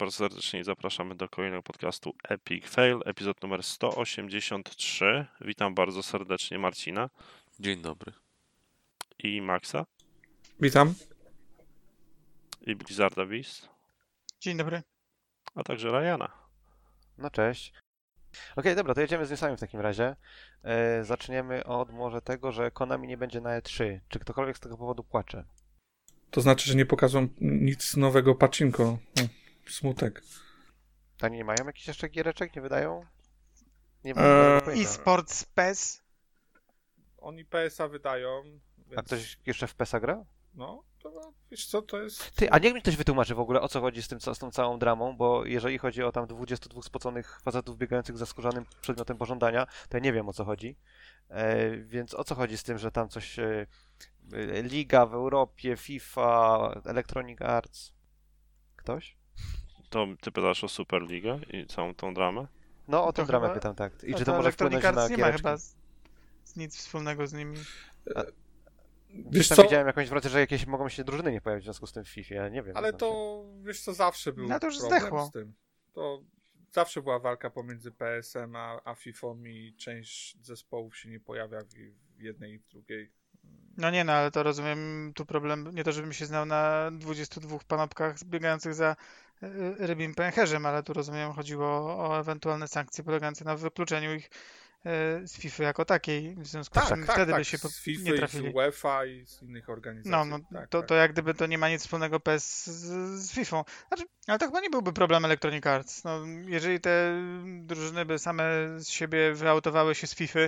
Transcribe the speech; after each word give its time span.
bardzo 0.00 0.16
serdecznie 0.16 0.60
i 0.60 0.64
zapraszamy 0.64 1.14
do 1.14 1.28
kolejnego 1.28 1.62
podcastu 1.62 2.14
Epic 2.28 2.66
Fail, 2.66 3.00
epizod 3.04 3.42
numer 3.42 3.62
183. 3.62 5.26
Witam 5.40 5.74
bardzo 5.74 6.02
serdecznie 6.02 6.58
Marcina 6.58 7.10
Dzień 7.60 7.82
dobry. 7.82 8.12
i 9.18 9.42
Maxa 9.42 9.86
Witam. 10.60 10.94
i 12.66 12.76
Blizzarda 12.76 13.26
Beast, 13.26 13.68
Dzień 14.40 14.56
dobry. 14.56 14.82
a 15.54 15.62
także 15.62 15.90
Ryana. 15.90 16.28
No 17.18 17.30
cześć. 17.30 17.72
Okej, 18.56 18.76
dobra, 18.76 18.94
to 18.94 19.00
jedziemy 19.00 19.26
z 19.26 19.30
newsami 19.30 19.56
w 19.56 19.60
takim 19.60 19.80
razie. 19.80 20.16
E, 20.62 21.04
zaczniemy 21.04 21.64
od 21.64 21.92
może 21.92 22.22
tego, 22.22 22.52
że 22.52 22.70
Konami 22.70 23.08
nie 23.08 23.16
będzie 23.16 23.40
na 23.40 23.60
E3. 23.60 24.00
Czy 24.08 24.18
ktokolwiek 24.18 24.56
z 24.56 24.60
tego 24.60 24.76
powodu 24.76 25.04
płacze? 25.04 25.44
To 26.30 26.40
znaczy, 26.40 26.68
że 26.68 26.74
nie 26.74 26.86
pokażą 26.86 27.28
nic 27.40 27.96
nowego 27.96 28.34
pacinko. 28.34 28.98
No, 29.16 29.22
smutek. 29.72 30.22
Tani 31.18 31.36
nie 31.36 31.44
mają 31.44 31.66
jakichś 31.66 31.88
jeszcze 31.88 32.08
giereczek? 32.08 32.56
Nie 32.56 32.62
wydają? 32.62 33.06
Nie 34.04 34.10
Eee, 34.10 34.16
mam 34.16 34.60
pojęcia. 34.60 34.88
E-Sports 34.88 35.44
PES. 35.44 36.02
Oni 37.18 37.44
PSA 37.44 37.88
wydają. 37.88 38.42
Więc... 38.78 38.98
A 38.98 39.02
ktoś 39.02 39.38
jeszcze 39.46 39.66
w 39.66 39.74
PESA 39.74 40.00
gra? 40.00 40.24
No, 40.54 40.84
to 41.02 41.32
wiesz 41.50 41.66
co, 41.66 41.82
to 41.82 42.02
jest... 42.02 42.30
Ty, 42.30 42.50
a 42.50 42.58
niech 42.58 42.74
mi 42.74 42.82
ktoś 42.82 42.96
wytłumaczy 42.96 43.34
w 43.34 43.40
ogóle 43.40 43.60
o 43.60 43.68
co 43.68 43.80
chodzi 43.80 44.02
z, 44.02 44.08
tym, 44.08 44.20
co- 44.20 44.34
z 44.34 44.38
tą 44.38 44.50
całą 44.50 44.78
dramą, 44.78 45.16
bo 45.16 45.44
jeżeli 45.44 45.78
chodzi 45.78 46.02
o 46.02 46.12
tam 46.12 46.26
22 46.26 46.82
spoconych 46.82 47.40
facetów 47.42 47.78
biegających 47.78 48.18
za 48.18 48.26
skórzanym 48.26 48.64
przedmiotem 48.80 49.18
pożądania, 49.18 49.66
to 49.66 49.96
ja 49.96 50.02
nie 50.02 50.12
wiem 50.12 50.28
o 50.28 50.32
co 50.32 50.44
chodzi. 50.44 50.76
E, 51.28 51.76
więc 51.76 52.14
o 52.14 52.24
co 52.24 52.34
chodzi 52.34 52.58
z 52.58 52.62
tym, 52.62 52.78
że 52.78 52.90
tam 52.90 53.08
coś... 53.08 53.38
E, 53.38 53.66
e, 54.32 54.62
Liga 54.62 55.06
w 55.06 55.14
Europie, 55.14 55.76
FIFA, 55.76 56.70
Electronic 56.84 57.42
Arts... 57.42 57.92
Ktoś? 58.76 59.19
To 59.90 60.06
ty 60.20 60.32
pytasz 60.32 60.64
o 60.64 60.68
Superligę 60.68 61.40
i 61.52 61.66
całą 61.66 61.94
tą 61.94 62.14
dramę? 62.14 62.46
No, 62.88 63.04
o 63.04 63.12
tę 63.12 63.26
dramę 63.26 63.46
chyba- 63.46 63.54
pytam, 63.54 63.74
tak. 63.74 64.04
I 64.04 64.14
A 64.14 64.18
czy 64.18 64.24
to 64.24 64.36
może 64.36 64.52
wpłynąć 64.52 64.84
na 64.84 65.08
nie 65.08 65.16
ma 65.16 65.32
chyba 65.32 65.56
z, 65.56 65.76
z 66.44 66.56
nic 66.56 66.76
wspólnego 66.76 67.26
z 67.26 67.32
nimi. 67.32 67.58
Wiesz 69.14 69.48
Tam 69.48 69.56
co, 69.56 69.62
widziałem 69.62 69.86
jakąś 69.86 70.08
wracę, 70.08 70.28
że 70.28 70.40
jakieś 70.40 70.66
mogą 70.66 70.88
się 70.88 71.04
drużyny 71.04 71.32
nie 71.32 71.40
pojawić 71.40 71.62
w 71.62 71.66
związku 71.66 71.86
z 71.86 71.92
tym 71.92 72.04
w 72.04 72.08
FIFA, 72.08 72.34
ja 72.34 72.48
nie 72.48 72.62
wiem. 72.62 72.76
ale 72.76 72.92
to, 72.92 73.42
wiesz 73.62 73.80
co, 73.80 73.94
zawsze 73.94 74.32
był 74.32 74.48
No 74.48 74.60
to 74.60 74.66
już 74.66 74.78
problem 74.78 75.00
zdechło. 75.00 75.26
z 75.26 75.30
tym. 75.30 75.54
To 75.92 76.22
zawsze 76.72 77.02
była 77.02 77.18
walka 77.18 77.50
pomiędzy 77.50 77.92
PSM 77.92 78.56
a, 78.56 78.80
a 78.84 78.94
FIFA 78.94 79.26
i 79.46 79.74
część 79.76 80.36
zespołów 80.42 80.96
się 80.96 81.08
nie 81.08 81.20
pojawia 81.20 81.60
w, 81.60 81.68
w 82.18 82.22
jednej 82.22 82.52
i 82.52 82.58
w 82.58 82.68
drugiej. 82.68 83.10
No 83.76 83.90
nie 83.90 84.04
no, 84.04 84.12
ale 84.12 84.30
to 84.30 84.42
rozumiem 84.42 85.12
tu 85.14 85.26
problem, 85.26 85.70
nie 85.74 85.84
to 85.84 85.92
żebym 85.92 86.12
się 86.12 86.26
znał 86.26 86.46
na 86.46 86.90
22 86.90 87.58
panopkach 87.68 88.24
biegających 88.24 88.74
za 88.74 88.96
rybim 89.78 90.14
pęcherzem, 90.14 90.66
ale 90.66 90.82
tu 90.82 90.92
rozumiem 90.92 91.32
chodziło 91.32 91.66
o 92.08 92.20
ewentualne 92.20 92.68
sankcje 92.68 93.04
polegające 93.04 93.44
na 93.44 93.56
wykluczeniu 93.56 94.14
ich 94.14 94.26
y, 94.26 94.30
z 95.28 95.36
FIFA 95.36 95.64
jako 95.64 95.84
takiej, 95.84 96.34
w 96.34 96.46
związku 96.46 96.78
z 96.78 96.82
Tak, 96.82 96.88
czym 96.88 97.06
tak, 97.06 97.16
wtedy 97.16 97.32
tak, 97.32 97.40
by 97.40 97.44
się 97.44 97.58
po, 97.58 97.68
z 97.68 97.80
FIFA 97.80 98.02
nie 98.02 98.10
i 98.10 98.16
z 98.16 98.18
trafili. 98.18 98.52
UEFA 98.52 99.04
i 99.04 99.26
z 99.26 99.42
innych 99.42 99.68
organizacji. 99.68 100.10
No, 100.10 100.38
no 100.38 100.38
tak, 100.52 100.68
to, 100.68 100.78
tak. 100.78 100.88
to 100.88 100.94
jak 100.94 101.12
gdyby 101.12 101.34
to 101.34 101.46
nie 101.46 101.58
ma 101.58 101.68
nic 101.68 101.82
wspólnego 101.82 102.20
PS 102.20 102.66
z, 102.66 103.20
z 103.20 103.32
FIFA. 103.32 103.64
Znaczy, 103.88 104.04
ale 104.26 104.38
to 104.38 104.46
chyba 104.46 104.60
nie 104.60 104.70
byłby 104.70 104.92
problem 104.92 105.24
Electronic 105.24 105.66
Arts. 105.66 106.04
No, 106.04 106.20
jeżeli 106.46 106.80
te 106.80 107.22
drużyny 107.62 108.04
by 108.04 108.18
same 108.18 108.44
z 108.78 108.88
siebie 108.88 109.34
wyautowały 109.34 109.94
się 109.94 110.06
z 110.06 110.14
FIFA, 110.14 110.40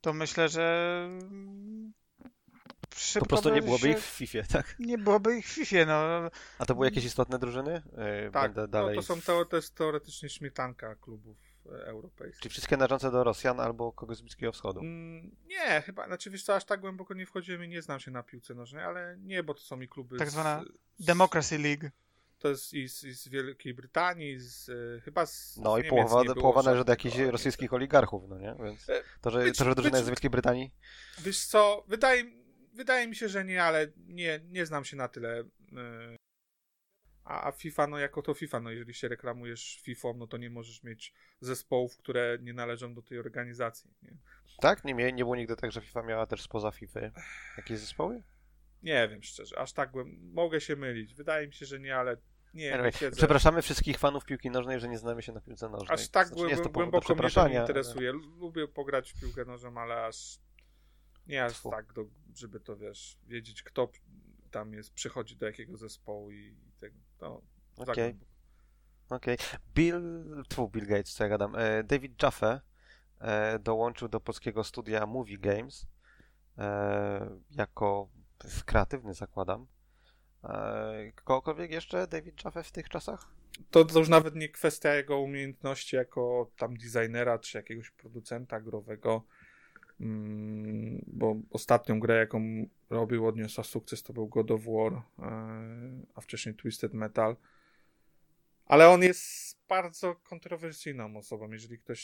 to 0.00 0.12
myślę, 0.12 0.48
że 0.48 1.08
szybko 2.96 3.20
Po 3.26 3.28
prostu 3.28 3.54
nie 3.54 3.62
byłoby 3.62 3.88
ich 3.88 3.98
w 3.98 4.04
FIFA, 4.16 4.38
tak? 4.52 4.76
nie 4.78 4.98
byłoby 4.98 5.36
ich 5.38 5.46
w 5.46 5.52
FIFA, 5.52 5.84
no. 5.86 6.30
A 6.58 6.66
to 6.66 6.74
były 6.74 6.86
jakieś 6.86 7.04
istotne 7.04 7.38
drużyny? 7.38 7.82
Yy, 8.24 8.30
Tak, 8.32 8.42
Będę 8.42 8.60
no 8.60 8.68
dalej... 8.68 8.96
to 8.96 9.02
są 9.02 9.20
teo, 9.20 9.44
to 9.44 9.56
jest 9.56 9.74
teoretycznie 9.74 10.28
śmietanka 10.28 10.94
klubów 10.94 11.36
e, 11.66 11.70
europejskich. 11.86 12.40
Czyli 12.42 12.50
wszystkie 12.50 12.76
należące 12.76 13.10
do 13.10 13.24
Rosjan 13.24 13.60
albo 13.60 13.92
kogoś 13.92 14.16
z 14.16 14.20
Bliskiego 14.20 14.52
Wschodu. 14.52 14.80
Mm, 14.80 15.36
nie, 15.46 15.82
chyba, 15.86 16.06
znaczy 16.06 16.30
wiesz 16.30 16.42
co, 16.42 16.54
aż 16.54 16.64
tak 16.64 16.80
głęboko 16.80 17.14
nie 17.14 17.26
wchodziłem 17.26 17.64
i 17.64 17.68
nie 17.68 17.82
znam 17.82 18.00
się 18.00 18.10
na 18.10 18.22
piłce 18.22 18.54
nożnej, 18.54 18.84
ale 18.84 19.16
nie, 19.18 19.42
bo 19.42 19.54
to 19.54 19.60
są 19.60 19.80
i 19.80 19.88
kluby 19.88 20.18
Tak 20.18 20.30
zwana 20.30 20.64
z, 20.98 21.04
Democracy 21.04 21.58
League. 21.58 21.86
To 22.38 22.48
jest 22.48 22.74
i 22.74 22.88
z, 22.88 23.04
i 23.04 23.12
z 23.14 23.28
Wielkiej 23.28 23.74
Brytanii, 23.74 24.38
z, 24.40 24.68
e, 24.68 25.00
chyba 25.00 25.26
z 25.26 25.56
No 25.56 25.76
z 25.76 25.78
i 25.80 25.82
Niemiec 25.82 26.10
połowa, 26.10 26.34
połowa 26.34 26.62
należy 26.62 26.84
do 26.84 26.92
jakichś 26.92 27.16
ale- 27.16 27.30
rosyjskich 27.30 27.72
oligarchów, 27.72 28.22
no 28.28 28.38
nie? 28.38 28.54
Więc 28.64 28.88
E, 28.88 29.02
to, 29.20 29.30
że, 29.30 29.38
być- 29.38 29.58
to, 29.58 29.64
że 29.64 29.74
drużyna 29.74 29.90
być- 29.90 29.96
jest 29.98 30.06
z 30.06 30.08
Wielkiej 30.08 30.30
Brytanii... 30.30 30.70
Wiesz 31.18 31.46
co, 31.46 31.84
wydaje, 31.88 32.24
wydaje 32.74 33.08
mi 33.08 33.16
się, 33.16 33.28
że 33.28 33.44
nie, 33.44 33.64
ale 33.64 33.92
nie, 33.96 34.40
nie 34.48 34.66
znam 34.66 34.84
się 34.84 34.96
na 34.96 35.08
tyle. 35.08 35.38
e, 35.38 36.16
A, 37.24 37.52
FIFA, 37.52 37.86
no 37.86 37.98
jako 37.98 38.22
to 38.22 38.34
FIFA, 38.34 38.60
no 38.60 38.70
jeżeli 38.70 38.94
się 38.94 39.08
reklamujesz 39.08 39.80
FIFA, 39.82 40.08
no 40.16 40.26
to 40.26 40.36
nie 40.36 40.50
możesz 40.50 40.82
mieć 40.82 41.14
zespołów, 41.40 41.96
które 41.96 42.38
nie 42.40 42.52
należą 42.52 42.94
do 42.94 43.02
tej 43.02 43.18
organizacji. 43.18 43.90
Nie, 44.02 44.16
Tak? 44.60 44.84
Nie, 44.84 44.94
nie 44.94 45.24
było 45.24 45.36
nigdy 45.36 45.56
tak, 45.56 45.72
że 45.72 45.80
FIFA 45.80 46.02
miała 46.02 46.26
też 46.26 46.42
spoza 46.42 46.70
FIFA 46.70 47.00
jakieś 47.56 47.78
zespoły? 47.78 48.22
nie 48.82 49.08
wiem 49.08 49.22
szczerze, 49.22 49.58
aż 49.58 49.72
tak 49.72 49.90
głęb... 49.90 50.18
mogę 50.32 50.60
się 50.60 50.76
mylić. 50.76 51.14
Wydaje 51.14 51.46
mi 51.46 51.52
się, 51.52 51.66
że 51.66 51.80
nie, 51.80 51.96
ale 51.96 52.16
nie, 52.54 52.74
Anyway, 52.74 52.92
siedzę. 52.92 53.16
Przepraszamy 53.16 53.62
wszystkich 53.62 53.98
fanów 53.98 54.24
piłki 54.24 54.50
nożnej, 54.50 54.80
że 54.80 54.88
nie 54.88 54.98
znamy 54.98 55.22
się 55.22 55.32
na 55.32 55.40
piłce 55.40 55.68
nożnej. 55.68 55.94
Aż 55.94 56.08
tak 56.08 56.26
Znaczy, 56.26 56.42
nie 56.42 56.50
jest 56.50 56.62
to 56.62 56.70
głęboko, 56.70 57.06
głęboko 57.06 57.24
mnie 57.24 57.34
to 57.34 57.48
nie 57.48 57.60
interesuje. 57.60 58.12
Lubię 58.12 58.68
pograć 58.68 59.12
w 59.12 59.20
piłkę 59.20 59.44
nożną, 59.44 59.80
ale 59.80 60.04
aż 60.04 60.38
nie 61.28 61.44
aż 61.44 61.52
Tfu. 61.52 61.70
tak, 61.70 61.92
do, 61.92 62.04
żeby 62.34 62.60
to 62.60 62.76
wiesz, 62.76 63.18
wiedzieć 63.26 63.62
kto 63.62 63.90
tam 64.50 64.72
jest, 64.72 64.92
przychodzi 64.92 65.36
do 65.36 65.46
jakiego 65.46 65.76
zespołu 65.76 66.30
i 66.30 66.56
tego. 66.80 66.96
To 67.18 67.42
za 67.76 67.92
Okej. 67.92 68.14
głęboko. 68.14 68.32
Okej. 69.10 69.36
Bill, 69.74 70.02
tfu, 70.48 70.68
Bill 70.68 70.86
Gates, 70.86 71.12
co 71.12 71.24
ja 71.24 71.30
gadam. 71.30 71.56
E, 71.56 71.84
David 71.84 72.22
Jaffe 72.22 72.60
e, 73.20 73.58
dołączył 73.58 74.08
do 74.08 74.20
polskiego 74.20 74.64
studia 74.64 75.06
Movie 75.06 75.38
Games 75.38 75.86
e, 76.58 77.40
jako 77.50 78.08
kreatywny, 78.64 79.14
zakładam. 79.14 79.66
Kogokolwiek 81.14 81.70
jeszcze 81.70 82.06
David 82.06 82.44
Jaffe 82.44 82.62
w 82.62 82.72
tych 82.72 82.88
czasach? 82.88 83.26
To, 83.70 83.84
to 83.84 83.98
już 83.98 84.08
nawet 84.08 84.34
nie 84.34 84.48
kwestia 84.48 84.94
jego 84.94 85.18
umiejętności 85.18 85.96
jako 85.96 86.50
tam 86.56 86.76
designera 86.76 87.38
czy 87.38 87.58
jakiegoś 87.58 87.90
producenta 87.90 88.60
growego. 88.60 89.24
Mm, 90.00 91.04
bo 91.06 91.36
ostatnią 91.50 92.00
grę, 92.00 92.16
jaką 92.16 92.66
robił, 92.90 93.26
odniosła 93.26 93.64
sukces, 93.64 94.02
to 94.02 94.12
był 94.12 94.28
God 94.28 94.50
of 94.50 94.60
War, 94.64 94.92
e, 94.92 95.02
a 96.14 96.20
wcześniej 96.20 96.54
Twisted 96.54 96.94
Metal. 96.94 97.36
Ale 98.66 98.88
on 98.88 99.02
jest 99.02 99.58
bardzo 99.68 100.14
kontrowersyjną 100.14 101.16
osobą. 101.16 101.50
Jeżeli 101.50 101.78
ktoś 101.78 102.00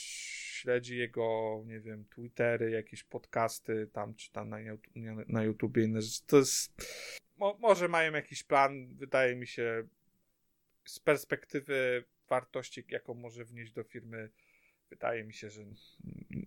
śledzi 0.61 0.97
jego, 0.97 1.61
nie 1.65 1.79
wiem, 1.79 2.05
Twittery, 2.05 2.71
jakieś 2.71 3.03
podcasty 3.03 3.89
tam, 3.93 4.15
czy 4.15 4.31
tam 4.31 4.49
na, 4.49 4.57
na 5.27 5.43
YouTubie, 5.43 5.83
inne 5.83 6.01
rzeczy, 6.01 6.21
to 6.27 6.37
jest. 6.37 6.73
Mo, 7.37 7.57
może 7.59 7.87
mają 7.87 8.13
jakiś 8.13 8.43
plan, 8.43 8.95
wydaje 8.95 9.35
mi 9.35 9.47
się, 9.47 9.87
z 10.85 10.99
perspektywy 10.99 12.03
wartości, 12.29 12.83
jaką 12.89 13.13
może 13.13 13.45
wnieść 13.45 13.71
do 13.71 13.83
firmy, 13.83 14.29
wydaje 14.89 15.23
mi 15.23 15.33
się, 15.33 15.49
że 15.49 15.61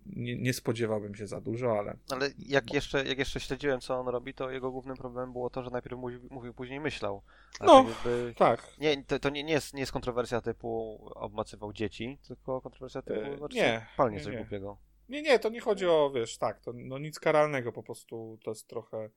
nie, 0.05 0.37
nie 0.37 0.53
spodziewałbym 0.53 1.15
się 1.15 1.27
za 1.27 1.41
dużo, 1.41 1.79
ale 1.79 1.97
Ale 2.11 2.29
jak 2.39 2.73
jeszcze, 2.73 3.05
jak 3.05 3.17
jeszcze 3.19 3.39
śledziłem, 3.39 3.79
co 3.81 3.99
on 3.99 4.07
robi, 4.07 4.33
to 4.33 4.51
jego 4.51 4.71
głównym 4.71 4.97
problemem 4.97 5.31
było 5.33 5.49
to, 5.49 5.63
że 5.63 5.69
najpierw 5.69 5.97
mówił, 5.97 6.19
mówił 6.31 6.53
później 6.53 6.79
myślał. 6.79 7.21
A 7.59 7.65
No. 7.65 7.83
tak 7.83 7.87
jakby... 7.95 8.33
tak. 8.37 8.67
Nie, 8.77 9.03
to, 9.03 9.19
to 9.19 9.29
nie, 9.29 9.43
nie, 9.43 9.53
jest, 9.53 9.73
nie 9.73 9.79
jest 9.79 9.91
kontrowersja 9.91 10.41
typu 10.41 10.99
obmacywał 11.15 11.73
dzieci, 11.73 12.19
tylko 12.27 12.61
kontrowersja 12.61 13.01
typu 13.01 13.19
E, 13.19 13.37
znaczy, 13.37 13.55
nie, 13.55 13.85
palnie 13.97 14.17
nie, 14.17 14.23
coś 14.23 14.33
nie. 14.33 14.39
głupiego. 14.39 14.77
Nie, 15.09 15.21
nie, 15.21 15.39
to 15.39 15.49
nie 15.49 15.59
chodzi 15.61 15.85
o, 15.87 16.11
wiesz, 16.15 16.37
tak, 16.37 16.59
to 16.59 16.71
no 16.75 16.97
nic 16.99 17.19
karalnego, 17.19 17.71
po 17.71 17.83
prostu 17.83 18.39
to 18.43 18.51
jest 18.51 18.67
trochę... 18.67 19.09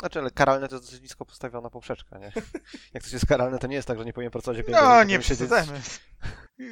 Znaczy, 0.00 0.18
ale 0.18 0.30
karalne 0.30 0.68
to 0.68 0.74
jest 0.74 0.86
dosyć 0.86 1.02
nisko 1.02 1.24
postawiona 1.24 1.70
poprzeczka, 1.70 2.18
nie? 2.18 2.32
Jak 2.94 3.02
coś 3.02 3.12
jest 3.12 3.26
karalne, 3.26 3.58
to 3.58 3.66
nie 3.66 3.76
jest 3.76 3.88
tak, 3.88 3.98
że 3.98 4.04
nie 4.04 4.12
powinien 4.12 4.30
pracować 4.30 4.62
w 4.62 4.68
No, 4.68 5.04
nie 5.04 5.14
siedzieć- 5.14 5.24
przesadzajmy. 5.24 5.80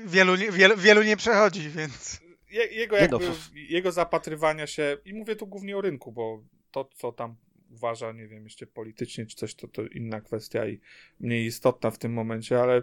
Wielu, 0.07 0.37
nie- 0.37 0.51
wielu, 0.53 0.77
wielu 0.77 1.03
nie 1.03 1.17
przechodzi, 1.17 1.71
więc... 1.71 2.21
Je, 2.51 2.67
jego 2.67 2.97
Nie 3.01 3.09
no, 3.09 3.19
jakby, 3.21 3.37
to- 3.37 3.51
jego 3.55 3.93
zapatrywania 3.93 4.67
się, 4.67 4.97
i 5.05 5.15
mówię 5.15 5.37
tu 5.37 5.47
głównie 5.47 5.77
o 5.77 5.81
rynku, 5.81 6.13
bo 6.13 6.43
to, 6.71 6.85
co 6.95 7.13
tam 7.13 7.37
uważa, 7.71 8.13
nie 8.13 8.29
wiem, 8.29 8.45
jeszcze 8.45 8.67
politycznie 8.67 9.27
czy 9.27 9.37
coś, 9.37 9.55
to, 9.55 9.69
to 9.69 9.83
inna 9.83 10.21
kwestia 10.21 10.67
i 10.67 10.81
mniej 11.21 11.47
istotna 11.47 11.91
w 11.91 11.99
tym 11.99 12.13
momencie, 12.13 12.61
ale 12.63 12.83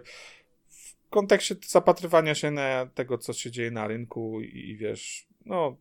w 0.68 1.08
kontekście 1.10 1.56
zapatrywania 1.66 2.34
się 2.34 2.50
na 2.50 2.86
tego, 2.94 3.18
co 3.18 3.32
się 3.32 3.50
dzieje 3.50 3.70
na 3.70 3.86
rynku 3.86 4.40
i, 4.40 4.70
i 4.70 4.76
wiesz, 4.76 5.28
no, 5.46 5.76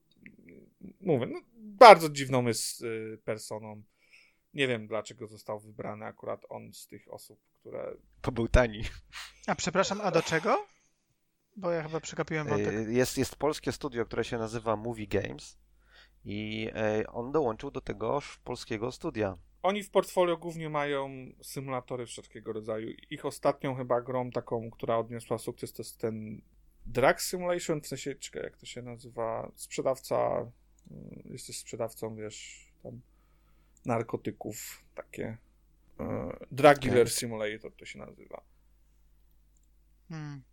mówię, 1.02 1.26
no, 1.26 1.40
bardzo 1.58 2.10
dziwną 2.10 2.48
jest 2.48 2.82
y, 2.82 3.18
personą. 3.26 3.84
Nie 4.54 4.68
wiem, 4.68 4.88
dlaczego 4.88 5.28
został 5.28 5.60
wybrany 5.60 6.06
akurat 6.06 6.46
on 6.50 6.74
z 6.74 6.88
tych 6.88 7.14
osób, 7.14 7.40
które 7.60 7.94
Bo 8.26 8.32
był 8.32 8.48
tani. 8.48 8.84
A 9.48 9.56
przepraszam, 9.56 10.02
a 10.02 10.12
do 10.12 10.22
czego? 10.22 10.68
Bo 11.56 11.72
ja 11.72 11.84
chyba 11.84 12.00
przegapiłem 12.00 12.48
wątek. 12.48 12.74
E, 12.74 12.92
Jest, 12.92 13.18
jest 13.18 13.36
polskie 13.36 13.72
studio, 13.72 14.06
które 14.06 14.24
się 14.24 14.38
nazywa 14.38 14.76
Movie 14.76 15.08
Games 15.08 15.58
i 16.26 16.70
e, 16.76 17.08
on 17.08 17.32
dołączył 17.32 17.72
do 17.72 17.82
tegoż 17.82 18.38
polskiego 18.38 18.92
studia. 18.92 19.38
Oni 19.64 19.84
w 19.84 19.90
portfolio 19.92 20.38
głównie 20.38 20.70
mają 20.70 21.10
symulatory 21.42 22.06
wszelkiego 22.06 22.54
rodzaju. 22.54 22.90
Ich 23.10 23.26
ostatnią 23.26 23.76
chyba 23.76 24.02
grą 24.02 24.32
taką, 24.32 24.72
która 24.72 24.98
odniosła 24.98 25.38
sukces, 25.38 25.74
to 25.74 25.82
jest 25.84 25.98
ten 26.00 26.42
Drug 26.86 27.22
Simulation, 27.22 27.82
w 27.82 27.88
sensie, 27.88 28.16
czekaj, 28.16 28.44
jak 28.44 28.58
to 28.58 28.66
się 28.66 28.82
nazywa, 28.82 29.52
sprzedawca, 29.56 30.52
y, 30.92 31.22
jesteś 31.26 31.58
sprzedawcą, 31.58 32.16
wiesz, 32.16 32.68
tam 32.84 33.02
narkotyków, 33.90 34.84
takie. 34.96 35.38
y, 36.00 36.04
Drug 36.52 36.80
Dealer 36.80 37.12
Simulator 37.12 37.76
to 37.76 37.86
się 37.86 38.00
nazywa. 38.00 38.42
Hmm. 40.10 40.44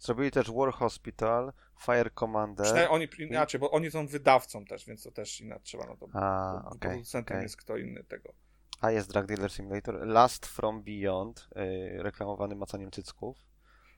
Zrobili 0.00 0.30
też 0.30 0.50
War 0.50 0.72
Hospital, 0.72 1.52
Fire 1.80 2.10
Commander. 2.10 2.66
Przynajmniej 2.66 2.94
oni 2.94 3.08
inaczej, 3.18 3.60
bo 3.60 3.70
oni 3.70 3.90
są 3.90 4.06
wydawcą 4.06 4.64
też, 4.64 4.86
więc 4.86 5.02
to 5.02 5.10
też 5.10 5.40
inaczej 5.40 5.64
trzeba 5.64 5.86
na 5.86 5.96
to. 5.96 6.08
A, 6.12 6.60
bo 6.62 6.68
okej, 6.68 6.90
Producentem 6.90 7.36
okej. 7.36 7.42
jest 7.42 7.56
kto 7.56 7.76
inny 7.76 8.04
tego. 8.04 8.32
A 8.80 8.90
jest 8.90 9.12
Drug 9.12 9.26
Dealer 9.26 9.50
Simulator. 9.52 10.06
Last 10.06 10.46
From 10.46 10.82
Beyond, 10.82 11.48
y, 11.56 12.02
reklamowany 12.02 12.56
macaniem 12.56 12.90
cycków. 12.90 13.36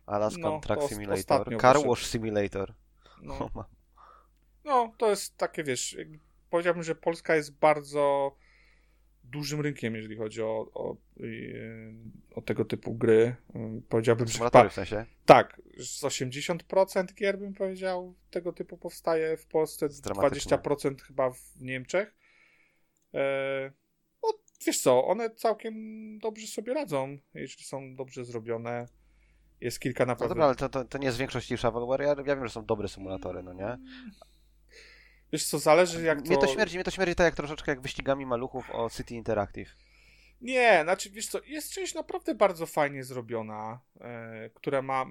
Alaska 0.06 0.40
No, 0.40 0.60
Truck 0.60 0.88
Simulator. 0.88 1.60
Car. 1.60 1.76
Wash 1.86 2.06
Simulator. 2.06 2.74
No. 3.22 3.50
No, 4.64 4.92
to 4.98 5.10
jest 5.10 5.36
takie, 5.36 5.64
wiesz, 5.64 5.92
jakby 5.92 6.18
powiedziałbym, 6.50 6.82
że 6.82 6.94
Polska 6.94 7.36
jest 7.36 7.58
bardzo 7.58 8.36
dużym 9.24 9.60
rynkiem, 9.60 9.94
jeżeli 9.94 10.16
chodzi 10.16 10.42
o, 10.42 10.70
o, 10.74 10.96
o 12.34 12.42
tego 12.42 12.64
typu 12.64 12.94
gry. 12.94 13.36
Yy, 13.54 13.82
Powiedziałbym, 13.88 14.26
że 14.26 14.32
Symulatory 14.32 14.68
w 14.68 14.72
sensie. 14.72 15.06
tak, 15.24 15.62
z 15.78 16.02
80% 16.02 17.14
gier 17.14 17.38
bym 17.38 17.54
powiedział 17.54 18.14
tego 18.30 18.52
typu 18.52 18.78
powstaje 18.78 19.36
w 19.36 19.46
Polsce, 19.46 19.86
Jest 19.86 20.04
dramatyczne. 20.04 20.58
20% 20.58 21.00
chyba 21.00 21.30
w 21.30 21.40
Niemczech. 21.60 22.14
E, 23.14 23.72
no, 24.22 24.28
wiesz 24.66 24.80
co, 24.80 25.06
one 25.06 25.30
całkiem 25.30 25.74
dobrze 26.18 26.46
sobie 26.46 26.74
radzą, 26.74 27.18
jeśli 27.34 27.64
są 27.64 27.96
dobrze 27.96 28.24
zrobione. 28.24 28.86
Jest 29.60 29.80
kilka 29.80 30.04
No 30.04 30.12
naprawdę... 30.12 30.28
dobra, 30.34 30.44
ale 30.46 30.54
to, 30.54 30.68
to, 30.68 30.84
to 30.84 30.98
nie 30.98 31.04
jest 31.06 31.16
w 31.16 31.20
większości 31.20 31.56
shovelware. 31.56 32.00
Ja, 32.00 32.08
ja 32.08 32.36
wiem, 32.36 32.44
że 32.44 32.50
są 32.52 32.64
dobre 32.64 32.88
symulatory, 32.88 33.42
no 33.42 33.52
nie? 33.52 33.78
Wiesz 35.32 35.44
co, 35.44 35.58
zależy 35.58 36.02
jak 36.02 36.22
to... 36.22 36.26
Mnie 36.26 36.38
to 36.38 36.46
śmierdzi, 36.46 36.76
mnie 36.76 36.84
to 36.84 36.90
śmierdzi 36.90 37.14
tak 37.14 37.24
jak 37.24 37.34
troszeczkę 37.34 37.72
jak 37.72 37.80
wyścigami 37.80 38.26
maluchów 38.26 38.70
o 38.70 38.90
City 38.90 39.14
Interactive. 39.14 39.76
Nie, 40.40 40.80
znaczy 40.82 41.10
wiesz 41.10 41.28
co, 41.28 41.40
jest 41.42 41.72
część 41.72 41.94
naprawdę 41.94 42.34
bardzo 42.34 42.66
fajnie 42.66 43.04
zrobiona, 43.04 43.80
e, 44.00 44.50
która 44.54 44.82
ma 44.82 45.06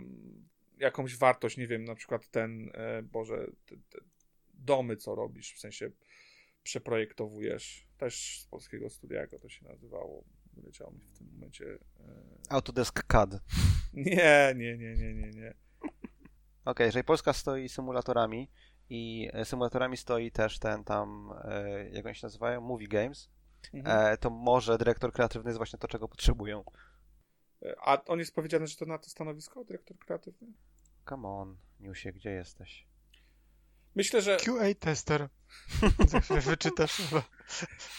jakąś 0.77 1.17
wartość, 1.17 1.57
nie 1.57 1.67
wiem, 1.67 1.85
na 1.85 1.95
przykład 1.95 2.27
ten, 2.27 2.71
e, 2.73 3.01
Boże, 3.03 3.47
te, 3.65 3.75
te 3.75 3.99
domy, 4.53 4.97
co 4.97 5.15
robisz, 5.15 5.53
w 5.53 5.59
sensie 5.59 5.91
przeprojektowujesz, 6.63 7.87
też 7.97 8.41
z 8.41 8.47
polskiego 8.47 8.89
studia, 8.89 9.21
jak 9.21 9.41
to 9.41 9.49
się 9.49 9.65
nazywało, 9.65 10.23
wyleciało 10.53 10.91
mi 10.91 10.99
w 10.99 11.17
tym 11.17 11.27
momencie. 11.33 11.65
E, 11.65 11.79
Autodesk 12.49 13.03
CAD. 13.07 13.33
Okej, 13.33 13.43
nie, 13.93 14.53
nie, 14.55 14.77
nie, 14.77 14.95
nie, 14.95 15.13
nie, 15.13 15.31
nie. 15.31 15.53
jeżeli 16.79 17.03
Polska 17.03 17.33
stoi 17.33 17.69
symulatorami 17.69 18.49
i 18.89 19.29
e, 19.33 19.45
symulatorami 19.45 19.97
stoi 19.97 20.31
też 20.31 20.59
ten 20.59 20.83
tam, 20.83 21.33
e, 21.43 21.89
jak 21.89 22.05
oni 22.05 22.15
się 22.15 22.25
nazywają? 22.25 22.61
Movie 22.61 22.87
Games, 22.87 23.29
Mhm. 23.73 24.13
e, 24.13 24.17
to 24.17 24.29
może 24.29 24.77
dyrektor 24.77 25.13
kreatywny 25.13 25.49
jest 25.49 25.57
właśnie 25.57 25.79
to, 25.79 25.87
czego 25.87 26.07
potrzebują. 26.07 26.63
A 27.85 28.03
on 28.05 28.19
jest 28.19 28.35
powiedziane, 28.35 28.67
że 28.67 28.75
to 28.75 28.85
na 28.85 28.97
to 28.97 29.09
stanowisko, 29.09 29.63
dyrektor 29.63 29.97
kreatywny? 29.97 30.47
Come 31.09 31.27
on, 31.27 31.57
Newsie, 31.79 32.13
gdzie 32.13 32.29
jesteś? 32.29 32.87
Myślę, 33.95 34.21
że 34.21 34.37
QA 34.37 34.73
tester. 34.79 35.29
Za 36.07 36.19
chwilę 36.19 36.41
wyczytasz. 36.41 37.01
Albo, 37.13 37.23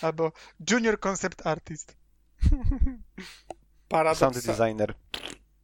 albo 0.02 0.32
Junior 0.70 1.00
Concept 1.00 1.46
Artist. 1.46 1.96
Sound 2.40 3.00
paradoksa- 3.88 4.46
designer. 4.56 4.94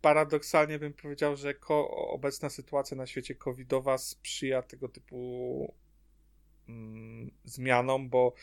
Paradoksalnie 0.02 0.78
bym 0.78 0.92
powiedział, 0.92 1.36
że 1.36 1.54
obecna 1.88 2.50
sytuacja 2.50 2.96
na 2.96 3.06
świecie 3.06 3.34
covidowa 3.34 3.98
sprzyja 3.98 4.62
tego 4.62 4.88
typu 4.88 5.74
mm, 6.68 7.30
zmianom, 7.44 8.08
bo 8.08 8.34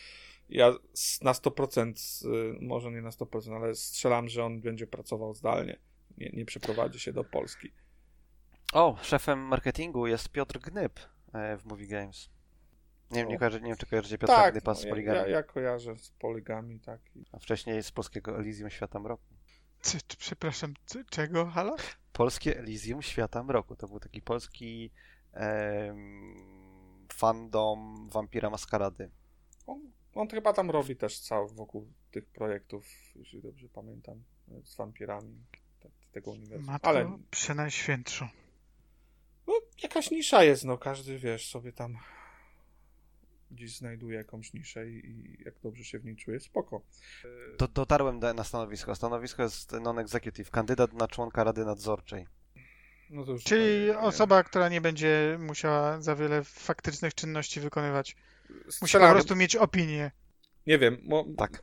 ja 0.50 0.73
na 1.21 1.31
100%, 1.31 2.25
y, 2.25 2.57
może 2.61 2.91
nie 2.91 3.01
na 3.01 3.09
100%, 3.09 3.56
ale 3.56 3.75
strzelam, 3.75 4.29
że 4.29 4.45
on 4.45 4.61
będzie 4.61 4.88
pracował 4.88 5.33
zdalnie. 5.33 5.79
Nie, 6.17 6.29
nie 6.33 6.45
przeprowadzi 6.45 7.00
się 7.00 7.13
do 7.13 7.23
Polski. 7.23 7.71
O, 8.73 8.97
szefem 9.01 9.39
marketingu 9.39 10.07
jest 10.07 10.29
Piotr 10.29 10.59
Gnyb 10.59 11.00
e, 11.33 11.57
w 11.57 11.65
Movie 11.65 11.88
Games. 11.88 12.29
Nie 13.11 13.19
wiem, 13.19 13.29
nie, 13.29 13.38
kojarzy, 13.38 13.61
nie 13.61 13.67
wiem 13.67 13.77
czy 13.77 13.85
kojarzycie 13.85 14.17
Piotra 14.17 14.35
tak, 14.35 14.53
Gnyba 14.53 14.71
no, 14.71 14.75
z 14.75 14.83
ja, 14.83 14.89
Poligami, 14.89 15.17
ja, 15.17 15.27
ja 15.27 15.44
kojarzę 15.44 15.97
z 15.97 16.11
poligami, 16.11 16.79
tak. 16.79 17.01
A 17.31 17.39
wcześniej 17.39 17.83
z 17.83 17.91
polskiego 17.91 18.39
Elysium 18.39 18.69
Świata 18.69 19.00
Mroku. 19.00 19.38
C- 19.81 19.99
c- 20.07 20.17
przepraszam, 20.17 20.73
c- 20.85 21.03
czego? 21.09 21.45
Halo? 21.45 21.75
Polskie 22.13 22.57
Elysium 22.59 23.01
Świata 23.01 23.43
Mroku. 23.43 23.75
To 23.75 23.87
był 23.87 23.99
taki 23.99 24.21
polski 24.21 24.91
em, 25.33 27.05
fandom 27.13 28.09
Wampira 28.09 28.49
Maskarady. 28.49 29.09
On, 29.67 29.91
on 30.15 30.27
chyba 30.27 30.53
tam 30.53 30.69
robi 30.71 30.95
też 30.95 31.19
cały 31.19 31.47
wokół 31.53 31.93
tych 32.11 32.25
projektów, 32.25 32.85
jeśli 33.15 33.41
dobrze 33.41 33.69
pamiętam, 33.69 34.23
z 34.63 34.75
wampirami 34.75 35.45
te, 35.79 35.89
tego 36.11 36.31
uniwersum. 36.31 36.65
Matko 36.65 36.87
Ale 36.89 37.17
Przenajświętsza. 37.31 38.29
No, 39.47 39.53
jakaś 39.83 40.11
nisza 40.11 40.43
jest, 40.43 40.65
no 40.65 40.77
każdy, 40.77 41.19
wiesz, 41.19 41.49
sobie 41.49 41.73
tam 41.73 41.97
gdzieś 43.51 43.77
znajduje 43.77 44.18
jakąś 44.18 44.53
niszę 44.53 44.89
i, 44.89 45.06
i 45.06 45.44
jak 45.45 45.53
dobrze 45.63 45.83
się 45.83 45.99
w 45.99 46.06
niej 46.06 46.15
czuje, 46.15 46.39
spoko. 46.39 46.81
Do, 47.57 47.68
dotarłem 47.68 48.19
do, 48.19 48.33
na 48.33 48.44
stanowisko. 48.44 48.95
Stanowisko 48.95 49.44
jest 49.44 49.71
non-executive, 49.71 50.51
kandydat 50.51 50.94
na 50.94 51.07
członka 51.07 51.44
Rady 51.44 51.65
Nadzorczej. 51.65 52.27
No 53.09 53.25
to 53.25 53.31
już 53.31 53.44
Czyli 53.44 53.85
nie 53.85 53.99
osoba, 53.99 54.44
która 54.44 54.69
nie 54.69 54.81
będzie 54.81 55.37
musiała 55.39 56.01
za 56.01 56.15
wiele 56.15 56.44
faktycznych 56.44 57.15
czynności 57.15 57.59
wykonywać. 57.59 58.15
Musi 58.81 58.97
po 58.97 59.11
prostu 59.11 59.35
mieć 59.35 59.56
opinię. 59.56 60.11
Nie 60.68 60.77
wiem, 60.79 60.97
mo, 61.03 61.25
Tak. 61.37 61.61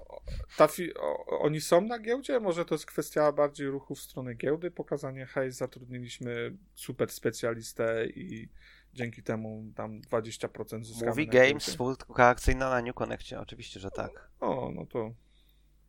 ta 0.56 0.68
fi, 0.68 0.94
o, 0.94 1.26
oni 1.40 1.60
są 1.60 1.80
na 1.80 1.98
giełdzie? 1.98 2.40
Może 2.40 2.64
to 2.64 2.74
jest 2.74 2.86
kwestia 2.86 3.32
bardziej 3.32 3.66
ruchu 3.66 3.94
w 3.94 4.00
stronę 4.00 4.34
giełdy, 4.34 4.70
pokazanie 4.70 5.26
hej, 5.26 5.52
zatrudniliśmy 5.52 6.56
super 6.74 7.10
specjalistę 7.10 8.06
i 8.06 8.48
dzięki 8.96 9.22
temu 9.22 9.64
tam 9.74 10.00
20% 10.00 10.84
zyskamy 10.84 11.10
Movie 11.10 11.26
na 11.26 11.32
Games, 11.32 11.64
spółka 11.64 12.28
akcyjna 12.28 12.70
na 12.70 12.82
New 12.82 12.94
Connectie. 12.94 13.40
Oczywiście, 13.40 13.80
że 13.80 13.90
tak. 13.90 14.30
O, 14.40 14.70
no 14.74 14.86
to 14.86 15.10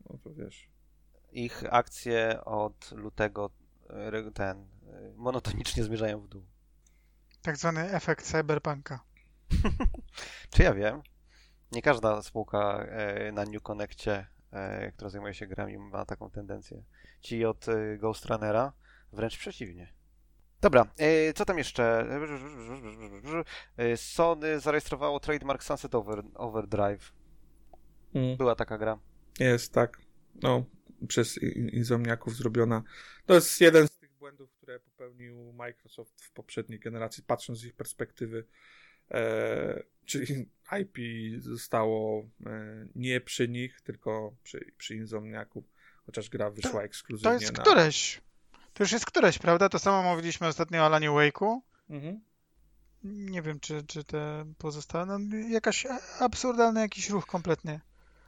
no 0.10 0.18
to 0.24 0.34
wiesz. 0.34 0.70
Ich 1.32 1.64
akcje 1.74 2.46
od 2.46 2.92
lutego 2.92 3.50
e, 3.90 4.32
ten 4.32 4.58
e, 4.58 4.66
monotonicznie 5.16 5.84
zmierzają 5.84 6.22
w 6.22 6.28
dół. 6.28 6.46
Tak 7.42 7.58
zwany 7.58 7.92
efekt 7.92 8.26
cyberpunka. 8.26 9.04
Czy 10.52 10.64
ja 10.64 10.74
wiem? 10.74 11.02
Nie 11.72 11.82
każda 11.82 12.22
spółka 12.22 12.86
e, 12.90 13.32
na 13.32 13.44
New 13.46 13.62
Connectie, 13.62 14.28
która 14.94 15.10
zajmuje 15.10 15.34
się 15.34 15.48
grami, 15.48 15.78
ma 15.78 16.06
taką 16.06 16.30
tendencję. 16.30 16.84
Ci 17.22 17.46
od 17.46 17.66
Ghost 17.98 18.26
Runnera 18.26 18.74
wręcz 19.14 19.38
przeciwnie. 19.38 19.94
Dobra, 20.62 20.86
e, 20.98 21.34
co 21.34 21.46
tam 21.46 21.58
jeszcze? 21.58 22.08
E, 23.78 23.98
Sony 23.98 24.60
zarejestrowało 24.60 25.20
trademark 25.20 25.64
Sunset 25.64 25.96
Over, 25.96 26.24
Overdrive. 26.34 27.14
Była 28.38 28.56
taka 28.56 28.78
gra. 28.78 29.00
Jest, 29.40 29.74
tak. 29.74 30.02
No, 30.42 30.66
przez 31.08 31.38
i- 31.44 31.76
Insomniaków 31.76 32.36
zrobiona. 32.36 32.84
To 33.26 33.34
jest 33.34 33.62
jeden 33.62 33.88
z 33.88 33.98
tych 33.98 34.14
błędów, 34.14 34.52
które 34.52 34.80
popełnił 34.80 35.54
Microsoft 35.54 36.22
w 36.22 36.32
poprzedniej 36.32 36.80
generacji, 36.80 37.24
patrząc 37.24 37.60
z 37.60 37.66
ich 37.66 37.74
perspektywy. 37.76 38.46
E, 39.12 39.84
czyli 40.06 40.50
IP 40.82 40.98
zostało 41.42 42.30
e, 42.46 42.88
nie 42.96 43.22
przy 43.22 43.48
nich, 43.48 43.82
tylko 43.82 44.36
przy, 44.44 44.72
przy 44.78 44.96
Insomniaku, 44.96 45.64
chociaż 46.06 46.30
gra 46.30 46.50
wyszła 46.50 46.84
ekskluzywnie 46.84 47.38
To 47.38 47.42
jest 47.42 47.58
na... 47.58 47.64
któreś. 47.64 48.22
To 48.78 48.84
już 48.84 48.92
jest 48.92 49.06
któreś, 49.06 49.38
prawda? 49.40 49.70
To 49.70 49.80
samo 49.80 50.04
mówiliśmy 50.04 50.48
ostatnio 50.48 50.82
o 50.82 50.86
Alanie 50.86 51.10
Wake'u. 51.10 51.60
Mhm. 51.90 52.22
Nie 53.04 53.42
wiem, 53.42 53.60
czy, 53.60 53.84
czy 53.84 54.04
te 54.04 54.46
pozostałe. 54.58 55.06
No, 55.06 55.38
jakaś 55.50 55.88
absurdalny 56.20 56.80
jakiś 56.80 57.10
ruch 57.10 57.26
kompletnie. 57.26 57.80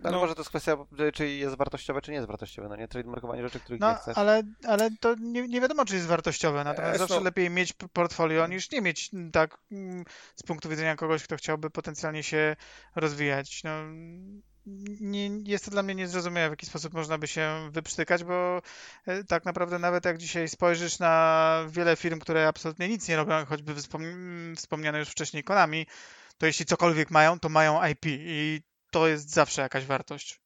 Ale 0.03 0.11
No. 0.11 0.19
może 0.19 0.35
to 0.35 0.41
jest 0.41 0.49
kwestia, 0.49 0.77
czy 1.13 1.27
jest 1.27 1.55
wartościowe, 1.55 2.01
czy 2.01 2.11
nie 2.11 2.15
jest 2.15 2.27
wartościowe. 2.27 2.69
No 2.69 2.75
nie, 2.75 2.87
trademarkowanie 2.87 3.41
rzeczy, 3.41 3.59
których 3.59 3.81
No, 3.81 3.89
nie 3.91 3.95
chcesz. 3.95 4.17
ale, 4.17 4.43
ale 4.67 4.89
to 4.99 5.15
nie, 5.19 5.47
nie 5.47 5.61
wiadomo, 5.61 5.85
czy 5.85 5.95
jest 5.95 6.07
wartościowe. 6.07 6.63
Natomiast 6.63 6.93
Jest, 6.93 6.99
zawsze 6.99 7.15
no. 7.15 7.21
lepiej 7.23 7.49
mieć 7.49 7.73
portfolio 7.73 8.47
niż 8.47 8.71
nie 8.71 8.81
mieć 8.81 9.09
mm, 9.13 9.31
tak 9.31 9.57
mm, 9.71 10.05
z 10.35 10.43
punktu 10.43 10.69
widzenia 10.69 10.95
kogoś, 10.95 11.23
kto 11.23 11.37
chciałby 11.37 11.69
potencjalnie 11.69 12.23
się 12.23 12.55
rozwijać. 12.95 13.63
No, 13.63 13.71
nie, 15.01 15.27
jest 15.27 15.65
to 15.65 15.71
dla 15.71 15.83
mnie 15.83 15.95
niezrozumiałe, 15.95 16.49
w 16.49 16.51
jaki 16.51 16.65
sposób 16.65 16.93
można 16.93 17.17
by 17.17 17.27
się 17.27 17.69
wyprztykać, 17.71 18.23
bo 18.23 18.61
e, 19.05 19.23
tak 19.23 19.45
naprawdę 19.45 19.79
nawet 19.79 20.05
jak 20.05 20.17
dzisiaj 20.17 20.47
spojrzysz 20.47 20.99
na 20.99 21.63
wiele 21.69 21.95
firm, 21.95 22.19
które 22.19 22.47
absolutnie 22.47 22.87
nic 22.89 23.07
nie 23.07 23.15
robią, 23.15 23.45
choćby 23.45 23.73
wspom- 23.75 24.55
wspomniane 24.55 24.99
już 24.99 25.09
wcześniej 25.09 25.43
Konami, 25.43 25.85
to 26.37 26.45
jeśli 26.45 26.65
cokolwiek 26.65 27.11
mają, 27.11 27.39
to 27.39 27.49
mają 27.49 27.85
IP 27.87 28.05
i 28.05 28.61
to 28.91 29.07
jest 29.07 29.29
zawsze 29.29 29.61
jakaś 29.61 29.85
wartość. 29.85 30.39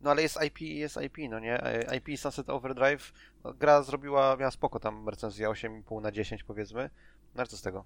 No 0.00 0.10
ale 0.10 0.22
jest 0.22 0.38
IP 0.42 0.60
i 0.60 0.78
jest 0.78 0.96
IP, 1.02 1.16
no 1.30 1.38
nie? 1.40 1.62
E, 1.64 1.96
IP 1.96 2.20
Sunset 2.20 2.50
Overdrive, 2.50 3.12
no, 3.44 3.54
gra 3.54 3.82
zrobiła, 3.82 4.36
miała 4.36 4.50
spoko 4.50 4.80
tam 4.80 5.08
recenzja 5.08 5.48
8,5 5.48 6.02
na 6.02 6.12
10 6.12 6.42
powiedzmy. 6.44 6.90
No 7.34 7.40
ale 7.40 7.46
co 7.46 7.56
z 7.56 7.62
tego? 7.62 7.84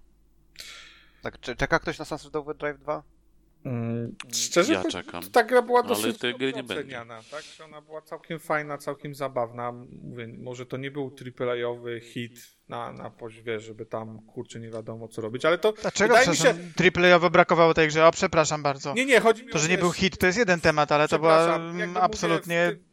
Tak, 1.22 1.40
cze- 1.40 1.56
czeka 1.56 1.78
ktoś 1.78 1.98
na 1.98 2.04
Sunset 2.04 2.36
Overdrive 2.36 2.78
2? 2.78 3.02
Mm, 3.64 4.14
Szczerze, 4.34 4.72
Ja 4.72 4.82
to- 4.82 4.90
czekam. 4.90 5.22
ta 5.32 5.44
gra 5.44 5.62
była 5.62 5.80
Ale 5.80 5.88
dosyć 5.88 6.18
tej 6.18 6.34
gry 6.34 6.52
nie 6.52 6.62
będzie. 6.62 6.74
oceniana, 6.82 7.20
tak? 7.30 7.42
Że 7.42 7.64
Ona 7.64 7.80
była 7.80 8.02
całkiem 8.02 8.38
fajna, 8.38 8.78
całkiem 8.78 9.14
zabawna. 9.14 9.72
Mówię, 10.02 10.28
może 10.38 10.66
to 10.66 10.76
nie 10.76 10.90
był 10.90 11.14
AAA-owy 11.40 12.00
hit 12.00 12.58
na, 12.68 12.92
na 12.92 13.10
poziomie, 13.10 13.60
żeby 13.60 13.86
tam, 13.86 14.20
kurczę, 14.26 14.60
nie 14.60 14.70
wiadomo 14.70 15.08
co 15.08 15.22
robić, 15.22 15.44
ale 15.44 15.58
to 15.58 15.72
Dlaczego, 15.72 16.14
wydaje 16.14 16.30
mi 16.30 16.36
się... 16.36 16.54
triplejowo 16.76 17.30
brakowało 17.30 17.74
tej 17.74 17.88
grze? 17.88 18.06
O, 18.06 18.10
przepraszam 18.12 18.62
bardzo. 18.62 18.94
Nie, 18.94 19.06
nie, 19.06 19.20
chodzi 19.20 19.44
mi 19.46 19.52
To, 19.52 19.58
że 19.58 19.68
nie 19.68 19.74
wiesz, 19.74 19.80
był 19.80 19.92
hit, 19.92 20.18
to 20.18 20.26
jest 20.26 20.38
jeden 20.38 20.60
temat, 20.60 20.92
ale 20.92 21.08
to 21.08 21.18
była 21.18 21.56
mm, 21.56 21.96
absolutnie... 21.96 22.66
Mówię, 22.66 22.87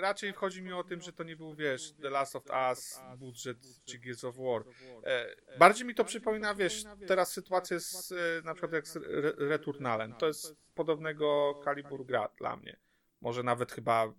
raczej 0.00 0.32
chodzi 0.32 0.62
mi 0.62 0.72
o 0.72 0.84
tym, 0.84 1.00
że 1.00 1.12
to 1.12 1.24
nie 1.24 1.36
był, 1.36 1.54
wiesz, 1.54 1.92
The 2.02 2.10
Last 2.10 2.36
of 2.36 2.44
Us, 2.70 3.00
budżet 3.16 3.58
czy 3.84 3.98
Gears 3.98 4.24
of 4.24 4.36
War. 4.36 4.64
E, 5.04 5.36
bardziej 5.58 5.86
mi 5.86 5.94
to 5.94 6.04
przypomina, 6.04 6.54
wiesz, 6.54 6.84
teraz 7.06 7.32
sytuację 7.32 7.80
z, 7.80 8.12
e, 8.12 8.16
na 8.44 8.54
przykład 8.54 8.72
jak 8.72 8.88
z 8.88 8.96
Re- 8.96 9.34
Returnalem. 9.38 10.14
To 10.14 10.26
jest 10.26 10.56
podobnego 10.74 11.54
kalibru 11.64 12.04
gra 12.04 12.28
dla 12.38 12.56
mnie. 12.56 12.76
Może 13.20 13.42
nawet 13.42 13.72
chyba 13.72 14.12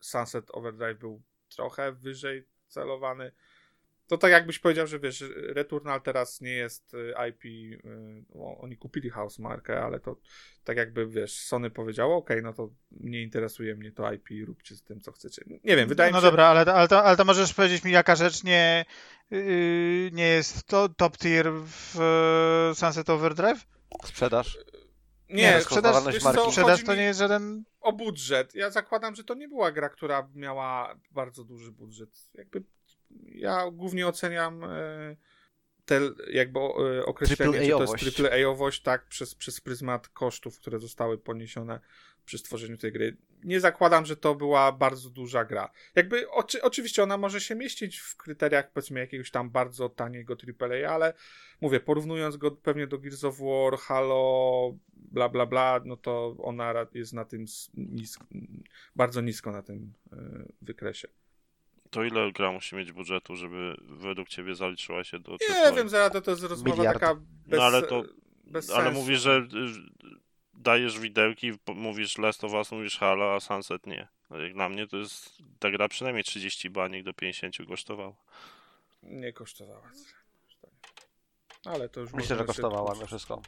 Sunset 0.00 0.50
Overdrive 0.50 0.98
był 0.98 1.22
trochę 1.48 1.92
wyżej 1.92 2.46
celowany. 2.68 3.32
To 4.06 4.18
tak 4.18 4.30
jakbyś 4.30 4.58
powiedział, 4.58 4.86
że 4.86 4.98
wiesz, 4.98 5.24
Returnal 5.36 6.02
teraz 6.02 6.40
nie 6.40 6.50
jest 6.50 6.94
e, 6.94 7.28
IP, 7.28 7.42
no, 8.34 8.58
oni 8.58 8.76
kupili 8.76 9.10
House 9.10 9.38
markę, 9.38 9.82
ale 9.82 10.00
to 10.00 10.16
tak 10.64 10.76
jakby, 10.76 11.06
wiesz, 11.06 11.40
Sony 11.40 11.70
powiedziało, 11.70 12.16
ok, 12.16 12.30
no 12.42 12.52
to 12.52 12.70
nie 12.90 13.22
interesuje 13.22 13.74
mnie 13.74 13.92
to 13.92 14.12
IP, 14.12 14.28
róbcie 14.46 14.76
z 14.76 14.82
tym, 14.82 15.00
co 15.00 15.12
chcecie. 15.12 15.42
Nie 15.64 15.76
wiem, 15.76 15.88
wydaje 15.88 16.10
no 16.10 16.18
mi 16.18 16.20
się... 16.20 16.26
dobra, 16.26 16.46
ale, 16.46 16.60
ale, 16.74 16.88
to, 16.88 17.04
ale 17.04 17.16
to 17.16 17.24
możesz 17.24 17.54
powiedzieć 17.54 17.84
mi, 17.84 17.92
jaka 17.92 18.16
rzecz 18.16 18.44
nie, 18.44 18.84
yy, 19.30 20.10
nie 20.12 20.28
jest 20.28 20.64
to 20.64 20.88
top 20.88 21.18
tier 21.18 21.52
w 21.52 22.00
e, 22.00 22.74
Sunset 22.74 23.10
Overdrive? 23.10 23.66
Sprzedaż? 24.04 24.58
Nie, 25.28 25.34
nie, 25.36 25.52
wiesz 26.12 26.22
marki. 26.24 26.40
co, 26.40 26.50
Sprzedaż 26.50 26.84
to 26.84 26.94
nie 26.94 27.02
jest 27.02 27.18
żaden... 27.18 27.64
o 27.80 27.92
budżet. 27.92 28.54
Ja 28.54 28.70
zakładam, 28.70 29.14
że 29.14 29.24
to 29.24 29.34
nie 29.34 29.48
była 29.48 29.72
gra, 29.72 29.88
która 29.88 30.28
miała 30.34 30.96
bardzo 31.10 31.44
duży 31.44 31.72
budżet. 31.72 32.30
Jakby 32.34 32.62
ja 33.24 33.70
głównie 33.70 34.06
oceniam 34.06 34.64
e, 34.64 35.16
te 35.84 36.00
jakby 36.30 36.60
e, 36.60 37.06
określenie, 37.06 37.60
czy 37.60 37.70
to 37.70 37.80
jest 37.80 37.96
triple-A-owość, 37.96 38.82
tak, 38.82 39.06
przez, 39.06 39.34
przez 39.34 39.60
pryzmat 39.60 40.08
kosztów, 40.08 40.58
które 40.58 40.78
zostały 40.78 41.18
poniesione 41.18 41.80
przy 42.24 42.38
stworzeniu 42.38 42.76
tej 42.76 42.92
gry. 42.92 43.16
Nie 43.44 43.60
zakładam, 43.60 44.06
że 44.06 44.16
to 44.16 44.34
była 44.34 44.72
bardzo 44.72 45.10
duża 45.10 45.44
gra. 45.44 45.70
Jakby 45.94 46.30
oczy, 46.30 46.62
oczywiście 46.62 47.02
ona 47.02 47.16
może 47.16 47.40
się 47.40 47.54
mieścić 47.54 47.98
w 47.98 48.16
kryteriach 48.16 48.72
powiedzmy 48.72 49.00
jakiegoś 49.00 49.30
tam 49.30 49.50
bardzo 49.50 49.88
taniego 49.88 50.36
AAA, 50.60 50.94
ale 50.94 51.14
mówię, 51.60 51.80
porównując 51.80 52.36
go 52.36 52.50
pewnie 52.50 52.86
do 52.86 52.98
Gears 52.98 53.24
of 53.24 53.38
War, 53.38 53.78
Halo, 53.78 54.74
bla 54.92 55.28
bla 55.28 55.46
bla, 55.46 55.80
no 55.84 55.96
to 55.96 56.36
ona 56.38 56.74
jest 56.94 57.12
na 57.12 57.24
tym 57.24 57.44
nisk, 57.74 58.24
bardzo 58.96 59.20
nisko 59.20 59.52
na 59.52 59.62
tym 59.62 59.92
e, 60.12 60.16
wykresie. 60.62 61.08
To 61.90 62.04
ile 62.04 62.32
gra 62.32 62.52
musi 62.52 62.76
mieć 62.76 62.92
budżetu, 62.92 63.36
żeby 63.36 63.76
według 63.80 64.28
ciebie 64.28 64.54
zaliczyła 64.54 65.04
się 65.04 65.18
do 65.18 65.32
Nie 65.32 65.72
wiem, 65.76 65.88
zaraz 65.88 66.24
to 66.24 66.30
jest 66.30 66.42
rozmowa 66.42 66.76
Miliard. 66.76 67.00
taka 67.00 67.14
bez, 67.46 67.58
No 67.60 67.64
ale 67.66 67.82
to- 67.82 68.04
bez 68.44 68.70
Ale 68.70 68.84
sensu. 68.84 69.00
mówisz, 69.00 69.20
że 69.20 69.46
dajesz 70.54 70.98
widełki, 70.98 71.52
mówisz 71.74 72.18
Last 72.18 72.44
of 72.44 72.52
Us, 72.52 72.72
mówisz 72.72 72.98
Halo, 72.98 73.34
a 73.34 73.40
Sunset 73.40 73.86
nie. 73.86 74.08
No 74.30 74.38
Jak 74.38 74.52
dla 74.52 74.68
mnie 74.68 74.86
to 74.86 74.96
jest, 74.96 75.38
ta 75.58 75.70
gra 75.70 75.88
przynajmniej 75.88 76.24
30 76.24 76.70
baniek 76.70 77.04
do 77.04 77.12
50 77.12 77.66
kosztowała. 77.68 78.14
Nie 79.02 79.32
kosztowała. 79.32 79.90
Ale 81.64 81.88
to 81.88 82.00
już 82.00 82.12
Myślę, 82.12 82.36
że 82.36 82.44
kosztowała 82.44 82.94
mimo 82.94 83.06
wszystko. 83.06 83.42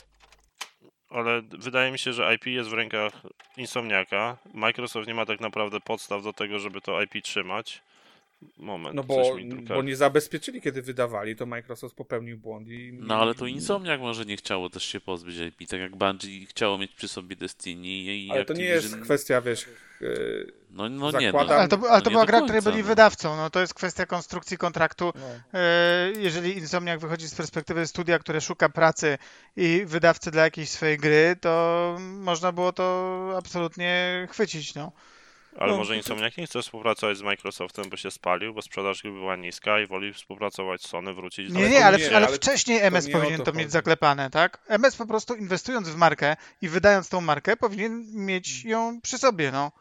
Ale 1.11 1.43
wydaje 1.43 1.93
mi 1.93 1.99
się, 1.99 2.13
że 2.13 2.35
IP 2.35 2.47
jest 2.47 2.71
w 2.71 2.73
rękach 2.73 3.13
Insomniaka. 3.57 4.37
Microsoft 4.55 5.09
nie 5.09 5.15
ma 5.15 5.27
tak 5.27 5.41
naprawdę 5.41 5.81
podstaw 5.81 6.23
do 6.23 6.33
tego, 6.33 6.59
żeby 6.59 6.81
to 6.81 7.03
IP 7.03 7.23
trzymać. 7.23 7.83
Moment, 8.59 8.95
No 8.95 9.05
bo, 9.05 9.37
bo 9.69 9.83
nie 9.83 9.97
zabezpieczyli, 9.97 10.61
kiedy 10.63 10.83
wydawali, 10.83 11.37
to 11.37 11.47
Microsoft 11.47 11.95
popełnił 11.97 12.39
błąd 12.39 12.69
i... 12.69 12.93
No 12.93 13.15
ale 13.17 13.35
to 13.35 13.47
Insomniak 13.47 14.01
może 14.01 14.25
nie 14.25 14.37
chciało 14.37 14.71
też 14.71 14.85
się 14.85 15.01
pozbyć 15.01 15.37
IP, 15.37 15.69
tak 15.71 15.81
jak 15.81 15.97
Bungie 15.97 16.47
chciało 16.47 16.79
mieć 16.79 16.95
przy 16.95 17.09
sobie 17.09 17.37
Destiny 17.37 17.87
i 17.89 18.31
Ale 18.31 18.45
to 18.45 18.55
nie 18.55 18.65
jest 18.65 18.89
Activision- 18.95 19.03
kwestia, 19.03 19.41
wiesz... 19.41 19.67
yy, 20.01 20.53
No, 20.71 20.89
no 20.89 21.11
nie, 21.11 21.33
zakładam- 21.33 21.49
no. 21.49 21.55
Ale 21.55 21.69
to, 21.69 21.77
ale 21.77 21.89
no 21.99 22.01
to 22.01 22.11
nie 22.11 22.15
była 22.15 22.27
gra, 22.27 22.41
której 22.43 22.63
byli 22.63 22.79
no. 22.79 22.85
wydawcą. 22.85 23.37
No 23.37 23.51
to 23.51 23.61
jest 23.61 23.75
kwestia 23.75 24.07
konstrukcji 24.07 24.59
kontraktu. 24.59 25.13
no. 25.15 25.59
E, 25.61 26.13
Jeżeli 26.19 26.59
Insomniak 26.59 27.01
wychodzi 27.01 27.29
z 27.29 27.35
perspektywy 27.35 27.87
studia, 27.87 28.19
które 28.19 28.41
szuka 28.41 28.69
pracy 28.69 29.19
i 29.57 29.83
wydawcy 29.87 30.31
dla 30.31 30.43
jakiejś 30.43 30.69
swojej 30.69 30.99
gry, 30.99 31.37
to 31.41 31.97
można 32.01 32.53
było 32.53 32.73
to 32.73 33.35
absolutnie 33.39 34.27
chwycić, 34.31 34.75
no. 34.75 34.93
Ale 35.59 35.73
no, 35.73 35.79
może 35.79 35.93
to- 35.93 35.97
Insomniak 35.97 36.37
nie 36.37 36.47
chce 36.47 36.63
współpracować 36.63 37.19
z 37.19 37.23
Microsoftem, 37.23 37.85
bo 37.91 37.97
się 37.97 38.11
spalił, 38.11 38.55
bo 38.55 38.63
sprzedaż 38.63 39.03
gry 39.03 39.11
była 39.13 39.37
niska 39.37 39.81
i 39.81 39.87
woli 39.87 40.13
współpracować 40.13 40.83
z 40.83 40.89
Sony, 40.89 41.15
wrócić 41.15 41.53
do 41.53 41.59
Nie, 41.59 41.69
nie, 41.69 41.79
to 41.79 41.87
ale, 41.87 41.99
nie, 41.99 42.17
ale 42.17 42.27
ale 42.27 42.37
wcześniej 42.37 42.79
to 42.81 42.85
MS 42.85 43.07
nie 43.07 43.17
o 43.17 43.19
powinien 43.19 43.39
to 43.39 43.53
to 43.53 43.59
mieć 43.59 43.71
zaklepane, 43.73 44.31
tak? 44.31 44.59
MS 44.69 44.97
po 44.97 45.07
prostu 45.07 45.35
inwestując 45.35 45.89
w 45.89 45.97
markę 45.97 46.37
i 46.63 46.69
wydając 46.69 47.09
tą 47.09 47.21
markę, 47.21 47.57
powinien 47.57 48.05
mieć 48.15 48.65
ją 48.65 49.01
przy 49.01 49.19
sobie, 49.19 49.53
no. 49.53 49.73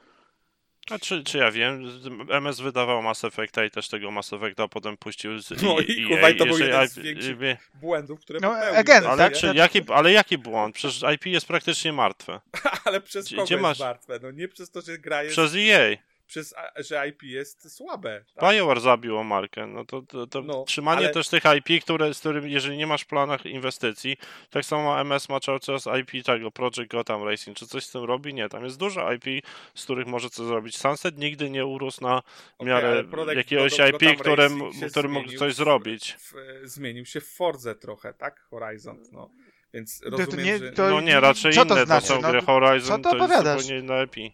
A 0.92 1.00
czy, 1.00 1.24
czy 1.24 1.38
ja 1.38 1.52
wiem, 1.52 1.84
MS 2.32 2.60
wydawał 2.60 3.02
Mass 3.02 3.24
Effecta 3.24 3.66
i 3.66 3.72
też 3.72 3.88
tego 3.90 4.12
Mass 4.12 4.34
Effecta 4.34 4.68
potem 4.68 4.98
puścił 4.98 5.40
z 5.40 5.62
No 5.64 5.78
EA. 5.78 5.82
i 5.88 6.06
kurwa, 6.08 6.30
i 6.30 6.36
to 6.36 6.46
był 6.46 6.58
jeden 6.60 6.88
z 6.88 6.98
IP 6.98 7.04
większych 7.04 7.38
wie- 7.38 7.58
Błędów, 7.74 8.20
które 8.20 8.40
No, 8.42 8.50
popełnił. 8.50 8.80
again, 8.80 9.06
ale, 9.06 9.18
tak, 9.18 9.34
czy, 9.34 9.48
tak. 9.48 9.56
jaki, 9.56 9.82
ale 9.94 10.12
jaki 10.12 10.38
błąd? 10.38 10.76
Przecież 10.76 11.02
IP 11.16 11.26
jest 11.26 11.46
praktycznie 11.48 11.94
martwe. 11.94 12.40
ale 12.86 13.02
przez 13.02 13.26
Gdzie- 13.26 13.36
kogo 13.36 13.46
gdzie 13.46 13.56
jest 13.56 13.62
masz- 13.64 13.80
martwe? 13.80 14.20
No 14.22 14.32
nie 14.32 14.48
przez 14.48 14.72
to, 14.72 14.82
że 14.82 14.98
gra 14.98 15.24
jest... 15.24 15.36
Przez 15.36 15.56
EA. 15.56 15.98
Przez, 16.28 16.54
a- 16.58 16.84
że 16.84 17.08
IP 17.08 17.24
jest 17.24 17.76
słabe. 17.76 18.24
Tak? 18.36 18.52
BioWare 18.56 18.80
zabiło 18.82 19.24
markę. 19.24 19.68
No 19.68 19.86
to, 19.86 20.02
to, 20.02 20.28
to 20.28 20.42
No, 20.42 20.64
trzymanie 20.64 20.98
ale- 21.06 21.10
też 21.14 21.30
tych 21.30 21.44
IP, 21.58 21.84
które, 21.84 22.14
z 22.14 22.20
którym, 22.20 22.50
jeżeli 22.50 22.78
nie 22.78 22.88
masz 22.88 23.02
w 23.02 23.08
planach 23.08 23.46
inwestycji, 23.46 24.18
tak 24.50 24.66
samo 24.66 25.00
MS 25.02 25.30
ma 25.30 25.40
cały 25.40 25.60
czas 25.60 25.86
IP 26.02 26.26
tego 26.26 26.52
Project 26.52 26.92
Gotham 26.92 27.24
Racing. 27.24 27.58
Czy 27.58 27.68
coś 27.68 27.86
z 27.86 27.92
tym 27.92 28.04
robi? 28.04 28.34
Nie. 28.34 28.50
Tam 28.50 28.64
jest 28.64 28.78
dużo 28.78 29.14
IP, 29.14 29.46
z 29.76 29.84
których 29.84 30.08
może 30.08 30.30
coś 30.30 30.46
zrobić. 30.46 30.78
Sunset 30.78 31.18
nigdy 31.18 31.50
nie 31.50 31.66
urósł 31.66 32.02
na 32.04 32.18
Okej, 32.58 32.68
miarę 32.74 33.04
jakiegoś 33.36 33.72
Gotham 33.78 33.90
IP, 33.90 34.20
które, 34.20 34.44
Racing 34.44 34.76
się 34.76 34.88
który 34.90 35.10
mógł 35.10 35.30
coś 35.38 35.54
w- 35.54 35.58
zrobić. 35.58 36.16
W, 36.20 36.34
zmienił 36.64 37.06
się 37.06 37.22
w 37.22 37.28
Forze 37.28 37.76
trochę, 37.76 38.14
tak? 38.14 38.40
Horizon, 38.40 39.04
no. 39.12 39.30
Więc 39.74 40.00
to 40.00 40.10
rozumiem, 40.10 40.46
nie- 40.46 40.58
że... 40.58 40.72
to- 40.72 40.90
No 40.90 41.02
nie, 41.02 41.20
raczej 41.20 41.54
co 41.54 41.66
to 41.66 41.74
inne 41.74 41.82
to, 41.82 41.86
znaczy? 41.86 42.08
są 42.08 42.22
No, 42.22 42.30
gry 42.32 42.42
Horizon, 42.42 43.04
co 43.04 43.10
to, 43.10 43.16
ty 43.28 43.34
jest 43.34 43.38
zupełnie 43.38 43.80
inne 43.80 44.04
IP. 44.04 44.34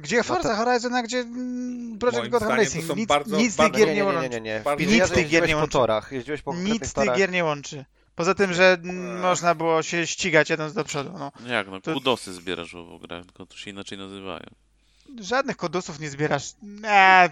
Gdzie 0.00 0.22
Forza 0.22 0.56
Horizon, 0.56 0.94
a 0.94 1.02
gdzie 1.02 1.18
mm, 1.18 1.98
Project 1.98 2.18
Moim 2.18 2.30
Gotham 2.30 2.48
to 2.48 2.56
Racing? 2.56 2.96
Nic, 2.96 3.08
bardzo- 3.08 3.36
nic 3.36 3.56
tych 3.56 3.72
gier 3.72 3.88
nie, 3.88 3.94
nie 3.94 3.94
nie, 3.94 3.94
nie, 3.94 4.04
łączy. 4.04 4.28
nie, 4.30 4.40
nie. 4.40 4.86
Nic 4.86 5.10
tych 5.10 5.28
gier 5.28 5.46
nie 5.48 5.54
po 5.54 5.58
łączy. 5.58 5.72
torach, 5.72 6.12
jeździłeś 6.12 6.42
po 6.42 6.54
Nic 6.54 6.92
tych 6.92 7.14
gier 7.16 7.30
nie 7.32 7.44
łączy. 7.44 7.84
Poza 8.14 8.34
tym, 8.34 8.54
że 8.54 8.78
mm, 8.82 9.16
Ech. 9.16 9.22
można 9.22 9.54
było 9.54 9.82
się 9.82 10.06
ścigać 10.06 10.50
jedąc 10.50 10.72
do 10.74 10.84
przodu. 10.84 11.10
No. 11.18 11.32
No 11.40 11.52
jak, 11.52 11.68
no 11.68 11.80
To- 11.80 11.94
kudosy 11.94 12.32
zbierasz 12.32 12.74
w 12.74 12.98
grach, 13.00 13.24
tylko 13.26 13.46
to 13.46 13.56
się 13.56 13.70
inaczej 13.70 13.98
nazywają. 13.98 14.46
Żadnych 15.20 15.56
kodusów 15.56 16.00
nie 16.00 16.10
zbierasz. 16.10 16.52
Eee, 16.84 17.30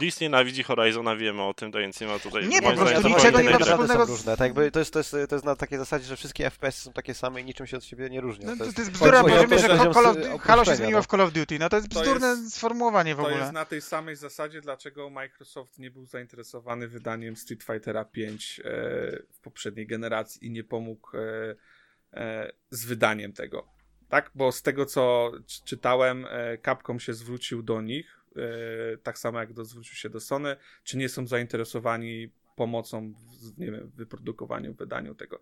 Lis 0.00 0.20
nienawidzi 0.20 0.62
Horizona, 0.62 1.16
wiemy 1.16 1.42
o 1.42 1.54
tym, 1.54 1.72
to 1.72 1.78
więc 1.78 2.00
nie 2.00 2.06
ma 2.06 2.18
tutaj... 2.18 2.48
Nie, 2.48 2.62
po 2.62 2.72
prostu 2.72 2.86
zdaniem 2.86 3.02
to 3.02 3.08
niczego 3.08 3.40
nie 3.40 3.50
ma 3.50 3.58
wspólnego 3.58 4.06
są 4.06 4.12
różne. 4.12 4.36
Tak 4.36 4.40
jakby 4.40 4.70
to, 4.70 4.78
jest, 4.78 4.92
to, 4.92 4.98
jest, 4.98 5.16
to 5.28 5.34
jest 5.36 5.44
na 5.44 5.56
takiej 5.56 5.78
zasadzie, 5.78 6.04
że 6.04 6.16
wszystkie 6.16 6.50
FPS 6.50 6.82
są 6.82 6.92
takie 6.92 7.14
same 7.14 7.40
i 7.40 7.44
niczym 7.44 7.66
się 7.66 7.76
od 7.76 7.84
siebie 7.84 8.10
nie 8.10 8.20
różnią. 8.20 8.46
no, 8.46 8.52
To 8.52 8.58
to, 8.58 8.64
jest, 8.64 8.76
to 8.76 8.82
jest 8.82 8.92
bzdura, 8.92 9.20
chodzi 9.20 9.34
o 9.34 9.42
powiemy, 9.42 9.62
to, 9.62 9.68
że 9.86 9.92
Call 9.92 10.06
of, 10.06 10.16
Halo 10.16 10.24
się 10.24 10.32
opuszczenia, 10.32 10.76
zmieniło 10.76 10.98
no. 10.98 11.02
w 11.02 11.06
Call 11.06 11.20
of 11.20 11.32
Duty. 11.32 11.58
No 11.58 11.68
to 11.68 11.76
jest 11.76 11.88
To 11.88 12.00
bzdurne 12.00 12.26
jest- 12.26 12.54
sformułowanie 12.54 13.14
w 13.14 13.18
To 13.18 13.22
ogóle. 13.22 13.38
jest 13.40 13.52
na 13.52 13.64
tej 13.64 13.80
samej 13.80 14.16
zasadzie, 14.16 14.60
dlaczego 14.60 15.10
Microsoft 15.10 15.78
nie 15.78 15.90
był 15.90 16.06
zainteresowany 16.06 16.88
wydaniem 16.88 17.36
Street 17.36 17.62
Fightera 17.64 18.04
5 18.04 18.60
e, 18.60 18.62
w 19.32 19.40
poprzedniej 19.42 19.86
generacji 19.86 20.46
i 20.46 20.50
nie 20.50 20.64
pomógł 20.64 21.16
e, 21.16 21.54
e, 22.12 22.52
z 22.70 22.84
wydaniem 22.84 23.32
tego. 23.32 23.66
Tak? 24.08 24.30
Bo 24.34 24.52
z 24.52 24.62
tego, 24.62 24.86
co 24.86 25.32
czytałem, 25.64 26.26
e, 26.30 26.58
Capcom 26.58 27.00
się 27.00 27.14
zwrócił 27.14 27.62
do 27.62 27.80
nich, 27.80 28.23
tak 29.02 29.18
samo 29.18 29.40
jak 29.40 29.52
do, 29.52 29.64
zwrócił 29.64 29.94
się 29.94 30.10
do 30.10 30.20
Sony, 30.20 30.56
czy 30.84 30.96
nie 30.96 31.08
są 31.08 31.26
zainteresowani 31.26 32.30
pomocą 32.56 33.12
w, 33.12 33.58
nie 33.58 33.72
wiem, 33.72 33.90
wyprodukowaniu, 33.94 34.74
wydaniu 34.74 35.14
tego. 35.14 35.40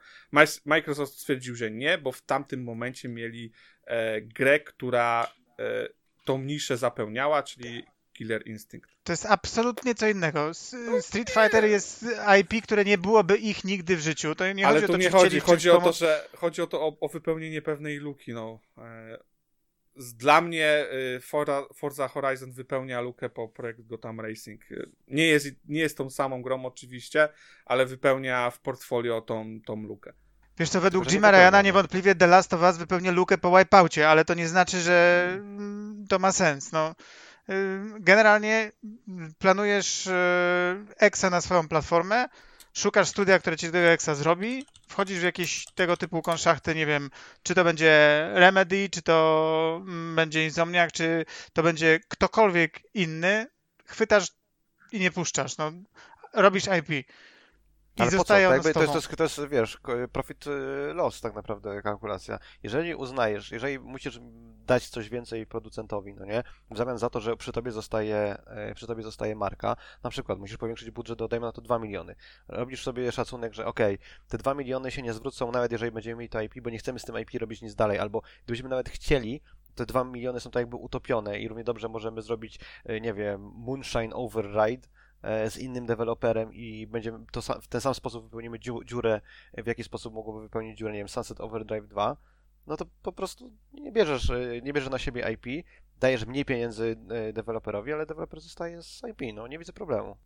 Microsoft 0.65 1.13
stwierdził, 1.13 1.55
że 1.55 1.71
nie, 1.71 1.99
bo 1.99 2.13
w 2.13 2.23
tamtym 2.23 2.65
momencie 2.65 3.09
mieli 3.09 3.53
e, 3.85 4.21
grę, 4.21 4.61
która 4.61 5.33
e, 5.59 5.89
tą 6.25 6.43
niszę 6.43 6.77
zapełniała, 6.77 7.43
czyli 7.43 7.85
Killer 8.13 8.47
Instinct. 8.47 8.91
To 9.05 9.13
jest 9.13 9.27
absolutnie 9.27 9.95
co 9.95 10.09
innego. 10.09 10.51
S- 10.51 10.77
Street 11.01 11.31
Fighter 11.31 11.65
jest 11.65 12.07
IP, 12.41 12.65
które 12.65 12.85
nie 12.85 12.99
byłoby 12.99 13.37
ich 13.37 13.65
nigdy 13.65 13.97
w 13.97 14.01
życiu. 14.01 14.35
To 14.35 14.53
nie 14.53 14.67
Ale 14.67 14.81
chodzi 14.81 14.85
o 14.85 14.87
tu 14.87 14.93
to, 14.93 14.99
nie 14.99 15.11
chodzi, 15.11 15.41
chodzi 15.41 15.71
o 15.71 15.81
to, 15.81 15.93
że 15.93 16.29
chodzi 16.37 16.63
o 16.63 16.67
to 16.67 16.81
o, 16.81 16.97
o 17.01 17.09
wypełnienie 17.09 17.63
pewnej 17.63 17.99
luki, 17.99 18.33
no. 18.33 18.61
E, 18.79 19.19
dla 19.97 20.41
mnie 20.41 20.87
y, 21.17 21.21
Forza, 21.21 21.63
Forza 21.75 22.09
Horizon 22.09 22.53
wypełnia 22.53 23.01
lukę 23.01 23.29
po 23.29 23.49
projekt 23.49 23.81
Gotham 23.83 24.21
Racing. 24.21 24.71
Y, 24.71 24.91
Nie 25.09 25.27
jest, 25.27 25.47
nie 25.69 25.81
jest 25.81 25.97
tą 25.97 26.11
samą 26.11 26.43
grą 26.43 26.67
oczywiście, 26.67 27.29
ale 27.65 27.87
wypełnia 27.87 28.51
w 28.51 28.61
portfolio 28.61 29.21
tą, 29.21 29.61
tą 29.67 29.83
lukę. 29.83 30.13
Wiesz 30.59 30.71
co, 30.71 30.81
według 30.81 31.07
Jima 31.07 31.31
Ryana 31.31 31.63
niewątpliwie 31.63 32.15
The 32.15 32.27
Last 32.27 32.55
of 32.55 32.63
Us 32.63 32.77
wypełnia 32.77 33.11
lukę 33.11 33.39
po 33.39 33.59
Wipeoutie, 33.59 34.09
ale 34.09 34.25
to 34.25 34.35
nie 34.35 34.49
znaczy, 34.49 34.81
że 34.81 35.29
mm, 35.35 36.07
to 36.09 36.19
ma 36.19 36.33
sens. 36.33 36.73
No, 36.73 36.95
y, 37.51 37.55
generalnie 38.01 38.73
planujesz 39.39 40.09
Exa 40.99 41.31
na 41.31 41.41
swoją 41.41 41.69
platformę, 41.69 42.29
szukasz 42.73 43.09
studia, 43.09 43.39
które 43.39 43.57
ci 43.57 43.67
tego 43.67 43.89
Exa 43.89 44.15
zrobi, 44.15 44.67
wchodzisz 44.89 45.19
w 45.19 45.23
jakieś 45.23 45.65
tego 45.75 45.97
typu 45.97 46.23
konszachty, 46.23 46.75
nie 46.75 46.87
wiem, 46.87 47.11
czy 47.43 47.55
to 47.55 47.65
będzie 47.65 48.27
Remedy, 48.35 48.89
czy 48.91 49.03
to 49.03 49.81
mm, 49.83 50.17
będzie 50.17 50.45
Insomniac, 50.45 50.93
czy 50.93 51.25
to 51.53 51.63
będzie 51.63 52.01
ktokolwiek 52.09 52.81
inny, 52.95 53.47
chwytasz 53.85 54.29
i 54.93 55.01
nie 55.01 55.11
puszczasz. 55.11 55.57
No, 55.57 55.73
robisz 56.33 56.65
IP. 56.65 57.07
I 57.97 58.03
Ale 58.03 58.11
po 58.11 58.25
co? 58.25 58.35
To, 58.35 58.39
jest, 58.41 58.75
to, 58.75 58.83
jest, 58.83 59.17
to 59.17 59.23
jest, 59.23 59.49
wiesz, 59.49 59.81
profit 60.13 60.47
y, 60.47 60.51
loss 60.95 61.21
tak 61.21 61.35
naprawdę 61.35 61.83
kalkulacja. 61.83 62.39
Jeżeli 62.63 62.95
uznajesz, 62.95 63.51
jeżeli 63.51 63.79
musisz 63.79 64.21
dać 64.67 64.89
coś 64.89 65.09
więcej 65.09 65.47
producentowi, 65.47 66.15
no 66.15 66.25
nie, 66.25 66.43
w 66.71 66.77
zamian 66.77 66.99
za 66.99 67.11
to, 67.11 67.21
że 67.21 67.37
przy 67.37 67.53
tobie 67.53 67.71
zostaje, 67.73 68.17
e, 68.47 68.75
przy 68.75 68.87
tobie 68.87 69.03
zostaje 69.03 69.37
marka, 69.37 69.77
na 70.03 70.11
przykład 70.11 70.39
musisz 70.39 70.57
powiększyć 70.57 70.91
budżet 70.91 71.19
do, 71.19 71.29
dajmy 71.29 71.47
na 71.47 71.53
to 71.53 71.63
2 71.63 71.79
miliony. 71.79 72.15
Robisz 72.49 72.83
sobie 72.83 73.13
szacunek, 73.13 73.55
że 73.55 73.67
okej, 73.67 73.99
te 74.29 74.39
2 74.39 74.55
miliony 74.55 74.91
się 74.91 75.03
nie 75.03 75.13
zwrócą 75.13 75.53
nawet 75.53 75.73
jeżeli 75.73 75.93
będziemy 75.93 76.17
mieli 76.17 76.29
to 76.29 76.41
IP, 76.41 76.61
bo 76.61 76.71
nie 76.71 76.79
chcemy 76.79 76.99
z 76.99 77.05
tym 77.05 77.19
IP 77.19 77.31
robić 77.41 77.63
nic 77.63 77.75
dalej, 77.75 77.99
albo 77.99 78.23
gdybyśmy 78.45 78.69
nawet 78.69 78.89
chcieli, 78.89 79.41
te 79.75 79.87
2 79.87 80.05
miliony 80.05 80.41
są 80.41 80.51
tak 80.51 80.61
jakby 80.61 80.77
utopione 80.77 81.39
i 81.39 81.49
równie 81.49 81.65
dobrze 81.65 81.89
możemy 81.89 82.23
zrobić, 82.23 82.59
e, 82.85 83.01
nie 83.01 83.15
wiem, 83.15 83.53
Moonshine 83.55 84.13
Override, 84.15 84.89
z 85.23 85.59
innym 85.59 85.87
deweloperem 85.87 86.55
i 86.55 86.87
będziemy 86.87 87.19
to 87.33 87.43
w 87.43 87.69
ten 87.69 87.81
sam 87.81 87.95
sposób 87.95 88.25
wypełnimy 88.25 88.59
dziu- 88.59 88.85
dziurę, 88.85 89.21
w 89.55 89.67
jaki 89.67 89.85
sposób 89.85 90.15
mogłoby 90.15 90.41
wypełnić 90.41 90.79
dziurę, 90.79 90.93
nie 90.93 90.99
wiem, 90.99 91.09
Sunset 91.09 91.41
Overdrive 91.41 91.89
2, 91.89 92.17
no 92.67 92.77
to 92.77 92.85
po 93.03 93.13
prostu 93.13 93.53
nie 93.73 93.93
bierzesz, 93.93 94.31
e, 94.31 94.61
nie 94.63 94.73
bierzesz 94.73 94.91
na 94.91 94.99
siebie 94.99 95.33
IP, 95.33 95.67
dajesz 96.01 96.27
mniej 96.27 96.45
pieniędzy 96.45 96.97
e, 97.11 97.33
deweloperowi, 97.33 97.93
ale 97.93 98.07
deweloper 98.07 98.41
zostaje 98.41 98.83
z 98.83 99.03
IP, 99.11 99.35
no 99.35 99.47
nie 99.47 99.59
widzę 99.59 99.73
problemu. 99.73 100.17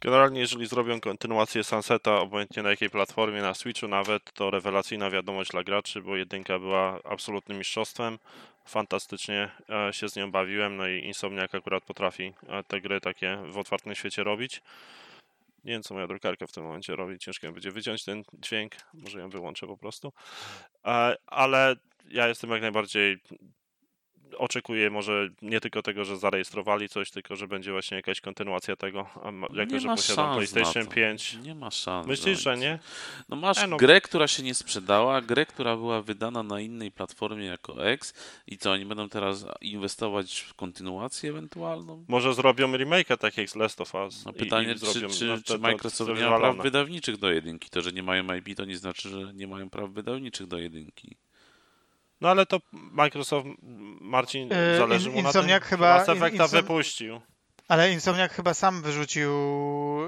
Generalnie, 0.00 0.40
jeżeli 0.40 0.66
zrobią 0.66 1.00
kontynuację 1.00 1.64
Sunseta, 1.64 2.20
obojętnie 2.20 2.62
na 2.62 2.70
jakiej 2.70 2.90
platformie, 2.90 3.42
na 3.42 3.54
Switchu 3.54 3.88
nawet, 3.88 4.32
to 4.32 4.50
rewelacyjna 4.50 5.10
wiadomość 5.10 5.50
dla 5.50 5.64
graczy, 5.64 6.02
bo 6.02 6.16
jedynka 6.16 6.58
była 6.58 7.00
absolutnym 7.04 7.58
mistrzostwem. 7.58 8.18
Fantastycznie 8.68 9.50
e, 9.88 9.92
się 9.92 10.08
z 10.08 10.16
nią 10.16 10.30
bawiłem, 10.30 10.76
no 10.76 10.88
i 10.88 11.04
Insomniac 11.04 11.54
akurat 11.54 11.84
potrafi 11.84 12.32
e, 12.48 12.62
te 12.62 12.80
gry 12.80 13.00
takie 13.00 13.38
w 13.46 13.58
otwartym 13.58 13.94
świecie 13.94 14.24
robić. 14.24 14.62
Nie 15.64 15.72
wiem, 15.72 15.82
co 15.82 15.94
moja 15.94 16.06
drukarka 16.06 16.46
w 16.46 16.52
tym 16.52 16.64
momencie 16.64 16.96
robi. 16.96 17.18
Ciężko 17.18 17.52
będzie 17.52 17.70
wyciąć 17.70 18.04
ten 18.04 18.22
dźwięk. 18.32 18.72
Może 18.94 19.20
ją 19.20 19.30
wyłączę 19.30 19.66
po 19.66 19.76
prostu. 19.76 20.12
E, 20.84 21.16
Ale 21.26 21.76
ja 22.10 22.28
jestem 22.28 22.50
jak 22.50 22.62
najbardziej 22.62 23.18
oczekuję 24.36 24.90
może 24.90 25.28
nie 25.42 25.60
tylko 25.60 25.82
tego, 25.82 26.04
że 26.04 26.16
zarejestrowali 26.16 26.88
coś, 26.88 27.10
tylko 27.10 27.36
że 27.36 27.48
będzie 27.48 27.72
właśnie 27.72 27.96
jakaś 27.96 28.20
kontynuacja 28.20 28.76
tego, 28.76 29.08
a 29.24 29.30
nie 29.64 29.80
że 29.80 29.88
posiadam 29.88 30.34
PlayStation 30.34 30.82
na 30.82 30.88
to. 30.88 30.94
5. 30.94 31.36
Nie 31.42 31.54
ma 31.54 31.70
szans. 31.70 32.06
Myślisz, 32.06 32.42
że 32.42 32.56
nie? 32.56 32.78
No 33.28 33.36
masz 33.36 33.58
E, 33.58 33.66
no. 33.66 33.76
grę, 33.76 34.00
która 34.00 34.28
się 34.28 34.42
nie 34.42 34.54
sprzedała, 34.54 35.20
grę, 35.20 35.46
która 35.46 35.76
była 35.76 36.02
wydana 36.02 36.42
na 36.42 36.60
innej 36.60 36.92
platformie 36.92 37.44
jako 37.44 37.86
X 37.86 38.14
i 38.46 38.58
co, 38.58 38.72
oni 38.72 38.86
będą 38.86 39.08
teraz 39.08 39.44
inwestować 39.60 40.40
w 40.40 40.54
kontynuację 40.54 41.30
ewentualną? 41.30 42.04
Może 42.08 42.34
zrobią 42.34 42.72
remake'a 42.72 43.16
tak 43.16 43.36
jak 43.36 43.50
z 43.50 43.56
Last 43.56 43.80
of 43.80 43.94
Us. 43.94 44.24
No 44.24 44.32
pytanie, 44.32 44.72
i 44.72 44.74
czy, 44.74 44.78
zrobią, 44.78 45.08
czy, 45.08 45.24
no, 45.24 45.38
czy 45.44 45.58
Microsoft 45.58 46.10
nie 46.20 46.30
ma 46.30 46.38
praw 46.38 46.56
wydawniczych 46.56 47.16
do 47.16 47.30
jedynki? 47.30 47.70
To, 47.70 47.80
że 47.80 47.92
nie 47.92 48.02
mają 48.02 48.34
IP, 48.34 48.56
to 48.56 48.64
nie 48.64 48.76
znaczy, 48.76 49.08
że 49.08 49.34
nie 49.34 49.46
mają 49.46 49.70
praw 49.70 49.90
wydawniczych 49.90 50.46
do 50.46 50.58
jedynki. 50.58 51.16
No 52.20 52.28
ale 52.28 52.46
to 52.46 52.60
Microsoft, 52.72 53.46
Marcin, 54.00 54.48
Yy, 54.48 54.78
zależy 54.78 55.10
mu 55.10 55.22
na 55.22 55.28
Insomniac 55.28 55.62
tym, 55.62 55.68
chyba- 55.70 55.98
Mass 55.98 56.08
Effecta 56.08 56.44
Insom- 56.44 56.50
wypuścił. 56.50 57.20
Ale 57.68 57.92
Insomniac 57.92 58.32
chyba 58.32 58.54
sam 58.54 58.82
wyrzucił 58.82 59.30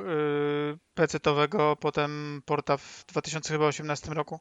yy, 0.06 0.78
PC-towego 0.94 1.76
potem 1.76 2.42
porta 2.46 2.76
w 2.76 3.04
2018 3.08 4.14
roku. 4.14 4.40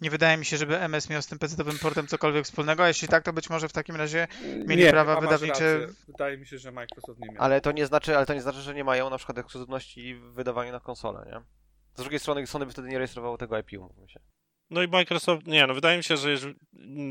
Nie 0.00 0.10
wydaje 0.10 0.36
mi 0.36 0.44
się, 0.44 0.56
żeby 0.56 0.78
MS 0.80 1.10
miał 1.10 1.22
z 1.22 1.26
tym 1.26 1.38
PC-towym 1.38 1.78
portem 1.78 2.06
cokolwiek 2.06 2.44
wspólnego, 2.44 2.84
a 2.84 2.88
jeśli 2.88 3.08
tak, 3.08 3.24
to 3.24 3.32
być 3.32 3.50
może 3.50 3.68
w 3.68 3.72
takim 3.72 3.96
razie 3.96 4.28
Mieli 4.66 4.82
nie, 4.84 4.90
prawa 4.90 5.20
wydawnicze- 5.20 5.48
rację. 5.78 5.88
Wydaje 6.08 6.38
mi 6.38 6.46
się, 6.46 6.58
że 6.58 6.72
Microsoft 6.72 7.20
nie 7.20 7.28
miał. 7.32 7.42
Ale 7.42 7.60
to 7.60 7.72
nie 7.72 7.86
znaczy, 7.86 8.16
ale 8.16 8.26
to 8.26 8.34
nie 8.34 8.42
znaczy, 8.42 8.60
że 8.60 8.74
nie 8.74 8.84
mają 8.84 9.10
na 9.10 9.16
przykład 9.16 9.38
ekskluzywności 9.38 10.14
w 10.14 10.32
wydawaniu 10.34 10.72
na 10.72 10.80
konsolę, 10.80 11.26
nie? 11.32 11.40
Z 11.94 12.00
drugiej 12.00 12.20
strony 12.20 12.46
Sony 12.46 12.66
by 12.66 12.72
wtedy 12.72 12.88
nie 12.88 12.98
rejestrowało 12.98 13.38
tego 13.38 13.58
IP, 13.58 13.68
umówmy 13.78 14.08
się. 14.08 14.20
No 14.70 14.82
i 14.82 14.88
Microsoft, 14.88 15.46
nie 15.46 15.66
no, 15.66 15.74
wydaje 15.74 15.96
mi 15.96 16.04
się, 16.04 16.16
że 16.16 16.30
jeżeli, 16.30 16.54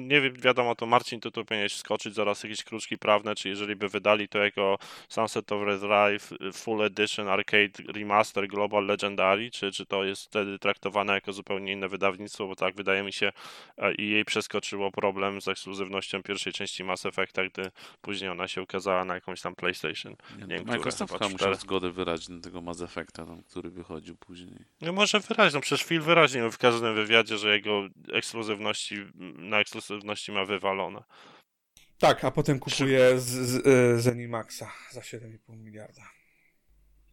nie 0.08 0.32
wiadomo, 0.32 0.76
to 0.76 0.86
Marcin, 0.86 1.20
to 1.20 1.32
tu 1.32 1.46
powinieneś 1.46 1.76
skoczyć 1.76 2.16
zaraz 2.16 2.44
jakieś 2.44 2.64
kruczki 2.64 2.98
prawne, 2.98 3.36
czy 3.36 3.50
jeżeli 3.50 3.76
by 3.76 3.90
wydali 3.90 4.28
to 4.28 4.44
jako 4.44 4.78
Sunset 5.10 5.52
Overdrive 5.52 6.30
Full 6.54 6.82
Edition 6.82 7.28
Arcade 7.28 7.84
Remaster 7.94 8.48
Global 8.48 8.86
Legendary, 8.86 9.52
czy, 9.52 9.72
czy 9.72 9.86
to 9.86 10.04
jest 10.04 10.24
wtedy 10.24 10.60
traktowane 10.60 11.14
jako 11.14 11.34
zupełnie 11.34 11.72
inne 11.72 11.88
wydawnictwo, 11.88 12.48
bo 12.48 12.56
tak 12.56 12.76
wydaje 12.76 13.04
mi 13.04 13.14
się 13.14 13.32
e, 13.78 13.94
i 13.94 14.10
jej 14.10 14.26
przeskoczyło 14.26 14.92
problem 14.92 15.42
z 15.42 15.48
ekskluzywnością 15.48 16.24
pierwszej 16.24 16.54
części 16.54 16.84
Mass 16.84 17.06
Effecta, 17.06 17.44
gdy 17.44 17.72
później 18.02 18.30
ona 18.30 18.48
się 18.48 18.62
ukazała 18.62 19.06
na 19.06 19.16
jakąś 19.16 19.42
tam 19.42 19.56
PlayStation. 19.56 20.16
Nie, 20.38 20.46
Nie 20.46 20.56
wiem, 20.56 20.68
Microsoft 20.68 21.32
musiał 21.32 21.56
zgodę 21.56 21.92
wyrazić 21.92 22.30
na 22.30 22.42
tego 22.42 22.62
Mass 22.62 22.82
Effecta, 22.82 23.26
tam, 23.26 23.44
który 23.44 23.70
wychodził 23.70 24.16
później. 24.16 24.60
No 24.82 24.94
może 24.94 25.20
wyraźnie, 25.20 25.58
no 25.58 25.62
przecież 25.62 25.88
Phil 25.88 26.02
wyraźnie 26.02 26.50
w 26.50 26.58
każdym 26.58 26.96
wywiadzie, 26.96 27.38
że 27.38 27.45
jego 27.54 27.88
ekskluzywności, 28.14 28.96
na 29.38 29.60
ekskluzywności 29.60 30.32
ma 30.32 30.46
wywalone. 30.46 31.04
Tak, 31.98 32.24
a 32.24 32.32
potem 32.32 32.60
kupuje 32.60 33.20
z, 33.20 33.24
z, 33.26 33.68
y, 33.68 34.02
Zenimaxa 34.02 34.72
za 34.92 35.02
7,5 35.02 35.58
miliarda. 35.58 36.02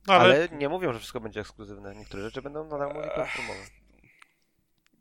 No 0.06 0.14
ale, 0.14 0.22
Ale 0.34 0.48
nie 0.48 0.68
mówią, 0.68 0.92
że 0.92 0.98
wszystko 0.98 1.20
będzie 1.20 1.40
ekskluzywne. 1.40 1.94
Niektóre 1.94 2.22
rzeczy 2.22 2.42
będą 2.42 2.64
nadal 2.68 2.92
multiplatformowe. 2.94 3.60
Nie- 3.60 3.81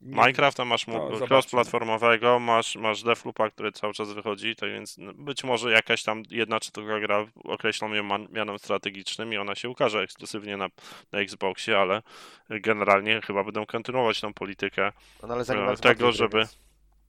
Minecrafta 0.02 0.66
masz 0.66 0.88
No, 0.88 1.10
cross-platformowego, 1.10 2.40
masz, 2.40 2.76
masz 2.76 3.04
Deathloopa, 3.04 3.50
który 3.50 3.72
cały 3.72 3.94
czas 3.94 4.14
wychodzi, 4.14 4.56
tak 4.56 4.70
więc 4.70 4.98
no, 4.98 5.14
być 5.14 5.44
może 5.44 5.72
jakaś 5.72 6.04
tam 6.04 6.24
jedna 6.30 6.60
czy 6.60 6.72
druga 6.72 7.00
gra 7.00 7.28
określą 7.44 7.94
ją 7.94 8.04
mianem 8.30 8.60
strategicznym 8.60 9.34
i 9.34 9.38
ona 9.38 9.56
się 9.56 9.70
ukaże 9.70 10.00
ekskluzywnie 10.00 10.58
na, 10.58 10.70
na 11.12 11.20
Xboxie, 11.20 11.78
ale 11.78 12.02
generalnie 12.50 13.22
chyba 13.22 13.44
będą 13.44 13.66
kontynuować 13.66 14.22
tą 14.22 14.34
politykę 14.34 14.92
No 15.24 15.34
ale 15.34 15.44
Zenimax 15.44 15.70
E, 15.82 15.88
ma 15.88 15.94
tego, 15.94 16.12
żeby- 16.12 16.48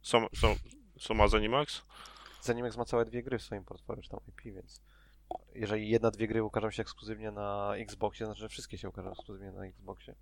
są, 0.03 0.27
są, 0.35 0.55
są 0.99 1.15
ma 1.15 1.29
Zenimax? 1.29 1.83
Zenimax 2.41 2.77
ma 2.77 2.85
całe 2.85 3.05
dwie 3.05 3.23
gry 3.23 3.39
w 3.39 3.43
swoim 3.43 3.65
portfolio, 3.65 4.03
czy 4.03 4.11
tam 4.11 4.21
IP, 4.29 4.55
więc 4.55 4.81
jeżeli 5.55 5.89
jedna, 5.89 6.11
dwie 6.11 6.29
gry 6.29 6.43
ukażą 6.43 6.71
się 6.71 6.83
ekskluzywnie 6.83 7.31
na 7.31 7.73
Xboxie, 7.77 8.19
to 8.19 8.27
znaczy, 8.27 8.41
że 8.41 8.49
wszystkie 8.49 8.79
się 8.79 8.89
ukażą 8.89 9.11
ekskluzywnie 9.11 9.53
na 9.53 9.67
Xboxie. 9.67 10.15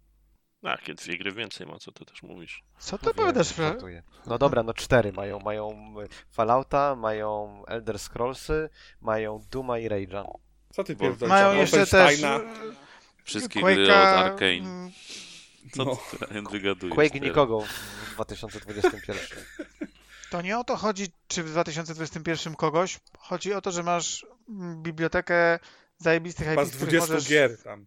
No, 0.62 0.70
Jakie 0.70 0.94
dwie 0.94 1.18
gry 1.18 1.33
więcej 1.33 1.66
ma, 1.66 1.79
co 1.79 1.92
ty 1.92 2.05
też 2.05 2.23
mówisz. 2.23 2.62
co 2.79 2.99
to 2.99 3.14
powiadasz? 3.14 3.49
że- 3.49 3.62
żartuję. 3.62 4.03
No 4.27 4.38
dobra, 4.38 4.62
no 4.62 4.75
cztery 4.75 5.12
mają. 5.12 5.40
Mają 5.40 5.94
y, 6.05 6.09
Fallouta, 6.33 6.96
mają 6.96 7.62
Elder 7.66 7.99
Scrollsy, 7.99 8.68
mają 9.01 9.44
Duma 9.51 9.79
i 9.79 9.88
Rage'a. 9.88 10.25
Co 10.73 10.85
ty 10.85 10.96
pierdolisz? 10.96 11.29
Mają 11.29 11.53
jeszcze 11.55 11.77
też 11.87 11.90
Wolfensteina? 11.90 12.40
Wszystkie 13.25 13.61
Quake'a, 13.61 13.75
gry 13.75 13.85
od 13.92 13.96
Arkane. 13.96 14.53
mm, 14.53 14.90
Co 15.73 15.85
No. 15.85 15.96
ty 16.29 16.42
wygadujesz 16.51 16.94
Quake 16.94 17.12
teraz? 17.12 17.29
nikogo 17.29 17.61
w 18.11 18.14
2021. 18.14 19.44
To 20.31 20.42
nie 20.42 20.59
o 20.59 20.64
to 20.64 20.77
chodzi, 20.77 21.07
czy 21.29 21.42
w 21.42 21.51
2021 21.51 22.55
kogoś. 22.55 23.01
Chodzi 23.18 23.55
o 23.55 23.61
to, 23.61 23.70
że 23.70 23.83
masz 23.83 24.27
bibliotekę 24.77 25.59
zajebistych 25.99 26.46
IP, 26.46 26.64
z 26.64 26.68
których 26.68 26.79
20 26.88 27.12
możesz, 27.12 27.29
gier 27.29 27.62
tam. 27.62 27.87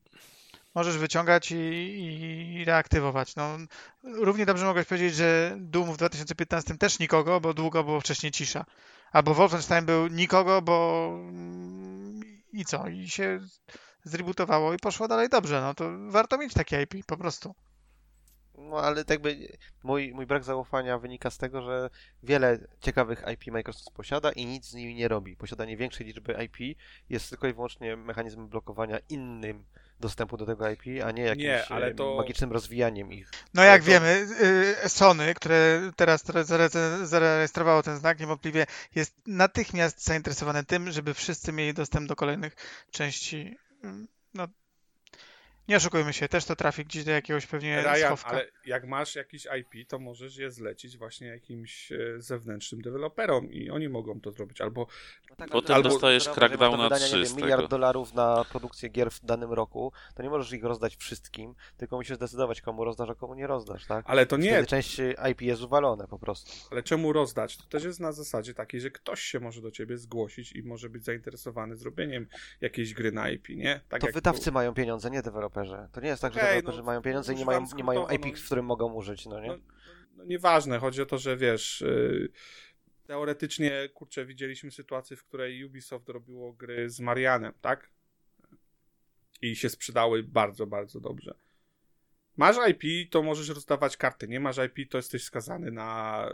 Możesz 0.75 0.97
wyciągać 0.97 1.51
i, 1.51 1.55
i 1.55 2.65
reaktywować. 2.65 3.35
No, 3.35 3.57
równie 4.03 4.45
dobrze 4.45 4.65
mogłeś 4.65 4.87
powiedzieć, 4.87 5.15
że 5.15 5.55
Doom 5.59 5.93
w 5.93 5.97
2015 5.97 6.77
też 6.77 6.99
nikogo, 6.99 7.39
bo 7.39 7.53
długo 7.53 7.83
było 7.83 8.01
wcześniej 8.01 8.31
cisza. 8.31 8.65
Albo 9.11 9.33
Wolfenstein 9.33 9.85
był 9.85 10.07
nikogo, 10.07 10.61
bo 10.61 11.09
i 12.53 12.65
co? 12.65 12.87
I 12.87 13.09
się 13.09 13.39
zrebootowało 14.03 14.73
i 14.73 14.77
poszło 14.77 15.07
dalej 15.07 15.29
dobrze. 15.29 15.61
No 15.61 15.73
to 15.73 15.89
warto 16.09 16.37
mieć 16.37 16.53
takie 16.53 16.81
IP 16.81 17.05
po 17.05 17.17
prostu. 17.17 17.55
No 18.57 18.77
ale 18.79 19.05
tak 19.05 19.09
jakby 19.09 19.57
mój, 19.83 20.13
mój 20.13 20.25
brak 20.25 20.43
zaufania 20.43 20.97
wynika 20.99 21.29
z 21.31 21.37
tego, 21.37 21.61
że 21.61 21.89
wiele 22.23 22.59
ciekawych 22.81 23.23
IP 23.33 23.51
Microsoft 23.53 23.91
posiada 23.95 24.31
i 24.31 24.45
nic 24.45 24.65
z 24.65 24.73
nimi 24.73 24.95
nie 24.95 25.07
robi. 25.07 25.35
Posiadanie 25.35 25.77
większej 25.77 26.05
liczby 26.07 26.33
IP 26.45 26.77
jest 27.09 27.29
tylko 27.29 27.47
i 27.47 27.53
wyłącznie 27.53 27.95
mechanizmem 27.97 28.47
blokowania 28.47 28.99
innym 29.09 29.65
dostępu 29.99 30.37
do 30.37 30.45
tego 30.45 30.69
IP, 30.69 30.81
a 31.05 31.11
nie 31.11 31.23
jakimś 31.23 31.43
Nie, 31.45 31.65
ale 31.69 31.93
to- 31.95 32.15
magicznym 32.15 32.51
rozwijaniem 32.51 33.13
ich. 33.13 33.31
No 33.53 33.61
Ale 33.61 33.71
jak 33.71 33.81
to- 33.81 33.87
wiemy, 33.87 34.27
y, 34.85 34.89
Sony, 34.89 35.33
które 35.33 35.91
teraz 35.95 36.23
teraz 36.23 36.47
zare- 36.47 37.05
zarejestrowało 37.05 37.83
ten 37.83 37.97
znak, 37.97 38.19
niewątpliwie 38.19 38.65
jest 38.95 39.15
natychmiast 39.27 40.03
zainteresowane 40.05 40.63
tym, 40.63 40.91
żeby 40.91 41.13
wszyscy 41.13 41.51
mieli 41.51 41.73
dostęp 41.73 42.07
do 42.07 42.15
kolejnych 42.15 42.55
części. 42.91 43.57
Mm, 43.83 44.07
No, 44.35 44.47
nie 45.67 45.77
oszukujmy 45.77 46.13
się, 46.13 46.27
też 46.27 46.45
to 46.45 46.55
trafi 46.55 46.85
gdzieś 46.85 47.03
do 47.03 47.11
jakiegoś 47.11 47.45
pewnie 47.45 47.81
Ryan, 47.83 48.05
schowka. 48.07 48.29
ale 48.29 48.47
jak 48.65 48.87
masz 48.87 49.15
jakiś 49.15 49.47
IP, 49.59 49.87
to 49.87 49.99
możesz 49.99 50.37
je 50.37 50.51
zlecić 50.51 50.97
właśnie 50.97 51.27
jakimś 51.27 51.91
e, 51.91 51.97
zewnętrznym 52.17 52.81
deweloperom 52.81 53.51
i 53.51 53.69
oni 53.69 53.89
mogą 53.89 54.21
to 54.21 54.31
zrobić. 54.31 54.61
Albo 54.61 54.87
No 55.29 55.35
tak, 55.35 55.49
Potem 55.49 55.75
to- 55.75 55.89
dostajesz 55.89 56.29
wydania, 56.29 57.05
nie 57.17 57.23
3 57.23 57.23
wiem, 57.23 57.35
miliard 57.35 57.61
tego. 57.61 57.67
dolarów 57.67 58.13
na 58.13 58.45
produkcję 58.51 58.89
gier 58.89 59.11
w 59.11 59.25
danym 59.25 59.53
roku, 59.53 59.91
to 60.15 60.23
nie 60.23 60.29
możesz 60.29 60.51
ich 60.53 60.63
rozdać 60.63 60.95
wszystkim, 60.95 61.55
tylko 61.77 61.95
musisz 61.97 62.15
zdecydować, 62.17 62.61
komu 62.61 62.83
rozdasz, 62.85 63.09
a 63.09 63.15
komu 63.15 63.33
nie 63.35 63.47
rozdasz, 63.47 63.85
tak? 63.85 64.05
ale 64.07 64.25
to 64.25 64.37
nie, 64.37 64.49
Wtedy 64.49 64.67
część 64.67 64.97
IP 65.31 65.41
jest 65.41 65.61
uwalone 65.61 66.07
po 66.07 66.19
prostu. 66.19 66.51
ale 66.71 66.83
czemu 66.83 67.13
rozdać? 67.13 67.57
To 67.57 67.63
też 67.63 67.83
jest 67.83 67.99
na 67.99 68.11
zasadzie 68.11 68.53
takiej, 68.53 68.81
że 68.81 68.91
ktoś 68.91 69.21
się 69.21 69.39
może 69.39 69.61
do 69.61 69.71
ciebie 69.71 69.97
zgłosić 69.97 70.51
i 70.51 70.63
może 70.63 70.89
być 70.89 71.03
zainteresowany 71.05 71.75
zrobieniem 71.77 72.27
jakiejś 72.61 72.93
gry 72.93 73.11
na 73.11 73.29
IP, 73.29 73.49
nie? 73.49 73.81
Tak 73.89 74.01
To 74.01 74.07
jak 74.07 74.13
wydawcy 74.15 74.51
mają 74.51 74.73
pieniądze, 74.73 75.09
nie 75.09 75.21
deweloperzy. 75.21 75.52
To 75.91 76.01
nie 76.01 76.07
jest 76.07 76.21
tak, 76.21 76.33
że 76.33 76.39
Okej, 76.39 76.49
deweloperzy 76.49 76.77
no, 76.77 76.83
mają 76.83 77.01
pieniądze 77.01 77.33
i 77.33 77.35
nie 77.35 77.45
mają, 77.45 77.65
nie 77.75 77.83
mają 77.83 78.07
no. 78.07 78.35
w 78.35 78.45
którym 78.45 78.65
mogą 78.65 78.93
użyć, 78.93 79.25
no 79.25 79.39
nie? 79.39 79.47
No, 79.47 79.57
no 80.17 80.25
nieważne, 80.25 80.79
chodzi 80.79 81.01
o 81.01 81.05
to, 81.05 81.17
że 81.17 81.37
wiesz, 81.37 81.81
yy, 81.81 82.29
teoretycznie, 83.07 83.89
kurczę, 83.93 84.25
widzieliśmy 84.25 84.71
sytuację, 84.71 85.17
w 85.17 85.23
której 85.23 85.65
Ubisoft 85.65 86.09
robiło 86.09 86.53
gry 86.53 86.89
z 86.89 86.99
Marianem, 86.99 87.53
tak? 87.61 87.89
I 89.41 89.55
się 89.55 89.69
sprzedały 89.69 90.23
bardzo, 90.23 90.67
bardzo 90.67 90.99
dobrze. 90.99 91.35
Masz 92.37 92.55
IP, 92.69 93.11
to 93.11 93.23
możesz 93.23 93.49
rozdawać 93.49 93.97
karty. 93.97 94.27
Nie 94.27 94.39
masz 94.39 94.57
IP, 94.57 94.89
to 94.89 94.97
jesteś 94.97 95.23
skazany 95.23 95.71
na, 95.71 96.25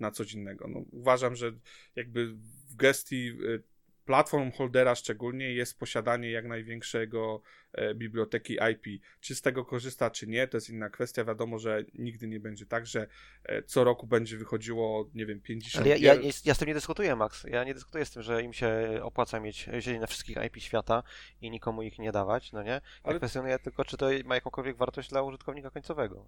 na 0.00 0.10
coś 0.10 0.32
innego. 0.32 0.68
No, 0.68 0.84
uważam, 0.92 1.36
że 1.36 1.52
jakby 1.96 2.32
w 2.68 2.76
gestii 2.76 3.28
y, 3.42 3.62
platform 4.04 4.50
holdera 4.52 4.94
szczególnie 4.94 5.52
jest 5.52 5.78
posiadanie 5.78 6.30
jak 6.30 6.46
największego 6.46 7.42
e, 7.72 7.94
biblioteki 7.94 8.58
IP. 8.72 9.02
Czy 9.20 9.34
z 9.34 9.42
tego 9.42 9.64
korzysta, 9.64 10.10
czy 10.10 10.26
nie, 10.26 10.48
to 10.48 10.56
jest 10.56 10.70
inna 10.70 10.90
kwestia. 10.90 11.24
Wiadomo, 11.24 11.58
że 11.58 11.84
nigdy 11.94 12.28
nie 12.28 12.40
będzie 12.40 12.66
tak, 12.66 12.86
że 12.86 13.06
e, 13.44 13.62
co 13.62 13.84
roku 13.84 14.06
będzie 14.06 14.36
wychodziło, 14.36 15.10
nie 15.14 15.26
wiem, 15.26 15.40
50 15.40 15.86
Ale 15.86 15.98
ja, 15.98 16.14
ja, 16.14 16.20
ja 16.44 16.54
z 16.54 16.58
tym 16.58 16.68
nie 16.68 16.74
dyskutuję, 16.74 17.16
Max. 17.16 17.44
Ja 17.44 17.64
nie 17.64 17.74
dyskutuję 17.74 18.04
z 18.04 18.10
tym, 18.10 18.22
że 18.22 18.42
im 18.42 18.52
się 18.52 19.00
opłaca 19.02 19.40
mieć 19.40 19.56
sieć 19.56 20.00
na 20.00 20.06
wszystkich 20.06 20.36
IP 20.46 20.56
świata 20.58 21.02
i 21.40 21.50
nikomu 21.50 21.82
ich 21.82 21.98
nie 21.98 22.12
dawać, 22.12 22.52
no 22.52 22.62
nie? 22.62 22.70
Ja 22.70 22.80
Ale- 23.02 23.18
kwestionuję 23.18 23.58
tylko, 23.58 23.84
czy 23.84 23.96
to 23.96 24.06
ma 24.24 24.34
jakąkolwiek 24.34 24.76
wartość 24.76 25.08
dla 25.08 25.22
użytkownika 25.22 25.70
końcowego. 25.70 26.26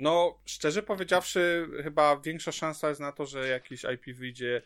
No, 0.00 0.38
szczerze 0.44 0.82
powiedziawszy, 0.82 1.68
chyba 1.82 2.20
większa 2.20 2.52
szansa 2.52 2.88
jest 2.88 3.00
na 3.00 3.12
to, 3.12 3.26
że 3.26 3.48
jakiś 3.48 3.84
IP 3.94 4.16
wyjdzie, 4.16 4.62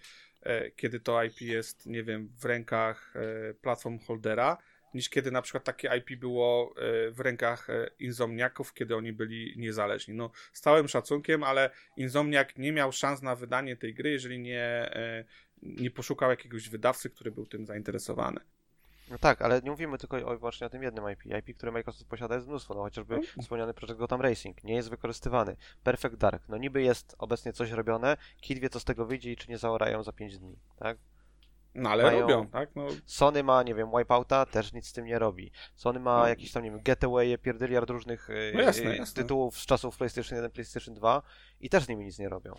kiedy 0.77 1.01
to 1.01 1.25
IP 1.25 1.41
jest, 1.41 1.87
nie 1.87 2.03
wiem, 2.03 2.33
w 2.39 2.45
rękach 2.45 3.15
e, 3.17 3.55
platform 3.55 3.99
holdera, 3.99 4.59
niż 4.95 5.09
kiedy 5.09 5.31
na 5.31 5.43
przykład 5.43 5.65
takie 5.65 5.91
IP 5.97 6.21
było 6.21 6.75
e, 6.77 7.11
w 7.11 7.21
rękach 7.21 7.71
e, 7.71 7.91
Insomniaków, 7.99 8.75
kiedy 8.75 8.97
oni 8.97 9.13
byli 9.13 9.55
niezależni. 9.57 10.15
No, 10.15 10.31
z 10.53 10.61
całym 10.61 10.89
szacunkiem, 10.89 11.43
ale 11.43 11.71
Insomniak 11.97 12.59
nie 12.59 12.73
miał 12.73 12.93
szans 12.93 13.23
na 13.23 13.37
wydanie 13.37 13.77
tej 13.77 13.95
gry, 13.95 14.11
jeżeli 14.11 14.39
nie, 14.39 14.63
e, 14.63 15.25
nie 15.63 15.91
poszukał 15.91 16.31
jakiegoś 16.31 16.69
wydawcy, 16.69 17.11
który 17.11 17.31
był 17.31 17.47
tym 17.47 17.67
zainteresowany. 17.67 18.41
No 19.11 19.19
tak, 19.19 19.43
ale 19.43 19.61
nie 19.63 19.71
mówimy 19.71 19.99
tylko 19.99 20.17
o, 20.17 20.39
właśnie 20.39 20.67
o 20.67 20.71
tym 20.71 20.83
jednym 20.83 21.05
IP. 21.13 21.27
IP, 21.27 21.57
które 21.57 21.73
Microsoft 21.73 22.07
posiada 22.11 22.35
jest 22.35 22.47
mnóstwo, 22.49 22.75
no 22.75 22.81
chociażby 22.83 23.15
Mm. 23.15 23.27
wspomniany 23.43 23.75
projekt 23.75 23.99
Gotham 23.99 24.21
Racing 24.21 24.65
nie 24.65 24.75
jest 24.75 24.91
wykorzystywany. 24.91 25.57
Perfect 25.83 26.15
Dark, 26.17 26.49
no 26.49 26.57
niby 26.57 26.83
jest 26.83 27.15
obecnie 27.19 27.53
coś 27.53 27.71
robione, 27.71 28.17
kit 28.41 28.59
wie 28.59 28.71
co 28.71 28.81
z 28.81 28.85
tego 28.85 29.07
wyjdzie 29.07 29.33
i 29.33 29.37
czy 29.37 29.51
nie 29.51 29.59
zaorają 29.59 30.03
za 30.03 30.13
5 30.13 30.39
dni, 30.39 30.57
tak? 30.79 30.99
No, 31.75 31.91
ale 31.91 32.03
Mają- 32.05 32.21
robią, 32.21 32.47
tak? 32.47 32.71
No, 32.77 32.87
Sony 33.07 33.43
ma, 33.43 33.63
nie 33.63 33.75
wiem, 33.75 33.91
Wipeouta, 33.99 34.47
też 34.47 34.73
nic 34.73 34.87
z 34.87 34.93
tym 34.93 35.05
nie 35.07 35.19
robi. 35.19 35.51
Sony 35.75 36.01
ma 36.01 36.19
No. 36.19 36.29
jakieś 36.29 36.53
tam, 36.53 36.63
nie 36.63 36.71
wiem, 36.71 36.81
Getaway, 36.83 37.39
pierdyliard 37.39 37.91
różnych 37.91 38.31
e, 38.31 38.35
No 38.55 38.61
jasne, 38.61 38.91
e, 38.91 38.97
jasne. 38.97 39.23
tytułów 39.23 39.59
z 39.59 39.67
czasów 39.67 39.97
PlayStation 39.97 40.37
1, 40.37 40.51
PlayStation 40.51 40.95
2 40.95 41.23
i 41.61 41.71
też 41.71 41.85
z 41.85 41.89
nimi 41.89 42.05
nic 42.05 42.19
nie 42.19 42.29
robią. 42.29 42.55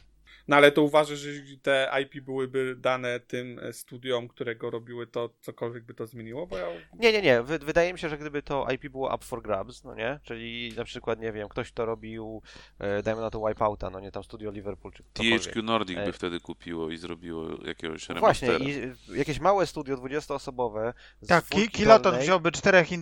No 0.47 0.55
ale 0.55 0.71
to 0.71 0.81
uważasz, 0.81 1.19
że 1.19 1.29
te 1.61 1.91
IP 2.01 2.21
byłyby 2.25 2.75
dane 2.77 3.19
tym 3.19 3.59
e, 3.59 3.73
studiom, 3.73 4.27
które 4.27 4.55
go 4.55 4.69
robiły, 4.69 5.07
to 5.07 5.29
cokolwiek 5.41 5.83
by 5.83 5.93
to 5.93 6.05
zmieniło? 6.05 6.47
Bo 6.47 6.57
ja... 6.57 6.67
Nie, 6.99 7.11
nie, 7.13 7.21
nie. 7.21 7.43
Wy, 7.43 7.59
wydaje 7.59 7.93
mi 7.93 7.99
się, 7.99 8.09
że 8.09 8.17
gdyby 8.17 8.41
to 8.41 8.67
IP 8.73 8.89
było 8.91 9.15
up 9.15 9.25
for 9.25 9.41
grabs, 9.41 9.83
no 9.83 9.95
nie? 9.95 10.19
Czyli 10.23 10.73
na 10.77 10.83
przykład, 10.83 11.19
nie 11.19 11.31
wiem, 11.31 11.49
ktoś 11.49 11.71
to 11.71 11.85
robił, 11.85 12.41
e, 12.79 13.03
dajmy 13.03 13.21
na 13.21 13.29
to 13.29 13.47
Wipeouta, 13.47 13.89
no 13.89 13.99
nie, 13.99 14.11
tam 14.11 14.23
studio 14.23 14.51
Liverpool 14.51 14.93
czy 14.93 15.03
ktokolwiek. 15.03 15.41
THQ 15.41 15.63
Nordic 15.63 15.97
by 16.05 16.13
wtedy 16.13 16.39
kupiło 16.39 16.89
i 16.89 16.97
zrobiło 16.97 17.47
jakiegoś 17.65 18.09
No 18.09 18.19
Właśnie, 18.19 18.47
remastera. 18.47 18.93
i 19.13 19.17
jakieś 19.17 19.39
małe 19.39 19.67
studio 19.67 19.95
20-osobowe 19.97 20.93
z 21.21 21.27
Tak, 21.27 21.45
Kiloton 21.71 22.13
dolnej- 22.13 22.21
wziąłby 22.23 22.51
czterech, 22.51 22.91
y, 22.91 22.97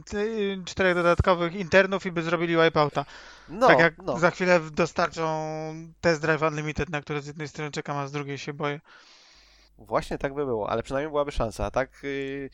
czterech 0.66 0.96
dodatkowych 0.96 1.56
internów 1.56 2.06
i 2.06 2.12
by 2.12 2.22
zrobili 2.22 2.56
wipeouta. 2.64 3.06
No, 3.50 3.68
tak 3.68 3.80
jak 3.80 3.98
no. 3.98 4.20
za 4.20 4.32
chwilę 4.32 4.60
dostarczą 4.72 5.24
Test 6.02 6.22
Drive 6.22 6.42
Unlimited, 6.42 6.90
na 6.90 7.02
które 7.14 7.22
z 7.22 7.28
jednej 7.28 7.48
strony 7.48 7.72
czekam, 7.72 7.98
a 7.98 8.08
z 8.08 8.12
drugiej 8.12 8.38
się 8.38 8.54
boję. 8.54 8.80
Właśnie 9.78 10.18
tak 10.18 10.34
by 10.34 10.46
było, 10.46 10.70
ale 10.70 10.84
przynajmniej 10.84 11.10
byłaby 11.10 11.32
szansa, 11.32 11.72
tak? 11.72 12.00
Yy, 12.04 12.50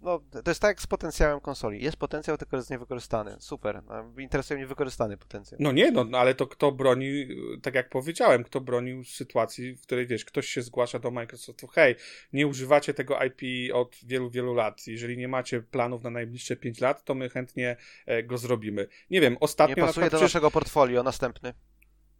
no, 0.00 0.20
to 0.44 0.50
jest 0.50 0.60
tak 0.60 0.68
jak 0.68 0.80
z 0.80 0.86
potencjałem 0.86 1.40
konsoli. 1.40 1.82
Jest 1.84 1.96
potencjał, 1.96 2.36
tylko 2.36 2.56
jest 2.56 2.70
niewykorzystany. 2.70 3.36
Super. 3.40 3.82
No, 3.86 4.20
Interesuje 4.20 4.58
mnie 4.58 4.66
wykorzystany 4.66 5.16
potencjał. 5.16 5.58
No 5.62 5.72
nie, 5.72 5.90
no, 5.90 6.04
no 6.04 6.18
ale 6.18 6.34
to 6.34 6.46
kto 6.46 6.72
broni, 6.72 7.28
tak 7.62 7.74
jak 7.74 7.88
powiedziałem, 7.90 8.44
kto 8.44 8.60
bronił 8.60 9.04
sytuacji, 9.04 9.74
w 9.74 9.82
której 9.82 10.06
wiesz, 10.06 10.24
ktoś 10.24 10.46
się 10.48 10.62
zgłasza 10.62 10.98
do 10.98 11.10
Microsoftu, 11.10 11.66
hej, 11.66 11.96
nie 12.32 12.46
używacie 12.46 12.94
tego 12.94 13.18
IP 13.24 13.72
od 13.74 13.96
wielu, 14.04 14.30
wielu 14.30 14.54
lat. 14.54 14.86
Jeżeli 14.86 15.16
nie 15.18 15.28
macie 15.28 15.60
planów 15.62 16.02
na 16.02 16.10
najbliższe 16.10 16.56
5 16.56 16.80
lat, 16.80 17.04
to 17.04 17.14
my 17.14 17.28
chętnie 17.30 17.76
e, 18.06 18.22
go 18.22 18.38
zrobimy. 18.38 18.88
Nie 19.10 19.20
wiem, 19.20 19.36
ostatnio 19.40 19.76
Nie 19.76 19.80
na 19.82 19.86
pasuje 19.86 19.92
przykład 19.92 20.12
do 20.12 20.16
przecież- 20.18 20.34
naszego 20.34 20.50
portfolio. 20.50 21.02
Następny. 21.02 21.54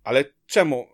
Ale 0.05 0.25
czemu? 0.47 0.87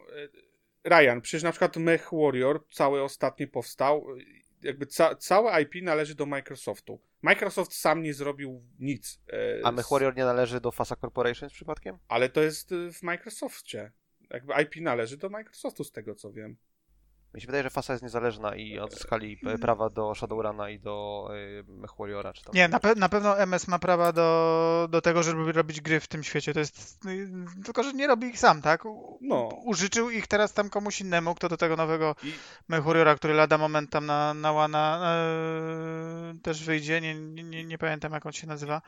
Ryan, 0.85 1.21
przecież 1.21 1.43
na 1.43 1.51
przykład 1.51 1.77
Mech 1.77 2.09
Warrior 2.13 2.65
cały 2.71 3.03
ostatni 3.03 3.47
powstał, 3.47 4.07
e, 4.11 4.23
jakby 4.63 4.87
ca 4.87 5.15
całe 5.15 5.63
IP 5.63 5.75
należy 5.83 6.15
do 6.15 6.27
Microsoftu. 6.27 7.01
Microsoft 7.23 7.75
sam 7.75 8.03
nie 8.03 8.15
zrobił 8.15 8.63
nic. 8.79 9.21
e, 9.33 9.67
A 9.67 9.73
Mech 9.73 9.89
Warrior 9.91 10.17
nie 10.17 10.25
należy 10.25 10.61
do 10.61 10.73
Fasa 10.73 10.97
Corporations 10.97 11.53
przypadkiem? 11.53 11.99
Ale 12.09 12.29
to 12.29 12.43
jest 12.43 12.73
y, 12.73 12.93
w 12.93 13.03
Microsoftie. 13.03 13.93
Jakby 14.31 14.55
IP 14.63 14.77
należy 14.77 15.17
do 15.17 15.29
Microsoftu, 15.29 15.85
z 15.85 15.93
tego 15.93 16.15
co 16.15 16.33
wiem. 16.33 16.57
Mi 17.35 17.41
się 17.41 17.47
wydaje, 17.47 17.63
że 17.63 17.71
Fasa 17.71 17.93
jest 17.93 18.03
niezależna 18.03 18.55
i 18.57 18.79
odzyskali 18.79 19.39
e, 19.47 19.59
prawa 19.59 19.91
do 19.91 20.15
Shadowruna 20.15 20.71
i 20.71 20.79
do 20.79 21.29
y, 21.35 21.65
Mech 21.69 21.91
Warriora. 21.99 22.33
Czy 22.33 22.45
tam 22.45 22.55
Nie, 22.55 22.69
na, 22.69 22.79
pe- 22.79 22.97
na 22.97 23.09
pewno 23.09 23.39
MS 23.39 23.69
ma 23.69 23.79
prawa 23.79 24.13
do, 24.13 24.89
do 24.91 25.01
tego, 25.01 25.23
żeby 25.23 25.53
robić 25.53 25.81
gry 25.81 26.01
w 26.01 26.09
tym 26.09 26.23
świecie. 26.23 26.53
To 26.55 26.59
jest. 26.61 27.07
y, 27.07 27.29
Tylko, 27.65 27.83
że 27.83 27.93
nie 27.93 28.07
robi 28.07 28.27
ich 28.27 28.39
sam, 28.39 28.63
tak? 28.63 28.85
No. 29.21 29.49
Użyczył 29.65 30.11
ich 30.11 30.27
teraz 30.27 30.53
tam 30.53 30.71
komuś 30.71 31.01
innemu, 31.01 31.35
kto 31.35 31.49
do 31.49 31.57
tego 31.57 31.77
nowego 31.77 32.15
I, 32.25 32.33
który 33.17 33.35
lada 33.35 33.59
moment 33.59 33.91
tam 33.91 34.07
na, 34.07 34.35
na 34.35 34.53
łana 34.53 35.01
e, 35.05 36.35
też 36.43 36.65
wyjdzie. 36.65 37.01
Nie, 37.01 37.15
nie, 37.15 37.65
nie 37.65 37.79
pamiętam, 37.79 38.13
jak 38.13 38.27
on 38.27 38.33
się 38.33 38.47
nazywa. 38.47 38.83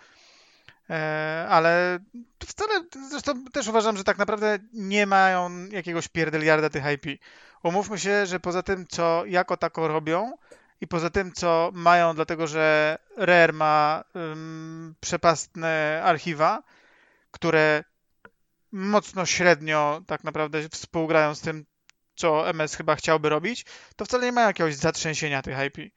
E, 0.90 1.46
ale 1.48 1.98
wcale, 2.46 2.84
zresztą 3.10 3.44
też 3.44 3.68
uważam, 3.68 3.96
że 3.96 4.04
tak 4.04 4.18
naprawdę 4.18 4.58
nie 4.72 5.06
mają 5.06 5.66
jakiegoś 5.66 6.08
pierdeliarda 6.08 6.70
tych 6.70 6.84
IP. 6.92 7.20
Umówmy 7.62 7.98
się, 7.98 8.26
że 8.26 8.40
poza 8.40 8.62
tym, 8.62 8.86
co 8.86 9.24
jako 9.26 9.56
tako 9.56 9.88
robią 9.88 10.36
i 10.80 10.86
poza 10.86 11.10
tym, 11.10 11.32
co 11.32 11.70
mają, 11.74 12.14
dlatego 12.14 12.46
że 12.46 12.98
Rare 13.16 13.52
ma 13.52 14.04
ym, 14.16 14.94
przepastne 15.00 16.02
archiwa, 16.04 16.62
które 17.30 17.84
mocno 18.72 19.26
średnio 19.26 20.02
tak 20.06 20.24
naprawdę 20.24 20.68
współgrają 20.68 21.34
z 21.34 21.40
tym, 21.40 21.64
co 22.14 22.48
MS 22.48 22.74
chyba 22.74 22.96
chciałby 22.96 23.28
robić, 23.28 23.64
to 23.96 24.04
wcale 24.04 24.26
nie 24.26 24.32
ma 24.32 24.42
jakiegoś 24.42 24.74
zatrzęsienia 24.74 25.42
tych 25.42 25.56
IP. 25.66 25.92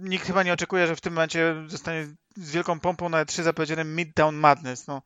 Nikt 0.00 0.26
chyba 0.26 0.42
nie 0.42 0.52
oczekuje, 0.52 0.86
że 0.86 0.96
w 0.96 1.00
tym 1.00 1.12
momencie 1.12 1.54
zostanie 1.66 2.06
z 2.36 2.52
wielką 2.52 2.80
pompą 2.80 3.08
na 3.08 3.24
E3 3.24 3.42
zapowiedziany 3.42 3.84
Midtown 3.84 4.34
Madness. 4.36 4.86
No. 4.86 5.02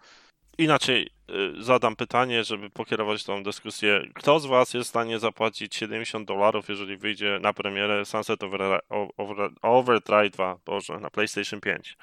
Inaczej 0.59 1.11
y, 1.59 1.63
zadam 1.63 1.97
pytanie, 1.97 2.45
żeby 2.45 2.71
pokierować 2.71 3.25
tą 3.25 3.43
dyskusję. 3.43 4.01
Kto 4.15 4.41
z 4.41 4.47
Was 4.47 4.75
jest 4.75 4.87
w 4.87 4.91
stanie 4.91 5.19
zapłacić 5.19 5.75
70 5.77 6.29
dolarów, 6.29 6.69
jeżeli 6.69 6.97
wyjdzie 6.97 7.39
na 7.43 7.53
premierę 7.53 8.05
Sunset 8.05 8.43
Over, 8.43 8.81
Over, 9.17 9.51
Overdrive 9.63 10.31
2, 10.33 10.59
Boże, 10.65 11.01
na 11.01 11.11
PlayStation 11.11 11.61
5? 11.61 11.97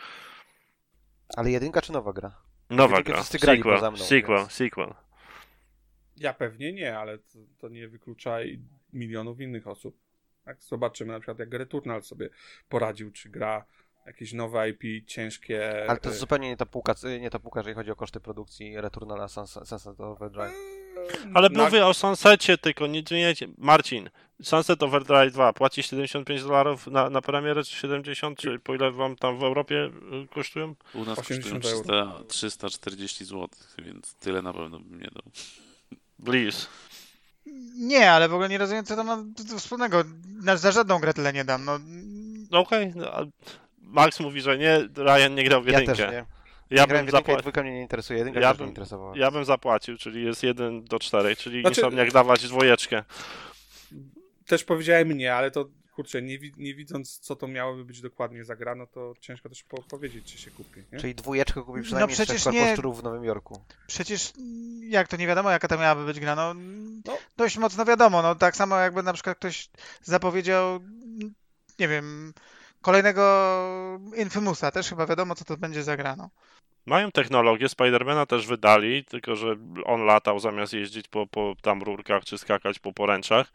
Ale 1.38 1.52
jedynka 1.52 1.82
czy 1.82 1.92
nowa 1.92 2.14
gra? 2.14 2.32
Nowa 2.70 2.96
Tylko 2.96 3.12
gra, 3.12 3.24
sequel, 3.24 3.60
mną, 3.60 3.98
sequel, 3.98 4.38
więc- 4.38 4.52
sequel. 4.52 4.94
Ja 6.18 6.34
pewnie 6.34 6.74
nie, 6.74 6.98
ale 6.98 7.18
to, 7.18 7.40
to 7.60 7.70
nie 7.70 7.88
wyklucza 7.88 8.44
i 8.44 8.60
milionów 8.94 9.42
innych 9.42 9.68
osób. 9.68 9.98
Tak? 10.50 10.64
Zobaczymy 10.64 11.14
na 11.14 11.20
przykład, 11.20 11.40
jak 11.40 11.54
Returnal 11.54 12.04
sobie 12.04 12.30
poradził, 12.70 13.12
czy 13.12 13.30
gra 13.30 13.66
jakieś 14.06 14.34
nowe 14.34 14.70
IP, 14.70 15.08
ciężkie. 15.08 15.86
Ale 15.90 16.00
to 16.00 16.10
jest 16.10 16.18
e, 16.18 16.20
zupełnie 16.20 16.50
nie 16.50 16.58
ta 16.58 16.66
półka, 16.66 16.96
nie 17.20 17.30
ta 17.30 17.40
półka, 17.40 17.60
jeżeli 17.60 17.76
chodzi 17.76 17.92
o 17.92 17.96
koszty 17.96 18.20
produkcji 18.20 18.82
Returnala 18.82 19.28
Sunset 19.28 19.68
Sunset 19.68 20.00
Overdrive. 20.00 20.54
Ale 21.34 21.50
na- 21.50 21.64
mówię 21.64 21.86
o 21.86 21.94
Sunsecie 21.94 22.58
tylko, 22.58 22.88
nie, 22.88 23.04
nie, 23.12 23.34
Marcin, 23.58 24.10
Sunset 24.44 24.84
Overdrive 24.84 25.34
2 25.34 25.54
płaci 25.54 25.84
75 25.84 26.44
dolarów 26.44 26.88
na, 26.88 27.10
na 27.10 27.22
premierę, 27.22 27.64
czy 27.64 27.76
70, 27.76 28.40
czy 28.40 28.60
po 28.60 28.76
ile 28.76 28.92
wam 28.92 29.16
tam 29.16 29.40
w 29.40 29.44
Europie 29.44 29.86
y, 30.24 30.28
kosztują? 30.28 30.76
U 30.94 31.06
nas 31.06 31.18
kosztują 31.18 31.40
80 31.40 31.64
300, 31.64 32.24
340 32.28 33.26
zł, 33.26 33.48
więc 33.78 34.16
tyle 34.16 34.42
na 34.42 34.54
pewno 34.54 34.80
bym 34.80 35.00
nie 35.00 35.10
dał. 35.14 35.32
Bliz. 36.20 36.68
Nie, 37.76 38.12
ale 38.12 38.30
w 38.30 38.34
ogóle 38.34 38.50
nie 38.50 38.58
rozumiem, 38.58 38.86
co 38.86 38.96
to 38.96 39.04
ma 39.04 39.18
do- 39.18 39.44
do 39.44 39.58
wspólnego. 39.60 40.04
Na, 40.44 40.58
za 40.58 40.72
żadną 40.72 41.00
grę 41.00 41.14
tyle 41.14 41.34
nie 41.34 41.46
dam. 41.46 41.66
No, 41.66 41.80
No 42.52 42.60
okej, 42.60 42.92
no, 42.96 43.14
a 43.14 43.26
Max 43.82 44.20
mówi, 44.20 44.42
że 44.42 44.58
nie, 44.58 44.78
Ryan 44.98 45.36
nie 45.36 45.44
grał 45.44 45.62
w 45.62 45.68
Ja 45.68 45.80
jedynkę. 45.80 46.04
też 46.04 46.12
nie. 46.12 46.26
Ja, 46.70 46.88
bym 46.88 46.96
w 46.96 47.00
jedynkę 47.00 47.32
i 47.32 47.36
zapła- 47.36 47.40
dwójka 47.40 47.62
mnie 47.64 47.72
nie 47.72 47.82
interesuje, 47.82 48.20
jedynka 48.20 48.40
Ja 48.40 48.54
bym- 48.54 48.58
mnie 48.62 48.68
interesowała. 48.70 49.18
ja 49.18 49.32
bym 49.32 49.46
zapłacił, 49.46 49.98
czyli 49.98 50.24
jest 50.26 50.44
1 50.44 50.84
do 50.84 51.00
4, 51.00 51.36
czyli 51.36 51.62
Znaczy- 51.62 51.82
Insomniac 51.82 52.14
dawać 52.14 52.48
dwójeczkę. 52.48 53.04
Też 54.48 54.64
powiedziałem 54.64 55.12
nie, 55.12 55.36
ale 55.36 55.52
to 55.52 55.66
kurczę, 56.00 56.22
nie, 56.22 56.40
wi- 56.40 56.54
nie 56.58 56.76
widząc, 56.76 57.20
co 57.20 57.36
to 57.36 57.48
miałoby 57.48 57.86
być 57.86 58.02
dokładnie 58.02 58.44
za 58.46 58.56
gra, 58.56 58.76
no 58.76 58.88
to 58.88 59.14
ciężko 59.20 59.50
też 59.50 59.64
po- 59.64 59.82
powiedzieć, 59.84 60.32
czy 60.32 60.38
się 60.38 60.52
kupi. 60.52 60.84
Nie? 60.92 61.00
Czyli 61.00 61.16
dwójeczkę 61.16 61.62
kupi 61.64 61.78
No 61.78 61.84
przynajmniej 61.84 62.18
no 62.20 62.26
przecież 62.26 62.46
nie- 62.46 62.76
w 62.94 63.04
Nowym 63.04 63.24
Jorku. 63.24 63.62
przecież 63.88 64.34
jak 64.82 65.08
to 65.08 65.18
nie 65.18 65.28
wiadomo, 65.28 65.52
jaka 65.52 65.68
to 65.68 65.78
miałaby 65.78 66.06
być 66.06 66.20
gra. 66.20 66.36
No, 66.36 66.54
No. 67.06 67.18
dość 67.38 67.58
mocno 67.58 67.86
wiadomo. 67.86 68.22
No, 68.22 68.36
tak 68.36 68.56
samo 68.56 68.78
jakby 68.78 69.04
na 69.04 69.14
przykład 69.14 69.38
ktoś 69.38 69.70
zapowiedział, 70.04 70.80
nie 71.80 71.88
wiem, 71.88 72.34
kolejnego 72.82 73.24
Infamousa. 74.16 74.72
Też 74.72 74.90
chyba 74.90 75.06
wiadomo, 75.06 75.36
co 75.36 75.46
to 75.46 75.58
będzie 75.58 75.84
za 75.84 75.98
gra. 75.98 76.16
No. 76.16 76.30
Mają 76.90 77.12
technologię, 77.12 77.70
Spidermana 77.70 78.26
też 78.26 78.48
wydali, 78.48 79.04
tylko 79.06 79.36
że 79.36 79.56
on 79.86 80.06
latał 80.06 80.40
zamiast 80.40 80.74
jeździć 80.74 81.08
po, 81.08 81.28
po 81.28 81.56
tam 81.62 81.84
rurkach 81.84 82.26
czy 82.26 82.38
skakać 82.38 82.80
po 82.80 82.94
poręczach. 82.94 83.52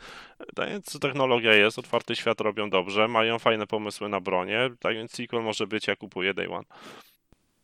Tak 0.54 0.68
więc 0.68 1.00
technologia 1.00 1.54
jest, 1.54 1.78
otwarty 1.78 2.16
świat 2.16 2.40
robią 2.40 2.70
dobrze, 2.70 3.08
mają 3.08 3.38
fajne 3.38 3.66
pomysły 3.66 4.08
na 4.08 4.20
bronię, 4.20 4.70
tak 4.80 4.94
więc 4.94 5.12
sequel 5.12 5.42
może 5.42 5.66
być, 5.66 5.86
ja 5.86 5.96
kupuję 5.96 6.34
Day 6.34 6.50
One. 6.50 6.64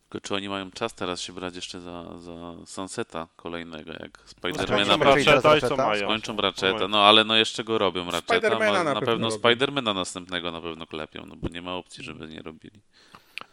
Tylko 0.09 0.27
czy 0.27 0.35
oni 0.35 0.49
mają 0.49 0.71
czas 0.71 0.93
teraz 0.93 1.21
się 1.21 1.33
brać 1.33 1.55
jeszcze 1.55 1.81
za, 1.81 2.17
za 2.19 2.65
Sunseta 2.65 3.27
kolejnego, 3.35 3.91
jak 3.91 4.19
Skończą 4.25 4.63
Spidermana 4.63 4.85
Skończą 4.85 4.97
mają- 4.97 5.15
Ratcheta, 5.15 5.57
i 5.57 5.61
co 5.61 5.69
Ratcheta? 5.69 5.87
mają? 5.87 6.01
Skończą 6.03 6.37
Ratcheta, 6.37 6.87
no 6.87 7.03
ale 7.03 7.23
no 7.23 7.35
jeszcze 7.35 7.63
go 7.63 7.77
robią 7.77 8.11
Ratcheta, 8.11 8.49
na 8.49 8.83
na 8.83 8.93
pewno 8.93 9.05
pewno. 9.05 9.31
Spidermana 9.31 9.93
następnego 9.93 10.51
na 10.51 10.61
pewno 10.61 10.87
klepią, 10.87 11.25
no 11.27 11.35
bo 11.35 11.49
nie 11.49 11.61
ma 11.61 11.75
opcji, 11.75 12.03
żeby 12.03 12.27
nie 12.27 12.41
robili. 12.41 12.79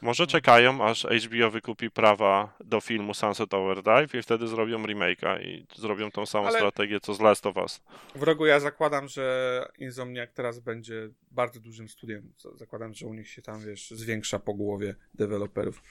Może 0.03 0.27
czekają, 0.27 0.85
aż 0.85 1.05
HBO 1.05 1.51
wykupi 1.51 1.91
prawa 1.91 2.57
do 2.65 2.81
filmu 2.81 3.15
Sunset 3.15 3.55
Overdrive 3.55 4.15
i 4.15 4.23
wtedy 4.23 4.49
zrobią 4.49 4.83
remake'a 4.83 5.43
i 5.43 5.67
zrobią 5.77 6.11
tą 6.11 6.27
samą 6.27 6.47
Ale- 6.47 6.59
strategię 6.59 7.01
co 7.01 7.15
z 7.15 7.21
Last 7.21 7.47
of 7.47 7.57
Us. 7.57 7.81
W 8.15 8.23
rogu 8.23 8.47
ja 8.47 8.61
zakładam, 8.61 9.09
że 9.09 9.69
Insomniac 9.79 10.31
teraz 10.35 10.59
będzie 10.59 11.09
bardzo 11.31 11.61
dużym 11.61 11.89
studiem. 11.89 12.33
Zakładam, 12.55 12.95
że 12.95 13.07
u 13.07 13.15
nich 13.15 13.29
się 13.29 13.43
tam, 13.43 13.61
wiesz, 13.61 13.91
zwiększa 13.91 14.39
po 14.39 14.55
głowie 14.55 14.95
deweloperów. 15.15 15.83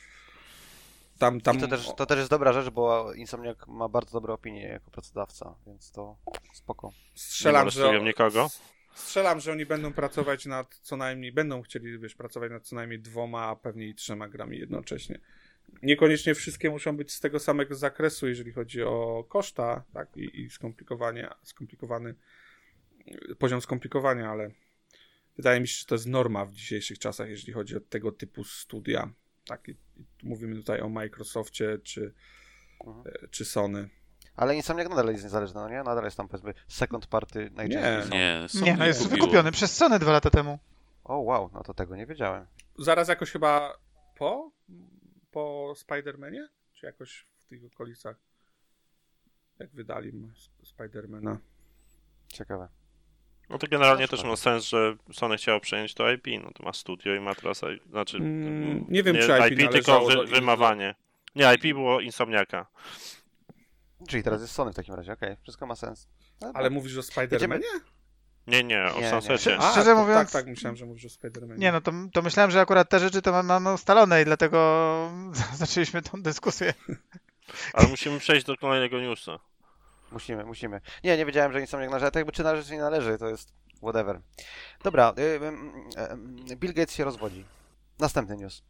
Tam, 1.20 1.42
tam... 1.42 1.58
I 1.58 1.60
to 1.60 1.68
też, 1.68 1.90
to 1.98 2.06
też 2.06 2.18
jest 2.18 2.30
dobra 2.30 2.54
rzecz, 2.54 2.70
bo 2.70 3.14
Insomniac 3.14 3.58
ma 3.68 3.90
bardzo 3.90 4.12
dobre 4.12 4.34
opinie 4.34 4.62
jako 4.62 4.92
pracodawca, 4.92 5.56
więc 5.68 5.92
to 5.92 6.18
spoko. 6.54 6.88
Nie 6.88 6.94
Strzelam, 7.16 7.62
molestują 7.62 7.94
że... 7.94 8.06
nikogo. 8.06 8.50
Strzelam, 8.98 9.40
że 9.40 9.52
oni 9.52 9.66
będą 9.66 9.94
pracować 9.94 10.46
nad 10.46 10.76
co 10.76 10.98
najmniej, 10.98 11.32
będą 11.32 11.62
chcieli, 11.62 12.00
wiesz, 12.00 12.16
pracować 12.16 12.52
nad 12.52 12.68
co 12.68 12.76
najmniej 12.76 13.00
dwoma, 13.00 13.46
a 13.46 13.56
pewnie 13.56 13.88
i 13.88 13.96
trzema 13.96 14.28
grami 14.28 14.60
jednocześnie. 14.60 15.20
Niekoniecznie 15.84 16.36
wszystkie 16.36 16.70
muszą 16.70 16.98
być 16.98 17.14
z 17.14 17.20
tego 17.20 17.40
samego 17.40 17.76
zakresu, 17.76 18.28
jeżeli 18.28 18.52
chodzi 18.52 18.84
o 18.84 19.26
koszta, 19.30 19.84
tak, 19.94 20.18
i, 20.18 20.42
i 20.42 20.50
skomplikowanie, 20.50 21.30
skomplikowany 21.44 22.16
poziom 23.40 23.62
skomplikowania, 23.62 24.30
ale 24.32 24.52
wydaje 25.36 25.60
mi 25.60 25.68
się, 25.68 25.80
że 25.80 25.86
to 25.86 25.96
jest 25.96 26.08
norma 26.08 26.46
w 26.46 26.52
dzisiejszych 26.52 27.00
czasach, 27.00 27.30
jeżeli 27.30 27.54
chodzi 27.54 27.78
o 27.78 27.80
tego 27.80 28.12
typu 28.12 28.44
studia. 28.44 29.14
Tak, 29.46 29.68
i, 29.68 29.72
i 29.72 30.06
mówimy 30.24 30.56
tutaj 30.56 30.82
o 30.82 30.90
Microsoftie 30.90 31.78
czy, 31.84 32.14
Mhm. 32.86 33.16
e, 33.24 33.28
czy 33.28 33.46
Sony. 33.46 33.90
Ale 34.38 34.56
Insomniac 34.56 34.90
nadal 34.90 35.08
jest 35.08 35.24
niezależny, 35.24 35.62
no 35.62 35.70
nie? 35.70 35.84
Nadal 35.84 36.04
jest 36.04 36.18
tam 36.18 36.28
powiedzmy 36.28 36.54
second 36.68 37.08
party 37.08 37.52
najczęściej. 37.56 37.94
Nie. 37.94 38.04
są. 38.04 38.10
Nie, 38.10 38.50
Sony 38.50 38.66
Nie, 38.66 38.78
no 38.78 38.86
jest 38.86 39.04
kupiło. 39.04 39.18
wykupiony 39.22 39.52
przez 39.52 39.78
Sony 39.78 40.00
dwa 40.00 40.12
lata 40.12 40.30
temu. 40.30 40.60
O 41.04 41.18
wow, 41.18 41.50
no 41.54 41.64
to 41.64 41.74
tego 41.74 41.96
nie 41.96 42.06
wiedziałem. 42.06 42.46
Zaraz 42.80 43.08
jakoś 43.08 43.32
chyba 43.32 43.78
po, 44.18 44.52
po 45.32 45.74
Spider-Manie? 45.76 46.48
Czy 46.74 46.86
jakoś 46.86 47.26
w 47.40 47.46
tych 47.46 47.66
okolicach? 47.74 48.16
Jak 49.60 49.70
wydali 49.70 50.12
Spidermana? 50.64 51.38
Ciekawe. 52.28 52.68
No 53.50 53.58
to 53.58 53.68
generalnie 53.68 54.08
też 54.08 54.24
ma 54.24 54.36
sens, 54.36 54.64
że 54.66 54.96
Sony 55.14 55.38
chciało 55.38 55.60
przejąć 55.60 55.94
to 55.94 56.12
IP, 56.12 56.28
no 56.44 56.52
to 56.52 56.64
ma 56.64 56.74
studio 56.74 57.16
i 57.16 57.20
ma 57.20 57.36
teraz, 57.36 57.62
znaczy 57.90 58.18
Mm, 58.18 58.86
nie 58.90 59.04
wiem, 59.04 59.16
czy 59.16 59.38
IP 59.54 59.60
IP 59.60 59.72
tylko 59.72 60.06
wy, 60.06 60.26
wymawanie. 60.26 60.96
Nie, 61.36 61.54
IP 61.56 61.62
było 61.64 62.00
Insomniaka. 62.00 62.68
Czyli 64.08 64.24
teraz 64.24 64.42
jest 64.42 64.54
Sony 64.54 64.74
w 64.74 64.76
takim 64.76 64.96
razie, 64.96 65.14
okej, 65.14 65.38
wszystko 65.44 65.66
ma 65.66 65.76
sens. 65.76 66.08
No, 66.42 66.52
Ale 66.54 66.70
mówisz 66.70 66.98
o 66.98 67.04
Spidermanie? 67.04 67.62
Nie, 68.48 68.64
nie, 68.64 68.84
o 68.84 68.96
Nie, 68.96 69.02
nie. 69.02 69.10
Sunsecie. 69.10 69.58
A, 69.60 69.72
Szczerze 69.72 69.96
mówiąc- 69.96 70.20
Tak, 70.20 70.32
tak, 70.32 70.48
myślałem, 70.48 70.76
że 70.78 70.86
mówisz 70.86 71.06
o 71.06 71.10
Spidermanie. 71.10 71.60
Nie, 71.60 71.72
no 71.72 71.82
to, 71.82 71.92
to 72.14 72.22
myślałem, 72.22 72.52
że 72.52 72.62
akurat 72.62 72.90
te 72.90 73.00
rzeczy 73.00 73.22
to 73.22 73.32
ma- 73.32 73.44
mamy 73.44 73.74
ustalone 73.74 74.22
i 74.22 74.26
dlatego 74.26 75.12
zaczęliśmy 75.56 76.02
tą 76.02 76.22
dyskusję. 76.22 76.74
Ale 77.74 77.88
musimy 77.88 78.20
przejść 78.20 78.46
do 78.46 78.58
kolejnego 78.58 79.00
newsa. 79.00 79.40
Musimy, 80.12 80.46
musimy. 80.46 80.82
Nie, 81.04 81.18
nie 81.18 81.26
wiedziałem, 81.26 81.52
że 81.54 81.62
Insomniac 81.62 81.92
należy, 81.92 82.12
to 82.12 82.20
jakby 82.20 82.32
czy 82.32 82.44
należy, 82.44 82.68
czy 82.68 82.74
nie 82.76 82.82
należy, 82.82 83.18
to 83.18 83.28
jest 83.30 83.54
whatever. 83.78 84.22
Dobra, 84.84 85.14
y, 85.18 85.22
y, 85.22 86.52
y, 86.54 86.56
Bill 86.56 86.74
Gates 86.74 86.96
się 86.96 87.04
rozwodzi. 87.04 87.46
Następny 88.00 88.38
news. 88.38 88.64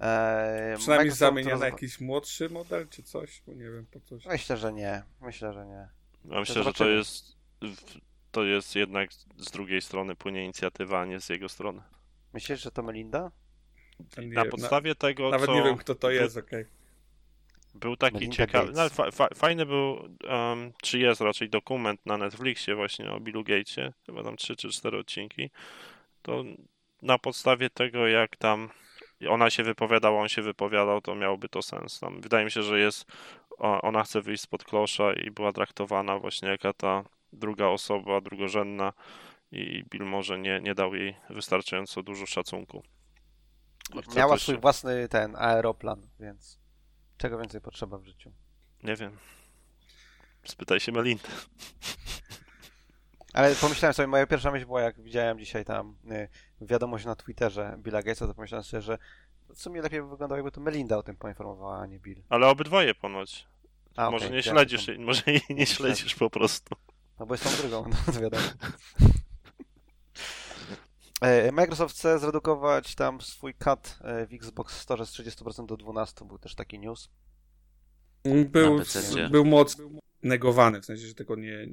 E, 0.00 0.74
Przynajmniej 0.78 0.98
Microsoft 1.10 1.18
zamienia 1.18 1.56
na 1.58 1.66
jakiś 1.66 2.00
młodszy 2.00 2.50
model, 2.50 2.88
czy 2.88 3.02
coś? 3.02 3.42
Bo 3.46 3.52
nie 3.52 3.70
wiem, 3.70 3.86
po 3.90 4.00
coś. 4.00 4.26
Myślę, 4.26 4.56
że 4.56 4.72
nie. 4.72 5.02
Myślę, 5.20 5.52
że 5.52 5.66
nie. 5.66 5.88
Ja 6.34 6.40
myślę, 6.40 6.62
że 6.62 6.72
to 6.72 6.88
jest 6.88 7.36
to 8.32 8.44
jest 8.44 8.74
jednak 8.74 9.12
z 9.36 9.50
drugiej 9.50 9.82
strony 9.82 10.14
płynie 10.16 10.44
inicjatywa, 10.44 11.00
a 11.00 11.04
nie 11.04 11.20
z 11.20 11.28
jego 11.28 11.48
strony. 11.48 11.82
Myślisz, 12.32 12.62
że 12.62 12.70
to 12.70 12.82
Melinda? 12.82 13.30
Nie, 14.18 14.26
Na 14.26 14.44
podstawie 14.44 14.94
tego, 14.94 15.30
Nawet 15.30 15.46
co 15.46 15.54
nie 15.54 15.62
wiem, 15.62 15.76
kto 15.76 15.94
to 15.94 16.06
był- 16.08 16.16
jest, 16.16 16.36
okej. 16.36 16.64
Był 17.74 17.96
taki 17.96 18.14
Melinda 18.14 18.36
ciekawy. 18.36 18.72
No, 18.72 18.88
fa, 18.88 19.10
fa, 19.10 19.28
fajny 19.34 19.66
był, 19.66 19.92
um, 20.28 20.72
czy 20.82 20.98
jest 20.98 21.20
raczej 21.20 21.50
dokument 21.50 22.06
na 22.06 22.18
Netflixie 22.18 22.74
właśnie 22.74 23.10
o 23.12 23.20
Billu 23.20 23.44
Gatesie, 23.44 23.92
chyba 24.06 24.22
tam 24.22 24.36
3 24.36 24.56
czy 24.56 24.68
4 24.70 24.98
odcinki. 24.98 25.50
To 26.22 26.44
na 27.02 27.18
podstawie 27.18 27.70
tego, 27.70 28.06
jak 28.06 28.36
tam 28.36 28.70
ona 29.28 29.50
się 29.50 29.62
wypowiadała, 29.62 30.22
on 30.22 30.28
się 30.28 30.42
wypowiadał, 30.42 31.00
to 31.00 31.14
miałoby 31.14 31.48
to 31.48 31.62
sens. 31.62 32.00
Tam, 32.00 32.20
wydaje 32.20 32.44
mi 32.44 32.50
się, 32.50 32.62
że 32.62 32.78
jest, 32.78 33.04
ona 33.58 34.02
chce 34.02 34.22
wyjść 34.22 34.42
spod 34.42 34.64
klosza 34.64 35.12
i 35.12 35.30
była 35.30 35.52
traktowana 35.52 36.18
właśnie 36.18 36.48
jaka 36.48 36.72
ta 36.72 37.04
druga 37.32 37.66
osoba, 37.66 38.20
drugorzędna 38.20 38.92
i 39.52 39.84
Bill 39.90 40.04
może 40.04 40.38
nie, 40.38 40.60
nie 40.60 40.74
dał 40.74 40.94
jej 40.94 41.16
wystarczająco 41.30 42.02
dużo 42.02 42.26
szacunku. 42.26 42.82
Chce 44.02 44.18
Miała 44.18 44.38
swój 44.38 44.58
własny 44.58 45.08
ten 45.08 45.36
aeroplan, 45.36 46.08
więc 46.20 46.58
czego 47.16 47.38
więcej 47.38 47.60
potrzeba 47.60 47.98
w 47.98 48.04
życiu? 48.04 48.32
Nie 48.82 48.96
wiem. 48.96 49.16
Spytaj 50.44 50.80
się 50.80 50.92
Melindy. 50.92 51.28
Ale 53.32 53.54
pomyślałem 53.54 53.94
sobie, 53.94 54.06
moja 54.06 54.26
pierwsza 54.26 54.50
myśl 54.50 54.66
była, 54.66 54.80
jak 54.80 55.00
widziałem 55.00 55.38
dzisiaj 55.38 55.64
tam 55.64 55.96
y, 56.10 56.28
wiadomość 56.60 57.04
na 57.04 57.16
Twitterze 57.16 57.74
Billa 57.78 58.02
Gatesa, 58.02 58.26
to 58.26 58.34
pomyślałem 58.34 58.64
sobie, 58.64 58.80
że 58.82 58.98
w 59.54 59.62
sumie 59.62 59.82
lepiej 59.82 60.02
by 60.02 60.08
wyglądało, 60.08 60.36
jakby 60.36 60.50
to 60.50 60.60
Melinda 60.60 60.96
o 60.98 61.02
tym 61.02 61.16
poinformowała, 61.16 61.78
a 61.78 61.86
nie 61.86 61.98
Bill. 61.98 62.22
Ale 62.28 62.48
obydwoje 62.48 62.94
ponoć. 62.94 63.46
A, 63.96 64.10
może 64.10 64.24
okej, 64.24 64.30
nie 64.30 64.36
ja 64.36 64.42
śledzisz, 64.42 64.88
jej- 64.88 64.98
może 64.98 65.22
jej 65.26 65.40
nie 65.50 65.66
śledzisz 65.66 66.14
po 66.14 66.30
prostu. 66.30 66.76
No 67.20 67.26
bo 67.26 67.34
jest 67.34 67.44
tą 67.44 67.50
drugą, 67.50 67.88
no 67.88 68.12
to 68.12 68.20
wiadomo. 68.20 68.42
E, 71.20 71.52
Microsoft 71.52 71.96
chce 71.96 72.18
zredukować 72.18 72.94
tam 72.94 73.20
swój 73.20 73.54
cut 73.54 73.98
e, 74.00 74.26
w 74.26 74.32
Xbox 74.32 74.80
Store 74.80 75.06
z 75.06 75.10
30% 75.12 75.66
do 75.66 75.74
12%, 75.76 76.26
był 76.26 76.38
też 76.38 76.54
taki 76.54 76.78
news. 76.78 77.08
Był, 78.46 78.78
był 79.30 79.44
mocno 79.44 79.84
negowany, 80.22 80.80
w 80.80 80.84
sensie, 80.84 81.06
że 81.06 81.14
tego 81.14 81.36
nie... 81.36 81.68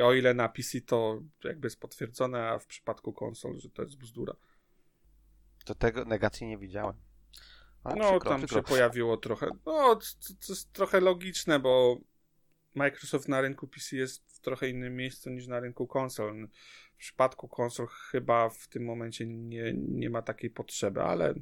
O 0.00 0.14
ile 0.14 0.34
na 0.34 0.48
PC 0.48 0.80
to 0.80 1.22
jakby 1.44 1.66
jest 1.66 1.80
potwierdzone, 1.80 2.48
a 2.48 2.58
w 2.58 2.66
przypadku 2.66 3.12
konsol, 3.12 3.58
że 3.58 3.70
to 3.70 3.82
jest 3.82 3.96
bzdura. 3.98 4.34
To 5.64 5.74
tego 5.74 6.04
negacji 6.04 6.46
nie 6.46 6.58
widziałem. 6.58 6.96
Ale 7.84 7.96
No, 7.96 8.10
przykro, 8.10 8.30
tam 8.30 8.38
przykro. 8.40 8.58
się 8.58 8.62
pojawiło 8.62 9.16
trochę. 9.16 9.48
No, 9.66 9.96
co, 9.96 10.34
co 10.40 10.52
jest 10.52 10.72
trochę 10.72 11.00
logiczne, 11.00 11.58
bo 11.60 12.00
Microsoft 12.74 13.28
na 13.28 13.40
rynku 13.40 13.68
PC 13.68 13.96
jest 13.96 14.32
w 14.32 14.40
trochę 14.40 14.68
innym 14.68 14.96
miejscu 14.96 15.30
niż 15.30 15.46
na 15.46 15.60
rynku 15.60 15.86
konsol. 15.86 16.48
W 16.94 16.96
przypadku 16.98 17.48
konsol 17.48 17.86
chyba 17.86 18.48
w 18.48 18.68
tym 18.68 18.84
momencie 18.84 19.26
nie, 19.26 19.72
nie 19.74 20.10
ma 20.10 20.22
takiej 20.22 20.50
potrzeby, 20.50 21.02
ale 21.02 21.34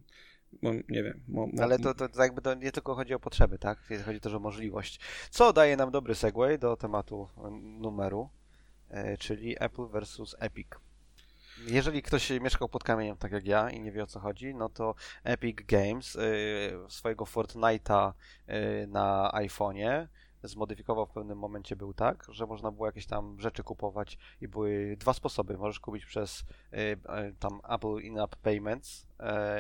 bo, 0.63 0.73
nie 0.73 1.03
wiem. 1.03 1.21
Mo, 1.29 1.47
mo, 1.47 1.63
Ale 1.63 1.79
to, 1.79 1.95
to, 1.95 2.09
to 2.09 2.23
jakby 2.23 2.43
to 2.43 2.55
nie 2.55 2.73
tylko 2.73 2.95
chodzi 2.95 3.15
o 3.15 3.21
potrzeby, 3.21 3.59
tak? 3.59 3.79
Chodzi 4.05 4.21
też 4.21 4.35
o 4.35 4.41
możliwość. 4.41 5.01
Co 5.31 5.53
daje 5.53 5.77
nam 5.77 5.91
dobry 5.91 6.15
segue 6.15 6.59
do 6.59 6.77
tematu 6.77 7.29
e, 7.39 7.51
numeru, 7.81 8.29
e, 8.89 9.17
czyli 9.17 9.57
Apple 9.61 9.87
versus 9.87 10.37
Epic. 10.39 10.69
Jeżeli 11.67 12.03
ktoś 12.03 12.31
mieszkał 12.31 12.69
pod 12.69 12.85
kamieniem, 12.85 13.17
tak 13.17 13.33
jak 13.33 13.47
ja, 13.47 13.71
i 13.71 13.81
nie 13.81 13.93
wie 13.93 14.03
o 14.03 14.07
co 14.07 14.21
chodzi, 14.21 14.55
no 14.55 14.69
to 14.69 14.95
Epic 15.25 15.57
Games 15.67 16.17
y, 16.17 16.21
swojego 16.89 17.25
Fortnite'a 17.25 18.13
na 18.89 19.31
iPhone'ie 19.35 20.07
zmodyfikował 20.49 21.07
w 21.07 21.11
pewnym 21.11 21.39
momencie 21.39 21.77
był 21.77 21.95
tak, 21.95 22.27
że 22.29 22.47
można 22.47 22.71
było 22.71 22.87
jakieś 22.87 23.07
tam 23.07 23.41
rzeczy 23.41 23.63
kupować 23.63 24.19
i 24.41 24.49
były 24.49 24.97
dwa 24.97 25.13
sposoby. 25.13 25.59
Możesz 25.59 25.81
kupić 25.81 26.07
przez 26.07 26.41
y, 26.73 26.77
y, 26.77 26.97
tam 27.39 27.61
Apple 27.69 28.01
In-App 28.03 28.37
Payments 28.37 29.07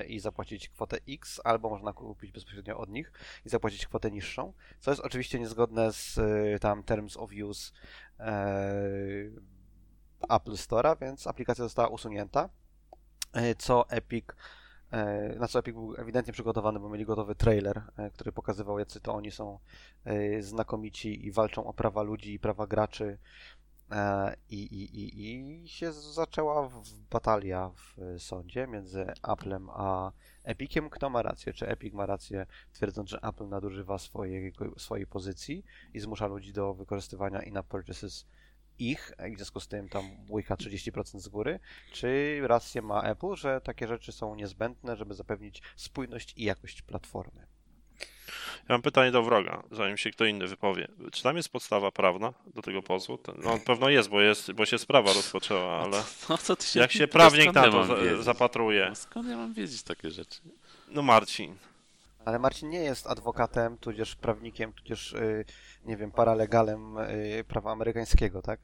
y, 0.01 0.05
i 0.05 0.21
zapłacić 0.21 0.69
kwotę 0.69 0.99
X, 1.09 1.41
albo 1.45 1.71
można 1.71 1.93
kupić 1.93 2.33
bezpośrednio 2.33 2.79
od 2.79 2.89
nich 2.89 3.13
i 3.45 3.49
zapłacić 3.49 3.87
kwotę 3.87 4.11
niższą, 4.11 4.53
co 4.81 4.91
jest 4.91 5.03
oczywiście 5.03 5.39
niezgodne 5.39 5.93
z 5.93 6.21
tam 6.61 6.83
Terms 6.83 7.17
of 7.17 7.31
Use 7.45 7.73
Apple 10.29 10.53
Store'a, 10.53 11.01
więc 11.01 11.27
aplikacja 11.27 11.65
została 11.65 11.89
usunięta, 11.89 12.49
co 13.59 13.91
Epic 13.91 14.25
na 15.39 15.49
co 15.49 15.59
Epic 15.59 15.75
był 15.75 15.95
ewidentnie 15.99 16.33
przygotowany, 16.33 16.81
bo 16.81 16.89
mieli 16.89 17.05
gotowy 17.05 17.35
trailer, 17.35 17.83
e, 17.97 18.11
który 18.11 18.33
pokazywał, 18.33 18.79
jacy 18.79 19.01
to 19.01 19.15
oni 19.15 19.31
są 19.31 19.59
e, 20.05 20.43
znakomici 20.43 21.27
i 21.27 21.33
walczą 21.33 21.65
o 21.65 21.73
prawa 21.73 22.03
ludzi 22.03 22.35
i 22.35 22.39
prawa 22.39 22.67
graczy. 22.67 23.19
I, 24.51 24.63
i, 24.63 25.01
i, 25.01 25.65
I 25.65 25.69
się 25.69 25.93
zaczęła 25.93 26.71
batalia 27.11 27.71
w 27.71 28.21
sądzie 28.23 28.67
między 28.67 29.07
Applem 29.23 29.71
a 29.71 30.13
Epiciem. 30.45 30.91
Kto 30.91 31.11
ma 31.11 31.23
rację? 31.23 31.53
Czy 31.53 31.69
Epic 31.69 31.95
ma 31.95 32.07
rację, 32.07 32.47
twierdząc, 32.73 33.11
że 33.11 33.21
Apple 33.23 33.49
nadużywa 33.49 33.99
swojej, 33.99 34.53
swojej 34.79 35.07
pozycji 35.07 35.65
i 35.95 36.01
zmusza 36.01 36.27
ludzi 36.27 36.53
do 36.53 36.75
wykorzystywania 36.75 37.43
in-app 37.43 37.67
purchases 37.67 38.27
ich, 38.79 39.13
i 39.29 39.33
w 39.35 39.37
związku 39.37 39.61
z 39.61 39.69
tym 39.69 39.89
tam 39.89 40.05
łyka 40.31 40.55
30% 40.55 41.19
z 41.21 41.29
góry, 41.29 41.61
czy 41.93 42.39
rację 42.43 42.83
ma 42.83 43.03
Apple, 43.03 43.35
że 43.35 43.61
takie 43.61 43.89
rzeczy 43.89 44.13
są 44.13 44.35
niezbędne, 44.35 44.97
żeby 44.97 45.15
zapewnić 45.15 45.63
spójność 45.77 46.35
i 46.37 46.45
jakość 46.45 46.83
platformy? 46.83 47.47
Ja 48.69 48.75
mam 48.75 48.83
pytanie 48.83 49.11
do 49.11 49.23
wroga, 49.23 49.63
zanim 49.71 49.97
się 49.97 50.11
kto 50.11 50.25
inny 50.25 50.47
wypowie. 50.47 50.89
Czy 51.13 51.23
tam 51.23 51.37
jest 51.37 51.49
podstawa 51.49 51.91
prawna 51.91 52.33
do 52.55 52.63
tego 52.63 52.83
pozwu? 52.83 53.19
No 53.39 53.59
pewno 53.59 53.89
jest, 53.89 54.09
bo, 54.09 54.21
jest, 54.21 54.53
bo 54.53 54.67
się 54.67 54.79
sprawa 54.79 55.13
rozpoczęła, 55.13 55.83
ale 55.83 56.03
No, 56.29 56.39
co 56.39 56.57
ty 56.57 56.67
się 56.67 56.81
jak 56.81 56.93
się 56.93 57.09
prawnik 57.09 57.53
na 57.55 57.65
ja 57.65 57.71
to 57.71 57.97
wiedzieć? 57.97 58.25
zapatruje? 58.25 58.87
No, 58.89 58.95
skąd 58.95 59.29
ja 59.29 59.37
mam 59.37 59.55
wiedzieć 59.55 59.83
takie 59.83 60.11
rzeczy? 60.11 60.41
No 60.89 61.03
Marcin, 61.03 61.57
Ale 62.27 62.39
Marcin 62.39 62.69
nie 62.69 62.79
jest 62.79 63.07
adwokatem, 63.07 63.79
tudzież 63.79 64.17
prawnikiem, 64.17 64.73
tudzież, 64.73 65.13
y, 65.13 65.45
nie 65.85 65.97
wiem, 65.97 66.11
paralegalem 66.11 66.99
y, 66.99 67.45
prawa 67.49 67.73
amerykańskiego, 67.73 68.43
tak? 68.43 68.61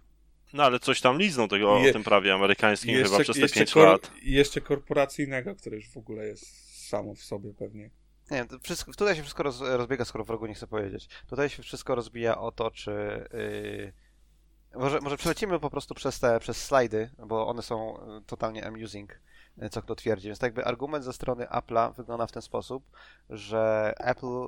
no 0.53 0.62
ale 0.64 0.81
coś 0.81 1.01
tam 1.01 1.18
liznął 1.18 1.48
tego 1.48 1.79
Je- 1.79 1.90
o 1.90 1.92
tym 1.92 2.05
prawie 2.05 2.35
amerykańskim 2.35 2.94
chyba 3.05 3.18
przez 3.18 3.37
te 3.37 3.42
jeszcze 3.42 3.61
5 3.61 3.72
kor- 3.72 3.88
lat. 3.88 4.11
Jeszcze 4.22 4.61
korporacyjnego, 4.61 5.55
które 5.57 5.77
już 5.77 5.88
w 5.90 5.96
ogóle 5.96 6.27
jest 6.27 6.87
samo 6.88 7.14
w 7.14 7.18
sobie 7.22 7.55
pewnie. 7.55 7.90
Nie 8.31 8.37
wiem, 8.37 8.61
wszystko, 8.62 8.92
tutaj 8.92 9.16
się 9.16 9.22
wszystko 9.22 9.42
roz, 9.42 9.61
rozbiega, 9.61 10.05
skoro 10.05 10.25
wrogu 10.25 10.46
nie 10.46 10.55
chcę 10.55 10.66
powiedzieć. 10.66 11.09
Tutaj 11.31 11.48
się 11.48 11.62
wszystko 11.62 11.94
rozbija 11.94 12.38
o 12.38 12.53
to, 12.53 12.70
czy... 12.70 12.90
Yy, 13.33 13.92
może, 14.81 15.01
może 15.01 15.16
przelecimy 15.16 15.61
po 15.61 15.70
prostu 15.70 15.94
przez 15.94 16.20
te 16.20 16.40
przez 16.40 16.64
slajdy, 16.64 17.11
bo 17.27 17.46
one 17.46 17.62
są 17.62 17.96
y, 18.18 18.22
totalnie 18.27 18.66
amusing, 18.66 19.20
co 19.70 19.82
kto 19.82 19.94
twierdzi. 19.94 20.28
Więc 20.28 20.42
jakby 20.42 20.64
argument 20.64 21.04
ze 21.04 21.12
strony 21.12 21.44
Apple'a 21.44 21.94
wygląda 21.94 22.26
w 22.26 22.32
ten 22.32 22.42
sposób, 22.42 22.84
że 23.30 23.94
Apple 23.98 24.44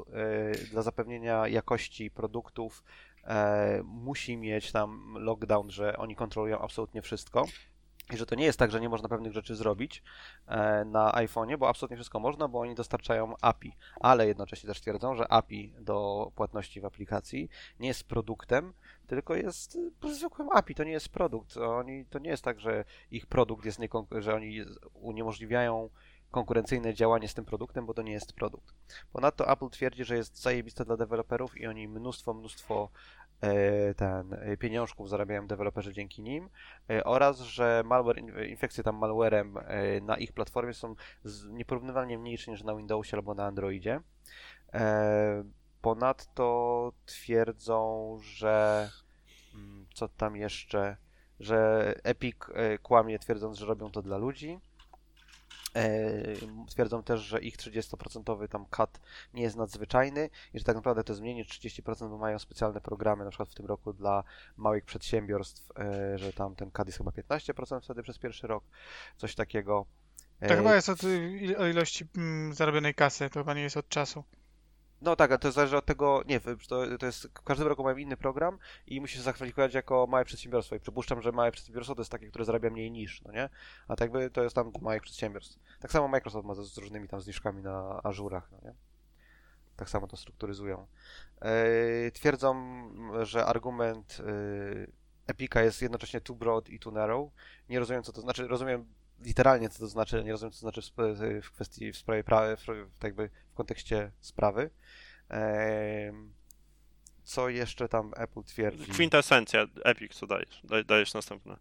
y, 0.58 0.66
dla 0.70 0.82
zapewnienia 0.82 1.48
jakości 1.48 2.10
produktów 2.10 2.84
e, 3.24 3.82
musi 3.84 4.36
mieć 4.36 4.72
tam 4.72 5.14
lockdown, 5.18 5.70
że 5.70 5.96
oni 5.96 6.16
kontrolują 6.16 6.58
absolutnie 6.58 7.02
wszystko. 7.02 7.46
I 8.12 8.16
że 8.16 8.26
to 8.26 8.34
nie 8.34 8.44
jest 8.44 8.58
tak, 8.58 8.70
że 8.70 8.80
nie 8.80 8.88
można 8.88 9.08
pewnych 9.08 9.32
rzeczy 9.32 9.56
zrobić 9.56 10.02
e, 10.46 10.84
na 10.84 11.12
iPhone'ie, 11.12 11.58
bo 11.58 11.68
absolutnie 11.68 11.96
wszystko 11.96 12.20
można, 12.20 12.48
bo 12.48 12.60
oni 12.60 12.74
dostarczają 12.74 13.34
API, 13.40 13.72
ale 14.00 14.26
jednocześnie 14.26 14.66
też 14.66 14.80
twierdzą, 14.80 15.14
że 15.14 15.32
API 15.32 15.72
do 15.80 16.30
płatności 16.34 16.80
w 16.80 16.84
aplikacji 16.84 17.48
nie 17.80 17.88
jest 17.88 18.04
produktem, 18.04 18.72
tylko 19.06 19.34
jest 19.34 19.78
y, 20.04 20.14
zwykłym 20.14 20.48
API, 20.52 20.74
to 20.74 20.84
nie 20.84 20.92
jest 20.92 21.08
produkt. 21.08 21.56
Oni, 21.56 22.04
to 22.06 22.18
nie 22.18 22.30
jest 22.30 22.44
tak, 22.44 22.60
że 22.60 22.84
ich 23.10 23.26
produkt 23.26 23.64
jest, 23.64 23.78
niekon- 23.78 24.06
że 24.20 24.34
oni 24.34 24.60
uniemożliwiają 24.94 25.90
konkurencyjne 26.30 26.94
działanie 26.94 27.28
z 27.28 27.34
tym 27.34 27.44
produktem, 27.44 27.86
bo 27.86 27.94
to 27.94 28.02
nie 28.02 28.12
jest 28.12 28.32
produkt. 28.32 28.74
Ponadto 29.12 29.52
Apple 29.52 29.68
twierdzi, 29.70 30.04
że 30.04 30.16
jest 30.16 30.42
zajebiste 30.42 30.84
dla 30.84 30.96
deweloperów 30.96 31.56
i 31.56 31.66
oni 31.66 31.88
mnóstwo, 31.88 32.34
mnóstwo 32.34 32.88
e, 32.92 33.23
ten, 33.96 34.32
e, 34.34 34.56
pieniążków 34.56 35.08
zarabiają 35.08 35.46
deweloperzy 35.46 35.92
dzięki 35.92 36.22
nim 36.22 36.48
e, 36.90 37.04
oraz, 37.04 37.40
że 37.40 37.82
malware, 37.84 38.18
in- 38.18 38.44
infekcje 38.48 38.84
tam 38.84 38.96
malwarem 38.96 39.56
e, 39.58 40.00
na 40.00 40.16
ich 40.16 40.32
platformie 40.32 40.74
są 40.74 40.94
nieporównywalnie 41.50 42.18
mniejsze 42.18 42.50
niż 42.50 42.62
na 42.64 42.76
Windowsie 42.76 43.16
albo 43.16 43.34
na 43.34 43.46
Androidzie. 43.46 44.00
E, 44.74 45.44
Ponadto 45.82 46.92
twierdzą, 47.06 48.18
że 48.22 48.88
mm, 49.54 49.86
co 49.94 50.08
tam 50.08 50.36
jeszcze, 50.36 50.96
że 51.40 51.94
Epic 52.04 52.36
e, 52.54 52.78
kłamie 52.78 53.18
twierdząc, 53.18 53.58
że 53.58 53.66
robią 53.66 53.90
to 53.90 54.02
dla 54.02 54.16
ludzi. 54.16 54.58
Twierdzą 56.68 57.02
też, 57.02 57.20
że 57.20 57.40
ich 57.40 57.56
30% 57.56 58.48
tam 58.48 58.66
cut 58.70 59.00
nie 59.34 59.42
jest 59.42 59.56
nadzwyczajny 59.56 60.30
i 60.54 60.58
że 60.58 60.64
tak 60.64 60.76
naprawdę 60.76 61.04
to 61.04 61.12
jest 61.12 61.22
mniej 61.22 61.34
niż 61.34 61.48
30%, 61.48 62.10
bo 62.10 62.18
mają 62.18 62.38
specjalne 62.38 62.80
programy, 62.80 63.24
na 63.24 63.30
przykład 63.30 63.48
w 63.48 63.54
tym 63.54 63.66
roku 63.66 63.92
dla 63.92 64.24
małych 64.56 64.84
przedsiębiorstw, 64.84 65.78
e, 65.78 66.18
że 66.18 66.32
tam 66.32 66.56
ten 66.56 66.70
cut 66.70 66.86
jest 66.86 66.98
chyba 66.98 67.10
15% 67.10 67.80
wtedy 67.80 68.02
przez 68.02 68.18
pierwszy 68.18 68.46
rok, 68.46 68.64
coś 69.16 69.34
takiego. 69.34 69.86
To 70.40 70.46
E, 70.46 70.56
chyba 70.56 70.74
jest 70.74 70.88
od, 70.88 71.00
o 71.58 71.66
ilości 71.66 72.06
mm, 72.16 72.54
zarobionej 72.54 72.94
kasy, 72.94 73.30
to 73.30 73.40
chyba 73.40 73.54
nie 73.54 73.62
jest 73.62 73.76
od 73.76 73.88
czasu. 73.88 74.24
No 75.04 75.16
tak, 75.16 75.30
ale 75.30 75.38
to 75.38 75.52
zależy 75.52 75.76
od 75.76 75.86
tego, 75.86 76.22
nie, 76.26 76.40
to, 76.40 76.98
to 76.98 77.06
jest, 77.06 77.28
w 77.34 77.42
każdym 77.42 77.66
roku 77.66 77.84
mają 77.84 77.96
inny 77.96 78.16
program 78.16 78.58
i 78.86 79.00
musi 79.00 79.16
się 79.16 79.22
zakwalifikować 79.22 79.74
jako 79.74 80.06
małe 80.06 80.24
przedsiębiorstwo 80.24 80.76
i 80.76 80.80
przypuszczam, 80.80 81.22
że 81.22 81.32
małe 81.32 81.52
przedsiębiorstwo 81.52 81.94
to 81.94 82.00
jest 82.00 82.12
takie, 82.12 82.28
które 82.28 82.44
zarabia 82.44 82.70
mniej 82.70 82.90
niż, 82.90 83.22
no 83.22 83.32
nie? 83.32 83.48
A 83.88 83.96
tak 83.96 84.10
by 84.10 84.30
to 84.30 84.42
jest 84.42 84.54
tam 84.54 84.72
małych 84.80 85.02
przedsiębiorstw. 85.02 85.58
Tak 85.80 85.92
samo 85.92 86.08
Microsoft 86.08 86.46
ma 86.46 86.54
z, 86.54 86.58
z 86.58 86.78
różnymi 86.78 87.08
tam 87.08 87.20
zniżkami 87.20 87.62
na 87.62 88.00
Azurach, 88.02 88.48
no 88.52 88.58
nie? 88.64 88.74
Tak 89.76 89.90
samo 89.90 90.06
to 90.06 90.16
strukturyzują. 90.16 90.86
Yy, 92.04 92.10
twierdzą, 92.12 92.54
że 93.22 93.46
argument 93.46 94.18
yy, 94.18 94.92
Epica 95.26 95.62
jest 95.62 95.82
jednocześnie 95.82 96.20
too 96.20 96.36
broad 96.36 96.68
i 96.68 96.78
too 96.78 96.92
narrow. 96.92 97.30
Nie 97.68 97.78
rozumiem, 97.78 98.02
co 98.02 98.12
to 98.12 98.20
znaczy, 98.20 98.48
rozumiem 98.48 98.86
literalnie, 99.20 99.68
co 99.68 99.78
to 99.78 99.86
znaczy, 99.86 100.24
nie 100.24 100.32
rozumiem, 100.32 100.52
co 100.52 100.60
to 100.60 100.70
znaczy 100.70 100.92
w, 101.42 101.50
kwestii, 101.50 101.92
w 101.92 101.96
sprawie, 101.96 102.24
pra, 102.24 102.56
w, 102.56 102.60
w, 102.60 102.98
tak 102.98 103.02
jakby 103.02 103.30
w 103.52 103.54
kontekście 103.54 104.10
sprawy. 104.20 104.70
Co 107.24 107.48
jeszcze 107.48 107.88
tam 107.88 108.12
Apple 108.16 108.42
twierdzi? 108.42 108.86
Kwintesencja, 108.86 109.66
Epic, 109.84 110.14
co 110.14 110.26
dajesz? 110.26 110.60
Daj, 110.64 110.84
dajesz 110.84 111.14
następne. 111.14 111.56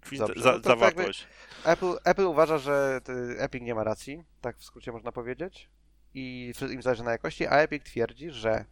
Kwinte, 0.00 0.26
Dobrze, 0.26 0.42
za, 0.42 0.52
no 0.52 0.60
tak 0.60 0.64
zawartość. 0.64 1.26
Apple, 1.64 1.94
Apple 2.04 2.26
uważa, 2.26 2.58
że 2.58 3.00
Epic 3.38 3.62
nie 3.62 3.74
ma 3.74 3.84
racji, 3.84 4.24
tak 4.40 4.56
w 4.56 4.64
skrócie 4.64 4.92
można 4.92 5.12
powiedzieć, 5.12 5.70
i 6.14 6.52
im 6.70 6.82
zależy 6.82 7.02
na 7.02 7.12
jakości, 7.12 7.46
a 7.46 7.56
Epic 7.56 7.84
twierdzi, 7.84 8.30
że 8.30 8.64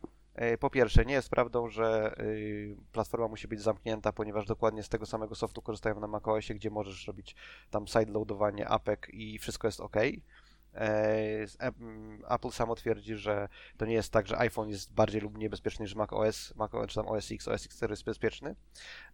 po 0.61 0.71
pierwsze 0.71 1.05
nie 1.05 1.15
jest 1.15 1.31
prawdą, 1.31 1.69
że 1.69 2.15
y, 2.21 2.77
platforma 2.93 3.29
musi 3.29 3.49
być 3.49 3.61
zamknięta, 3.61 4.13
ponieważ 4.13 4.47
dokładnie 4.47 4.83
z 4.83 4.89
tego 4.89 5.07
samego 5.07 5.35
softu 5.35 5.63
korzystają 5.63 6.01
na 6.01 6.07
macOSie, 6.07 6.55
gdzie 6.55 6.71
możesz 6.71 7.07
robić 7.07 7.37
tam 7.71 7.87
sideloadowanie 7.87 8.69
APEK 8.69 9.09
i 9.13 9.39
wszystko 9.39 9.69
jest 9.69 9.81
ok. 9.81 9.97
E, 10.75 11.47
Apple 12.29 12.51
samo 12.51 12.75
twierdzi, 12.75 13.17
że 13.17 13.49
to 13.77 13.87
nie 13.87 13.95
jest 13.95 14.13
tak, 14.13 14.27
że 14.27 14.39
iPhone 14.39 14.69
jest 14.69 14.93
bardziej 14.93 15.21
lub 15.21 15.35
mniej 15.35 15.51
bezpieczny 15.51 15.83
niż 15.83 15.95
macOS, 15.95 16.55
Mac, 16.57 16.71
czy 16.89 16.95
tam 16.95 17.09
OS 17.09 17.33
X, 17.33 17.49
OS 17.49 17.67
X 17.67 17.81
jest 17.91 18.05
bezpieczny. 18.05 18.55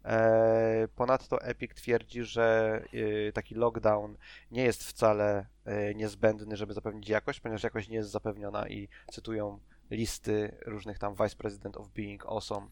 E, 0.05 0.89
Ponadto 0.97 1.43
Epic 1.43 1.75
twierdzi, 1.75 2.25
że 2.25 2.83
y, 2.95 3.33
taki 3.35 3.55
lockdown 3.55 4.17
nie 4.51 4.65
jest 4.65 4.85
wcale 4.85 5.47
niezbędny, 5.95 6.57
żeby 6.57 6.75
zapewnić 6.75 7.09
jakość, 7.09 7.41
ponieważ 7.41 7.63
jakość 7.63 7.89
nie 7.89 7.97
jest 7.97 8.11
zapewniona 8.11 8.69
i 8.69 8.89
cytują 9.13 9.59
listy 9.91 10.57
różnych 10.67 10.99
tam 10.99 11.15
Vice 11.15 11.37
President 11.37 11.77
of 11.77 11.89
Being 11.89 12.27
Awesome 12.27 12.67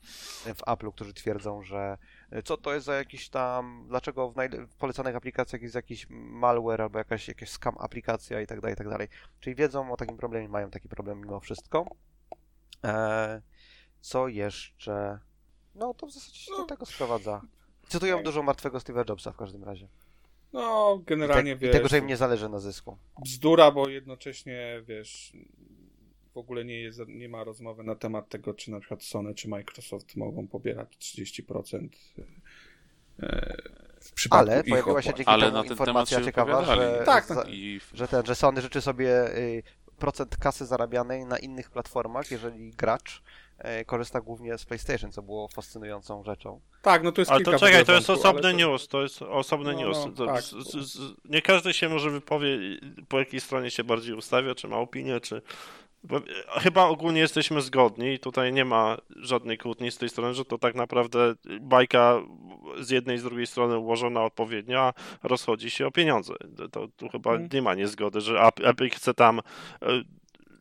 w 0.54 0.60
Apple'u, 0.66 0.92
którzy 0.92 1.14
twierdzą, 1.14 1.62
że 1.62 1.98
y, 2.32 2.42
co 2.42 2.56
to 2.56 2.74
jest 2.74 2.86
za 2.86 2.94
jakiś 2.94 3.28
tam, 3.28 3.84
dlaczego 3.88 4.30
w, 4.30 4.34
w 4.68 4.76
polecanych 4.76 5.16
aplikacjach 5.16 5.62
jest 5.62 5.74
jakiś 5.74 6.06
malware 6.10 6.82
albo 6.82 6.98
jakaś, 6.98 7.28
jakaś 7.28 7.48
scam 7.50 7.74
aplikacja 7.78 8.40
i 8.40 8.46
tak 8.46 8.60
dalej, 8.60 8.74
i 8.74 8.78
tak 8.78 8.88
dalej. 8.88 9.08
Czyli 9.40 9.56
wiedzą 9.56 9.92
o 9.92 9.96
takim 9.96 10.16
problemie, 10.16 10.48
mają 10.48 10.70
taki 10.70 10.88
problem 10.88 11.20
mimo 11.20 11.40
wszystko. 11.40 11.86
E, 12.84 13.42
co 14.00 14.28
jeszcze? 14.28 15.18
No 15.74 15.94
to 15.94 16.06
w 16.06 16.12
zasadzie 16.12 16.38
się 16.38 16.50
No. 16.52 16.58
do 16.58 16.64
tego 16.64 16.86
sprowadza. 16.86 17.42
Cytują 17.88 18.22
dużo 18.22 18.42
martwego 18.42 18.78
Steve'a 18.78 19.08
Jobsa 19.08 19.32
w 19.32 19.36
każdym 19.36 19.64
razie. 19.64 19.88
No, 20.52 20.98
I, 21.00 21.04
generalnie 21.04 21.52
te, 21.52 21.56
I 21.56 21.60
wiesz, 21.60 21.72
tego, 21.72 21.88
że 21.88 21.98
im 21.98 22.06
nie 22.06 22.16
zależy 22.16 22.48
na 22.48 22.58
zysku. 22.58 22.98
bzdura, 23.24 23.70
bo 23.70 23.88
jednocześnie 23.88 24.82
wiesz, 24.86 25.32
w 26.35 26.39
ogóle 26.39 26.64
nie, 26.64 26.80
jest, 26.80 27.01
nie 27.09 27.28
ma 27.28 27.45
rozmowy 27.45 27.85
na 27.85 27.95
temat 27.95 28.28
tego, 28.28 28.55
czy 28.55 28.70
na 28.70 28.80
przykład 28.80 29.03
Sony 29.03 29.35
czy 29.35 29.49
Microsoft 29.49 30.16
mogą 30.16 30.49
pobierać 30.49 30.89
30% 31.01 31.89
e, 33.22 33.57
w 34.01 34.12
przypadku 34.12 34.51
Ale 34.51 34.61
ich 34.61 34.68
pojawiła 34.68 35.03
się 35.03 35.14
dzięki 35.14 35.30
Ale 35.30 35.53
temu 35.53 35.64
informacja 35.64 36.20
ciekawa, 36.24 36.64
że, 36.64 37.03
Tak, 37.07 37.26
tak. 37.26 37.49
I 37.49 37.80
że 37.95 38.09
ten, 38.09 38.26
że 38.26 38.35
Sony 38.35 38.61
życzy 38.61 38.80
sobie 38.80 39.37
y, 39.39 39.62
procent 39.99 40.37
kasy 40.37 40.66
zarabianej 40.66 41.24
na 41.26 41.39
innych 41.39 41.70
platformach, 41.70 42.30
jeżeli 42.30 42.70
gracz 42.70 43.22
y, 43.80 43.85
korzysta 43.85 44.20
głównie 44.20 44.59
z 44.59 44.64
PlayStation, 44.64 45.12
co 45.12 45.22
było 45.22 45.49
fascynującą 45.49 46.24
rzeczą. 46.24 46.61
Tak, 46.82 47.03
no 47.03 47.12
to 47.12 47.20
jest 47.20 47.30
Ale 47.30 47.41
kilka 47.41 47.59
to 47.59 47.66
czekaj, 47.66 47.85
to 47.85 47.93
jest 47.93 48.11
osobny 48.11 48.43
to- 48.43 48.53
news, 48.53 48.89
to 48.89 49.03
jest 49.03 49.22
osobny 49.22 49.72
No, 49.72 49.78
news. 49.78 49.99
no, 50.07 50.12
To, 50.12 50.26
tak. 50.26 50.43
z, 50.43 50.51
z, 50.51 50.93
z, 50.93 50.99
nie 51.24 51.43
każdy 51.43 51.74
się 51.74 51.89
może 51.89 52.11
wypowie, 52.11 52.59
po 53.09 53.18
jakiej 53.18 53.41
stronie 53.41 53.70
się 53.70 53.85
bardziej 53.85 54.14
ustawia, 54.14 54.55
czy 54.55 54.68
ma 54.68 54.76
opinię, 54.76 55.20
czy... 55.20 55.43
Bo, 56.05 56.16
e, 56.16 56.61
chyba 56.61 56.84
ogólnie 56.84 57.20
jesteśmy 57.20 57.61
zgodni 57.62 58.12
i 58.12 58.18
tutaj 58.18 58.52
nie 58.52 58.64
ma 58.64 58.96
żadnej 59.16 59.59
kłótni 59.59 59.90
z 59.90 59.98
tej 59.98 60.09
strony, 60.09 60.34
że 60.34 60.44
to 60.44 60.59
tak 60.59 60.74
naprawdę 60.74 61.34
bajka 61.61 62.20
z 62.80 62.90
jednej 62.90 63.16
i 63.16 63.18
z 63.18 63.22
drugiej 63.22 63.46
strony 63.46 63.78
ułożona 63.78 64.22
odpowiednio, 64.24 64.80
a 64.80 64.92
rozchodzi 65.22 65.70
się 65.70 65.86
o 65.86 65.90
pieniądze. 65.90 66.34
To, 66.72 66.88
tu 66.96 67.09
chyba 67.09 67.30
Mhm. 67.30 67.48
nie 67.52 67.62
ma 67.62 67.74
niezgody, 67.74 68.20
że 68.20 68.42
Epic 68.62 68.94
chce 68.94 69.14
tam 69.14 69.38
e, 69.38 69.42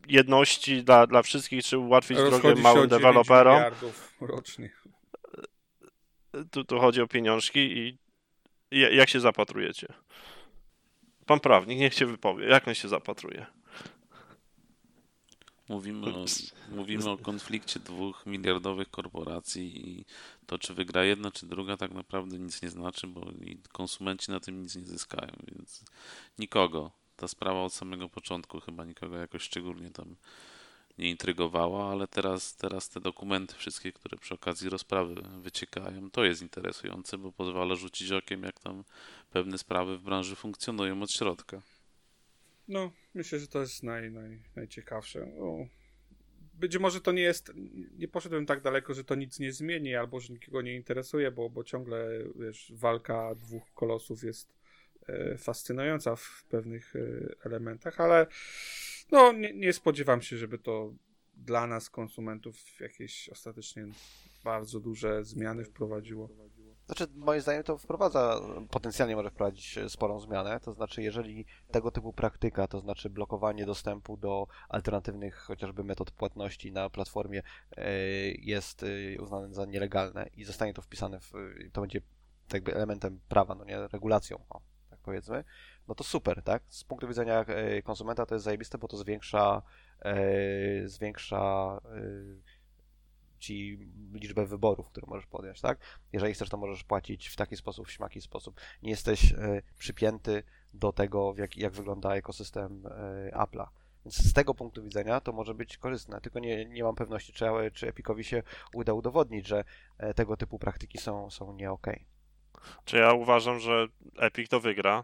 jedności 0.08 0.84
dla, 0.84 1.08
dla 1.08 1.22
wszystkich, 1.22 1.64
czy 1.66 1.78
ułatwić 1.78 2.18
drogę 2.18 2.32
Rozchodzi 2.32 2.60
o 2.60 2.64
małym 2.64 2.90
9 2.90 3.04
deweloperom. 3.04 3.62
rocznie. 4.22 4.70
tu, 6.52 6.64
tu 6.64 6.80
chodzi 6.80 7.02
o 7.02 7.08
pieniążki 7.08 7.60
i 7.78 7.98
ja- 8.72 8.90
jak 8.90 9.10
się 9.10 9.20
zapatrujecie? 9.20 9.88
Pan 11.26 11.40
prawnik, 11.40 11.80
niech 11.80 11.94
się 11.94 12.06
wypowie. 12.06 12.46
Jak 12.48 12.68
on 12.68 12.74
się 12.74 12.88
zapatruje? 12.88 13.46
Mówimy 15.70 16.16
o, 16.16 16.26
mówimy 16.72 17.10
o 17.10 17.18
konflikcie 17.18 17.80
dwóch 17.80 18.26
miliardowych 18.26 18.90
korporacji 18.90 19.90
i 19.90 20.06
to, 20.46 20.58
czy 20.58 20.74
wygra 20.74 21.04
jedna, 21.04 21.32
czy 21.32 21.46
druga, 21.46 21.78
tak 21.78 21.92
naprawdę 21.92 22.40
nic 22.40 22.62
nie 22.62 22.70
znaczy, 22.70 23.08
bo 23.08 23.32
i 23.32 23.58
konsumenci 23.72 24.32
na 24.32 24.40
tym 24.40 24.62
nic 24.62 24.76
nie 24.76 24.86
zyskają, 24.86 25.32
więc 25.48 25.84
nikogo. 26.40 26.92
Ta 27.16 27.28
sprawa 27.28 27.64
od 27.64 27.74
samego 27.74 28.10
początku 28.10 28.60
chyba 28.60 28.86
nikogo 28.86 29.18
jakoś 29.18 29.42
szczególnie 29.42 29.92
tam 29.92 30.16
nie 30.98 31.10
intrygowała, 31.10 31.92
ale 31.92 32.08
teraz, 32.08 32.56
teraz 32.56 32.90
te 32.90 33.00
dokumenty 33.00 33.56
wszystkie, 33.56 33.92
które 33.92 34.18
przy 34.18 34.34
okazji 34.34 34.70
rozprawy 34.70 35.16
wyciekają, 35.42 36.12
to 36.12 36.24
jest 36.24 36.42
interesujące, 36.42 37.18
bo 37.18 37.32
pozwala 37.32 37.76
rzucić 37.76 38.12
okiem, 38.12 38.44
jak 38.44 38.60
tam 38.60 38.84
pewne 39.32 39.58
sprawy 39.58 39.98
w 39.98 40.02
branży 40.02 40.36
funkcjonują 40.36 41.02
od 41.02 41.12
środka. 41.12 41.62
No, 42.68 42.92
myślę, 43.14 43.40
że 43.40 43.48
to 43.48 43.62
jest 43.62 43.84
naj, 43.84 44.12
naj, 44.12 44.40
najciekawsze. 44.56 45.28
Być 46.54 46.78
może 46.78 47.02
to 47.02 47.12
nie 47.12 47.22
jest, 47.22 47.52
nie 47.98 48.08
poszedłem 48.08 48.46
tak 48.46 48.62
daleko, 48.62 48.94
że 48.94 49.04
to 49.04 49.16
nic 49.16 49.40
nie 49.40 49.52
zmieni, 49.52 49.96
albo 49.96 50.20
że 50.20 50.34
nikogo 50.34 50.62
nie 50.62 50.76
interesuje, 50.76 51.32
bo, 51.32 51.50
bo 51.50 51.64
ciągle, 51.64 52.08
wiesz, 52.36 52.74
walka 52.76 53.36
dwóch 53.36 53.74
kolosów 53.74 54.24
jest 54.24 54.54
e, 55.08 55.38
fascynująca 55.38 56.16
w 56.16 56.46
pewnych 56.50 56.96
e, 56.96 57.00
elementach, 57.46 58.00
ale 58.00 58.28
no, 59.12 59.32
nie, 59.32 59.54
nie 59.54 59.74
spodziewam 59.74 60.22
się, 60.22 60.38
żeby 60.38 60.58
to 60.58 60.94
dla 61.38 61.68
nas, 61.68 61.90
konsumentów, 61.90 62.80
jakieś 62.80 63.30
ostatecznie 63.30 63.86
bardzo 64.44 64.80
duże 64.80 65.26
zmiany 65.26 65.66
wprowadziło. 65.66 66.30
Znaczy, 66.86 67.08
moim 67.16 67.42
zdaniem 67.42 67.64
to 67.64 67.78
wprowadza, 67.78 68.42
potencjalnie 68.70 69.16
może 69.16 69.30
wprowadzić 69.30 69.78
e, 69.78 69.90
sporą 69.90 70.20
zmianę, 70.20 70.60
to 70.60 70.74
znaczy 70.74 71.04
jeżeli 71.04 71.46
tego 71.72 71.92
typu 71.92 72.14
praktyka, 72.14 72.68
to 72.68 72.80
znaczy 72.80 73.10
blokowanie 73.10 73.66
dostępu 73.66 74.18
do 74.18 74.48
alternatywnych 74.70 75.36
chociażby 75.36 75.84
metod 75.84 76.12
płatności 76.12 76.72
na 76.72 76.90
platformie 76.90 77.44
e, 77.78 77.92
jest 78.32 78.84
e, 78.84 79.22
uznane 79.22 79.54
za 79.54 79.66
nielegalne 79.66 80.30
i 80.38 80.44
zostanie 80.44 80.74
to 80.74 80.82
wpisane 80.82 81.20
w, 81.20 81.32
to 81.74 81.82
będzie 81.82 82.02
tak 82.48 82.54
jakby 82.54 82.76
elementem 82.76 83.20
prawa, 83.30 83.56
no 83.56 83.66
nie, 83.66 83.88
regulacją, 83.88 84.46
tak 84.90 85.00
powiedzmy, 85.00 85.44
no 85.88 85.96
to 85.96 86.04
super, 86.04 86.44
tak? 86.44 86.64
Z 86.68 86.84
punktu 86.84 87.08
widzenia 87.08 87.46
konsumenta 87.84 88.26
to 88.26 88.36
jest 88.36 88.46
zajebiste, 88.46 88.78
bo 88.78 88.88
to 88.88 88.98
zwiększa 88.98 89.62
zwiększa 90.86 91.82
ci 93.44 93.78
liczbę 94.14 94.46
wyborów, 94.46 94.90
które 94.90 95.08
możesz 95.08 95.26
podjąć, 95.26 95.62
tak? 95.62 95.80
Jeżeli 96.14 96.34
chcesz, 96.34 96.50
to 96.50 96.58
możesz 96.58 96.84
płacić 96.84 97.28
w 97.28 97.36
taki 97.36 97.58
sposób, 97.58 97.88
w 97.88 97.92
śmaki 97.92 98.22
sposób. 98.22 98.62
Nie 98.84 98.92
jesteś 98.92 99.32
e, 99.32 99.62
przypięty 99.78 100.44
do 100.74 100.92
tego, 100.92 101.34
jak, 101.38 101.58
jak 101.58 101.74
wygląda 101.74 102.16
ekosystem 102.16 102.84
e, 102.86 103.32
Apple'a. 103.32 103.68
Więc 104.06 104.16
z 104.18 104.34
tego 104.34 104.54
punktu 104.54 104.84
widzenia 104.84 105.22
to 105.22 105.32
może 105.32 105.54
być 105.54 105.78
korzystne, 105.78 106.22
tylko 106.22 106.40
nie, 106.40 106.66
nie 106.66 106.84
mam 106.84 106.96
pewności, 106.96 107.34
czy, 107.34 107.46
czy 107.74 107.88
Epicowi 107.88 108.24
się 108.24 108.44
uda 108.74 108.94
udowodnić, 108.94 109.48
że 109.48 109.64
e, 109.98 110.14
tego 110.14 110.38
typu 110.38 110.60
praktyki 110.60 110.98
są, 110.98 111.30
są 111.30 111.54
nie 111.54 111.72
okej. 111.72 112.06
Czy 112.86 112.98
ja 112.98 113.14
uważam, 113.14 113.60
że 113.60 113.88
Epic 114.18 114.50
to 114.50 114.60
wygra? 114.60 115.04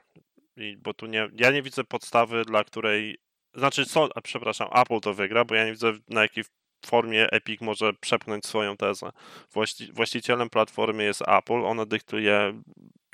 Bo 0.78 0.94
tu 0.94 1.06
nie, 1.06 1.30
ja 1.36 1.52
nie 1.52 1.62
widzę 1.62 1.84
podstawy, 1.84 2.46
dla 2.46 2.64
której. 2.64 3.18
Znaczy, 3.54 3.86
co, 3.86 4.10
przepraszam, 4.24 4.70
Apple 4.76 5.00
to 5.00 5.14
wygra, 5.14 5.46
bo 5.46 5.56
ja 5.56 5.66
nie 5.66 5.72
widzę 5.72 5.92
na 6.08 6.22
jakiej 6.22 6.44
formie 6.86 7.30
Epic 7.32 7.62
może 7.62 7.94
przepchnąć 7.94 8.46
swoją 8.46 8.78
tezę. 8.78 9.10
Właści, 9.54 9.92
właścicielem 9.94 10.50
platformy 10.50 11.04
jest 11.04 11.22
Apple, 11.28 11.66
ona 11.66 11.86
dyktuje 11.86 12.54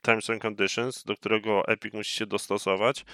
terms 0.01 0.29
and 0.29 0.41
conditions, 0.41 1.03
do 1.03 1.15
którego 1.15 1.67
Epic 1.67 1.93
musi 1.93 2.15
się 2.15 2.25
dostosować. 2.25 3.05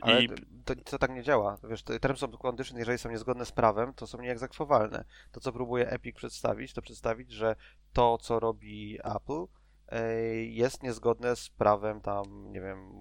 Ale 0.00 0.22
I 0.22 0.28
to, 0.64 0.74
to 0.74 0.98
tak 0.98 1.10
nie 1.10 1.22
działa. 1.22 1.58
Wiesz, 1.70 1.82
te 1.82 2.00
terms 2.00 2.22
of 2.22 2.38
condition, 2.38 2.78
jeżeli 2.78 2.98
są 2.98 3.10
niezgodne 3.10 3.46
z 3.46 3.52
prawem, 3.52 3.94
to 3.94 4.06
są 4.06 4.20
nieegzekwowalne. 4.20 5.04
To, 5.32 5.40
co 5.40 5.52
próbuje 5.52 5.90
Epic 5.90 6.16
przedstawić, 6.16 6.72
to 6.72 6.82
przedstawić, 6.82 7.30
że 7.30 7.56
to, 7.92 8.18
co 8.18 8.40
robi 8.40 8.98
Apple, 9.16 9.44
e, 9.88 10.24
jest 10.34 10.82
niezgodne 10.82 11.36
z 11.36 11.48
prawem 11.48 12.00
tam, 12.00 12.52
nie 12.52 12.60
wiem, 12.60 12.92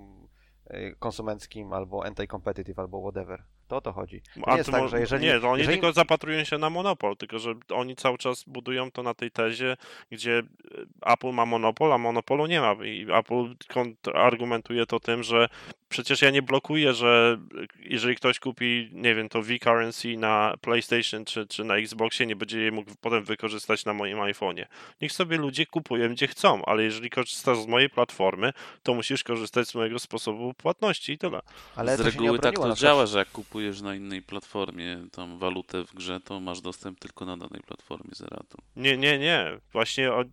e, 0.65 0.91
konsumenckim 0.95 1.73
albo 1.73 2.03
anti-competitive 2.03 2.79
albo 2.79 3.01
whatever. 3.01 3.43
To 3.71 3.77
o 3.77 3.81
to 3.81 3.93
chodzi. 3.93 4.21
To 4.21 4.51
nie 4.51 4.57
jest 4.57 4.71
tak, 4.71 4.89
że 4.89 4.99
jeżeli... 4.99 5.25
Nie, 5.25 5.39
to 5.39 5.49
oni 5.49 5.59
jeżeli... 5.59 5.77
tylko 5.77 5.93
zapatrują 5.93 6.43
się 6.43 6.57
na 6.57 6.69
monopol, 6.69 7.17
tylko 7.17 7.39
że 7.39 7.53
oni 7.69 7.95
cały 7.95 8.17
czas 8.17 8.43
budują 8.47 8.91
to 8.91 9.03
na 9.03 9.13
tej 9.13 9.31
tezie, 9.31 9.77
gdzie 10.11 10.39
e, 11.05 11.13
Apple 11.13 11.31
ma 11.31 11.45
monopol, 11.45 11.93
a 11.93 11.97
monopolu 11.97 12.45
nie 12.45 12.61
ma. 12.61 12.73
I 12.73 13.07
Apple 13.13 13.55
argumentuje 14.13 14.85
to 14.85 14.99
tym, 14.99 15.23
że 15.23 15.49
przecież 15.91 16.21
ja 16.21 16.29
nie 16.29 16.41
blokuję, 16.41 16.93
że 16.93 17.37
jeżeli 17.79 18.15
ktoś 18.15 18.39
kupi, 18.39 18.89
nie 18.93 19.15
wiem, 19.15 19.29
to 19.29 19.41
V-Currency 19.41 20.17
na 20.17 20.53
PlayStation 20.61 21.25
czy, 21.25 21.47
czy 21.47 21.63
na 21.63 21.75
Xboxie, 21.75 22.25
nie 22.25 22.35
będzie 22.35 22.61
je 22.61 22.71
mógł 22.71 22.91
potem 23.01 23.23
wykorzystać 23.23 23.85
na 23.85 23.93
moim 23.93 24.17
iPhone'ie. 24.17 24.65
Niech 25.01 25.11
sobie 25.11 25.37
ludzie 25.37 25.65
kupują 25.65 26.09
gdzie 26.09 26.27
chcą, 26.27 26.65
ale 26.65 26.83
jeżeli 26.83 27.09
korzystasz 27.09 27.57
z 27.57 27.67
mojej 27.67 27.89
platformy, 27.89 28.53
to 28.83 28.93
musisz 28.93 29.23
korzystać 29.23 29.67
z 29.67 29.75
mojego 29.75 29.99
sposobu 29.99 30.53
płatności 30.53 31.11
i 31.11 31.17
tyle. 31.17 31.39
Ale 31.75 31.95
z 31.95 31.97
to 31.97 32.03
się 32.03 32.19
nie 32.19 32.21
reguły 32.21 32.39
tak 32.39 32.55
to 32.55 32.75
działa, 32.75 33.05
że 33.05 33.19
jak 33.19 33.31
kupujesz 33.31 33.60
na 33.83 33.95
innej 33.95 34.21
platformie 34.21 34.97
tą 35.11 35.37
walutę 35.37 35.85
w 35.85 35.93
grze, 35.93 36.19
to 36.19 36.39
masz 36.39 36.61
dostęp 36.61 36.99
tylko 36.99 37.25
na 37.25 37.37
danej 37.37 37.61
platformie 37.61 38.11
Zeratu. 38.15 38.57
Nie, 38.75 38.97
nie, 38.97 39.19
nie. 39.19 39.45
Właśnie 39.71 40.13
o, 40.13 40.23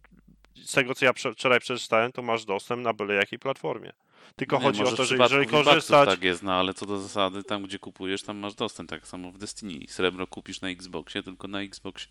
z 0.65 0.73
tego, 0.73 0.95
co 0.95 1.05
ja 1.05 1.13
prze- 1.13 1.33
wczoraj 1.33 1.61
przeczytałem, 1.61 2.13
to 2.13 2.23
masz 2.23 2.45
dostęp 2.45 2.83
na 2.83 2.93
byle 2.93 3.15
jakiej 3.15 3.39
platformie. 3.39 3.93
Tylko 4.37 4.57
Nie, 4.57 4.63
chodzi 4.63 4.81
może 4.81 4.93
o 4.93 4.97
to, 4.97 5.05
że 5.05 5.17
jeżeli 5.17 5.47
korzystać... 5.47 6.09
tak 6.09 6.23
jest, 6.23 6.43
no 6.43 6.53
ale 6.55 6.75
co 6.75 6.87
do 6.87 6.99
zasady, 6.99 7.43
tam 7.43 7.63
gdzie 7.63 7.79
kupujesz, 7.79 8.23
tam 8.23 8.37
masz 8.37 8.55
dostęp, 8.55 8.91
tak 8.91 9.07
samo 9.07 9.31
w 9.33 9.39
Destiny. 9.39 9.87
Srebro 9.89 10.27
kupisz 10.27 10.61
na 10.61 10.69
Xboxie, 10.69 11.23
tylko 11.23 11.49
na 11.49 11.63
Xboxie 11.63 12.09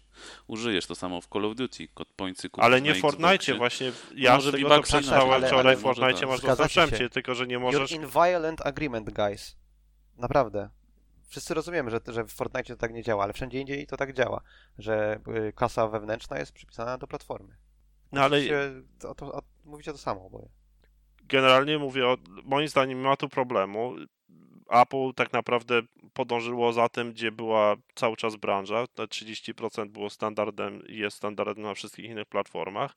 użyjesz, 0.47 0.85
to 0.85 0.95
samo 0.95 1.21
w 1.21 1.27
Call 1.27 1.45
of 1.45 1.55
Duty, 1.55 1.87
kod 1.93 2.07
pointsy 2.15 2.49
kupisz 2.49 2.65
Ale 2.65 2.81
nie 2.81 2.93
w 2.93 2.99
Fortnite, 2.99 3.53
właśnie. 3.53 3.91
Ja 4.15 4.35
Może 4.35 4.49
z 4.49 4.53
tego, 4.53 4.69
co 4.69 4.81
przeczytałem 4.83 5.31
ale- 5.31 5.47
wczoraj, 5.47 5.75
w 5.75 5.79
Fortnite 5.79 6.13
tak. 6.19 6.29
masz 6.29 6.41
dostęp 6.41 6.69
wszędzie, 6.69 7.09
tylko 7.09 7.35
że 7.35 7.47
nie 7.47 7.57
You're 7.57 7.61
możesz... 7.61 7.91
in 7.91 8.07
violent 8.07 8.65
agreement, 8.65 9.09
guys. 9.09 9.55
Naprawdę. 10.17 10.69
Wszyscy 11.27 11.53
rozumiemy, 11.53 11.91
że, 11.91 11.99
że 12.07 12.23
w 12.23 12.31
Fortnite 12.31 12.63
to 12.75 12.75
tak 12.79 12.93
nie 12.93 13.03
działa, 13.03 13.23
ale 13.23 13.33
wszędzie 13.33 13.59
indziej 13.59 13.87
to 13.87 13.97
tak 13.97 14.13
działa, 14.13 14.41
że 14.77 15.19
y, 15.49 15.53
kasa 15.53 15.87
wewnętrzna 15.87 16.39
jest 16.39 16.51
przypisana 16.51 16.97
do 16.97 17.07
platformy. 17.07 17.55
No 18.11 18.21
ale 18.21 18.41
To, 18.99 19.15
to, 19.15 19.33
o, 19.33 19.41
mówicie 19.65 19.91
to 19.91 19.97
samo 19.97 20.25
oboje. 20.25 20.49
generalnie 21.23 21.77
mówię, 21.77 22.07
o, 22.07 22.17
moim 22.43 22.67
zdaniem 22.67 22.97
nie 23.01 23.03
ma 23.07 23.17
tu 23.17 23.29
problemu. 23.29 23.95
Apple 24.69 25.13
tak 25.15 25.33
naprawdę 25.33 25.81
podążyło 26.13 26.73
za 26.73 26.89
tym, 26.89 27.11
gdzie 27.13 27.31
była 27.31 27.75
cały 27.95 28.15
czas 28.17 28.35
branża. 28.35 28.87
Te 28.87 29.03
30% 29.03 29.89
było 29.89 30.09
standardem 30.09 30.87
i 30.87 30.97
jest 30.97 31.17
standardem 31.17 31.63
na 31.63 31.73
wszystkich 31.73 32.05
innych 32.05 32.25
platformach. 32.27 32.95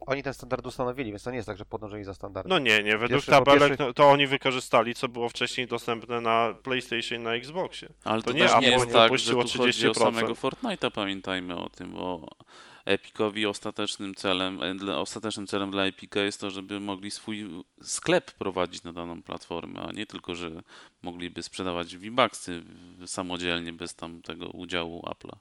Oni 0.00 0.22
ten 0.22 0.34
standard 0.34 0.66
ustanowili, 0.66 1.10
więc 1.10 1.22
to 1.22 1.30
nie 1.30 1.36
jest 1.36 1.46
tak, 1.46 1.56
że 1.56 1.64
podążyli 1.64 2.04
za 2.04 2.14
standardem. 2.14 2.50
No 2.50 2.58
nie, 2.58 2.82
nie. 2.82 2.92
Według 2.92 3.10
Pierwszy- 3.10 3.30
tabelek 3.30 3.68
pierwszy- 3.68 3.84
no, 3.86 3.92
to 3.92 4.10
oni 4.10 4.26
wykorzystali, 4.26 4.94
co 4.94 5.08
było 5.08 5.28
wcześniej 5.28 5.66
dostępne 5.66 6.20
na 6.20 6.54
PlayStation 6.62 7.20
i 7.20 7.24
na 7.24 7.34
Xboxie. 7.34 7.88
Ale 8.04 8.22
To 8.22 8.30
to, 8.30 8.36
nie 8.36 8.48
nie 8.60 8.70
jest 8.70 8.92
tak, 8.92 9.18
że 9.18 9.30
tu 9.32 9.36
chodzi 9.38 9.58
o 9.88 9.92
30%. 9.92 9.94
samego 9.94 10.34
Fortnite'a, 10.34 10.90
pamiętajmy 10.90 11.56
o 11.56 11.68
tym, 11.68 11.92
bo 11.92 12.28
Epicowi 12.84 13.46
ostatecznym 13.46 14.14
celem, 14.14 14.60
e, 14.88 14.96
ostatecznym 14.96 15.46
celem 15.46 15.70
dla 15.70 15.84
Epica 15.84 16.20
jest 16.20 16.40
to, 16.40 16.50
żeby 16.50 16.80
mogli 16.80 17.10
swój 17.10 17.64
sklep 17.82 18.30
prowadzić 18.32 18.82
na 18.82 18.92
daną 18.92 19.22
platformę, 19.22 19.80
a 19.88 19.92
nie 19.92 20.06
tylko, 20.06 20.34
że 20.34 20.50
mogliby 21.02 21.42
sprzedawać 21.42 21.96
V-Bucksy 21.96 22.62
samodzielnie 23.06 23.72
bez 23.72 23.94
tam 23.94 24.22
tego 24.22 24.46
udziału 24.46 25.02
Apple'a. 25.02 25.36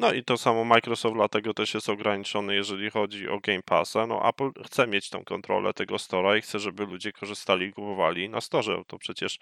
No 0.00 0.12
i 0.12 0.24
to 0.24 0.38
samo 0.38 0.64
Microsoft 0.64 1.14
dlatego 1.14 1.54
też 1.54 1.74
jest 1.74 1.88
ograniczony, 1.88 2.54
jeżeli 2.54 2.90
chodzi 2.90 3.28
o 3.28 3.40
Game 3.40 3.62
Passa. 3.62 4.06
No 4.06 4.28
Apple 4.28 4.50
chce 4.64 4.86
mieć 4.86 5.10
tą 5.10 5.24
kontrolę 5.24 5.74
tego 5.74 5.96
store'a 5.96 6.38
i 6.38 6.42
chce, 6.42 6.58
żeby 6.58 6.86
ludzie 6.86 7.12
korzystali 7.12 7.66
i 7.66 7.72
kupowali 7.72 8.28
na 8.28 8.40
storze. 8.40 8.82
To 8.86 8.98
przecież 8.98 9.38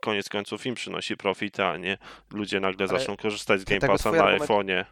koniec 0.00 0.28
końców 0.28 0.66
im 0.66 0.74
przynosi 0.74 1.16
profity, 1.16 1.64
a 1.64 1.76
nie 1.76 1.98
ludzie 2.32 2.60
nagle 2.60 2.86
Ale 2.88 2.98
zaczną 2.98 3.16
korzystać 3.16 3.60
z 3.60 3.64
Game 3.64 3.80
Passa 3.80 4.12
na 4.12 4.18
argument- 4.18 4.46
iPhone'ie. 4.46 4.84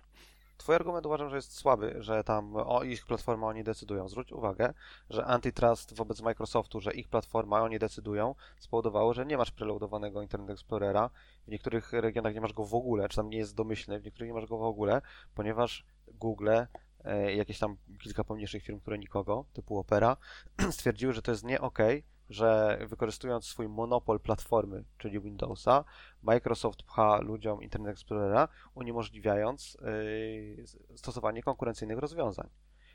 Twój 0.58 0.74
argument 0.74 1.06
uważam, 1.06 1.30
że 1.30 1.36
jest 1.36 1.54
słaby, 1.54 1.96
że 1.98 2.24
tam 2.24 2.56
o 2.56 2.82
ich 2.82 3.06
platformę 3.06 3.46
oni 3.46 3.64
decydują. 3.64 4.08
Zwróć 4.08 4.32
uwagę, 4.32 4.74
że 5.10 5.24
antitrust 5.24 5.94
wobec 5.94 6.22
Microsoftu, 6.22 6.80
że 6.80 6.92
ich 6.92 7.08
platforma 7.08 7.62
oni 7.62 7.78
decydują, 7.78 8.34
spowodowało, 8.58 9.14
że 9.14 9.26
nie 9.26 9.36
masz 9.36 9.50
preloadowanego 9.50 10.22
Internet 10.22 10.50
Explorera. 10.50 11.10
W 11.46 11.50
niektórych 11.50 11.92
regionach 11.92 12.34
nie 12.34 12.40
masz 12.40 12.52
go 12.52 12.64
w 12.64 12.74
ogóle, 12.74 13.08
czy 13.08 13.16
tam 13.16 13.30
nie 13.30 13.38
jest 13.38 13.54
domyślny, 13.54 14.00
w 14.00 14.04
niektórych 14.04 14.28
nie 14.28 14.34
masz 14.34 14.46
go 14.46 14.58
w 14.58 14.62
ogóle, 14.62 15.02
ponieważ 15.34 15.84
Google, 16.08 16.50
e, 17.04 17.34
jakieś 17.34 17.58
tam 17.58 17.76
kilka 18.02 18.24
pomniejszych 18.24 18.62
firm, 18.62 18.80
które 18.80 18.98
nikogo, 18.98 19.44
typu 19.52 19.78
Opera, 19.78 20.16
stwierdziły, 20.70 21.12
że 21.12 21.22
to 21.22 21.30
jest 21.30 21.44
nie 21.44 21.60
okej, 21.60 22.04
że 22.30 22.78
wykorzystując 22.86 23.44
swój 23.44 23.68
monopol 23.68 24.20
platformy, 24.20 24.84
czyli 24.98 25.20
Windowsa, 25.20 25.84
Microsoft 26.22 26.82
pcha 26.82 27.20
ludziom 27.20 27.62
Internet 27.62 27.92
Explorera, 27.92 28.48
uniemożliwiając 28.74 29.76
yy, 30.56 30.64
stosowanie 30.96 31.42
konkurencyjnych 31.42 31.98
rozwiązań. 31.98 32.48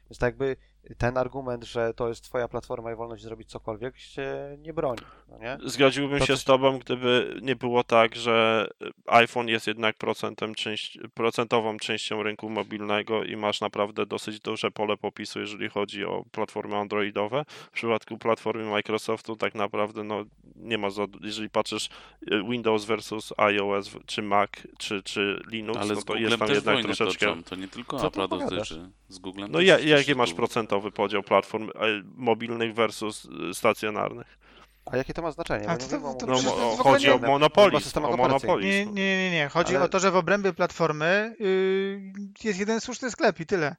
Więc 0.09 0.17
tak 0.19 0.33
jakby 0.33 0.55
ten 0.97 1.17
argument, 1.17 1.63
że 1.63 1.93
to 1.93 2.09
jest 2.09 2.23
twoja 2.23 2.47
platforma 2.47 2.91
i 2.91 2.95
wolność 2.95 3.23
zrobić 3.23 3.49
cokolwiek, 3.49 3.97
się 3.97 4.57
nie 4.59 4.73
broni, 4.73 5.01
no 5.29 5.37
nie? 5.37 5.57
Zgodziłbym 5.65 6.19
To 6.19 6.25
się 6.25 6.33
coś- 6.33 6.41
z 6.41 6.43
tobą, 6.43 6.79
gdyby 6.79 7.39
nie 7.41 7.55
było 7.55 7.83
tak, 7.83 8.15
że 8.15 8.67
iPhone 9.07 9.47
jest 9.47 9.67
jednak 9.67 9.97
procentem 9.97 10.55
część, 10.55 10.99
procentową 11.13 11.77
częścią 11.77 12.23
rynku 12.23 12.49
mobilnego 12.49 13.23
i 13.23 13.35
masz 13.35 13.61
naprawdę 13.61 14.05
dosyć 14.05 14.39
duże 14.39 14.71
pole 14.71 14.97
popisu, 14.97 15.39
jeżeli 15.39 15.69
chodzi 15.69 16.05
o 16.05 16.25
platformy 16.31 16.77
androidowe. 16.77 17.45
W 17.47 17.71
przypadku 17.71 18.17
platformy 18.17 18.65
Microsoftu 18.65 19.35
tak 19.35 19.55
naprawdę 19.55 20.03
no, 20.03 20.25
nie 20.55 20.77
ma, 20.77 20.89
za, 20.89 21.05
jeżeli 21.21 21.49
patrzysz 21.49 21.89
y, 22.31 22.43
Windows 22.49 22.85
versus 22.85 23.33
iOS, 23.37 23.89
czy 24.05 24.21
Mac, 24.21 24.49
czy, 24.77 25.03
czy 25.03 25.41
Linux, 25.51 25.79
Ale 25.79 25.95
no 25.95 26.01
to 26.01 26.15
jest 26.15 26.39
tam 26.39 26.49
jednak 26.49 26.81
troszeczkę... 26.81 27.25
toczą. 27.25 27.43
To 27.43 27.55
nie 27.55 27.67
tylko 27.67 27.97
opowiadasz? 27.97 28.49
dotyczy. 28.49 28.89
Z 29.13 29.19
Googlem 29.19 29.51
No 29.51 29.61
ja, 29.61 29.79
jaki 29.79 30.15
masz 30.15 30.33
procentowy 30.33 30.91
podział 30.91 31.23
platform 31.23 31.69
e, 31.69 31.69
mobilnych 32.15 32.73
versus 32.73 33.25
y, 33.25 33.53
stacjonarnych? 33.53 34.37
A 34.85 34.97
jakie 34.97 35.13
to 35.13 35.21
ma 35.21 35.31
znaczenie? 35.31 35.69
A 35.69 35.77
to- 35.77 35.87
nie 35.87 35.99
mówimy 35.99 36.15
to 36.15 36.25
o- 36.25 36.29
No, 36.29 36.35
to 36.35 36.65
jest 36.65 36.79
w 36.79 36.83
chodzi 36.83 37.09
o 37.09 37.15
o 37.15 38.17
monopolizm. 38.17 38.63
Nie, 38.65 38.85
nie, 38.85 39.17
nie, 39.17 39.31
nie. 39.31 39.49
Chodzi 39.49 39.75
Ale- 39.75 39.85
o 39.85 39.89
to, 39.89 39.99
że 39.99 40.11
w 40.11 40.15
obrębie 40.15 40.53
platformy 40.53 41.35
yy, 41.39 42.01
jest 42.43 42.59
jeden 42.59 42.81
słuszny 42.81 43.11
sklep 43.11 43.39
i 43.39 43.45
tyle. 43.45 43.75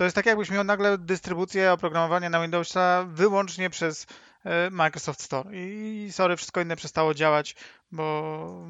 To 0.00 0.04
jest 0.04 0.16
tak, 0.16 0.26
jakbyś 0.26 0.50
miał 0.50 0.64
nagle 0.64 0.98
dystrybucję 0.98 1.72
oprogramowania 1.72 2.30
na 2.30 2.40
Windowsa 2.42 3.04
wyłącznie 3.08 3.70
przez 3.70 4.06
e, 4.44 4.70
Microsoft 4.70 5.22
Store. 5.22 5.50
I, 5.52 6.08
sorry, 6.12 6.36
wszystko 6.36 6.60
inne 6.60 6.76
przestało 6.76 7.14
działać, 7.14 7.56
bo, 7.92 8.64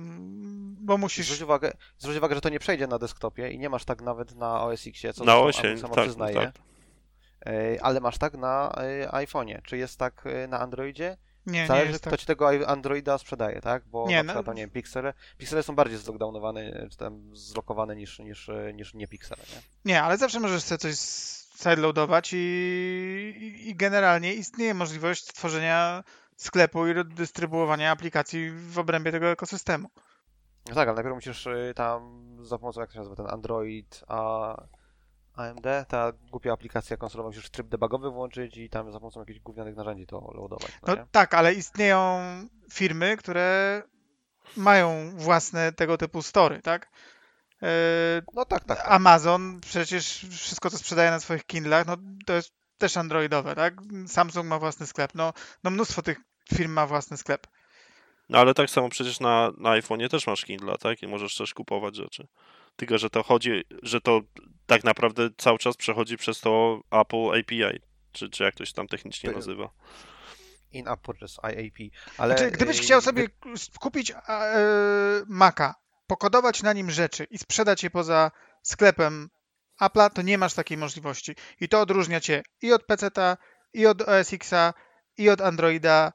bo 0.80 0.98
musisz. 0.98 1.26
Zwróć 1.26 1.42
uwagę, 1.42 1.72
zwróć 1.98 2.16
uwagę, 2.16 2.34
że 2.34 2.40
to 2.40 2.48
nie 2.48 2.58
przejdzie 2.58 2.86
na 2.86 2.98
desktopie 2.98 3.50
i 3.50 3.58
nie 3.58 3.68
masz 3.68 3.84
tak 3.84 4.02
nawet 4.02 4.36
na 4.36 4.62
OS 4.62 4.86
X-ie, 4.86 5.12
co 5.12 5.24
Na 5.24 5.38
osie, 5.38 5.78
samo 5.78 5.94
tak, 5.94 6.04
przyznaje. 6.04 6.34
tak. 6.34 6.52
E, 7.46 7.78
Ale 7.82 8.00
masz 8.00 8.18
tak 8.18 8.34
na 8.34 8.72
e, 8.76 9.08
iPhone'ie. 9.08 9.62
Czy 9.62 9.76
jest 9.76 9.98
tak 9.98 10.24
na 10.48 10.60
Androidzie? 10.60 11.16
Nie, 11.50 11.60
nie 11.60 11.66
Zależy, 11.66 11.88
jest 11.88 12.00
kto 12.00 12.10
tak. 12.10 12.20
ci 12.20 12.26
tego 12.26 12.68
Androida 12.68 13.18
sprzedaje, 13.18 13.60
tak? 13.60 13.82
Bo 13.86 14.06
Nie, 14.08 14.16
na 14.16 14.22
no- 14.22 14.28
przykład, 14.28 14.46
no, 14.46 14.52
nie 14.52 14.62
wiem, 14.62 14.70
Pixele, 14.70 15.14
Pixele 15.38 15.62
są 15.62 15.74
bardziej 15.74 15.98
zlockdownowane, 15.98 16.88
czy 16.90 16.96
tam 16.96 17.36
zlokowane 17.36 17.96
niż, 17.96 18.18
niż, 18.18 18.50
niż 18.74 18.94
nie 18.94 19.08
Pixele, 19.08 19.42
nie? 19.54 19.62
Nie, 19.84 20.02
ale 20.02 20.18
zawsze 20.18 20.40
możesz 20.40 20.62
sobie 20.62 20.78
coś 20.78 20.96
sideloadować 21.62 22.32
i, 22.32 22.36
i, 22.36 23.68
i 23.68 23.76
generalnie 23.76 24.34
istnieje 24.34 24.74
możliwość 24.74 25.24
stworzenia 25.28 26.04
sklepu 26.36 26.86
i 26.86 26.94
dystrybuowania 27.04 27.90
aplikacji 27.90 28.50
w 28.50 28.78
obrębie 28.78 29.12
tego 29.12 29.26
ekosystemu. 29.26 29.88
No 30.68 30.74
tak, 30.74 30.88
ale 30.88 30.94
najpierw 30.94 31.14
musisz 31.14 31.46
y, 31.46 31.72
tam 31.76 32.22
za 32.42 32.58
pomocą, 32.58 32.80
jak 32.80 32.88
to 32.90 32.92
się 32.92 32.98
nazywa, 32.98 33.16
ten 33.16 33.26
Android, 33.30 34.04
a 34.08 34.54
AMD, 35.40 35.66
ta 35.88 36.12
głupia 36.30 36.52
aplikacja 36.52 36.96
konsolowa, 36.96 37.28
musisz 37.28 37.50
tryb 37.50 37.68
debugowy 37.68 38.10
włączyć 38.10 38.56
i 38.56 38.70
tam 38.70 38.92
za 38.92 39.00
pomocą 39.00 39.20
jakichś 39.20 39.40
gównianych 39.40 39.76
narzędzi 39.76 40.06
to 40.06 40.30
loadować, 40.34 40.72
no 40.82 40.94
No 40.94 40.94
nie? 41.00 41.06
tak, 41.10 41.34
ale 41.34 41.54
istnieją 41.54 42.20
firmy, 42.72 43.16
które 43.16 43.82
mają 44.56 45.10
własne 45.16 45.72
tego 45.72 45.98
typu 45.98 46.22
story, 46.22 46.62
tak? 46.62 46.90
Yy, 47.62 47.68
No 48.34 48.44
tak, 48.44 48.64
tak. 48.64 48.78
tak. 48.78 48.90
Amazon 48.90 49.60
przecież 49.60 50.26
wszystko, 50.30 50.70
co 50.70 50.78
sprzedaje 50.78 51.10
na 51.10 51.20
swoich 51.20 51.46
Kindlach, 51.46 51.86
no 51.86 51.96
to 52.26 52.32
jest 52.32 52.52
też 52.78 52.96
androidowe, 52.96 53.54
tak? 53.54 53.74
Samsung 54.06 54.46
ma 54.46 54.58
własny 54.58 54.86
sklep, 54.86 55.14
no, 55.14 55.32
no 55.64 55.70
mnóstwo 55.70 56.02
tych 56.02 56.20
firm 56.54 56.72
ma 56.72 56.86
własny 56.86 57.16
sklep. 57.16 57.46
No 58.28 58.38
ale 58.38 58.54
tak 58.54 58.70
samo 58.70 58.88
przecież 58.88 59.20
na, 59.20 59.50
na 59.58 59.70
iPhone'ie 59.70 60.08
też 60.08 60.26
masz 60.26 60.44
Kindle, 60.44 60.78
tak? 60.78 61.02
I 61.02 61.06
możesz 61.06 61.36
też 61.36 61.54
kupować 61.54 61.96
rzeczy. 61.96 62.26
Tylko, 62.76 62.98
że 62.98 63.10
to 63.10 63.22
chodzi, 63.22 63.64
że 63.82 64.00
to 64.00 64.20
tak 64.70 64.84
naprawdę 64.84 65.28
cały 65.36 65.58
czas 65.58 65.76
przechodzi 65.76 66.16
przez 66.16 66.40
to 66.40 66.80
Apple 66.90 67.40
API, 67.40 67.80
czy, 68.12 68.30
czy 68.30 68.44
jak 68.44 68.54
to 68.54 68.64
się 68.64 68.72
tam 68.72 68.88
technicznie 68.88 69.30
To- 69.30 69.36
nazywa. 69.36 69.70
In-app 70.72 71.00
purchase, 71.00 71.42
IAP. 71.42 71.78
Ale 72.18 72.38
Znaczy, 72.38 72.50
gdybyś 72.50 72.78
y, 72.80 72.82
chciał 72.82 73.00
sobie 73.00 73.28
kupić 73.80 74.10
e, 74.10 74.14
Maca, 75.26 75.74
pokodować 76.06 76.62
na 76.62 76.72
nim 76.72 76.90
rzeczy 76.90 77.24
i 77.30 77.38
sprzedać 77.38 77.82
je 77.82 77.90
poza 77.90 78.30
sklepem 78.62 79.30
Apple'a, 79.80 80.10
to 80.10 80.22
nie 80.22 80.38
masz 80.38 80.54
takiej 80.54 80.78
możliwości. 80.78 81.34
I 81.60 81.68
to 81.68 81.80
odróżnia 81.80 82.20
cię 82.20 82.42
i 82.62 82.72
od 82.72 82.84
PC-ta, 82.84 83.36
i 83.72 83.86
od 83.86 84.02
OS 84.02 84.32
X-a, 84.32 84.74
i 85.16 85.30
od 85.30 85.40
Androida, 85.40 86.12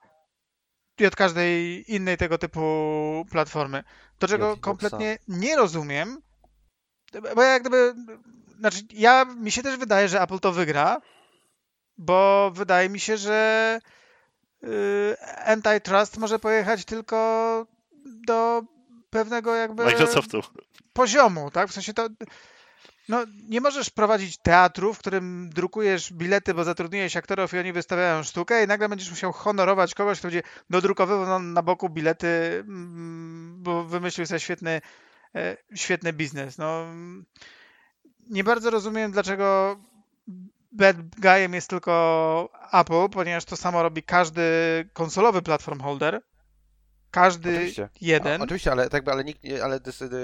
i 0.99 1.05
od 1.05 1.15
każdej 1.15 1.83
innej 1.93 2.17
tego 2.17 2.37
typu 2.37 3.25
platformy. 3.31 3.83
Do 4.19 4.27
czego 4.27 4.57
kompletnie 4.57 5.17
nie 5.27 5.55
rozumiem, 5.55 6.21
bo 7.35 7.43
jak 7.43 7.61
gdyby, 7.61 7.95
znaczy 8.59 8.77
ja, 8.93 9.25
mi 9.25 9.51
się 9.51 9.63
też 9.63 9.77
wydaje, 9.77 10.07
że 10.07 10.21
Apple 10.21 10.39
to 10.39 10.51
wygra, 10.51 11.01
bo 11.97 12.51
wydaje 12.51 12.89
mi 12.89 12.99
się, 12.99 13.17
że 13.17 13.79
y, 14.63 15.15
antitrust 15.45 16.17
może 16.17 16.39
pojechać 16.39 16.85
tylko 16.85 17.67
do 18.05 18.63
pewnego 19.09 19.55
jakby 19.55 19.85
Microsoftu. 19.85 20.41
poziomu, 20.93 21.51
tak? 21.51 21.69
W 21.69 21.73
sensie 21.73 21.93
to 21.93 22.09
no, 23.09 23.25
nie 23.49 23.61
możesz 23.61 23.89
prowadzić 23.89 24.37
teatru, 24.37 24.93
w 24.93 24.99
którym 24.99 25.49
drukujesz 25.49 26.13
bilety, 26.13 26.53
bo 26.53 26.63
zatrudniłeś 26.63 27.17
aktorów 27.17 27.53
i 27.53 27.59
oni 27.59 27.73
wystawiają 27.73 28.23
sztukę 28.23 28.63
i 28.63 28.67
nagle 28.67 28.89
będziesz 28.89 29.09
musiał 29.09 29.31
honorować 29.31 29.93
kogoś, 29.93 30.19
kto 30.19 30.27
będzie 30.27 30.43
dodrukowywał 30.69 31.25
na, 31.25 31.39
na 31.39 31.61
boku 31.61 31.89
bilety, 31.89 32.27
mm, 32.67 33.63
bo 33.63 33.83
wymyślił 33.83 34.27
sobie 34.27 34.39
świetny, 34.39 34.81
e, 35.35 35.57
świetny 35.75 36.13
biznes. 36.13 36.57
No, 36.57 36.85
nie 38.29 38.43
bardzo 38.43 38.69
rozumiem, 38.69 39.11
dlaczego 39.11 39.77
bad 40.71 41.15
guyem 41.19 41.53
jest 41.53 41.69
tylko 41.69 42.49
Apple, 42.73 43.09
ponieważ 43.11 43.45
to 43.45 43.57
samo 43.57 43.83
robi 43.83 44.03
każdy 44.03 44.41
konsolowy 44.93 45.41
platform 45.41 45.79
holder. 45.79 46.21
Każdy 47.11 47.55
Oczywiście. 47.55 47.89
jeden. 48.01 48.41
Oczywiście, 48.41 48.71
ale 48.71 48.89
tak 48.89 49.09
ale 49.09 49.23
nikt, 49.23 49.41
ale 49.63 49.79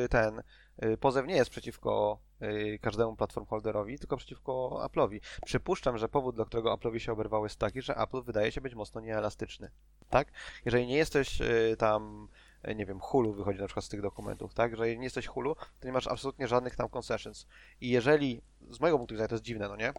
ten 0.09 0.41
y, 0.83 0.97
pozew 0.97 1.27
nie 1.27 1.35
jest 1.35 1.51
przeciwko 1.51 2.19
y, 2.41 2.79
każdemu 2.81 3.15
platform 3.15 3.45
holderowi, 3.45 3.99
tylko 3.99 4.17
przeciwko 4.17 4.81
Apple'owi. 4.83 5.19
Przypuszczam, 5.45 5.97
że 5.97 6.09
powód, 6.09 6.35
dla 6.35 6.45
którego 6.45 6.75
Apple'owi 6.75 6.97
się 6.97 7.11
oberwał 7.11 7.43
jest 7.43 7.59
taki, 7.59 7.81
że 7.81 7.95
Apple 7.95 8.21
wydaje 8.21 8.51
się 8.51 8.61
być 8.61 8.75
mocno 8.75 9.01
nieelastyczny, 9.01 9.71
tak? 10.09 10.27
Jeżeli 10.65 10.87
nie 10.87 10.97
jesteś 10.97 11.41
y, 11.41 11.75
tam, 11.77 12.27
nie 12.75 12.85
wiem, 12.85 12.99
Hulu 12.99 13.33
wychodzi 13.33 13.59
na 13.59 13.65
przykład 13.65 13.85
z 13.85 13.89
tych 13.89 14.01
dokumentów, 14.01 14.53
tak? 14.53 14.75
Że 14.75 14.83
jeżeli 14.83 14.99
nie 14.99 15.03
jesteś 15.03 15.27
Hulu, 15.27 15.55
to 15.55 15.87
nie 15.87 15.93
masz 15.93 16.07
absolutnie 16.07 16.47
żadnych 16.47 16.75
tam 16.75 16.89
concessions. 16.89 17.47
I 17.81 17.89
jeżeli, 17.89 18.41
z 18.69 18.79
mojego 18.79 18.97
punktu 18.97 19.13
widzenia 19.13 19.27
to 19.27 19.35
jest 19.35 19.45
dziwne, 19.45 19.67
no 19.67 19.75
nie? 19.75 19.93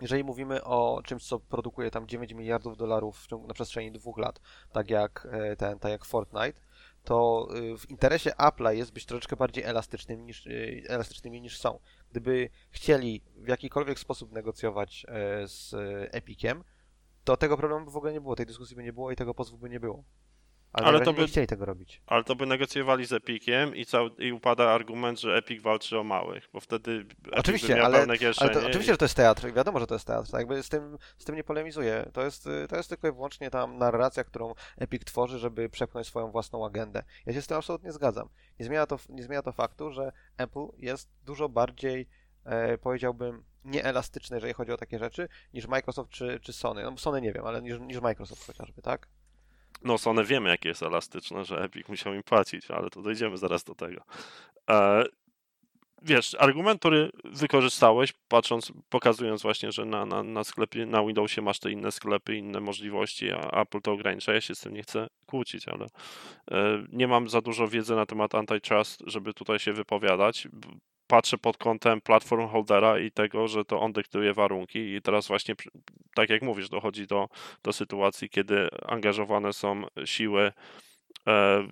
Jeżeli 0.00 0.24
mówimy 0.24 0.64
o 0.64 1.00
czymś, 1.04 1.26
co 1.26 1.40
produkuje 1.40 1.90
tam 1.90 2.06
9 2.06 2.32
miliardów 2.32 2.76
dolarów 2.76 3.26
na 3.48 3.54
przestrzeni 3.54 3.92
dwóch 3.92 4.18
lat, 4.18 4.40
tak 4.72 4.90
jak 4.90 5.28
e, 5.30 5.56
ten, 5.56 5.78
tak 5.78 5.90
jak 5.92 6.04
Fortnite, 6.04 6.60
to 7.04 7.48
y, 7.56 7.78
w 7.78 7.90
interesie 7.90 8.30
Apple'a 8.30 8.70
jest 8.70 8.92
być 8.92 9.06
troszeczkę 9.06 9.36
bardziej 9.36 9.64
elastycznym 9.64 10.26
niż, 10.26 10.46
y, 10.46 10.82
elastycznymi 10.88 11.40
niż 11.40 11.58
są. 11.58 11.78
Gdyby 12.10 12.48
chcieli 12.70 13.22
w 13.36 13.48
jakikolwiek 13.48 13.98
sposób 13.98 14.32
negocjować 14.32 15.06
e, 15.08 15.48
z 15.48 15.74
e, 15.74 16.12
Epiciem, 16.12 16.64
to 17.24 17.36
tego 17.36 17.56
problemu 17.56 17.84
by 17.84 17.90
w 17.90 17.96
ogóle 17.96 18.12
nie 18.12 18.20
było, 18.20 18.36
tej 18.36 18.46
dyskusji 18.46 18.76
by 18.76 18.82
nie 18.82 18.92
było 18.92 19.10
i 19.10 19.16
tego 19.16 19.34
pozwu 19.34 19.58
by 19.58 19.70
nie 19.70 19.80
było. 19.80 20.04
Ale, 20.74 20.86
Ale 20.86 21.00
to 21.00 21.10
nie 21.10 21.16
by- 21.16 21.26
chcieli 21.26 21.46
tego 21.46 21.64
robić. 21.64 22.00
Ale 22.06 22.24
to 22.24 22.36
by 22.36 22.46
negocjowali 22.46 23.06
z 23.06 23.12
Epiciem 23.12 23.76
i, 23.76 23.86
cał, 23.86 24.08
i 24.16 24.32
upada 24.32 24.70
argument, 24.70 25.20
że 25.20 25.36
Epic 25.36 25.62
walczy 25.62 25.98
o 25.98 26.04
małych, 26.04 26.48
bo 26.52 26.60
wtedy 26.60 26.92
Epic 26.92 27.38
Oczywiście, 27.38 27.84
ale- 27.84 27.98
Ale 28.38 28.50
to, 28.54 28.66
oczywiście, 28.66 28.92
że 28.92 28.96
to 28.96 29.04
jest 29.04 29.14
teatr, 29.14 29.52
wiadomo, 29.52 29.80
że 29.80 29.86
to 29.86 29.94
jest 29.94 30.06
teatr, 30.06 30.30
tak 30.30 30.38
jakby 30.40 30.62
z 30.62 30.68
tym, 30.68 30.98
z 31.18 31.24
tym 31.24 31.36
nie 31.36 31.44
polemizuję. 31.44 32.10
To 32.12 32.24
jest, 32.24 32.46
y, 32.46 32.66
to 32.68 32.76
jest 32.76 32.88
tylko 32.88 33.08
i 33.08 33.12
wyłącznie 33.12 33.50
tam 33.50 33.78
narracja, 33.78 34.24
którą 34.24 34.54
Epic 34.78 35.04
tworzy, 35.04 35.38
żeby 35.38 35.68
przepchnąć 35.68 36.06
swoją 36.06 36.30
własną 36.30 36.66
agendę. 36.66 37.02
Ja 37.26 37.32
się 37.32 37.42
z 37.42 37.46
tym 37.46 37.56
absolutnie 37.56 37.92
zgadzam. 37.92 38.28
Nie 38.60 38.66
zmienia 38.66 38.86
to, 38.86 38.98
nie 39.08 39.22
zmienia 39.22 39.42
to 39.42 39.52
faktu, 39.52 39.92
że 39.92 40.12
Apple 40.36 40.66
jest 40.78 41.08
dużo 41.26 41.48
bardziej, 41.48 42.08
e, 42.44 42.78
powiedziałbym, 42.78 43.44
nieelastyczny, 43.64 44.36
jeżeli 44.36 44.52
chodzi 44.52 44.72
o 44.72 44.76
takie 44.76 44.98
rzeczy, 44.98 45.28
niż 45.54 45.66
Microsoft 45.66 46.10
czy, 46.10 46.40
czy 46.42 46.52
Sony. 46.52 46.82
No 46.82 46.98
Sony 46.98 47.20
nie 47.20 47.32
wiem, 47.32 47.46
ale 47.46 47.62
niż, 47.62 47.80
niż 47.80 48.00
Microsoft 48.00 48.46
chociażby, 48.46 48.82
tak? 48.82 49.08
No 49.82 49.98
Sony 49.98 50.24
wiemy, 50.24 50.48
jakie 50.48 50.68
jest 50.68 50.82
elastyczne, 50.82 51.44
że 51.44 51.62
Epic 51.62 51.88
musiał 51.88 52.14
im 52.14 52.22
płacić, 52.22 52.70
ale 52.70 52.90
to 52.90 53.02
dojdziemy 53.02 53.38
zaraz 53.38 53.64
do 53.64 53.74
tego. 53.74 54.02
E, 54.70 55.04
wiesz, 56.02 56.36
argument, 56.38 56.80
który 56.80 57.10
wykorzystałeś, 57.24 58.12
patrząc, 58.28 58.72
pokazując 58.88 59.42
właśnie, 59.42 59.72
że 59.72 59.84
na, 59.84 60.06
na, 60.06 60.22
na 60.22 60.44
sklepie, 60.44 60.86
na 60.86 61.04
Windowsie 61.04 61.42
masz 61.42 61.58
te 61.58 61.70
inne 61.70 61.92
sklepy, 61.92 62.36
inne 62.36 62.60
możliwości, 62.60 63.32
a 63.32 63.60
Apple 63.60 63.80
to 63.80 63.92
ogranicza, 63.92 64.34
ja 64.34 64.40
się 64.40 64.54
z 64.54 64.60
tym 64.60 64.74
nie 64.74 64.82
chcę 64.82 65.06
kłócić, 65.26 65.68
ale 65.68 65.86
e, 66.50 66.84
nie 66.92 67.08
mam 67.08 67.28
za 67.28 67.40
dużo 67.40 67.68
wiedzy 67.68 67.94
na 67.94 68.06
temat 68.06 68.34
antitrust, 68.34 69.02
żeby 69.06 69.34
tutaj 69.34 69.58
się 69.58 69.72
wypowiadać. 69.72 70.48
Patrzę 71.06 71.38
pod 71.38 71.56
kątem 71.56 72.00
platform 72.00 72.48
holdera 72.48 72.98
i 72.98 73.10
tego, 73.10 73.48
że 73.48 73.64
to 73.64 73.80
on 73.80 73.92
dyktuje 73.92 74.34
warunki 74.34 74.78
i 74.78 75.02
teraz 75.02 75.28
właśnie, 75.28 75.54
tak 76.14 76.30
jak 76.30 76.42
mówisz, 76.42 76.68
dochodzi 76.68 77.06
do, 77.06 77.28
do 77.62 77.72
sytuacji, 77.72 78.28
kiedy 78.28 78.68
angażowane 78.86 79.52
są 79.52 79.82
siły 80.04 80.52
e, 81.26 81.68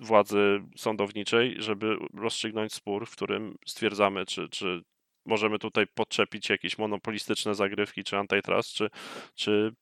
władzy 0.00 0.60
sądowniczej, 0.76 1.54
żeby 1.58 1.96
rozstrzygnąć 2.14 2.74
spór, 2.74 3.06
w 3.06 3.16
którym 3.16 3.56
stwierdzamy, 3.66 4.26
czy, 4.26 4.48
czy 4.48 4.82
możemy 5.26 5.58
tutaj 5.58 5.86
podczepić 5.94 6.48
jakieś 6.48 6.78
monopolistyczne 6.78 7.54
zagrywki, 7.54 8.04
czy 8.04 8.16
antitrust, 8.16 8.72
czy, 8.72 8.90
czy 9.34 9.72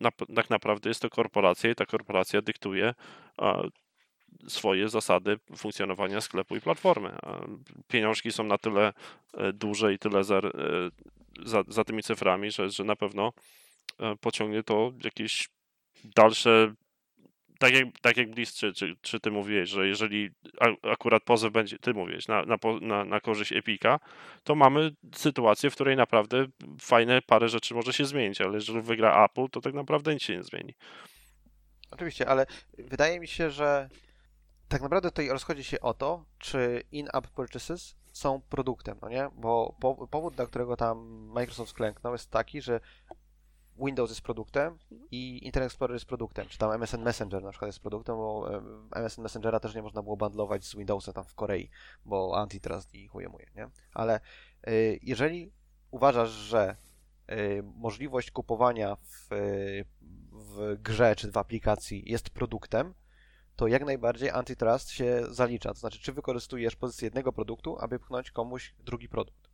na, 0.00 0.10
tak 0.10 0.50
naprawdę 0.50 0.90
jest 0.90 1.02
to 1.02 1.10
korporacja 1.10 1.70
i 1.70 1.74
ta 1.74 1.86
korporacja 1.86 2.42
dyktuje 2.42 2.94
a, 3.36 3.62
swoje 4.48 4.88
zasady 4.88 5.38
funkcjonowania 5.56 6.20
sklepu 6.20 6.56
i 6.56 6.60
platformy. 6.60 7.16
Pieniążki 7.88 8.32
są 8.32 8.44
na 8.44 8.58
tyle 8.58 8.92
e, 9.34 9.52
duże 9.52 9.94
i 9.94 9.98
tyle 9.98 10.24
za, 10.24 10.36
e, 10.38 10.42
za, 11.44 11.62
za 11.68 11.84
tymi 11.84 12.02
cyframi, 12.02 12.50
że, 12.50 12.70
że 12.70 12.84
na 12.84 12.96
pewno 12.96 13.32
e, 14.00 14.16
pociągnie 14.16 14.62
to 14.62 14.92
jakieś 15.04 15.48
dalsze 16.04 16.74
tak 17.58 17.74
jak, 17.74 17.86
tak 18.00 18.16
jak 18.16 18.30
Bliss, 18.30 18.54
czy, 18.54 18.72
czy, 18.72 18.96
czy 19.00 19.20
ty 19.20 19.30
mówiłeś, 19.30 19.70
że 19.70 19.88
jeżeli 19.88 20.30
akurat 20.82 21.22
pozew 21.22 21.52
będzie, 21.52 21.78
ty 21.78 21.94
mówiłeś, 21.94 22.28
na, 22.28 22.42
na, 22.42 22.56
na, 22.80 23.04
na 23.04 23.20
korzyść 23.20 23.52
Epika, 23.52 24.00
to 24.44 24.54
mamy 24.54 24.90
sytuację, 25.14 25.70
w 25.70 25.74
której 25.74 25.96
naprawdę 25.96 26.46
fajne 26.80 27.22
parę 27.22 27.48
rzeczy 27.48 27.74
może 27.74 27.92
się 27.92 28.04
zmienić, 28.04 28.40
ale 28.40 28.54
jeżeli 28.54 28.82
wygra 28.82 29.24
Apple, 29.24 29.48
to 29.50 29.60
tak 29.60 29.74
naprawdę 29.74 30.14
nic 30.14 30.22
się 30.22 30.36
nie 30.36 30.42
zmieni. 30.42 30.74
Oczywiście, 31.90 32.28
ale 32.28 32.46
wydaje 32.78 33.20
mi 33.20 33.28
się, 33.28 33.50
że 33.50 33.88
tak 34.68 34.82
naprawdę 34.82 35.10
tutaj 35.10 35.28
rozchodzi 35.28 35.64
się 35.64 35.80
o 35.80 35.94
to, 35.94 36.24
czy 36.38 36.82
in-app 36.92 37.28
purchases 37.28 37.96
są 38.12 38.40
produktem, 38.40 38.98
no 39.02 39.08
nie? 39.08 39.30
Bo 39.34 39.76
po, 39.80 40.06
powód, 40.06 40.34
dla 40.34 40.46
którego 40.46 40.76
tam 40.76 40.98
Microsoft 41.34 41.72
klęknął 41.72 42.12
jest 42.12 42.30
taki, 42.30 42.62
że 42.62 42.80
Windows 43.78 44.10
jest 44.10 44.20
produktem 44.20 44.78
i 45.10 45.46
Internet 45.46 45.66
Explorer 45.66 45.94
jest 45.94 46.06
produktem, 46.06 46.46
czy 46.48 46.58
tam 46.58 46.72
MSN 46.72 47.02
Messenger 47.02 47.42
na 47.42 47.50
przykład 47.50 47.68
jest 47.68 47.80
produktem, 47.80 48.16
bo 48.16 48.48
MSN 48.94 49.22
Messengera 49.22 49.60
też 49.60 49.74
nie 49.74 49.82
można 49.82 50.02
było 50.02 50.16
bundlować 50.16 50.64
z 50.64 50.76
Windowsem 50.76 51.14
tam 51.14 51.24
w 51.24 51.34
Korei, 51.34 51.70
bo 52.04 52.38
antitrust 52.38 52.94
i 52.94 53.08
chuje 53.08 53.28
muje, 53.28 53.46
nie? 53.54 53.68
Ale 53.94 54.20
y, 54.68 54.98
jeżeli 55.02 55.52
uważasz, 55.90 56.30
że 56.30 56.76
y, 57.30 57.62
możliwość 57.76 58.30
kupowania 58.30 58.96
w, 58.96 59.32
y, 59.32 59.84
w 60.32 60.76
grze 60.82 61.16
czy 61.16 61.30
w 61.30 61.36
aplikacji 61.36 62.10
jest 62.10 62.30
produktem, 62.30 62.94
to 63.56 63.66
jak 63.66 63.84
najbardziej 63.84 64.30
antitrust 64.30 64.90
się 64.90 65.22
zalicza. 65.30 65.68
To 65.74 65.80
znaczy, 65.80 65.98
czy 65.98 66.12
wykorzystujesz 66.12 66.76
pozycję 66.76 67.06
jednego 67.06 67.32
produktu, 67.32 67.76
aby 67.80 67.98
pchnąć 67.98 68.30
komuś 68.30 68.74
drugi 68.78 69.08
produkt. 69.08 69.50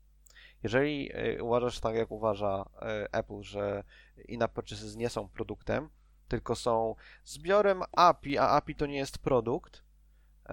Jeżeli 0.63 1.17
y, 1.37 1.43
uważasz 1.43 1.81
tak, 1.81 1.95
jak 1.95 2.11
uważa 2.11 2.63
y, 2.63 3.11
Apple, 3.13 3.43
że 3.43 3.85
in-app 4.29 4.53
purchases 4.53 4.97
nie 4.97 5.11
są 5.11 5.29
produktem, 5.29 5.89
tylko 6.29 6.57
są 6.57 6.95
zbiorem 7.25 7.83
API, 7.93 8.39
a 8.39 8.49
API 8.49 8.75
to 8.75 8.87
nie 8.87 8.97
jest 8.97 9.19
produkt, 9.19 9.83
y, 10.49 10.53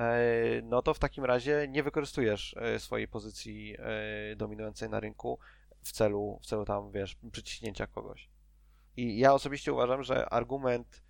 no 0.64 0.82
to 0.82 0.93
w 0.93 1.00
takim 1.00 1.26
razie 1.26 1.68
nie 1.70 1.84
wykorzystujesz 1.84 2.56
swojej 2.78 3.08
pozycji 3.08 3.78
dominującej 4.36 4.89
na 4.89 5.00
rynku 5.00 5.39
w 5.82 5.91
celu, 5.91 6.39
w 6.41 6.45
celu 6.45 6.66
tam, 6.66 6.91
wiesz, 6.91 7.18
przyciśnięcia 7.32 7.88
kogoś. 7.88 8.30
I 8.97 9.20
ja 9.20 9.34
osobiście 9.34 9.74
uważam, 9.74 10.04
że 10.04 10.30
argument 10.30 11.02
e, 11.02 11.09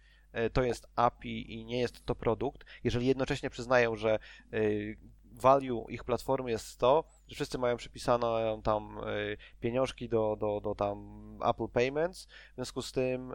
to 0.54 0.64
jest 0.64 0.88
API 0.96 1.54
i 1.54 1.66
nie 1.66 1.80
jest 1.80 2.06
to 2.06 2.16
produkt, 2.16 2.66
jeżeli 2.84 3.06
jednocześnie 3.06 3.50
przyznają, 3.50 3.96
że 3.96 4.20
y, 4.54 4.98
value 5.26 5.86
ich 5.90 6.04
platformy 6.04 6.52
jest 6.52 6.78
to, 6.78 7.04
że 7.28 7.36
wszyscy 7.36 7.58
mają 7.58 7.78
przypisane 7.78 8.62
tam 8.64 8.98
y, 8.98 9.38
pieniążki 9.60 10.10
do, 10.10 10.36
do, 10.40 10.62
do 10.62 10.76
tam 10.76 11.38
Apple 11.46 11.68
Payments, 11.68 12.26
w 12.26 12.56
związku 12.56 12.82
z 12.82 12.92
tym 12.92 13.34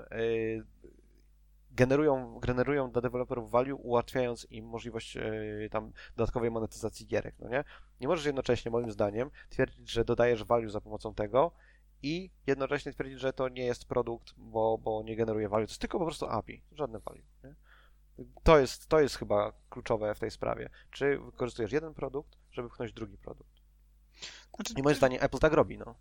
generują, 1.71 2.41
generują 2.41 2.91
dla 2.91 3.03
deweloperów 3.03 3.51
value, 3.51 3.77
ułatwiając 3.77 4.47
im 4.51 4.67
możliwość 4.67 5.19
tam 5.71 5.93
dodatkowej 6.17 6.51
monetyzacji 6.51 7.07
gierek, 7.07 7.35
no 7.39 7.49
nie? 7.49 7.65
Nie 8.01 8.09
możesz 8.09 8.27
jednocześnie, 8.27 8.71
moim 8.71 8.91
zdaniem, 8.91 9.31
twierdzić, 9.49 9.91
że 9.91 10.05
dodajesz 10.05 10.45
value 10.45 10.71
za 10.71 10.81
pomocą 10.81 11.15
tego 11.15 11.53
i 12.05 12.31
jednocześnie 12.47 12.93
twierdzić, 12.93 13.21
że 13.21 13.33
to 13.33 13.49
nie 13.49 13.65
jest 13.65 13.85
produkt, 13.85 14.35
bo, 14.37 14.79
bo 14.79 15.03
nie 15.03 15.17
generuje 15.17 15.49
value. 15.49 15.67
To 15.67 15.71
jest 15.71 15.81
tylko 15.81 15.99
po 15.99 16.05
prostu 16.05 16.27
API, 16.27 16.63
żadne 16.73 16.99
value. 16.99 17.23
Nie? 17.45 17.55
To, 18.43 18.59
jest, 18.59 18.89
to 18.89 19.01
jest 19.01 19.17
chyba 19.17 19.53
kluczowe 19.71 20.15
w 20.15 20.21
tej 20.21 20.31
sprawie. 20.31 20.71
Czy 20.91 21.19
wykorzystujesz 21.19 21.73
jeden 21.73 21.95
produkt, 21.95 22.39
żeby 22.53 22.69
pchnąć 22.69 22.93
drugi 22.93 23.19
produkt? 23.19 23.51
Znaczy, 24.55 24.75
I 24.77 24.83
moim 24.83 24.97
zdaniem 24.97 25.23
Apple 25.23 25.39
tak 25.39 25.53
robi, 25.53 25.79
no. 25.79 25.95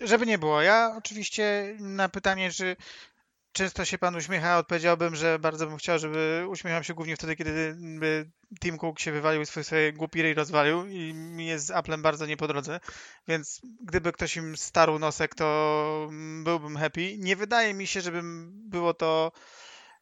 Żeby 0.00 0.26
nie 0.26 0.38
było, 0.38 0.62
ja 0.62 0.94
oczywiście 0.98 1.76
na 1.80 2.08
pytanie, 2.08 2.50
czy 2.50 2.76
często 3.52 3.84
się 3.84 3.98
pan 3.98 4.16
uśmiecha, 4.16 4.58
odpowiedziałbym, 4.58 5.16
że 5.16 5.38
bardzo 5.38 5.66
bym 5.66 5.76
chciał, 5.76 5.98
żeby 5.98 6.46
uśmiechał 6.48 6.84
się 6.84 6.94
głównie 6.94 7.16
wtedy, 7.16 7.36
kiedy 7.36 7.76
by 7.78 8.30
Tim 8.60 8.78
Cook 8.78 9.00
się 9.00 9.12
wywalił 9.12 9.42
i 9.42 9.46
swój 9.46 9.64
sobie 9.64 9.92
głupi 9.92 10.22
ryj 10.22 10.34
rozwalił 10.34 10.86
i 10.86 11.14
mi 11.14 11.46
jest 11.46 11.66
z 11.66 11.70
Applem 11.70 12.02
bardzo 12.02 12.26
nie 12.26 12.36
po 12.36 12.48
drodze, 12.48 12.80
więc 13.28 13.60
gdyby 13.80 14.12
ktoś 14.12 14.36
im 14.36 14.56
starł 14.56 14.98
nosek, 14.98 15.34
to 15.34 16.10
byłbym 16.44 16.76
happy. 16.76 17.18
Nie 17.18 17.36
wydaje 17.36 17.74
mi 17.74 17.86
się, 17.86 18.00
żeby 18.00 18.20
było 18.52 18.94
to 18.94 19.32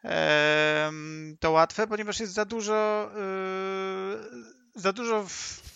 em, 0.03 1.36
to 1.40 1.51
łatwe, 1.51 1.86
ponieważ 1.86 2.20
jest 2.20 2.32
za 2.32 2.44
dużo 2.44 3.11
yy, 3.14 4.57
za 4.76 4.92
dużo 4.92 5.26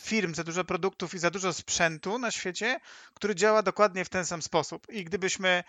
firm, 0.02 0.34
za 0.34 0.44
dużo 0.44 0.64
produktów 0.64 1.14
i 1.14 1.18
za 1.18 1.30
dużo 1.30 1.52
sprzętu 1.52 2.18
na 2.18 2.30
świecie, 2.30 2.80
który 3.14 3.34
działa 3.34 3.62
dokładnie 3.62 4.04
w 4.04 4.08
ten 4.08 4.26
sam 4.26 4.42
sposób. 4.42 4.86
I 4.88 5.04
gdybyśmy 5.04 5.48
e, 5.48 5.64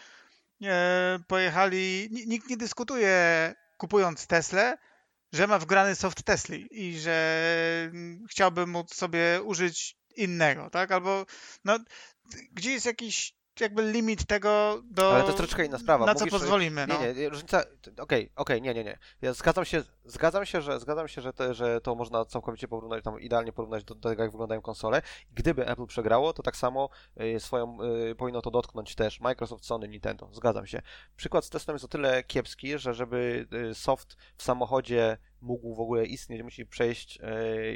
pojechali, 1.28 2.08
ni- 2.12 2.28
nikt 2.28 2.50
nie 2.50 2.58
dyskutuje 2.58 3.54
kupując 3.78 4.28
Teslę, 4.28 4.78
że 5.34 5.48
ma 5.48 5.60
wgrany 5.60 5.96
soft 5.96 6.24
Tesli 6.24 6.68
i 6.72 7.00
że 7.00 7.90
mm, 7.94 8.26
chciałby 8.30 8.68
móc 8.68 8.96
sobie 8.96 9.42
użyć 9.44 9.98
innego, 10.16 10.70
tak? 10.70 10.92
Albo 10.92 11.26
no, 11.66 11.80
gdzie 12.52 12.72
jest 12.72 12.86
jakiś 12.86 13.34
jakby 13.60 13.92
limit 13.92 14.26
tego 14.26 14.82
do 14.92 15.12
Ale 15.12 15.20
to 15.22 15.26
jest 15.26 15.38
troszeczkę 15.38 15.66
inna 15.66 15.78
sprawa. 15.78 16.06
na 16.06 16.16
co 16.16 16.20
Mówisz, 16.20 16.34
że- 16.34 16.40
pozwolimy, 16.40 16.88
no. 16.88 17.02
Nie, 17.02 17.14
nie, 17.14 17.30
różnica. 17.30 17.64
Okej, 18.00 18.32
okej, 18.36 18.62
nie, 18.62 18.74
nie, 18.74 18.84
nie. 18.84 18.98
Ja 19.22 19.34
zgadzam 19.34 19.66
się, 19.66 19.84
zgadzam 20.06 20.46
się, 20.46 20.62
że 20.62 20.80
zgadzam 20.80 21.08
się, 21.08 21.22
że, 21.22 21.34
te, 21.34 21.54
że 21.54 21.82
to 21.82 21.96
można 21.96 22.26
całkowicie 22.26 22.68
porównać, 22.68 23.04
tam 23.04 23.20
idealnie 23.20 23.54
porównać 23.54 23.84
do, 23.84 23.96
do 23.96 24.10
tego, 24.10 24.24
jak 24.24 24.32
wyglądają 24.32 24.62
konsole. 24.62 25.02
Gdyby 25.32 25.68
Apple 25.68 25.86
przegrało, 25.86 26.34
to 26.34 26.44
tak 26.44 26.58
samo 26.58 26.90
y, 27.22 27.40
swoją 27.40 27.78
y, 28.12 28.16
powinno 28.16 28.42
to 28.42 28.52
dotknąć 28.52 28.96
też 28.96 29.20
Microsoft, 29.20 29.66
Sony, 29.66 29.88
Nintendo. 29.88 30.30
Zgadzam 30.32 30.68
się. 30.68 30.82
Przykład 31.16 31.46
z 31.46 31.50
testem 31.50 31.76
jest 31.76 31.86
o 31.86 31.88
tyle 31.88 32.24
kiepski, 32.24 32.78
że 32.78 32.94
żeby 32.94 33.48
y, 33.72 33.76
soft 33.76 34.18
w 34.38 34.44
samochodzie 34.44 35.18
mógł 35.42 35.76
w 35.76 35.80
ogóle 35.80 36.06
istnieć, 36.06 36.44
musi 36.44 36.66
przejść 36.66 37.20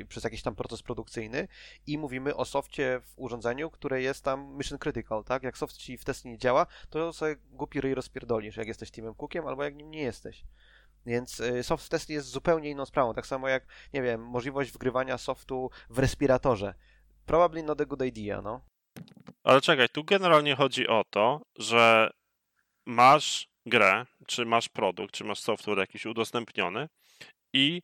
y, 0.02 0.06
przez 0.06 0.24
jakiś 0.24 0.42
tam 0.42 0.56
proces 0.56 0.84
produkcyjny 0.84 1.48
i 1.88 1.98
mówimy 1.98 2.36
o 2.36 2.46
softie 2.46 3.02
w 3.04 3.14
urządzeniu, 3.16 3.70
które 3.70 4.02
jest 4.02 4.24
tam 4.24 4.58
mission 4.58 4.80
critical, 4.80 5.24
tak? 5.24 5.44
Jak 5.44 5.58
soft 5.58 5.78
ci 5.78 5.98
w 5.98 6.06
testie 6.06 6.30
nie 6.30 6.38
działa, 6.38 6.66
to 6.90 7.14
sobie 7.14 7.36
głupi 7.52 7.82
ryj 7.82 7.96
rozpierdolisz, 7.96 8.58
jak 8.58 8.68
jesteś 8.68 8.92
Timem 8.92 9.16
Cookiem, 9.16 9.48
albo 9.48 9.64
jak 9.64 9.76
nim 9.76 9.92
nie 9.92 10.02
jesteś. 10.02 10.44
Więc 11.06 11.40
y, 11.40 11.64
soft 11.64 11.86
w 11.86 11.90
testy 11.90 12.14
jest 12.14 12.28
zupełnie 12.28 12.70
inną 12.70 12.86
sprawą, 12.86 13.14
tak 13.14 13.28
samo 13.28 13.48
jak, 13.48 13.68
nie 13.94 14.02
wiem, 14.02 14.22
możliwość 14.22 14.72
wgrywania 14.72 15.18
softu 15.18 15.70
w 15.90 16.00
respiratorze. 16.00 16.74
Probably 17.26 17.64
not 17.64 17.82
a 17.82 17.86
good 17.86 18.02
idea, 18.02 18.42
no. 18.42 18.62
Ale 19.44 19.62
czekaj, 19.62 19.90
tu 19.90 20.04
generalnie 20.04 20.56
chodzi 20.56 20.88
o 20.88 21.04
to, 21.10 21.42
że 21.56 22.12
masz 22.86 23.50
grę, 23.66 24.06
czy 24.28 24.46
masz 24.46 24.70
produkt, 24.70 25.14
czy 25.14 25.24
masz 25.24 25.40
software 25.40 25.78
jakiś 25.78 26.06
udostępniony 26.06 26.90
i 27.56 27.82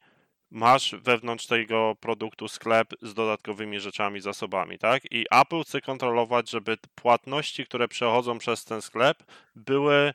masz 0.51 0.95
wewnątrz 0.95 1.47
tego 1.47 1.95
produktu 1.99 2.47
sklep 2.47 2.93
z 3.01 3.13
dodatkowymi 3.13 3.80
rzeczami, 3.80 4.22
zasobami, 4.22 4.78
tak? 4.78 5.11
I 5.11 5.26
Apple 5.32 5.63
chce 5.63 5.82
kontrolować, 5.82 6.49
żeby 6.49 6.78
płatności, 6.95 7.65
które 7.65 7.88
przechodzą 7.88 8.38
przez 8.38 8.65
ten 8.65 8.82
sklep, 8.82 9.24
były 9.55 9.95
y, 10.03 10.13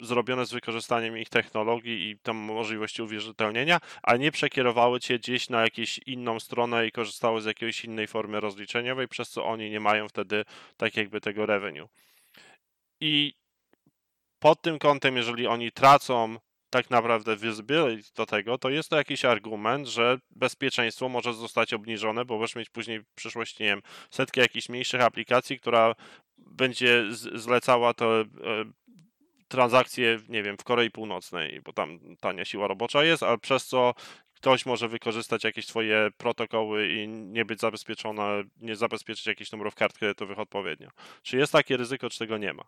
zrobione 0.00 0.46
z 0.46 0.52
wykorzystaniem 0.52 1.18
ich 1.18 1.28
technologii 1.28 2.10
i 2.10 2.18
tam 2.18 2.36
możliwości 2.36 3.02
uwierzytelnienia, 3.02 3.80
a 4.02 4.16
nie 4.16 4.32
przekierowały 4.32 5.00
cię 5.00 5.18
gdzieś 5.18 5.48
na 5.48 5.62
jakąś 5.62 5.98
inną 5.98 6.40
stronę 6.40 6.86
i 6.86 6.92
korzystały 6.92 7.40
z 7.40 7.44
jakiejś 7.44 7.84
innej 7.84 8.06
formy 8.06 8.40
rozliczeniowej, 8.40 9.08
przez 9.08 9.30
co 9.30 9.44
oni 9.44 9.70
nie 9.70 9.80
mają 9.80 10.08
wtedy 10.08 10.44
tak 10.76 10.96
jakby 10.96 11.20
tego 11.20 11.46
revenue. 11.46 11.88
I 13.00 13.34
pod 14.38 14.62
tym 14.62 14.78
kątem, 14.78 15.16
jeżeli 15.16 15.46
oni 15.46 15.72
tracą 15.72 16.38
tak 16.70 16.90
naprawdę 16.90 17.36
visibility 17.36 18.10
do 18.16 18.26
tego, 18.26 18.58
to 18.58 18.70
jest 18.70 18.88
to 18.88 18.96
jakiś 18.96 19.24
argument, 19.24 19.86
że 19.88 20.18
bezpieczeństwo 20.30 21.08
może 21.08 21.34
zostać 21.34 21.74
obniżone, 21.74 22.24
bo 22.24 22.38
możesz 22.38 22.56
mieć 22.56 22.70
później 22.70 23.00
w 23.00 23.14
przyszłości, 23.14 23.62
nie 23.62 23.68
wiem, 23.68 23.82
setki 24.10 24.40
jakichś 24.40 24.68
mniejszych 24.68 25.00
aplikacji, 25.00 25.58
która 25.58 25.94
będzie 26.38 27.04
zlecała 27.34 27.94
to 27.94 28.20
e, 28.20 28.24
transakcje, 29.48 30.18
nie 30.28 30.42
wiem, 30.42 30.56
w 30.58 30.64
Korei 30.64 30.90
Północnej, 30.90 31.60
bo 31.64 31.72
tam 31.72 31.98
tania 32.20 32.44
siła 32.44 32.66
robocza 32.66 33.04
jest, 33.04 33.22
ale 33.22 33.38
przez 33.38 33.66
co 33.66 33.94
ktoś 34.34 34.66
może 34.66 34.88
wykorzystać 34.88 35.44
jakieś 35.44 35.66
swoje 35.66 36.08
protokoły 36.16 36.88
i 36.88 37.08
nie 37.08 37.44
być 37.44 37.60
zabezpieczone, 37.60 38.42
nie 38.60 38.76
zabezpieczyć 38.76 39.26
jakichś 39.26 39.52
numerów 39.52 39.74
kart 39.74 39.98
kredytowych 39.98 40.38
odpowiednio. 40.38 40.88
Czy 41.22 41.36
jest 41.36 41.52
takie 41.52 41.76
ryzyko, 41.76 42.10
czy 42.10 42.18
tego 42.18 42.38
nie 42.38 42.52
ma? 42.52 42.64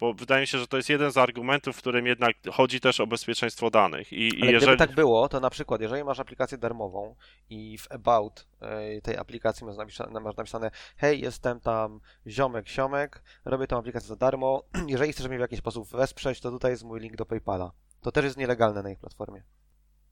Bo 0.00 0.14
wydaje 0.14 0.40
mi 0.40 0.46
się, 0.46 0.58
że 0.58 0.66
to 0.66 0.76
jest 0.76 0.88
jeden 0.88 1.12
z 1.12 1.16
argumentów, 1.16 1.76
w 1.76 1.78
którym 1.78 2.06
jednak 2.06 2.36
chodzi 2.52 2.80
też 2.80 3.00
o 3.00 3.06
bezpieczeństwo 3.06 3.70
danych. 3.70 4.12
I, 4.12 4.30
Ale 4.42 4.50
i 4.50 4.54
jeżeli... 4.54 4.56
gdyby 4.56 4.76
tak 4.76 4.94
było, 4.94 5.28
to 5.28 5.40
na 5.40 5.50
przykład, 5.50 5.80
jeżeli 5.80 6.04
masz 6.04 6.20
aplikację 6.20 6.58
darmową 6.58 7.16
i 7.50 7.78
w 7.78 7.92
about 7.92 8.46
e, 8.60 9.00
tej 9.00 9.16
aplikacji 9.16 9.66
masz 9.66 9.76
napisane, 9.76 10.20
masz 10.20 10.36
napisane 10.36 10.70
hej, 10.96 11.20
jestem 11.20 11.60
tam 11.60 12.00
ziomek, 12.26 12.68
siomek, 12.68 13.22
robię 13.44 13.66
tą 13.66 13.78
aplikację 13.78 14.08
za 14.08 14.16
darmo, 14.16 14.62
jeżeli 14.88 15.12
chcesz 15.12 15.28
mnie 15.28 15.38
w 15.38 15.40
jakiś 15.40 15.58
sposób 15.58 15.88
wesprzeć, 15.88 16.40
to 16.40 16.50
tutaj 16.50 16.70
jest 16.70 16.84
mój 16.84 17.00
link 17.00 17.16
do 17.16 17.26
PayPala. 17.26 17.72
To 18.00 18.12
też 18.12 18.24
jest 18.24 18.36
nielegalne 18.36 18.82
na 18.82 18.90
ich 18.90 18.98
platformie. 18.98 19.42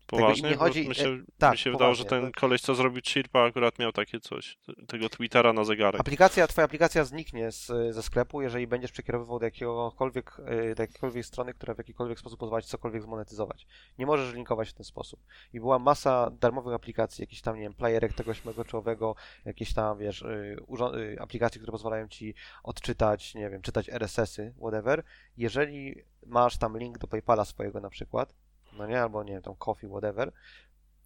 Poważnie? 0.07 0.51
nie 0.51 0.57
chodzi- 0.57 0.89
mi 0.89 0.95
się, 0.95 1.09
e, 1.09 1.23
tak, 1.39 1.53
mi 1.53 1.59
się 1.59 1.71
wydało, 1.71 1.95
że 1.95 2.05
ten 2.05 2.25
tak. 2.25 2.35
koleś, 2.35 2.61
co 2.61 2.75
zrobił 2.75 3.03
Chirpa, 3.03 3.41
akurat 3.41 3.79
miał 3.79 3.93
takie 3.93 4.21
coś, 4.21 4.59
tego 4.87 5.09
Twittera 5.09 5.53
na 5.53 5.65
zegarek. 5.65 6.01
Aplikacja, 6.01 6.47
twoja 6.47 6.65
aplikacja 6.65 7.05
zniknie 7.05 7.53
z, 7.53 7.67
ze 7.95 8.03
sklepu, 8.03 8.43
jeżeli 8.43 8.67
będziesz 8.67 8.93
przekierowywał 8.93 9.39
do 9.39 9.45
jakiegokolwiek, 9.45 10.37
e, 10.47 10.75
do 10.75 10.83
jakiejkolwiek 10.83 11.27
strony, 11.27 11.55
która 11.55 11.75
w 11.75 11.79
jakikolwiek 11.79 12.19
sposób 12.19 12.41
pozwala 12.41 12.63
ci 12.63 12.69
cokolwiek 12.69 13.03
zmonetyzować. 13.03 13.67
Nie 13.99 14.07
możesz 14.07 14.35
linkować 14.35 14.69
w 14.71 14.73
ten 14.73 14.85
sposób. 14.85 15.21
I 15.53 15.61
była 15.61 15.79
masa 15.79 16.31
darmowych 16.31 16.75
aplikacji, 16.75 17.23
jakiś 17.23 17.41
tam, 17.41 17.57
nie 17.57 17.63
wiem, 17.63 17.75
playerek 17.75 18.13
tego 18.13 18.31
ośmiogoczołowego, 18.31 19.15
jakieś 19.45 19.75
tam, 19.75 19.99
wiesz, 19.99 20.23
y, 20.23 21.17
aplikacje, 21.21 21.59
które 21.59 21.73
pozwalają 21.73 22.09
ci 22.09 22.35
odczytać, 22.63 23.35
nie 23.35 23.51
wiem, 23.51 23.63
czytać 23.63 23.89
RSS-y, 23.89 24.55
whatever. 24.59 25.03
Jeżeli 25.37 25.95
masz 26.27 26.59
tam 26.59 26.79
link 26.79 26.99
do 26.99 27.07
PayPala 27.07 27.45
swojego 27.45 27.81
na 27.81 27.91
przykład, 27.91 28.35
no 28.79 28.87
nie, 28.87 29.03
albo 29.03 29.23
nie 29.23 29.41
tam 29.41 29.55
Coffee, 29.55 29.89
whatever, 29.89 30.33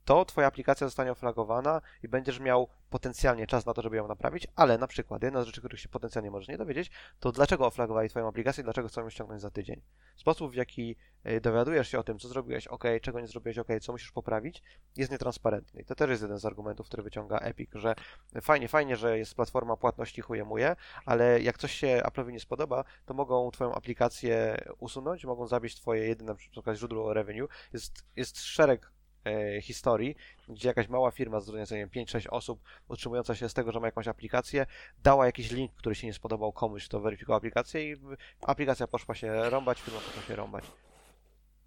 to 0.08 0.24
twoja 0.24 0.46
aplikacja 0.46 0.86
zostanie 0.86 1.12
oflagowana 1.12 1.80
i 2.02 2.08
będziesz 2.08 2.40
miał 2.40 2.68
potencjalnie 2.90 3.46
czas 3.46 3.66
na 3.66 3.74
to, 3.74 3.82
żeby 3.82 3.96
ją 3.96 4.08
naprawić, 4.08 4.46
ale 4.56 4.78
na 4.78 4.86
przykład 4.86 5.22
jedna 5.22 5.42
z 5.42 5.46
rzeczy, 5.46 5.60
których 5.60 5.80
się 5.80 5.88
potencjalnie 5.88 6.30
możesz 6.30 6.48
nie 6.48 6.58
dowiedzieć, 6.58 6.90
to 7.20 7.32
dlaczego 7.32 7.66
oflagowali 7.66 8.08
twoją 8.08 8.28
aplikację 8.28 8.60
i 8.60 8.64
dlaczego 8.64 8.88
chcą 8.88 9.00
ją 9.00 9.10
ściągnąć 9.10 9.40
za 9.40 9.50
tydzień. 9.50 9.80
Sposób, 10.16 10.52
w 10.52 10.54
jaki 10.54 10.96
y, 11.26 11.40
dowiadujesz 11.40 11.88
się 11.88 11.98
o 11.98 12.02
tym, 12.02 12.18
co 12.18 12.28
zrobiłeś 12.28 12.66
ok, 12.66 12.84
czego 13.02 13.20
nie 13.20 13.26
zrobiłeś 13.26 13.58
ok, 13.58 13.68
co 13.80 13.92
musisz 13.92 14.12
poprawić, 14.12 14.62
jest 14.96 15.12
nietransparentny. 15.12 15.80
I 15.80 15.84
to 15.84 15.94
też 15.94 16.10
jest 16.10 16.22
jeden 16.22 16.38
z 16.38 16.44
argumentów, 16.44 16.86
który 16.86 17.02
wyciąga 17.02 17.38
Epic, 17.38 17.70
że 17.74 17.94
fajnie, 18.42 18.68
fajnie, 18.68 18.96
że 18.96 19.18
jest 19.18 19.34
platforma 19.34 19.76
płatności 19.76 20.20
chujemuje, 20.20 20.76
ale 21.04 21.40
jak 21.40 21.58
coś 21.58 21.72
się 21.72 22.02
Apple'owi 22.04 22.32
nie 22.32 22.40
spodoba, 22.40 22.84
to 23.06 23.14
mogą 23.14 23.50
twoją 23.50 23.74
aplikację 23.74 24.56
usunąć, 24.78 25.24
mogą 25.24 25.46
zabić 25.46 25.76
twoje 25.76 26.08
jedyne 26.08 26.32
na 26.32 26.38
przykład 26.38 26.76
źródło 26.76 27.14
revenue. 27.14 27.48
Jest, 27.72 28.04
jest 28.16 28.40
szereg 28.40 28.97
e, 29.24 29.60
historii, 29.62 30.16
gdzie 30.48 30.68
jakaś 30.68 30.88
mała 30.88 31.10
firma, 31.10 31.40
zatrudniająca 31.40 31.74
nie 31.74 31.86
wiem, 31.86 32.06
5-6 32.06 32.26
osób, 32.30 32.60
utrzymująca 32.88 33.34
się 33.34 33.48
z 33.48 33.54
tego, 33.54 33.72
że 33.72 33.80
ma 33.80 33.86
jakąś 33.86 34.08
aplikację, 34.08 34.66
dała 35.02 35.26
jakiś 35.26 35.50
link, 35.50 35.72
który 35.74 35.94
się 35.94 36.06
nie 36.06 36.14
spodobał 36.14 36.52
komuś, 36.52 36.84
kto 36.84 37.00
weryfikował 37.00 37.36
aplikację 37.36 37.92
i 37.92 37.96
aplikacja 38.42 38.86
poszła 38.86 39.14
się 39.14 39.50
rąbać, 39.50 39.80
firma 39.80 40.00
poszła 40.00 40.22
się 40.22 40.36
rąbać. 40.36 40.64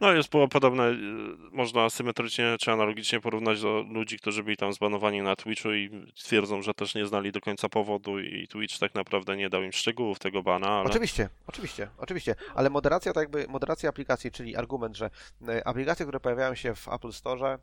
No 0.01 0.13
jest 0.13 0.29
podobne, 0.29 0.89
y, 0.89 0.95
można 1.51 1.89
symetrycznie 1.89 2.55
czy 2.59 2.71
analogicznie 2.71 3.19
porównać 3.19 3.61
do 3.61 3.85
ludzi, 3.89 4.17
którzy 4.17 4.43
byli 4.43 4.57
tam 4.57 4.73
zbanowani 4.73 5.21
na 5.21 5.35
Twitchu 5.35 5.73
i 5.73 6.07
twierdzą, 6.15 6.61
że 6.61 6.73
też 6.73 6.95
nie 6.95 7.07
znali 7.07 7.31
do 7.31 7.41
końca 7.41 7.69
powodu 7.69 8.19
i 8.19 8.47
Twitch 8.47 8.79
tak 8.79 8.95
naprawdę 8.95 9.37
nie 9.37 9.49
dał 9.49 9.63
im 9.63 9.71
szczegółów 9.71 10.19
tego 10.19 10.43
bana, 10.43 10.67
ale... 10.67 10.89
Oczywiście, 10.89 11.29
oczywiście, 11.47 11.87
oczywiście, 11.97 12.35
ale 12.55 12.69
moderacja 12.69 13.13
tak 13.13 13.21
jakby, 13.21 13.45
moderacja 13.47 13.89
aplikacji, 13.89 14.31
czyli 14.31 14.55
argument, 14.55 14.97
że 14.97 15.09
e, 15.47 15.67
aplikacje, 15.67 16.05
które 16.05 16.19
pojawiają 16.19 16.55
się 16.55 16.75
w 16.75 16.87
Apple 16.87 17.11
Store 17.11 17.57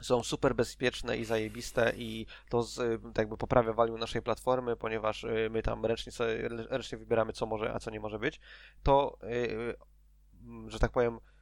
są 0.00 0.22
super 0.22 0.54
bezpieczne 0.54 1.16
i 1.16 1.24
zajebiste 1.24 1.92
i 1.96 2.26
to 2.48 2.62
z, 2.62 2.78
e, 2.78 2.98
tak 2.98 3.18
jakby 3.18 3.36
poprawia 3.36 3.72
value 3.72 3.98
naszej 3.98 4.22
platformy, 4.22 4.76
ponieważ 4.76 5.24
e, 5.24 5.48
my 5.50 5.62
tam 5.62 5.86
ręcznie, 5.86 6.12
sobie, 6.12 6.48
ręcznie 6.48 6.98
wybieramy 6.98 7.32
co 7.32 7.46
może, 7.46 7.74
a 7.74 7.78
co 7.78 7.90
nie 7.90 8.00
może 8.00 8.18
być, 8.18 8.40
to, 8.82 9.18
e, 9.22 10.68
że 10.70 10.78
tak 10.78 10.90
powiem, 10.90 11.14
e, 11.14 11.37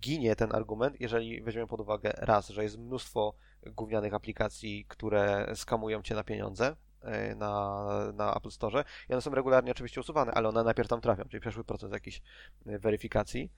ginie 0.00 0.36
ten 0.36 0.54
argument, 0.54 1.00
jeżeli 1.00 1.42
weźmiemy 1.42 1.68
pod 1.68 1.80
uwagę 1.80 2.12
raz, 2.16 2.48
że 2.48 2.62
jest 2.62 2.78
mnóstwo 2.78 3.34
gównianych 3.66 4.14
aplikacji, 4.14 4.84
które 4.88 5.52
skamują 5.54 6.02
cię 6.02 6.14
na 6.14 6.24
pieniądze 6.24 6.76
e, 7.00 7.34
na, 7.34 7.84
na 8.14 8.34
Apple 8.34 8.50
Store 8.50 8.84
i 9.08 9.12
one 9.12 9.22
są 9.22 9.34
regularnie 9.34 9.70
oczywiście 9.70 10.00
usuwane, 10.00 10.32
ale 10.32 10.48
one 10.48 10.64
najpierw 10.64 10.88
tam 10.88 11.00
trafią, 11.00 11.24
czyli 11.24 11.40
przeszły 11.40 11.64
proces 11.64 11.92
jakiejś 11.92 12.22
e, 12.66 12.78
weryfikacji. 12.78 13.52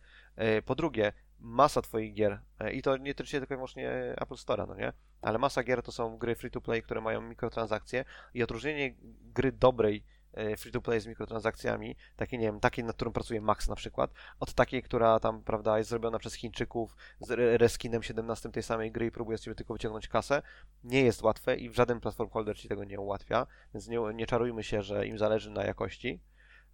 Po 0.64 0.74
drugie, 0.74 1.12
masa 1.40 1.82
twoich 1.82 2.14
gier, 2.14 2.40
i 2.72 2.82
to 2.82 2.96
nie 2.96 3.14
tyczy 3.14 3.30
się 3.30 3.38
tylko 3.38 3.54
i 3.54 3.56
wyłącznie 3.56 3.90
Apple 4.20 4.34
Store'a, 4.34 4.68
no 4.68 4.74
nie? 4.74 4.92
Ale 5.22 5.38
masa 5.38 5.62
gier 5.62 5.82
to 5.82 5.92
są 5.92 6.18
gry 6.18 6.34
free-to-play, 6.34 6.82
które 6.82 7.00
mają 7.00 7.20
mikrotransakcje 7.20 8.04
i 8.34 8.42
odróżnienie 8.42 8.94
gry 9.34 9.52
dobrej 9.52 10.04
e, 10.32 10.56
free-to-play 10.56 11.00
z 11.00 11.06
mikrotransakcjami, 11.06 11.96
takiej, 12.16 12.38
nie 12.38 12.46
wiem, 12.46 12.60
takiej, 12.60 12.84
nad 12.84 12.96
którą 12.96 13.12
pracuje 13.12 13.40
Max 13.40 13.68
na 13.68 13.74
przykład, 13.74 14.10
od 14.40 14.54
takiej, 14.54 14.82
która 14.82 15.20
tam, 15.20 15.42
prawda, 15.42 15.78
jest 15.78 15.90
zrobiona 15.90 16.18
przez 16.18 16.34
Chińczyków 16.34 16.96
z 17.20 17.30
re- 17.30 17.58
reskinem 17.58 18.02
17 18.02 18.48
tej 18.48 18.62
samej 18.62 18.92
gry 18.92 19.06
i 19.06 19.10
próbuje 19.10 19.38
sobie 19.38 19.54
tylko 19.54 19.72
wyciągnąć 19.72 20.08
kasę, 20.08 20.42
nie 20.84 21.02
jest 21.02 21.22
łatwe 21.22 21.56
i 21.56 21.70
w 21.70 21.74
żaden 21.74 22.00
platform 22.00 22.30
holder 22.30 22.58
ci 22.58 22.68
tego 22.68 22.84
nie 22.84 23.00
ułatwia, 23.00 23.46
więc 23.74 23.88
nie, 23.88 23.98
nie 24.14 24.26
czarujmy 24.26 24.62
się, 24.62 24.82
że 24.82 25.06
im 25.06 25.18
zależy 25.18 25.50
na 25.50 25.64
jakości. 25.64 26.20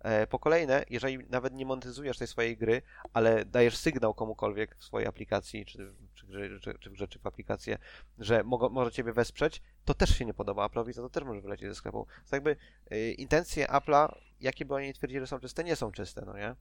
E, 0.01 0.27
Po 0.27 0.39
kolejne, 0.39 0.85
jeżeli 0.91 1.19
nawet 1.31 1.55
nie 1.55 1.67
monetyzujesz 1.67 2.19
tej 2.19 2.27
swojej 2.27 2.57
gry, 2.57 2.83
ale 3.13 3.45
dajesz 3.45 3.77
sygnał 3.77 4.15
komukolwiek 4.15 4.77
w 4.77 4.85
swojej 4.85 5.09
aplikacji, 5.09 5.67
czy, 5.67 5.93
czy, 6.15 6.27
czy, 6.61 6.79
czy, 6.81 6.91
w 6.91 6.93
grze, 6.93 7.09
czy 7.09 7.19
w 7.19 7.27
aplikację, 7.27 7.79
że 8.19 8.45
mogą, 8.45 8.69
może 8.69 8.93
Ciebie 8.93 9.13
wesprzeć, 9.13 9.63
to 9.85 9.95
też 9.95 10.19
się 10.19 10.25
nie 10.25 10.35
podoba 10.35 10.67
Apple'owi, 10.67 10.95
to, 10.95 11.03
to 11.03 11.09
też 11.09 11.25
może 11.25 11.41
wylecieć 11.41 11.69
ze 11.69 11.75
sklepu. 11.75 12.07
To 12.31 12.37
jakby 12.37 12.57
y, 12.93 13.13
intencje 13.13 13.67
Apple'a, 13.67 14.15
jakie 14.41 14.65
by 14.65 14.75
oni 14.75 14.95
twierdzili, 14.95 15.21
że 15.21 15.27
są 15.27 15.41
czyste, 15.41 15.65
nie 15.65 15.77
są 15.77 15.93
czyste, 15.93 16.23
no 16.27 16.37
nie? 16.37 16.55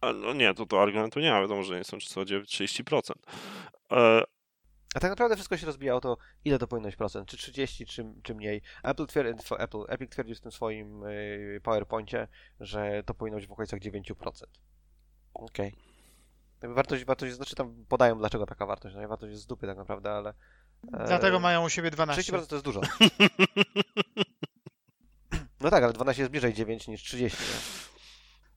A, 0.00 0.12
no 0.12 0.32
nie, 0.32 0.54
to, 0.54 0.66
to 0.66 0.82
argumentu 0.82 1.20
nie 1.20 1.30
ma, 1.30 1.40
wiadomo, 1.40 1.62
że 1.62 1.78
nie 1.78 1.84
są 1.84 1.98
czysto 1.98 2.20
30%. 2.20 3.12
E, 3.92 4.22
A 4.94 5.00
tak 5.00 5.10
naprawdę 5.10 5.36
wszystko 5.36 5.56
się 5.56 5.66
rozbija 5.66 5.94
o 5.94 6.00
to, 6.00 6.16
ile 6.44 6.58
to 6.58 6.66
powinno 6.66 6.88
być 6.88 6.96
procent, 6.96 7.28
czy 7.28 7.36
30, 7.36 7.86
czy, 7.86 8.04
czy 8.22 8.34
mniej. 8.34 8.62
Apple, 8.82 9.02
twier- 9.04 9.34
tw- 9.36 9.56
Apple 9.62 9.84
Epic 9.88 10.10
twierdził 10.10 10.36
w 10.36 10.40
tym 10.40 10.52
swoim 10.52 11.04
y, 11.04 11.60
PowerPoincie, 11.62 12.28
że 12.60 13.02
to 13.06 13.14
powinno 13.14 13.38
być 13.38 13.46
w 13.46 13.52
okolicach 13.52 13.80
9%. 13.80 14.44
Okej. 15.34 15.74
Jakby 16.62 16.74
Wartość, 16.74 17.04
wartość, 17.04 17.34
znaczy 17.34 17.54
tam 17.56 17.84
podają 17.88 18.18
dlaczego 18.18 18.46
taka 18.46 18.66
wartość, 18.66 18.94
no 18.96 19.02
i 19.02 19.06
wartość 19.06 19.30
jest 19.30 19.42
z 19.42 19.46
dupy 19.46 19.66
tak 19.66 19.76
naprawdę, 19.76 20.10
ale... 20.12 20.34
e, 20.92 21.06
Dlatego 21.06 21.40
mają 21.40 21.64
u 21.64 21.68
siebie 21.68 21.90
12. 21.90 22.32
30% 22.32 22.46
to 22.46 22.54
jest 22.54 22.64
dużo. 22.64 22.80
No 25.60 25.70
tak, 25.70 25.84
ale 25.84 25.92
12 25.92 26.22
jest 26.22 26.30
bliżej 26.30 26.54
9 26.54 26.88
niż 26.88 27.02
30. 27.02 27.38
Nie? 27.42 28.01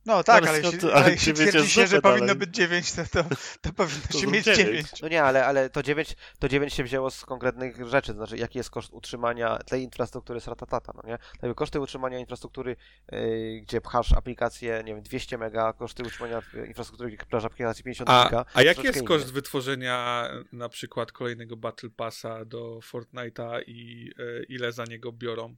No 0.05 0.23
tak, 0.23 0.47
Ale 0.47 0.61
jeśli, 0.61 0.79
ale 0.81 0.93
ale 0.93 1.11
jeśli 1.11 1.33
twierdzi 1.33 1.69
się, 1.69 1.87
że 1.87 2.01
powinno 2.01 2.27
dalej. 2.27 2.39
być 2.39 2.55
9, 2.55 2.91
to, 2.91 3.03
to, 3.05 3.29
to 3.61 3.73
powinno 3.73 4.01
To 4.11 4.19
się 4.19 4.27
mieć 4.27 4.45
dziewięć. 4.45 4.87
9. 4.87 5.01
No 5.01 5.07
nie, 5.07 5.23
ale, 5.23 5.45
ale 5.45 5.69
to 5.69 5.83
9, 5.83 6.15
to 6.39 6.49
9 6.49 6.73
się 6.73 6.83
wzięło 6.83 7.11
z 7.11 7.25
konkretnych 7.25 7.87
rzeczy, 7.87 8.07
to 8.07 8.17
znaczy 8.17 8.37
jaki 8.37 8.57
jest 8.57 8.69
koszt 8.69 8.93
utrzymania 8.93 9.57
tej 9.57 9.83
infrastruktury 9.83 10.41
z 10.41 10.47
ratatata, 10.47 10.93
no 10.95 11.01
nie? 11.09 11.17
Jakby 11.41 11.55
koszty 11.55 11.79
utrzymania 11.79 12.19
infrastruktury, 12.19 12.75
yy, 13.11 13.61
gdzie 13.61 13.81
pchasz 13.81 14.13
aplikację, 14.13 14.83
nie 14.85 14.93
wiem, 14.93 15.03
200 15.03 15.37
mega, 15.37 15.73
koszty 15.73 16.03
utrzymania 16.03 16.41
y, 16.53 16.67
infrastruktury, 16.67 17.11
gdzie 17.11 17.25
pchasz 17.25 17.45
aplikację 17.45 17.83
50 17.83 18.09
giga. 18.09 18.45
A, 18.53 18.59
a 18.59 18.63
jaki 18.63 18.83
jest 18.83 19.03
koszt 19.03 19.25
inny. 19.25 19.33
wytworzenia 19.33 20.29
na 20.51 20.69
przykład 20.69 21.11
kolejnego 21.11 21.57
Battle 21.57 21.89
Passa 21.89 22.45
do 22.45 22.79
Fortnite'a 22.79 23.61
i 23.67 24.11
e, 24.19 24.43
ile 24.43 24.71
za 24.71 24.83
niego 24.83 25.11
biorą? 25.11 25.55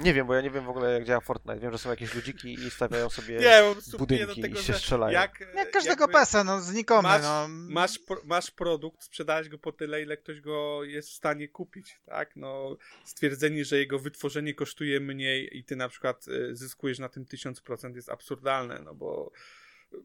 Nie 0.00 0.14
wiem, 0.14 0.26
bo 0.26 0.34
ja 0.34 0.40
nie 0.40 0.50
wiem 0.50 0.64
w 0.64 0.68
ogóle 0.68 0.92
jak 0.92 1.04
działa 1.04 1.20
Fortnite. 1.20 1.60
Wiem, 1.60 1.72
że 1.72 1.78
są 1.78 1.90
jakieś 1.90 2.14
ludziki 2.14 2.54
i 2.54 2.70
stawiają 2.70 3.10
sobie 3.10 3.38
Nie, 3.38 3.62
budynki 3.98 4.26
do 4.26 4.42
tego, 4.42 4.60
i 4.60 4.62
się 4.62 4.74
strzelają. 4.74 5.12
Jak, 5.12 5.40
Jak 5.54 5.70
każdego 5.70 6.08
pesa, 6.08 6.44
no 6.44 6.60
znikomy, 6.60 7.02
masz, 7.08 7.22
no. 7.22 7.46
masz, 7.48 7.98
pro- 7.98 8.20
masz 8.24 8.50
produkt, 8.50 9.02
sprzedałeś 9.02 9.48
go 9.48 9.58
po 9.58 9.72
tyle, 9.72 10.02
ile 10.02 10.16
ktoś 10.16 10.40
go 10.40 10.84
jest 10.84 11.08
w 11.08 11.12
stanie 11.12 11.48
kupić, 11.48 12.00
tak? 12.06 12.36
No, 12.36 12.76
stwierdzenie, 13.04 13.64
że 13.64 13.78
jego 13.78 13.98
wytworzenie 13.98 14.54
kosztuje 14.54 15.00
mniej 15.00 15.58
i 15.58 15.64
ty 15.64 15.76
na 15.76 15.88
przykład 15.88 16.28
y, 16.28 16.56
zyskujesz 16.56 16.98
na 16.98 17.08
tym 17.08 17.24
1000% 17.24 17.96
jest 17.96 18.08
absurdalne, 18.08 18.80
no 18.84 18.94
bo 18.94 19.32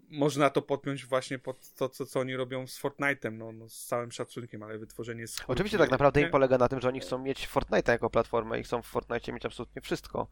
można 0.10 0.50
to 0.50 0.62
podpiąć 0.62 1.06
właśnie 1.06 1.40
pod 1.40 1.70
to, 1.70 1.90
co, 1.90 2.06
co 2.06 2.20
oni 2.20 2.36
robią 2.36 2.68
z 2.68 2.82
Fortnite'em, 2.82 3.34
no, 3.34 3.52
no 3.52 3.70
z 3.70 3.86
całym 3.86 4.12
szacunkiem, 4.12 4.64
ale 4.64 4.78
wytworzenie 4.78 5.28
z 5.28 5.38
Oczywiście 5.48 5.78
tak 5.78 5.92
naprawdę 5.92 6.20
im 6.20 6.26
nie? 6.26 6.32
polega 6.32 6.58
na 6.58 6.68
tym, 6.68 6.82
że 6.82 6.88
oni 6.88 7.00
chcą 7.00 7.18
mieć 7.18 7.48
Fortnite 7.48 7.92
jako 7.92 8.10
platformę 8.10 8.60
i 8.60 8.64
chcą 8.64 8.82
w 8.82 8.86
Fortnite 8.86 9.34
mieć 9.34 9.46
absolutnie 9.46 9.82
wszystko. 9.82 10.28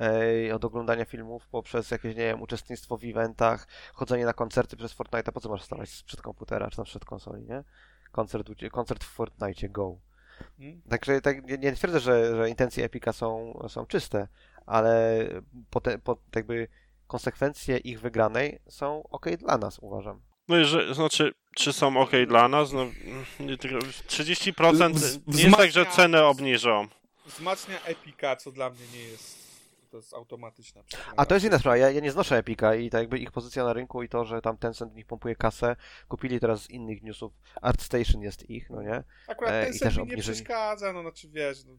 Ej, 0.00 0.52
od 0.52 0.64
oglądania 0.64 1.04
filmów 1.04 1.48
poprzez 1.48 1.90
jakieś, 1.90 2.16
nie 2.16 2.22
wiem, 2.22 2.42
uczestnictwo 2.42 2.96
w 2.96 3.04
eventach, 3.04 3.68
chodzenie 3.94 4.24
na 4.24 4.32
koncerty 4.32 4.76
przez 4.76 4.92
Fortnite. 4.92 5.32
Po 5.32 5.40
co 5.40 5.48
masz 5.48 5.62
stawać 5.62 5.90
sprzed 5.90 6.22
komputera 6.22 6.70
czy 6.70 6.76
tam 6.76 6.86
sprzed 6.86 7.04
konsoli, 7.04 7.42
nie? 7.42 7.64
Koncert, 8.12 8.48
koncert 8.72 9.04
w 9.04 9.08
Fortnite, 9.08 9.68
go. 9.68 9.98
Mm. 10.58 10.82
Także 10.88 11.20
tak, 11.20 11.44
nie, 11.44 11.58
nie 11.58 11.72
twierdzę, 11.72 12.00
że, 12.00 12.36
że 12.36 12.48
intencje 12.48 12.84
Epika 12.84 13.12
są, 13.12 13.58
są 13.68 13.86
czyste, 13.86 14.28
ale 14.66 15.24
pote, 15.70 15.98
po, 15.98 16.18
jakby 16.34 16.68
konsekwencje 17.08 17.78
ich 17.78 18.00
wygranej 18.00 18.58
są 18.68 19.02
ok 19.10 19.26
dla 19.38 19.58
nas, 19.58 19.78
uważam. 19.78 20.20
No 20.48 20.56
jeżeli, 20.56 20.94
znaczy, 20.94 21.34
czy 21.56 21.72
są 21.72 21.96
ok 22.00 22.10
dla 22.28 22.48
nas? 22.48 22.72
No, 22.72 22.86
nie, 23.40 23.58
tylko 23.58 23.78
30% 23.78 24.92
Wz- 24.92 25.18
nie 25.26 25.42
jest 25.42 25.56
tak, 25.56 25.70
że 25.70 25.82
wzmacnia- 25.84 25.96
ceny 25.96 26.24
obniżą. 26.24 26.88
Wzmacnia 27.26 27.82
Epika, 27.84 28.36
co 28.36 28.52
dla 28.52 28.70
mnie 28.70 28.80
nie 28.94 29.00
jest, 29.04 29.38
to 29.90 29.96
jest 29.96 30.14
automatyczna. 30.14 30.82
A 31.16 31.26
to 31.26 31.34
jest 31.34 31.46
inna 31.46 31.58
sprawa, 31.58 31.76
ja, 31.76 31.90
ja 31.90 32.00
nie 32.00 32.12
znoszę 32.12 32.36
Epika 32.36 32.74
i 32.74 32.90
tak 32.90 33.00
jakby 33.00 33.18
ich 33.18 33.30
pozycja 33.32 33.64
na 33.64 33.72
rynku 33.72 34.02
i 34.02 34.08
to, 34.08 34.24
że 34.24 34.40
tam 34.40 34.58
Tencent 34.58 34.92
w 34.92 34.96
nich 34.96 35.06
pompuje 35.06 35.36
kasę, 35.36 35.76
kupili 36.08 36.40
teraz 36.40 36.62
z 36.62 36.70
innych 36.70 37.02
newsów, 37.02 37.32
ArtStation 37.62 38.22
jest 38.22 38.50
ich, 38.50 38.70
no 38.70 38.82
nie? 38.82 39.04
Akurat 39.28 39.52
E, 39.52 39.64
ten 39.64 39.74
i 39.74 39.78
sen 39.78 39.88
też 39.88 39.96
mi 39.98 40.06
nie 40.06 40.16
przeszkadza, 40.16 40.92
no 40.92 41.02
znaczy 41.02 41.28
wiesz, 41.28 41.64
no, 41.64 41.72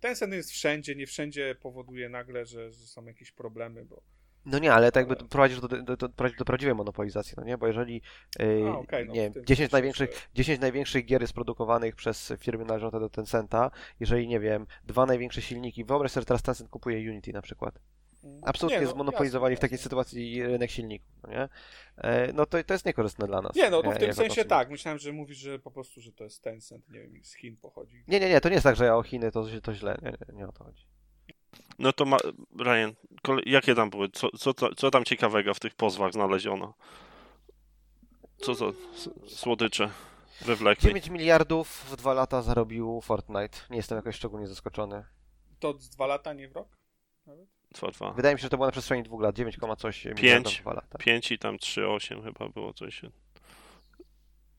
ten 0.00 0.16
sen 0.16 0.32
jest 0.32 0.50
wszędzie, 0.50 0.94
nie 0.94 1.06
wszędzie 1.06 1.54
powoduje 1.62 2.08
nagle, 2.08 2.46
że, 2.46 2.72
że 2.72 2.86
są 2.86 3.04
jakieś 3.04 3.32
problemy, 3.32 3.84
bo 3.84 4.02
No 4.46 4.58
nie, 4.58 4.72
ale 4.72 4.92
tak 4.92 5.08
jakby 5.08 5.28
prowadzisz 5.28 5.60
do, 5.60 5.68
do, 5.68 5.96
do, 5.96 6.08
do 6.38 6.44
prawdziwej 6.44 6.74
monopolizacji, 6.74 7.34
no 7.36 7.44
nie? 7.44 7.58
Bo 7.58 7.66
jeżeli 7.66 8.02
yy, 8.38 8.68
A, 8.68 8.78
okej, 8.78 9.06
no, 9.06 9.14
nie, 9.14 9.30
w 9.30 9.34
tym 9.34 9.44
10 9.44 9.58
sensie, 9.58 9.72
największych, 9.72 10.10
że- 10.12 10.28
10 10.34 10.60
największych 10.60 11.04
gier 11.04 11.20
jest 11.20 11.32
produkowanych 11.32 11.94
przez 11.96 12.32
firmy 12.38 12.64
należące 12.64 13.00
do 13.00 13.10
Tencenta, 13.10 13.70
jeżeli 14.00 14.28
nie 14.28 14.40
wiem, 14.40 14.66
dwa 14.84 15.06
największe 15.06 15.42
silniki, 15.42 15.84
wyobraź 15.84 16.12
sobie, 16.12 16.22
że 16.22 16.26
teraz 16.26 16.42
Tencent 16.42 16.70
kupuje 16.70 17.10
Unity 17.10 17.32
na 17.32 17.42
przykład. 17.42 17.78
Absolutnie 18.42 18.78
Nie, 18.78 18.84
no, 18.86 18.90
zmonopolizowali 18.92 19.52
jasne, 19.52 19.58
w 19.58 19.60
takiej 19.60 19.74
jasne. 19.74 19.82
sytuacji 19.84 20.42
rynek 20.42 20.70
silników, 20.70 21.10
no 21.22 21.30
nie? 21.30 21.48
E, 21.96 22.32
no 22.32 22.46
to, 22.46 22.64
to 22.64 22.74
jest 22.74 22.86
niekorzystne 22.86 23.26
dla 23.26 23.42
nas. 23.42 23.56
Nie, 23.56 23.70
no 23.70 23.82
to 23.82 23.90
w 23.90 23.94
tym 23.98 24.02
jako 24.08 24.14
sensie 24.14 24.44
tak, 24.44 24.70
myślałem, 24.70 24.98
że 24.98 25.12
mówisz, 25.12 25.38
że 25.38 25.58
po 25.58 25.70
prostu, 25.70 26.00
że 26.00 26.12
to 26.12 26.24
jest 26.24 26.42
Tencent, 26.42 26.90
nie 26.90 27.00
wiem, 27.00 27.24
z 27.24 27.34
Chin 27.34 27.56
pochodzi. 27.56 28.04
Nie, 28.08 28.20
nie, 28.20 28.28
nie, 28.28 28.40
to 28.40 28.48
nie 28.48 28.54
jest 28.54 28.64
tak, 28.64 28.76
że 28.76 28.84
ja 28.84 28.96
o 28.96 29.02
Chiny 29.02 29.32
to, 29.32 29.44
to 29.62 29.74
źle, 29.74 29.98
nie, 30.02 30.10
nie, 30.10 30.38
nie 30.38 30.48
o 30.48 30.52
to 30.52 30.64
chodzi. 30.64 30.86
No 31.78 31.92
to 31.92 32.04
ma, 32.04 32.16
Ryan, 32.58 32.94
kole, 33.22 33.42
jakie 33.46 33.74
tam 33.74 33.90
były? 33.90 34.08
Co, 34.08 34.28
co, 34.38 34.54
co, 34.54 34.74
co 34.74 34.90
tam 34.90 35.04
ciekawego 35.04 35.54
w 35.54 35.60
tych 35.60 35.74
pozwach 35.74 36.12
znaleziono? 36.12 36.74
Co 38.38 38.54
za 38.54 38.66
s- 38.66 39.08
słodycze 39.26 39.90
wywlekli? 40.40 40.88
9 40.88 41.08
miliardów 41.10 41.68
w 41.90 41.96
dwa 41.96 42.12
lata 42.14 42.42
zarobił 42.42 43.00
Fortnite. 43.00 43.58
Nie 43.70 43.76
jestem 43.76 43.96
jakoś 43.96 44.16
szczególnie 44.16 44.46
zaskoczony. 44.46 45.04
To 45.58 45.72
z 45.78 45.88
dwa 45.88 46.06
lata, 46.06 46.32
nie 46.32 46.48
w 46.48 46.52
rok? 46.52 46.68
Nawet? 47.26 47.46
Dwa, 47.74 47.90
dwa. 47.90 48.10
Wydaje 48.12 48.34
mi 48.34 48.38
się, 48.38 48.42
że 48.42 48.48
to 48.50 48.56
było 48.56 48.66
na 48.66 48.72
przestrzeni 48.72 49.02
dwóch 49.02 49.22
lat, 49.22 49.36
9, 49.36 49.56
coś 49.78 50.04
miliardów 50.04 50.52
w 50.52 50.60
dwa 50.60 50.72
lata. 50.72 50.98
5 50.98 51.32
i 51.32 51.38
tam 51.38 51.56
3,8 51.56 52.24
chyba 52.24 52.48
było 52.48 52.72
coś. 52.72 53.02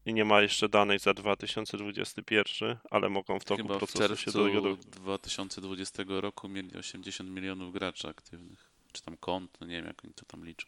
I 0.06 0.14
nie 0.14 0.26
ma 0.26 0.42
jeszcze 0.42 0.70
danych 0.70 1.00
za 1.00 1.14
2021, 1.14 2.78
ale 2.90 3.10
mogą 3.10 3.40
w 3.40 3.46
toku 3.46 3.62
Chyba 3.62 3.76
w 3.76 3.78
procesu 3.78 4.16
się 4.16 4.32
do 4.32 4.46
tego 4.46 4.62
czerwcu 4.62 4.90
do... 4.90 5.00
2020 5.00 6.04
roku 6.08 6.50
mieli 6.50 6.78
80 6.78 7.30
milionów 7.30 7.74
graczy 7.74 8.08
aktywnych. 8.08 8.72
Czy 8.92 9.04
tam 9.04 9.18
kont, 9.18 9.58
no 9.62 9.68
nie 9.68 9.76
wiem 9.76 9.86
jak 9.86 10.06
oni 10.06 10.14
to 10.14 10.26
tam 10.26 10.46
liczą. 10.46 10.68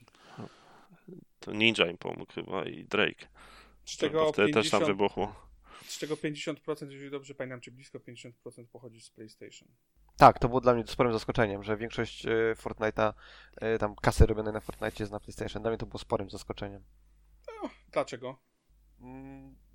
To 1.40 1.54
Ninja 1.54 1.88
im 1.88 1.98
pomógł 1.98 2.34
chyba 2.34 2.66
i 2.66 2.84
Drake. 2.84 3.28
Z 3.86 3.98
bo 4.12 4.34
wtedy 4.34 4.54
też 4.54 4.70
tam 4.70 4.82
50%, 4.82 4.86
wybuchło. 4.86 5.36
z 5.86 5.98
czego 5.98 6.16
50%, 6.16 6.90
jeżeli 6.90 7.12
dobrze 7.12 7.36
pamiętam, 7.36 7.62
czy 7.62 7.72
blisko 7.72 8.00
50% 8.00 8.32
pochodzi 8.72 9.02
z 9.02 9.10
PlayStation. 9.10 9.68
Tak, 10.18 10.40
to 10.40 10.48
było 10.48 10.62
dla 10.62 10.74
mnie 10.74 10.88
sporym 10.88 11.14
zaskoczeniem, 11.14 11.64
że 11.64 11.78
większość 11.78 12.26
e, 12.26 12.30
Fortnite'a, 12.56 13.14
e, 13.56 13.78
tam 13.78 13.96
kasy 13.96 14.26
robionej 14.26 14.54
na 14.54 14.60
Fortnite 14.60 15.04
jest 15.04 15.12
na 15.12 15.20
PlayStation. 15.20 15.62
Dla 15.62 15.72
mnie 15.72 15.78
to 15.78 15.86
było 15.86 16.00
sporym 16.00 16.30
zaskoczeniem. 16.30 16.84
Dlaczego? 17.92 18.40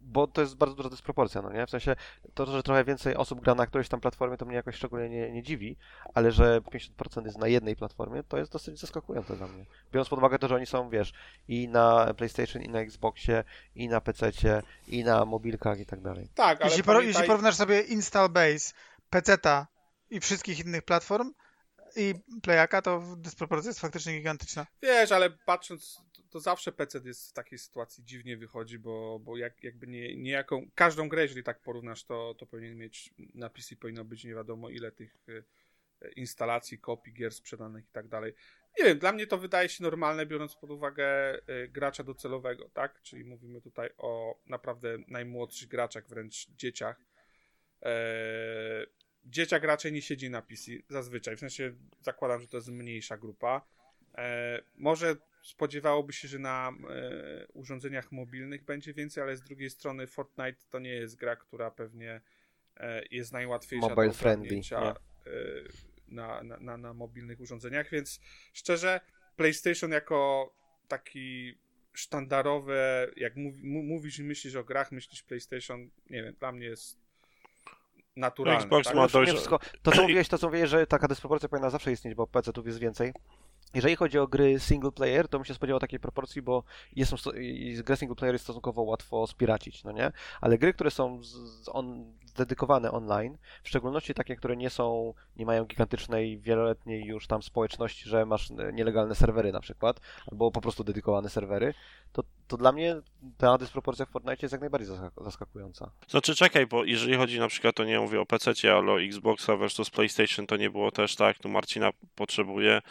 Bo 0.05 0.27
to 0.27 0.41
jest 0.41 0.57
bardzo 0.57 0.77
duża 0.77 0.89
dysproporcja, 0.89 1.43
no 1.43 1.53
nie? 1.53 1.67
W 1.67 1.71
sensie 1.71 1.97
to, 2.35 2.47
że 2.47 2.63
trochę 2.63 2.85
więcej 2.85 3.17
osób 3.17 3.41
gra 3.41 3.55
na 3.55 3.67
którejś 3.67 3.89
tam 3.89 4.01
platformie, 4.01 4.37
to 4.37 4.47
mnie 4.47 4.57
jakoś 4.57 4.77
szczególnie 4.77 5.09
nie, 5.09 5.33
nie 5.33 5.43
dziwi, 5.43 5.77
ale 6.15 6.33
że 6.33 6.61
50% 6.61 7.27
jest 7.27 7.39
na 7.39 7.49
jednej 7.49 7.77
platformie, 7.77 8.23
to 8.23 8.39
jest 8.39 8.53
dosyć 8.53 8.81
zaskakujące 8.81 9.37
dla 9.37 9.47
mnie. 9.47 9.67
Biorąc 9.93 10.09
pod 10.09 10.19
uwagę 10.19 10.39
to, 10.39 10.49
że 10.49 10.55
oni 10.55 10.67
są, 10.67 10.91
wiesz, 10.91 11.13
i 11.49 11.69
na 11.69 12.15
PlayStation, 12.15 12.63
i 12.63 12.69
na 12.69 12.81
Xboxie, 12.81 13.45
i 13.75 13.89
na 13.89 14.01
PC-cie, 14.01 14.63
i 14.89 15.05
na 15.05 15.25
mobilkach 15.25 15.81
i 15.81 15.87
tak 15.87 16.01
dalej. 16.01 16.29
Tak, 16.35 16.61
ale 16.61 16.71
Jeśli, 16.71 16.85
pamiętaj, 16.85 17.09
jeśli 17.09 17.27
porównasz 17.27 17.55
sobie 17.55 17.81
install 17.81 18.29
base, 18.29 18.75
PC-ta 19.11 19.67
i 20.11 20.21
wszystkich 20.21 20.61
innych 20.67 20.83
platform 20.83 21.33
i 21.97 22.15
Playaka, 22.43 22.83
to 22.83 23.03
dysproporcja 23.17 23.69
jest 23.69 23.81
faktycznie 23.81 24.13
gigantyczna. 24.13 24.67
wiesz, 24.83 25.13
ale 25.13 25.31
patrząc, 25.31 26.03
to, 26.33 26.41
zawsze 26.41 26.73
PC 26.73 27.01
jest 27.05 27.31
w 27.31 27.33
takiej 27.33 27.59
sytuacji 27.59 28.05
dziwnie 28.05 28.37
wychodzi, 28.37 28.79
bo, 28.79 29.19
bo 29.19 29.37
jak, 29.37 29.65
jakby 29.65 29.87
nie, 29.87 30.17
niejaką, 30.17 30.71
każdą 30.75 31.09
grę, 31.09 31.23
jeżeli 31.23 31.43
tak 31.43 31.61
porównasz, 31.61 32.05
to, 32.05 32.35
to 32.39 32.47
powinien 32.47 32.77
mieć, 32.77 33.15
na 33.35 33.51
PC 33.51 33.77
powinno 33.77 34.05
być 34.05 34.25
nie 34.25 34.35
wiadomo 34.35 34.71
ile 34.71 34.93
tych 34.93 35.29
y, 35.29 35.45
instalacji, 36.17 36.79
kopii, 36.79 37.13
gier 37.13 37.35
sprzedanych 37.35 37.85
i 37.85 37.93
tak 37.93 38.09
dalej. 38.09 38.35
Nie 38.79 38.85
wiem, 38.85 38.99
dla 38.99 39.13
mnie 39.13 39.27
to 39.27 39.39
wydaje 39.39 39.69
się 39.69 39.83
normalne, 39.83 40.27
biorąc 40.27 40.55
pod 40.55 40.71
uwagę 40.71 41.35
y, 41.35 41.69
gracza 41.69 42.05
docelowego, 42.05 42.69
tak? 42.69 43.03
Czyli 43.03 43.25
mówimy 43.25 43.61
tutaj 43.61 43.91
o 43.99 44.41
naprawdę 44.47 44.99
najmłodszych 45.09 45.69
graczach, 45.69 46.09
wręcz 46.09 46.49
dzieciach. 46.51 47.01
Eee, 47.83 48.87
dzieciak 49.25 49.65
raczej 49.65 49.93
nie 49.93 50.03
siedzi 50.03 50.31
na 50.31 50.43
PC 50.43 50.73
zazwyczaj, 50.89 51.37
w 51.37 51.41
sensie 51.41 51.75
zakładam, 52.01 52.41
że 52.41 52.49
to 52.49 52.57
jest 52.57 52.69
mniejsza 52.69 53.17
grupa. 53.17 53.67
E, 54.19 54.63
może 54.75 55.17
spodziewałoby 55.43 56.13
się, 56.13 56.29
że 56.29 56.39
na 56.39 56.73
e, 56.91 57.47
urządzeniach 57.47 58.13
mobilnych 58.13 58.65
będzie 58.65 58.95
więcej, 58.95 59.23
ale 59.23 59.37
z 59.37 59.43
drugiej 59.43 59.71
strony 59.71 60.07
Fortnite 60.07 60.63
to 60.71 60.79
nie 60.79 60.91
jest 60.91 61.17
gra, 61.17 61.37
która 61.37 61.71
pewnie 61.71 62.21
e, 62.77 63.03
jest 63.11 63.33
najłatwiejsza 63.33 63.89
Mobile 63.89 64.07
do 64.07 64.13
friendly, 64.13 64.61
e, 64.73 64.95
na, 66.09 66.43
na, 66.43 66.57
na, 66.61 66.77
na 66.77 66.95
mobilnych 66.95 67.41
urządzeniach, 67.41 67.91
więc 67.91 68.21
szczerze 68.53 69.01
PlayStation 69.37 69.91
jako 69.91 70.53
taki 70.89 71.59
sztandarowy, 71.93 73.13
jak 73.17 73.33
mówisz 73.63 74.19
i 74.19 74.25
myślisz 74.25 74.57
o 74.57 74.65
grach, 74.65 74.93
myślisz 74.93 75.23
PlayStation, 75.23 75.91
nie 76.11 76.23
wiem, 76.23 76.35
dla 76.39 76.53
mnie 76.53 76.67
jest 76.67 76.99
naturalne. 78.17 78.61
Xbox 78.61 78.85
tak? 78.87 78.95
ma 78.95 79.09
wszystko, 79.09 79.59
to 79.83 79.93
co 79.93 80.03
mówiłeś, 80.03 80.29
to 80.29 80.39
co 80.39 80.47
mówiłeś, 80.47 80.71
że 80.71 80.87
taka 80.87 81.09
dysproporcja 81.09 81.49
powinna 81.49 81.71
zawsze 81.71 81.93
istnieć, 81.93 82.15
bo 82.15 82.27
PC-ów 82.27 82.67
jest 82.67 82.79
więcej. 82.79 83.13
Jeżeli 83.75 83.97
chodzi 83.97 84.19
o 84.19 84.27
gry 84.27 84.61
single 84.61 84.93
player, 84.93 85.29
to 85.29 85.39
bym 85.39 85.45
się 85.45 85.55
spodziewał 85.55 85.81
takiej 85.81 86.01
proporcji, 86.01 86.43
bo 86.43 86.65
jest, 86.97 87.13
grę 87.85 87.97
single 87.97 88.17
player 88.17 88.35
jest 88.35 88.45
stosunkowo 88.45 88.83
łatwo 88.83 89.27
spiracić, 89.27 89.85
no 89.85 89.93
nie? 89.93 90.13
Ale 90.41 90.59
gry, 90.59 90.75
które 90.75 90.91
są 90.91 91.23
z, 91.23 91.69
on, 91.69 92.13
dedykowane 92.37 92.93
online, 92.93 93.39
w 93.63 93.69
szczególności 93.69 94.15
takie, 94.15 94.37
które 94.37 94.57
nie 94.57 94.71
są, 94.71 95.15
nie 95.37 95.47
mają 95.47 95.65
gigantycznej, 95.65 96.39
wieloletniej 96.39 97.05
już 97.05 97.27
tam 97.27 97.43
społeczności, 97.43 98.09
że 98.09 98.27
masz 98.27 98.51
e, 98.51 98.73
nielegalne 98.73 99.15
serwery 99.15 99.53
na 99.53 99.61
przykład, 99.61 100.01
albo 100.33 100.51
po 100.51 100.61
prostu 100.61 100.85
dedykowane 100.85 101.31
serwery, 101.31 101.75
to, 102.13 102.23
to 102.49 102.57
dla 102.57 102.73
mnie 102.73 102.97
ta 103.39 103.59
dysproporcja 103.59 104.07
w 104.07 104.09
Fortnite 104.09 104.39
jest 104.43 104.53
jak 104.53 104.61
najbardziej 104.61 104.91
zaskak- 104.91 105.25
zaskakująca. 105.25 105.91
Znaczy 106.09 106.35
czekaj, 106.35 106.67
bo 106.67 106.85
jeżeli 106.85 107.17
chodzi 107.17 107.39
na 107.39 107.49
przykład, 107.49 107.77
to 107.77 107.85
nie 107.85 108.01
mówię 108.01 108.21
o 108.21 108.27
PC, 108.27 108.53
ale 108.77 108.93
o 108.93 109.01
Xboxa 109.03 109.57
versus 109.57 109.91
PlayStation, 109.91 110.47
to 110.47 110.57
nie 110.57 110.71
było 110.71 110.91
też 110.91 111.17
tak, 111.17 111.39
tu 111.39 111.49
Marcina 111.49 111.91
potrzebuje. 112.15 112.83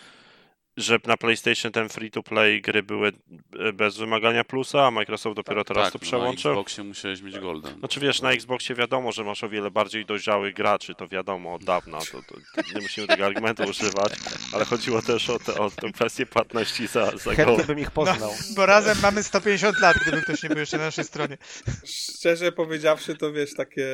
Że 0.78 1.00
na 1.06 1.18
PlayStation 1.18 1.72
ten 1.72 1.90
free-to-play 1.90 2.62
gry 2.62 2.84
były 2.84 3.12
e, 3.60 3.74
bez 3.74 3.98
wymagania 3.98 4.44
plusa, 4.44 4.88
a 4.88 4.92
Microsoft 4.92 5.36
dopiero 5.36 5.64
teraz 5.64 5.84
tak, 5.84 5.94
to 5.94 6.00
no, 6.02 6.08
przełączył. 6.08 6.52
Na 6.52 6.60
Xboxie 6.60 6.84
musiałeś 6.84 7.22
mieć 7.22 7.40
Golda. 7.40 7.70
Znaczy 7.80 8.00
wiesz, 8.00 8.22
na 8.22 8.32
Xboxie 8.32 8.76
wiadomo, 8.76 9.12
że 9.12 9.24
masz 9.24 9.44
o 9.44 9.50
wiele 9.50 9.72
bardziej 9.72 10.06
dojrzałych 10.06 10.54
graczy, 10.56 10.96
to 10.96 11.08
wiadomo 11.08 11.54
od 11.54 11.64
dawna, 11.64 12.00
to, 12.00 12.06
to, 12.22 12.36
to 12.56 12.76
nie 12.76 12.82
musimy 12.82 13.08
tego 13.08 13.26
argumentu 13.26 13.64
używać, 13.64 14.14
ale 14.54 14.66
chodziło 14.66 15.02
też 15.02 15.30
o, 15.30 15.40
te, 15.40 15.56
o 15.56 15.72
tę 15.72 15.92
kwestię 15.92 16.26
płatności 16.26 16.88
za, 16.88 17.18
za 17.18 17.36
Chętnie 17.36 17.64
bym 17.66 17.80
ich 17.80 17.86
No, 17.86 17.92
poznał. 17.92 18.32
bo 18.56 18.66
razem 18.66 18.98
mamy 19.02 19.24
150 19.24 19.80
lat, 19.80 19.98
gdyby 20.02 20.22
ktoś 20.22 20.44
nie 20.44 20.50
był 20.50 20.58
jeszcze 20.60 20.78
na 20.78 20.84
naszej 20.84 21.04
stronie. 21.04 21.38
Szczerze 21.86 22.52
powiedziawszy, 22.52 23.16
to 23.16 23.34
wiesz, 23.34 23.54
takie 23.54 23.88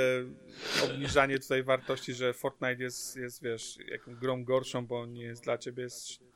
obniżanie 0.84 1.40
tutaj 1.40 1.64
wartości, 1.64 2.14
że 2.14 2.34
Fortnite 2.34 2.84
jest, 2.84 3.16
jest 3.16 3.44
wiesz, 3.44 3.78
jaką 3.92 4.16
grą 4.16 4.44
gorszą, 4.44 4.86
bo 4.86 5.06
nie 5.06 5.24
jest 5.24 5.44
dla 5.44 5.58
ciebie, 5.58 5.84
jest 5.84 6.28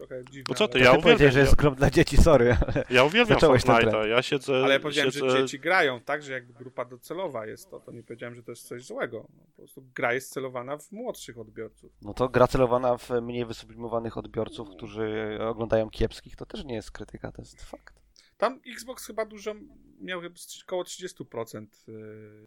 trochę 0.00 0.24
dziwne. 0.24 0.44
No 0.48 0.54
co 0.54 0.68
ty, 0.68 0.78
ale- 0.78 0.84
ja 0.84 0.92
Ty 0.92 0.98
uwielbiam, 0.98 1.30
że 1.32 1.40
jest 1.40 1.54
grom 1.54 1.74
dla 1.74 1.90
dzieci, 1.90 2.16
sorry. 2.16 2.56
ale- 2.66 2.84
ja 2.90 3.04
uwielbiam 3.04 3.38
Fortnite'a, 3.38 4.06
ja 4.06 4.22
siedzę... 4.22 4.52
Ale 4.64 4.74
ja 4.74 4.80
powiedziałem, 4.80 5.10
siedzę... 5.12 5.30
że 5.30 5.42
dzieci 5.42 5.58
grają, 5.60 6.00
tak, 6.00 6.22
że 6.22 6.32
jakby 6.32 6.52
grupa 6.52 6.84
docelowa 6.84 7.46
jest 7.46 7.70
to, 7.70 7.80
to 7.80 7.92
nie 7.92 8.02
powiedziałem, 8.02 8.34
że 8.34 8.42
to 8.42 8.52
jest 8.52 8.68
coś 8.68 8.84
złego. 8.84 9.26
Po 9.46 9.56
prostu 9.62 9.82
gra 9.94 10.12
jest 10.14 10.32
celowana 10.32 10.76
w 10.78 10.92
młodszych 10.92 11.38
odbiorców. 11.38 11.92
No 12.02 12.14
to 12.14 12.28
gra 12.28 12.46
celowana 12.46 12.96
w 12.98 13.10
mniej 13.22 13.46
wysublimowanych 13.46 14.16
odbiorców, 14.18 14.68
którzy 14.76 15.38
oglądają 15.40 15.90
kiepskich, 15.90 16.36
to 16.36 16.46
też 16.46 16.64
nie 16.64 16.74
jest 16.74 16.90
krytyka, 16.90 17.32
to 17.32 17.42
jest 17.42 17.62
fakt. 17.62 17.94
Tam 18.36 18.60
Xbox 18.66 19.06
chyba 19.06 19.24
dużo, 19.26 19.54
miał 20.00 20.20
chyba 20.20 20.34
około 20.66 20.82
30%. 20.82 21.66
Yy, 21.88 22.46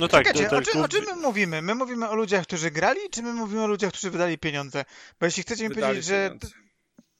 No 0.00 0.08
tak, 0.08 0.26
Czekajcie, 0.26 0.48
to- 0.50 0.56
o, 0.56 0.60
to- 0.60 0.70
czym, 0.72 0.82
o 0.82 0.88
czym 0.88 1.04
my 1.04 1.16
mówimy? 1.16 1.62
My 1.62 1.74
mówimy 1.74 2.08
o 2.08 2.14
ludziach, 2.14 2.42
którzy 2.46 2.70
grali, 2.70 3.00
czy 3.10 3.22
my 3.22 3.32
mówimy 3.32 3.62
o 3.62 3.66
ludziach, 3.66 3.92
którzy 3.92 4.10
wydali 4.10 4.38
pieniądze? 4.38 4.84
Bo 5.20 5.26
jeśli 5.26 5.42
chcecie 5.42 5.62
mi 5.62 5.68
wydali 5.68 5.86
powiedzieć, 5.86 6.04
że... 6.04 6.36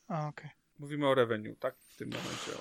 A, 0.08 0.28
okej. 0.28 0.50
Mówimy 0.78 1.08
o 1.08 1.14
revenue, 1.14 1.56
tak? 1.56 1.74
W 1.78 1.96
tym 1.96 2.08
momencie. 2.08 2.52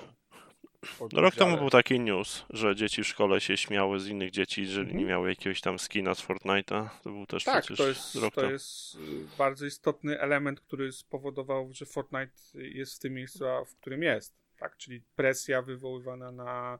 O, 0.99 1.05
o 1.05 1.09
No 1.13 1.21
rok 1.21 1.35
temu 1.35 1.57
był 1.57 1.69
taki 1.69 1.99
news, 1.99 2.45
że 2.49 2.75
dzieci 2.75 3.03
w 3.03 3.07
szkole 3.07 3.41
się 3.41 3.57
śmiały 3.57 3.99
z 3.99 4.07
innych 4.07 4.31
dzieci, 4.31 4.61
jeżeli 4.61 4.81
Mhm. 4.81 4.99
nie 4.99 5.05
miały 5.05 5.29
jakiegoś 5.29 5.61
tam 5.61 5.79
skina 5.79 6.15
z 6.15 6.21
Fortnite'a. 6.27 6.89
To 7.03 7.09
był 7.09 7.25
też 7.25 7.43
Tak, 7.43 7.63
przecież 7.63 7.77
to 7.77 7.87
jest, 7.87 8.15
rok 8.15 8.33
to 8.35 8.41
temu. 8.41 8.53
jest 8.53 8.95
y, 8.95 8.99
bardzo 9.37 9.65
istotny 9.65 10.19
element, 10.19 10.59
który 10.61 10.91
spowodował, 10.91 11.69
że 11.73 11.85
Fortnite 11.85 12.33
jest 12.53 12.95
w 12.95 12.99
tym 12.99 13.13
miejscu, 13.13 13.45
w 13.67 13.75
którym 13.75 14.03
jest. 14.03 14.35
Tak, 14.59 14.77
czyli 14.77 15.01
presja 15.15 15.61
wywoływana 15.61 16.31
na, 16.31 16.79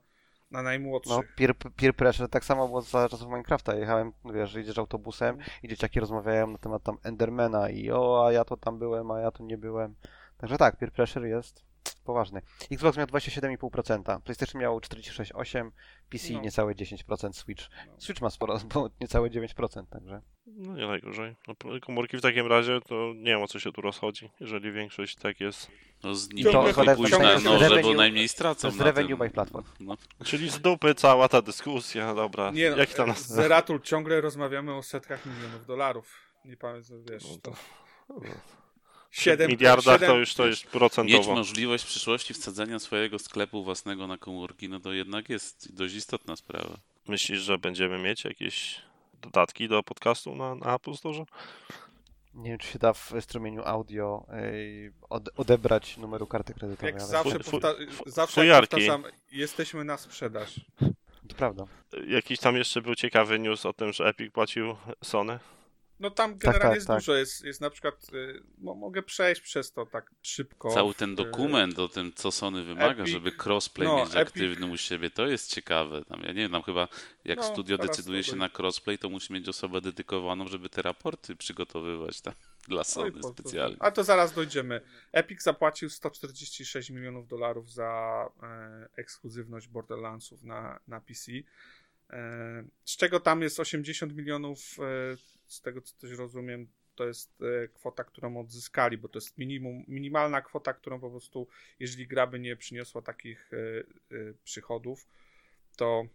na 0.51 0.61
najmłodszych. 0.61 1.14
No, 1.18 1.24
peer, 1.38 1.55
peer 1.55 1.95
pressure, 1.95 2.30
tak 2.30 2.45
samo 2.45 2.68
było 2.68 2.82
za 2.82 3.09
czasów 3.09 3.28
Minecrafta. 3.28 3.76
Jechałem, 3.76 4.11
wiesz, 4.34 4.55
idziesz 4.55 4.78
autobusem 4.78 5.38
i 5.64 5.68
dzieciaki 5.68 5.99
rozmawiają 5.99 6.47
na 6.47 6.57
temat 6.57 6.84
tam 6.84 6.97
Endermana 7.03 7.70
i 7.70 7.91
o, 7.91 8.26
a 8.28 8.32
ja 8.32 8.45
to 8.45 8.57
tam 8.57 8.80
byłem, 8.80 9.11
a 9.11 9.20
ja 9.20 9.32
tu 9.32 9.45
nie 9.45 9.57
byłem. 9.57 9.95
Także 10.44 10.58
tak, 10.58 10.78
peer 10.78 10.91
pressure 10.91 11.26
jest 11.28 11.64
poważny. 12.04 12.41
Xbox 12.72 12.98
miał 12.98 13.08
27,5%, 13.08 14.22
PlayStation 14.22 14.62
miał 14.62 14.80
46,8%, 14.80 15.72
PC 16.10 16.34
No. 16.34 16.41
niecałe 16.41 16.74
10%, 16.76 17.34
Switch. 17.34 17.64
No. 17.88 17.94
Switch 17.98 18.22
ma 18.22 18.30
sporo, 18.30 18.60
bo 18.74 18.89
niecałe 19.02 19.30
9%, 19.30 19.86
także. 19.89 20.22
No 20.46 20.76
nie 20.76 20.88
najgorzej. 20.88 21.36
No, 21.48 21.56
komórki 21.82 22.18
w 22.18 22.22
takim 22.22 22.48
razie 22.48 22.82
to 22.82 23.14
nie 23.16 23.24
wiem 23.32 23.41
o 23.41 23.48
co 23.48 23.60
się 23.60 23.72
tu 23.72 23.82
rozchodzi, 23.82 24.30
jeżeli 24.39 24.72
większość 24.72 25.16
tak 25.16 25.39
jest. 25.39 25.72
No 26.04 26.16
z 26.16 26.30
nimi 26.30 26.52
To 26.52 26.70
akurat 26.70 26.98
pójść 26.98 27.20
na 27.20 27.32
jest 27.32 27.46
noże, 27.46 27.82
bo 27.82 27.94
najmniej 27.94 28.28
stracą 28.28 28.72
to 28.72 28.78
na 28.78 28.84
revenue 28.84 29.18
by 29.18 29.30
platform. 29.30 29.66
No, 29.80 29.98
Czyli 30.26 30.50
z 30.50 30.60
dupy 30.60 30.96
cała 30.96 31.28
ta 31.30 31.41
dyskusja, 31.41 32.14
dobra. 32.14 32.52
Nie, 32.52 32.70
no, 32.72 32.78
Jak 32.78 32.89
to 32.89 33.06
nas... 33.06 33.28
Zeratul 33.28 33.82
ciągle 33.82 34.22
rozmawiamy 34.22 34.74
o 34.76 34.84
setkach 34.84 35.26
milionów 35.26 35.66
dolarów. 35.66 36.20
Nie 36.46 36.58
pamiętam, 36.58 37.04
wiesz, 37.12 37.24
No 37.24 37.38
to... 37.41 37.52
to- 37.52 38.22
7, 39.14 39.47
W 39.47 39.51
miliardach 39.51 39.99
7, 39.99 40.09
to 40.09 40.18
już 40.18 40.34
to 40.34 40.47
jest 40.47 40.64
mieć 40.64 40.72
procentowo. 40.72 41.36
możliwość 41.36 41.84
w 41.84 41.88
przyszłości 41.88 42.34
wsadzenia 42.34 42.80
swojego 42.80 43.20
sklepu 43.20 43.64
własnego 43.64 44.07
na 44.07 44.18
komórki, 44.18 44.70
no 44.70 44.80
to 44.80 44.93
jednak 44.93 45.30
jest 45.30 45.76
dość 45.76 45.95
istotna 45.95 46.36
sprawa. 46.36 46.78
Myślisz, 47.07 47.39
że 47.39 47.57
będziemy 47.57 47.97
mieć 47.99 48.24
jakieś 48.24 48.82
dodatki 49.22 49.68
do 49.68 49.84
podcastu 49.84 50.36
na, 50.36 50.55
na 50.55 50.76
Apple 50.76 50.93
Store? 50.93 51.26
Nie 52.34 52.49
wiem, 52.49 52.59
czy 52.59 52.68
się 52.68 52.80
da 52.80 52.93
w 52.93 53.14
strumieniu 53.22 53.61
audio 53.66 54.26
od, 55.09 55.30
odebrać 55.39 55.97
numeru 55.97 56.28
karty 56.28 56.53
kredytowej. 56.53 56.93
Jak 56.93 57.01
ale 57.01 57.11
zawsze, 57.11 57.39
powta- 57.39 57.74
zawsze 58.05 58.41
fujarki. 58.41 58.70
powtarzam, 58.70 59.03
jesteśmy 59.32 59.84
na 59.84 59.97
sprzedaż. 59.97 60.61
To 61.28 61.36
prawda. 61.38 61.66
Jakiś 62.07 62.39
tam 62.39 62.55
jeszcze 62.55 62.82
był 62.82 62.95
ciekawy 62.95 63.39
news 63.39 63.66
o 63.66 63.74
tym, 63.74 63.93
że 63.93 64.05
Epic 64.07 64.34
płacił 64.34 64.76
Sony. 65.03 65.39
No 66.00 66.12
tam 66.12 66.38
generalnie 66.38 66.68
tak, 66.70 66.76
jest 66.76 66.88
tak. 66.88 67.00
dużo, 67.00 67.16
jest, 67.16 67.46
jest 67.46 67.62
na 67.62 67.70
przykład, 67.70 68.08
y, 68.14 68.44
mo, 68.58 68.76
mogę 68.76 69.04
przejść 69.04 69.41
przez 69.41 69.72
to 69.72 69.86
tak 69.86 70.12
szybko. 70.22 70.70
Cały 70.74 70.94
ten 70.94 71.12
Y, 71.12 71.16
dokument 71.16 71.80
o 71.80 71.88
tym, 71.88 72.14
co 72.16 72.32
Sony 72.32 72.64
wymaga, 72.64 73.04
Epic- 73.04 73.08
żeby 73.12 73.32
crossplay 73.44 73.88
no, 73.88 73.98
mieć 73.98 74.10
Epic- 74.10 74.18
aktywny 74.22 74.66
u 74.68 74.78
siebie, 74.78 75.10
to 75.10 75.28
jest 75.28 75.50
ciekawe. 75.56 76.06
Tam, 76.06 76.22
ja 76.22 76.28
nie 76.28 76.34
wiem, 76.41 76.52
tam 76.52 76.64
chyba 76.64 76.88
jak 77.26 77.38
No, 77.39 77.44
studio 77.44 77.78
decyduje 77.78 78.24
się 78.24 78.36
na 78.36 78.50
crossplay, 78.60 78.98
to 78.98 79.10
musi 79.10 79.34
mieć 79.34 79.50
osobę 79.50 79.82
dedykowaną, 79.82 80.48
żeby 80.48 80.70
te 80.70 80.82
raporty 80.82 81.36
przygotowywać 81.36 82.22
tam 82.22 82.34
dla 82.68 82.80
Oj, 82.80 82.86
Sony 82.86 83.12
po- 83.12 83.30
specjalnie. 83.34 83.78
A 83.80 83.91
to 83.91 84.04
zaraz 84.04 84.34
dojdziemy. 84.34 84.82
Epic 85.12 85.44
zapłacił 85.44 85.89
146 85.89 86.89
milionów 86.89 87.28
dolarów 87.28 87.72
za 87.72 88.26
e, 88.44 88.88
ekskluzywność 88.98 89.68
Borderlandsów 89.68 90.44
na, 90.44 90.80
na 90.88 91.02
PC. 91.02 91.32
E, 92.14 92.64
z 92.86 92.97
czego 92.97 93.20
tam 93.20 93.41
jest 93.41 93.59
80 93.59 94.16
milionów, 94.16 94.59
e, 94.59 95.18
z 95.47 95.61
tego 95.61 95.82
co 95.82 95.95
też 95.95 96.11
rozumiem, 96.11 96.68
to 96.95 97.07
jest 97.07 97.41
e, 97.41 97.68
kwota, 97.68 98.03
którą 98.03 98.38
odzyskali, 98.38 98.97
bo 98.97 99.07
to 99.07 99.18
jest 99.18 99.38
minimum, 99.38 99.84
minimalna 99.88 100.41
kwota, 100.41 100.74
którą 100.74 100.99
po 100.99 101.09
prostu, 101.09 101.47
jeżeli 101.80 102.07
gra 102.07 102.28
by 102.28 102.39
nie 102.39 102.55
przyniosła 102.55 103.01
takich 103.01 103.51
przychodów, 104.43 105.07
to 105.78 106.05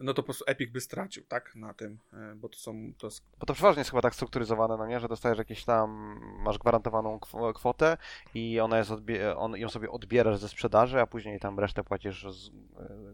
no 0.00 0.14
to 0.14 0.22
po 0.22 0.26
prostu 0.26 0.44
Epic 0.46 0.70
by 0.70 0.80
stracił, 0.80 1.24
tak, 1.24 1.54
na 1.56 1.74
tym, 1.74 1.98
e, 2.12 2.34
bo 2.36 2.48
to 2.48 2.58
są, 2.58 2.92
to 2.98 3.06
jest 3.06 3.24
Bo 3.38 3.46
to 3.46 3.54
przeważnie 3.54 3.80
jest 3.80 3.90
chyba 3.90 4.02
tak 4.02 4.14
strukturyzowane, 4.14 4.76
no 4.76 4.86
nie, 4.86 5.00
że 5.00 5.08
dostajesz 5.08 5.38
jakieś 5.38 5.64
tam, 5.64 6.18
masz 6.38 6.58
gwarantowaną 6.58 7.18
kw- 7.18 7.52
kwotę 7.54 7.96
i 8.34 8.60
ona 8.60 8.78
jest 8.78 8.90
odbie- 8.90 9.34
on, 9.36 9.56
ją 9.56 9.68
sobie 9.68 9.90
odbierasz 9.90 10.38
ze 10.38 10.48
sprzedaży, 10.48 11.00
a 11.00 11.06
później 11.06 11.40
tam 11.40 11.58
resztę 11.58 11.84
płacisz 11.84 12.26
z 12.30 12.48
e, 12.48 12.52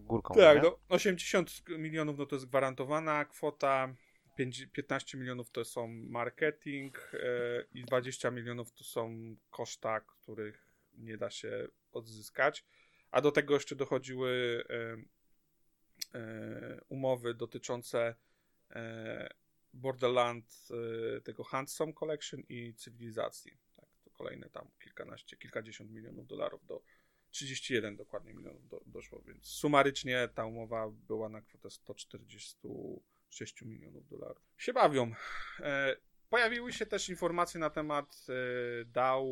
górką. 0.00 0.34
Tak, 0.34 0.62
no 0.62 0.78
80 0.88 1.62
milionów 1.78 2.18
no 2.18 2.26
to 2.26 2.36
jest 2.36 2.46
gwarantowana 2.46 3.24
kwota, 3.24 3.94
pięć- 4.38 4.66
15 4.72 5.18
milionów 5.18 5.50
to 5.50 5.64
są 5.64 5.88
marketing 5.88 7.10
e, 7.14 7.18
i 7.74 7.84
20 7.84 8.30
milionów 8.30 8.72
to 8.72 8.84
są 8.84 9.36
koszta, 9.50 10.00
których 10.00 10.68
nie 10.98 11.16
da 11.16 11.30
się 11.30 11.68
odzyskać. 11.92 12.64
A 13.10 13.20
do 13.20 13.32
tego 13.32 13.54
jeszcze 13.54 13.76
dochodziły 13.76 14.64
e, 14.70 14.96
umowy 16.88 17.34
dotyczące 17.34 18.14
e, 18.70 19.28
Borderland, 19.72 20.68
e, 21.16 21.20
tego 21.20 21.44
Handsome 21.44 21.92
Collection 21.92 22.42
i 22.48 22.74
cywilizacji. 22.74 23.58
Tak, 23.76 23.88
to 24.04 24.10
kolejne 24.10 24.50
tam 24.50 24.68
kilkanaście, 24.82 25.36
kilkadziesiąt 25.36 25.90
milionów 25.90 26.26
dolarów 26.26 26.66
do 26.66 26.82
31 27.30 27.96
dokładnie 27.96 28.34
milionów 28.34 28.68
do, 28.68 28.82
doszło, 28.86 29.22
więc 29.22 29.46
sumarycznie 29.46 30.28
ta 30.34 30.46
umowa 30.46 30.90
była 30.90 31.28
na 31.28 31.42
kwotę 31.42 31.70
146 31.70 33.62
milionów 33.62 34.08
dolarów. 34.08 34.42
Się 34.56 34.72
bawią. 34.72 35.12
Pojawiły 36.32 36.72
się 36.72 36.86
też 36.86 37.08
informacje 37.08 37.60
na 37.60 37.70
temat 37.70 38.26
e, 38.28 38.84
DAO 38.84 39.24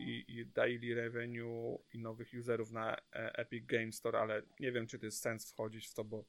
i, 0.00 0.24
i 0.28 0.46
daily 0.46 0.94
revenue 0.94 1.78
i 1.92 1.98
nowych 1.98 2.28
userów 2.40 2.72
na 2.72 2.96
e, 2.96 2.98
Epic 3.38 3.66
Game 3.66 3.92
Store, 3.92 4.18
ale 4.20 4.42
nie 4.60 4.72
wiem, 4.72 4.86
czy 4.86 4.98
to 4.98 5.06
jest 5.06 5.20
sens 5.22 5.50
wchodzić 5.52 5.86
w 5.88 5.94
to, 5.94 6.04
bo 6.04 6.24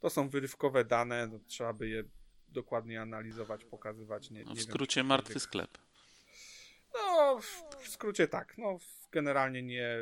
to 0.00 0.10
są 0.10 0.28
wyrywkowe 0.28 0.84
dane, 0.84 1.26
no, 1.26 1.38
trzeba 1.46 1.72
by 1.72 1.88
je 1.88 2.04
dokładnie 2.48 3.00
analizować, 3.00 3.64
pokazywać. 3.64 4.30
Nie, 4.30 4.44
No, 4.44 4.50
nie 4.50 4.54
w 4.54 4.58
wiem, 4.58 4.66
skrócie 4.66 5.00
czy 5.00 5.04
martwy 5.04 5.40
sklep. 5.40 5.78
no, 6.94 7.38
w, 7.40 7.76
w 7.84 7.88
skrócie 7.88 8.28
tak. 8.28 8.58
No, 8.58 8.78
w- 8.78 9.08
generalnie 9.10 9.62
nie. 9.62 9.96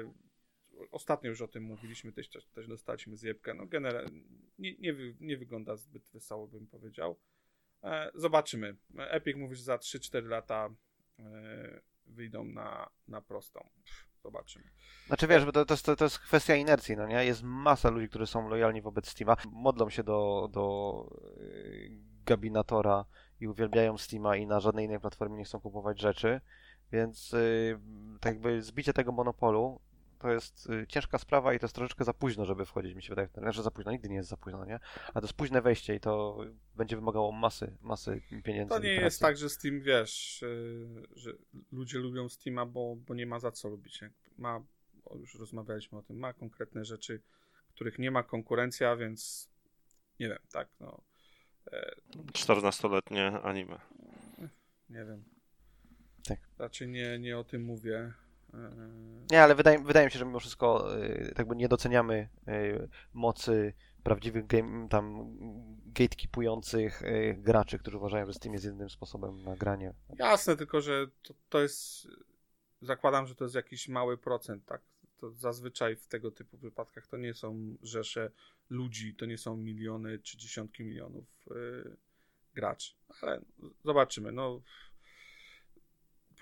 Ostatnio 0.90 1.30
już 1.30 1.40
o 1.40 1.48
tym 1.48 1.62
mówiliśmy, 1.64 2.12
też, 2.12 2.28
też, 2.28 2.66
dostaliśmy 2.68 3.16
zjebkę. 3.16 3.54
No, 3.54 3.66
generalnie 3.66 4.20
nie, 4.58 4.74
nie, 4.78 4.94
nie 5.20 5.36
wygląda 5.36 5.76
zbyt 5.76 6.08
wesoło, 6.12 6.46
bym 6.48 6.66
powiedział. 6.66 7.18
E, 7.82 8.10
zobaczymy. 8.14 8.76
Epic 8.98 9.36
mówi, 9.36 9.56
że 9.56 9.62
za 9.62 9.76
3-4 9.76 10.26
lata 10.28 10.68
e, 11.18 11.80
wyjdą 12.06 12.44
na, 12.44 12.90
na 13.08 13.22
prostą. 13.22 13.68
Zobaczymy. 14.22 14.64
Znaczy 15.06 15.26
wiesz, 15.26 15.44
bo 15.44 15.52
to, 15.52 15.64
to, 15.64 15.96
to 15.96 16.04
jest 16.04 16.18
kwestia 16.18 16.54
inercji, 16.54 16.96
no 16.96 17.06
nie? 17.06 17.24
Jest 17.24 17.42
masa 17.42 17.90
ludzi, 17.90 18.08
którzy 18.08 18.26
są 18.26 18.48
lojalni 18.48 18.82
wobec 18.82 19.08
Steama, 19.08 19.36
modlą 19.52 19.90
się 19.90 20.02
do, 20.02 20.48
do 20.52 21.06
yy, 21.36 21.90
gabinatora 22.26 23.04
i 23.40 23.48
uwielbiają 23.48 23.98
Steama 23.98 24.36
i 24.36 24.46
na 24.46 24.60
żadnej 24.60 24.84
innej 24.84 25.00
platformie 25.00 25.38
nie 25.38 25.44
chcą 25.44 25.60
kupować 25.60 26.00
rzeczy, 26.00 26.40
więc 26.92 27.34
tak 28.20 28.34
jakby 28.34 28.62
zbicie 28.62 28.92
tego 28.92 29.12
monopolu 29.12 29.80
to 30.22 30.32
jest 30.32 30.70
y, 30.70 30.86
ciężka 30.86 31.18
sprawa 31.18 31.54
i 31.54 31.58
to 31.58 31.66
jest 31.66 31.74
troszeczkę 31.74 32.04
za 32.04 32.12
późno, 32.12 32.44
żeby 32.44 32.66
wchodzić, 32.66 32.94
mi 32.94 33.02
się 33.02 33.08
wydaje. 33.08 33.28
Znaczy 33.34 33.62
za 33.62 33.70
późno, 33.70 33.92
nigdy 33.92 34.08
nie 34.08 34.16
jest 34.16 34.28
za 34.28 34.36
późno, 34.36 34.64
nie? 34.64 34.78
A 35.08 35.12
to 35.12 35.26
jest 35.26 35.34
późne 35.34 35.62
wejście 35.62 35.94
i 35.94 36.00
to 36.00 36.38
będzie 36.74 36.96
wymagało 36.96 37.32
masy, 37.32 37.76
masy 37.80 38.22
pieniędzy. 38.44 38.74
To 38.74 38.78
nie 38.78 38.94
jest 38.94 39.20
tak, 39.20 39.36
że 39.36 39.48
Steam, 39.48 39.80
wiesz, 39.80 40.42
yy, 40.42 41.06
że 41.16 41.32
ludzie 41.72 41.98
lubią 41.98 42.28
Steama, 42.28 42.66
bo, 42.66 42.96
bo 42.96 43.14
nie 43.14 43.26
ma 43.26 43.38
za 43.38 43.50
co 43.50 43.68
lubić. 43.68 44.00
Ma, 44.38 44.64
już 45.14 45.34
rozmawialiśmy 45.34 45.98
o 45.98 46.02
tym, 46.02 46.18
ma 46.18 46.32
konkretne 46.32 46.84
rzeczy, 46.84 47.22
których 47.74 47.98
nie 47.98 48.10
ma 48.10 48.22
konkurencja, 48.22 48.96
więc 48.96 49.50
nie 50.20 50.28
wiem, 50.28 50.38
tak, 50.52 50.68
no, 50.80 51.02
14-letnie 52.32 53.26
anime. 53.26 53.80
nie 54.90 55.04
wiem. 55.04 55.24
Tak. 56.24 56.38
Raczej 56.58 56.88
nie, 56.88 57.18
nie 57.18 57.38
o 57.38 57.44
tym 57.44 57.62
mówię. 57.62 58.12
Nie, 59.30 59.42
ale 59.42 59.54
wydaje, 59.54 59.78
wydaje 59.78 60.06
mi 60.06 60.12
się, 60.12 60.18
że 60.18 60.24
mimo 60.24 60.40
wszystko 60.40 60.96
y, 60.96 61.32
tak 61.36 61.48
by 61.48 61.56
nie 61.56 61.68
doceniamy 61.68 62.28
y, 62.48 62.88
mocy 63.12 63.74
prawdziwych 64.02 64.46
game, 64.46 64.88
tam 64.88 65.36
gatekeepujących 65.86 67.02
y, 67.02 67.36
graczy, 67.38 67.78
którzy 67.78 67.96
uważają, 67.96 68.26
że 68.26 68.32
Steam 68.32 68.52
jest 68.52 68.64
jedynym 68.64 68.90
sposobem 68.90 69.42
na 69.42 69.56
granie. 69.56 69.94
Jasne, 70.18 70.56
tylko 70.56 70.80
że 70.80 71.06
to, 71.22 71.34
to 71.48 71.62
jest. 71.62 72.08
Zakładam, 72.80 73.26
że 73.26 73.34
to 73.34 73.44
jest 73.44 73.54
jakiś 73.54 73.88
mały 73.88 74.18
procent, 74.18 74.64
tak? 74.64 74.80
To 75.18 75.30
zazwyczaj 75.30 75.96
w 75.96 76.06
tego 76.06 76.30
typu 76.30 76.56
wypadkach 76.56 77.06
to 77.06 77.16
nie 77.16 77.34
są 77.34 77.76
rzesze 77.82 78.30
ludzi, 78.70 79.14
to 79.14 79.26
nie 79.26 79.38
są 79.38 79.56
miliony 79.56 80.18
czy 80.18 80.38
dziesiątki 80.38 80.84
milionów 80.84 81.24
yy, 81.50 81.96
graczy. 82.54 82.94
Ale 83.20 83.40
zobaczymy. 83.84 84.32
No, 84.32 84.62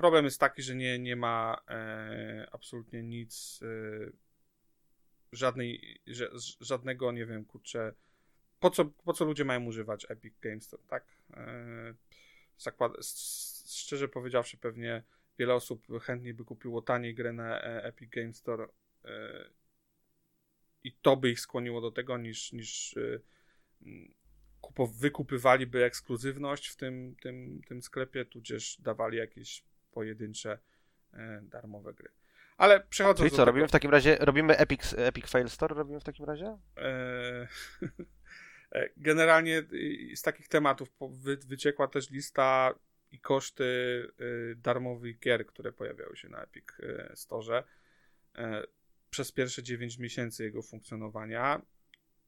problem 0.01 0.25
jest 0.25 0.41
taki, 0.41 0.63
że 0.63 0.75
nie, 0.75 0.99
nie 0.99 1.17
ma 1.17 1.61
e, 1.69 2.47
absolutnie 2.53 3.03
nic, 3.03 3.61
e, 3.63 4.11
żadnej, 5.33 6.01
żadnego, 6.61 7.13
nie 7.13 7.27
wiem, 7.27 7.45
kurczę, 7.45 7.95
po 8.61 8.71
co, 8.71 8.85
po 8.85 9.13
co 9.13 9.25
ludzie 9.25 9.45
mają 9.45 9.65
używać 9.65 10.07
Epic 10.09 10.35
Games 10.41 10.65
Store, 10.65 10.83
tak? 10.89 11.05
E, 11.35 11.95
zakład, 12.59 12.93
szczerze 13.67 14.09
powiedziawszy, 14.09 14.57
pewnie 14.57 15.03
wiele 15.39 15.55
osób 15.55 15.87
chętniej 16.03 16.35
by 16.35 16.45
kupiło 16.45 16.83
taniej 16.83 17.15
grę 17.15 17.33
na 17.33 17.63
e, 17.63 17.85
Epic 17.85 18.11
Games 18.11 18.37
Store 18.37 18.69
e, 19.05 19.51
i 20.85 20.93
to 20.93 21.17
by 21.17 21.31
ich 21.31 21.41
skłoniło 21.41 21.81
do 21.81 21.91
tego, 21.91 22.19
niż, 22.19 22.53
niż 22.53 22.97
e, 22.97 23.21
kupo, 24.61 24.87
wykupywaliby 24.87 25.85
ekskluzywność 25.85 26.69
w 26.69 26.77
tym, 26.77 27.17
tym, 27.23 27.61
tym 27.69 27.83
sklepie, 27.83 28.25
tudzież 28.25 28.81
dawali 28.81 29.19
jakieś 29.19 29.70
pojedyncze 29.91 30.59
e, 31.13 31.41
darmowe 31.43 31.95
gry. 31.95 32.09
Ale 32.57 32.81
przechodząc 32.81 33.19
Czyli 33.19 33.31
co, 33.31 33.37
tego, 33.37 33.47
robimy 33.47 33.69
w 33.69 33.71
takim 33.71 33.91
razie, 33.91 34.17
robimy 34.21 34.57
Epic, 34.57 34.95
Epic 34.99 35.27
Fail 35.27 35.49
Store, 35.49 35.75
robimy 35.75 36.01
w 36.01 36.05
takim 36.05 36.25
razie? 36.25 36.59
E, 36.77 37.49
e, 38.73 38.89
Generalnie 38.97 39.63
z 40.15 40.23
takich 40.23 40.49
tematów 40.49 40.89
wyciekła 41.47 41.89
też 41.89 42.11
lista 42.11 42.75
i 43.13 43.21
koszty 43.21 43.65
darmowych 44.57 45.19
gier, 45.19 45.47
które 45.47 45.73
pojawiały 45.73 46.17
się 46.17 46.29
na 46.29 46.43
Epic 46.43 46.65
Store 47.15 47.65
przez 49.11 49.33
pierwsze 49.33 49.63
9 49.63 49.99
miesięcy 49.99 50.45
jego 50.45 50.63
funkcjonowania 50.63 51.63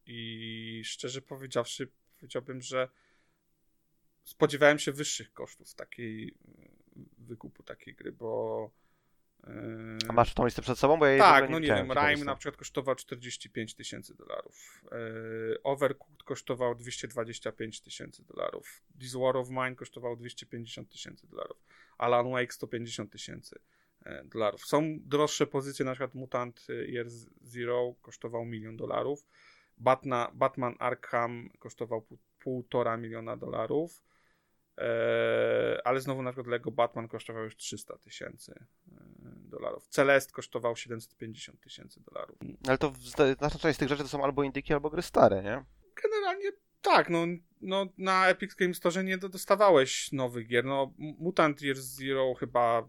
i 0.06 0.82
szczerze 0.84 1.22
powiedziawszy 1.22 1.88
powiedziałbym, 2.22 2.62
że 2.62 2.88
spodziewałem 4.24 4.78
się 4.78 4.92
wyższych 4.92 5.32
kosztów 5.32 5.74
takiej 5.74 6.34
wykupu 7.18 7.62
takiej 7.62 7.94
gry, 7.94 8.12
bo 8.12 8.70
e, 9.44 9.98
A 10.08 10.12
masz 10.12 10.34
tą 10.34 10.44
listę 10.44 10.62
przed 10.62 10.78
sobą? 10.78 10.98
Bo 10.98 11.06
ja 11.06 11.18
tak, 11.18 11.50
no 11.50 11.58
nie 11.58 11.62
widziałem, 11.62 11.88
wiem, 11.88 11.96
Rime 11.96 12.24
na 12.24 12.36
przykład 12.36 12.56
kosztował 12.56 12.94
45 12.94 13.74
tysięcy 13.74 14.14
dolarów. 14.14 14.82
Yy, 14.92 15.62
Overcooked 15.62 16.22
kosztował 16.22 16.74
225 16.74 17.80
tysięcy 17.80 18.24
dolarów. 18.24 18.82
This 19.00 19.14
War 19.14 19.36
of 19.36 19.48
Mine 19.50 19.74
kosztował 19.74 20.16
250 20.16 20.88
tysięcy 20.88 21.26
dolarów. 21.26 21.64
Alan 21.98 22.30
Wake 22.30 22.52
150 22.52 23.12
tysięcy 23.12 23.58
e, 24.04 24.24
dolarów. 24.24 24.66
Są 24.66 24.98
droższe 25.00 25.46
pozycje, 25.46 25.84
na 25.84 25.92
przykład 25.92 26.14
Mutant 26.14 26.66
Year 26.68 27.06
Zero 27.42 27.94
kosztował 28.02 28.44
milion 28.44 28.76
dolarów. 28.76 29.26
Batna, 29.78 30.30
Batman 30.34 30.74
Arkham 30.78 31.50
kosztował 31.58 32.02
pół, 32.02 32.18
półtora 32.38 32.96
miliona 32.96 33.36
dolarów. 33.36 34.02
Eee, 34.82 35.80
ale 35.84 36.00
znowu 36.00 36.22
na 36.22 36.30
przykład 36.30 36.46
Lego 36.46 36.70
Batman 36.70 37.08
kosztował 37.08 37.44
już 37.44 37.56
300 37.56 37.98
tysięcy 37.98 38.54
e, 38.92 38.94
dolarów. 39.26 39.88
Celest 39.88 40.32
kosztował 40.32 40.76
750 40.76 41.60
tysięcy 41.60 42.00
dolarów. 42.00 42.38
Ale 42.68 42.78
to 42.78 42.90
w- 42.90 42.98
znaczna 42.98 43.50
część 43.60 43.76
z 43.76 43.78
tych 43.78 43.88
rzeczy 43.88 44.02
to 44.02 44.08
są 44.08 44.24
albo 44.24 44.42
indyki, 44.42 44.72
albo 44.72 44.90
gry 44.90 45.02
stare, 45.02 45.42
nie? 45.42 45.64
Generalnie 46.02 46.50
tak, 46.82 47.10
no, 47.10 47.26
no 47.60 47.86
na 47.98 48.28
Epic 48.28 48.54
Games 48.54 48.76
Store 48.76 49.04
nie 49.04 49.18
do- 49.18 49.28
dostawałeś 49.28 50.12
nowych 50.12 50.46
gier. 50.46 50.64
No 50.64 50.94
Mutant 50.98 51.62
Year 51.62 51.76
Zero 51.76 52.34
chyba... 52.34 52.88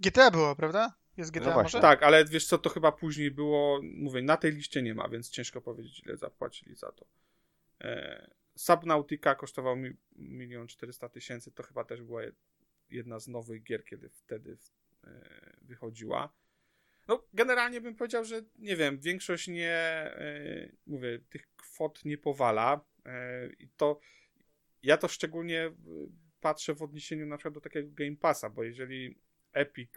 GTA 0.00 0.30
było, 0.30 0.56
prawda? 0.56 0.94
Jest 1.16 1.30
GTA 1.30 1.50
No 1.56 1.62
może? 1.62 1.80
Tak, 1.80 2.02
ale 2.02 2.24
wiesz 2.24 2.46
co, 2.46 2.58
to 2.58 2.70
chyba 2.70 2.92
później 2.92 3.30
było, 3.30 3.80
mówię, 3.82 4.22
na 4.22 4.36
tej 4.36 4.52
liście 4.52 4.82
nie 4.82 4.94
ma, 4.94 5.08
więc 5.08 5.30
ciężko 5.30 5.60
powiedzieć 5.60 6.02
ile 6.06 6.16
zapłacili 6.16 6.74
za 6.74 6.92
to. 6.92 7.06
E, 7.80 8.30
Subnautica 8.56 9.34
kosztował 9.34 9.76
mi, 9.76 9.90
milion 10.16 10.66
400 10.66 11.08
tysięcy, 11.08 11.52
to 11.52 11.62
chyba 11.62 11.84
też 11.84 12.02
była 12.02 12.22
jedna 12.90 13.18
z 13.18 13.28
nowych 13.28 13.62
gier, 13.62 13.84
kiedy 13.84 14.08
wtedy 14.08 14.58
e, 15.04 15.56
wychodziła. 15.62 16.32
No, 17.08 17.26
generalnie 17.32 17.80
bym 17.80 17.94
powiedział, 17.94 18.24
że 18.24 18.42
nie 18.58 18.76
wiem, 18.76 18.98
większość 18.98 19.48
nie, 19.48 19.72
e, 19.72 20.68
mówię, 20.86 21.18
tych 21.30 21.54
kwot 21.56 22.04
nie 22.04 22.18
powala 22.18 22.84
e, 23.06 23.48
i 23.58 23.68
to, 23.68 24.00
ja 24.82 24.96
to 24.96 25.08
szczególnie 25.08 25.72
patrzę 26.40 26.74
w 26.74 26.82
odniesieniu 26.82 27.26
na 27.26 27.36
przykład 27.36 27.54
do 27.54 27.60
takiego 27.60 27.88
Game 27.92 28.16
Passa, 28.16 28.50
bo 28.50 28.62
jeżeli 28.62 29.18
Epic 29.52 29.90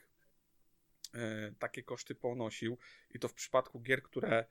takie 1.59 1.83
koszty 1.83 2.15
ponosił 2.15 2.77
i 3.09 3.19
to 3.19 3.27
w 3.27 3.33
przypadku 3.33 3.81
gier, 3.81 4.03
które 4.03 4.45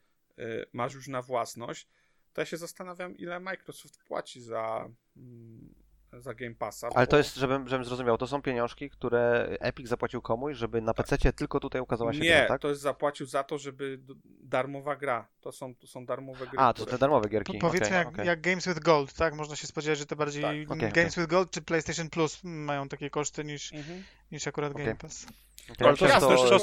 masz 0.73 0.95
już 0.95 1.09
na 1.09 1.23
własność, 1.23 1.89
to 2.35 2.41
ja 2.41 2.45
się 2.45 2.57
zastanawiam, 2.57 3.17
ile 3.17 3.41
Microsoft 3.41 4.05
płaci 4.05 4.41
za, 4.43 4.89
mm, 5.17 5.75
za 6.13 6.35
Game 6.35 6.55
Passa. 6.55 6.89
Ale 6.95 7.07
bo- 7.07 7.11
to 7.11 7.17
jest, 7.17 7.35
żebym, 7.37 7.69
żebym 7.69 7.85
zrozumiał, 7.85 8.19
to 8.19 8.27
są 8.27 8.43
pieniążki, 8.43 8.91
które 8.91 9.49
Epic 9.61 9.89
zapłacił 9.89 10.23
komuś, 10.23 10.57
żeby 10.57 10.81
na 10.81 10.95
PC 10.95 11.33
tylko 11.33 11.61
tutaj 11.61 11.81
ukazała 11.81 12.13
się 12.13 12.19
Nie, 12.21 12.37
gra, 12.39 12.47
tak? 12.49 12.61
to 12.61 12.69
jest 12.69 12.81
zapłacił 12.81 13.27
za 13.27 13.45
to, 13.45 13.59
żeby 13.59 14.01
darmowa 14.41 14.97
gra. 14.97 15.29
To 15.41 15.53
są, 15.53 15.75
to 15.75 15.87
są 15.87 16.07
darmowe 16.07 16.47
gry. 16.47 16.59
A, 16.59 16.73
to 16.73 16.83
które... 16.83 16.91
te 16.91 16.99
darmowe 17.01 17.29
gierki. 17.29 17.53
Po, 17.53 17.59
powiedzmy 17.69 17.87
okej, 17.87 17.99
jak, 17.99 18.09
okej. 18.09 18.27
jak 18.27 18.41
Games 18.41 18.69
with 18.69 18.81
Gold, 18.81 19.13
tak? 19.13 19.35
Można 19.35 19.57
się 19.57 19.67
spodziewać, 19.67 19.99
że 19.99 20.07
to 20.07 20.17
bardziej 20.17 20.43
Tak, 20.43 20.71
okej, 20.77 20.93
Games 20.93 21.15
with 21.17 21.27
Gold 21.29 21.51
czy 21.51 21.63
PlayStation 21.63 22.11
Plus 22.11 22.41
mają 22.45 22.89
takie 22.89 23.11
koszty 23.11 23.45
niż, 23.45 23.73
Mhm. 23.73 24.05
niż 24.33 24.47
akurat. 24.47 24.73
Game 24.73 24.95
Pass. 24.97 25.27
Ale 25.69 25.97
to 25.97 26.07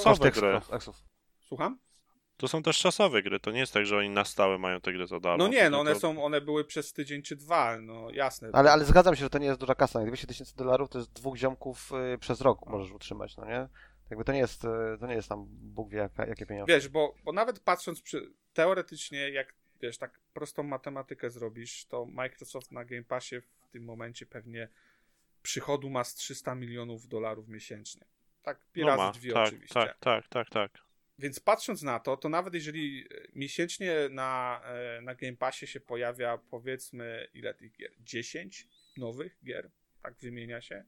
koszty 0.03 0.31
gry. 0.31 0.47
eksów- 0.57 0.73
eksów. 0.75 0.95
Słucham? 1.39 1.79
To 2.41 2.47
są 2.47 2.63
też 2.63 2.79
czasowe 2.79 3.23
gry, 3.23 3.39
to 3.39 3.51
nie 3.51 3.59
jest 3.59 3.73
tak, 3.73 3.85
że 3.85 3.97
oni 3.97 4.09
na 4.09 4.25
stałe 4.25 4.57
mają 4.57 4.81
te 4.81 4.93
gry 4.93 5.07
za 5.07 5.19
darmo. 5.19 5.37
No 5.37 5.47
nie, 5.47 5.69
no 5.69 5.79
one 5.79 5.91
tylko- 5.91 5.99
są, 5.99 6.23
one 6.23 6.41
były 6.41 6.65
przez 6.65 6.93
tydzień 6.93 7.21
czy 7.21 7.35
dwa, 7.35 7.77
no 7.81 8.09
jasne. 8.11 8.49
Ale, 8.53 8.71
ale 8.71 8.85
zgadzam 8.85 9.15
się, 9.15 9.21
że 9.21 9.29
to 9.29 9.37
nie 9.37 9.45
jest 9.45 9.59
duża 9.59 9.75
kasa. 9.75 10.05
200 10.05 10.27
tysięcy 10.27 10.55
dolarów 10.55 10.89
to 10.89 10.97
jest 10.97 11.13
dwóch 11.13 11.37
ziomków 11.37 11.91
y, 12.13 12.17
przez 12.17 12.41
rok 12.41 12.69
możesz 12.69 12.91
utrzymać, 12.91 13.37
no 13.37 13.45
nie? 13.45 13.67
Jakby 14.09 14.25
to 14.25 14.33
nie 14.33 14.39
jest, 14.39 14.63
y, 14.65 14.67
to 14.99 15.07
nie 15.07 15.13
jest 15.13 15.29
tam 15.29 15.45
Bóg 15.49 15.89
wie 15.89 15.97
jaka, 15.97 16.25
jakie 16.25 16.45
pieniądze. 16.45 16.73
Wiesz, 16.73 16.89
bo, 16.89 17.15
bo 17.23 17.31
nawet 17.31 17.59
patrząc 17.59 18.01
przy, 18.01 18.33
teoretycznie, 18.53 19.29
jak 19.29 19.53
wiesz, 19.81 19.97
tak 19.97 20.19
prostą 20.33 20.63
matematykę 20.63 21.29
zrobisz, 21.29 21.85
to 21.85 22.05
Microsoft 22.05 22.71
na 22.71 22.85
Game 22.85 23.03
Passie 23.03 23.41
w 23.41 23.69
tym 23.71 23.83
momencie 23.83 24.25
pewnie 24.25 24.67
przychodu 25.41 25.89
ma 25.89 26.03
z 26.03 26.15
300 26.15 26.55
milionów 26.55 27.07
dolarów 27.07 27.47
miesięcznie. 27.47 28.05
Tak, 28.43 28.59
pi 28.71 28.81
no 28.81 28.87
razy 28.87 29.03
ma, 29.03 29.11
dwie 29.11 29.33
tak, 29.33 29.47
oczywiście. 29.47 29.73
tak, 29.73 29.97
tak, 29.99 30.27
tak, 30.27 30.49
tak. 30.49 30.90
Więc 31.21 31.39
patrząc 31.39 31.81
na 31.81 31.99
to, 31.99 32.17
to 32.17 32.29
nawet 32.29 32.53
jeżeli 32.53 33.07
e, 33.11 33.27
miesięcznie 33.35 33.95
na, 34.09 34.61
e, 34.63 35.01
na 35.01 35.15
Game 35.15 35.37
Passie 35.37 35.67
się 35.67 35.79
pojawia 35.79 36.37
powiedzmy 36.37 37.27
ile 37.33 37.53
tych 37.53 37.71
gier? 37.71 37.91
10 37.99 38.67
nowych 38.97 39.37
gier, 39.45 39.71
tak 40.03 40.13
wymienia 40.19 40.61
się. 40.61 40.83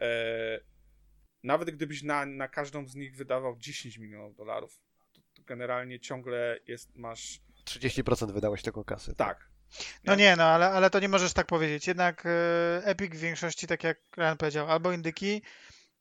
E, 0.00 0.60
nawet 1.42 1.70
gdybyś 1.70 2.02
na, 2.02 2.26
na 2.26 2.48
każdą 2.48 2.88
z 2.88 2.94
nich 2.94 3.16
wydawał 3.16 3.56
10 3.58 3.98
milionów 3.98 4.36
dolarów, 4.36 4.80
to, 5.12 5.20
to 5.34 5.42
generalnie 5.42 6.00
ciągle 6.00 6.58
jest, 6.66 6.96
masz 6.96 7.40
30% 7.64 8.32
wydałeś 8.32 8.62
tylko 8.62 8.84
kasy. 8.84 9.14
tak. 9.14 9.48
No 10.04 10.14
nie, 10.14 10.36
no 10.36 10.44
ale, 10.44 10.70
ale 10.70 10.90
to 10.90 11.00
nie 11.00 11.08
możesz 11.08 11.32
tak 11.32 11.46
powiedzieć. 11.46 11.86
Jednak 11.86 12.26
e, 12.26 12.30
Epic 12.84 13.14
w 13.14 13.18
większości, 13.18 13.66
tak 13.66 13.84
jak 13.84 13.98
Ryan 14.16 14.36
powiedział, 14.36 14.70
albo 14.70 14.92
indyki, 14.92 15.42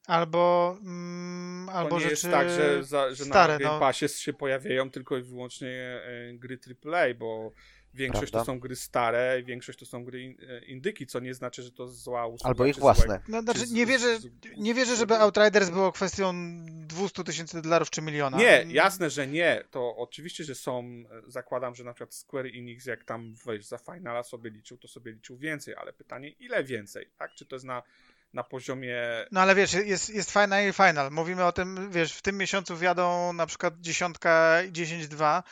albo, 0.07 0.77
mm, 0.81 1.65
To 1.67 1.73
albo 1.73 1.95
nie 1.95 2.01
rzeczy 2.01 2.11
jest 2.11 2.23
tak, 2.31 2.49
że, 2.49 2.83
za, 2.83 3.13
że 3.15 3.25
stare. 3.25 3.53
na 3.53 3.59
Game 3.59 3.73
no. 3.73 3.79
Passie 3.79 4.07
się 4.09 4.33
pojawiają 4.33 4.91
tylko 4.91 5.17
i 5.17 5.21
wyłącznie 5.21 5.69
e, 5.69 6.33
gry 6.33 6.59
AAA, 6.85 7.13
bo 7.13 7.51
większość 7.93 8.31
Prawda. 8.31 8.39
to 8.39 8.45
są 8.45 8.59
gry 8.59 8.75
stare, 8.75 9.43
większość 9.43 9.79
to 9.79 9.85
są 9.85 10.05
gry 10.05 10.35
e, 10.49 10.65
indyki, 10.65 11.07
co 11.07 11.19
nie 11.19 11.33
znaczy, 11.33 11.63
że 11.63 11.71
to 11.71 11.87
zła 11.87 12.27
usługa. 12.27 12.47
Albo 12.49 12.65
ich 12.65 12.75
własne. 12.75 13.05
Złe, 13.05 13.21
No, 13.27 13.37
czy 13.37 13.43
znaczy, 13.43 13.59
z- 13.67 13.71
nie 13.71 13.85
wierzę, 13.85 14.19
z- 14.19 14.27
nie 14.57 14.73
wierzę, 14.73 14.95
żeby 14.95 15.15
Outriders 15.15 15.69
było 15.69 15.91
kwestią 15.91 16.33
200 16.65 17.23
tysięcy 17.23 17.61
dolarów 17.61 17.89
czy 17.89 18.01
miliona. 18.01 18.37
Nie, 18.37 18.65
jasne, 18.67 19.09
że 19.09 19.27
nie. 19.27 19.63
To 19.71 19.95
oczywiście, 19.95 20.43
że 20.43 20.55
są. 20.55 20.79
e, 20.79 21.31
Zakładam, 21.31 21.75
że 21.75 21.83
na 21.83 21.93
przykład 21.93 22.15
Square 22.15 22.45
Enix, 22.45 22.85
jak 22.85 23.03
tam 23.03 23.35
wejść 23.45 23.67
za 23.67 23.77
Finala 23.77 24.23
sobie 24.23 24.49
liczył, 24.49 24.77
to 24.77 24.87
sobie 24.87 25.11
liczył 25.11 25.37
więcej, 25.37 25.75
ale 25.75 25.93
pytanie, 25.93 26.29
ile 26.29 26.63
więcej, 26.63 27.09
tak? 27.17 27.33
Czy 27.35 27.45
to 27.45 27.55
jest 27.55 27.65
na, 27.65 27.83
na 28.33 28.43
poziomie. 28.43 28.97
No 29.31 29.41
ale 29.41 29.55
wiesz, 29.55 29.73
jest, 29.73 30.09
jest 30.09 30.31
final 30.31 30.69
i 30.69 30.73
final. 30.73 31.11
Mówimy 31.11 31.45
o 31.45 31.51
tym, 31.51 31.91
wiesz, 31.91 32.13
w 32.13 32.21
tym 32.21 32.37
miesiącu 32.37 32.77
wjadą 32.77 33.33
na 33.33 33.45
przykład 33.45 33.81
dziesiątka 33.81 34.61
i 34.63 34.71
10-2 34.71 35.43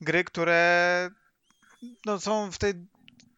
gry, 0.00 0.24
które 0.24 1.10
no, 2.06 2.20
są 2.20 2.52
w 2.52 2.58
tej 2.58 2.74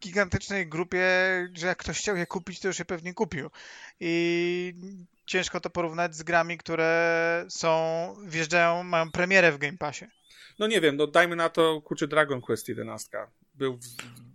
gigantycznej 0.00 0.68
grupie, 0.68 1.08
że 1.54 1.66
jak 1.66 1.78
ktoś 1.78 1.98
chciał 1.98 2.16
je 2.16 2.26
kupić, 2.26 2.60
to 2.60 2.68
już 2.68 2.78
je 2.78 2.84
pewnie 2.84 3.14
kupił. 3.14 3.50
I 4.00 4.74
ciężko 5.26 5.60
to 5.60 5.70
porównać 5.70 6.14
z 6.14 6.22
grami, 6.22 6.58
które 6.58 7.44
są, 7.48 7.70
wjeżdżają, 8.26 8.82
mają 8.82 9.10
premierę 9.10 9.52
w 9.52 9.58
Game 9.58 9.78
Passie. 9.78 10.06
No 10.58 10.66
nie 10.66 10.80
wiem, 10.80 10.96
no 10.96 11.06
dajmy 11.06 11.36
na 11.36 11.48
to 11.48 11.80
kurczę 11.80 12.08
Dragon 12.08 12.40
Quest 12.40 12.68
11. 12.68 13.18
Był 13.54 13.76
w, 13.76 13.86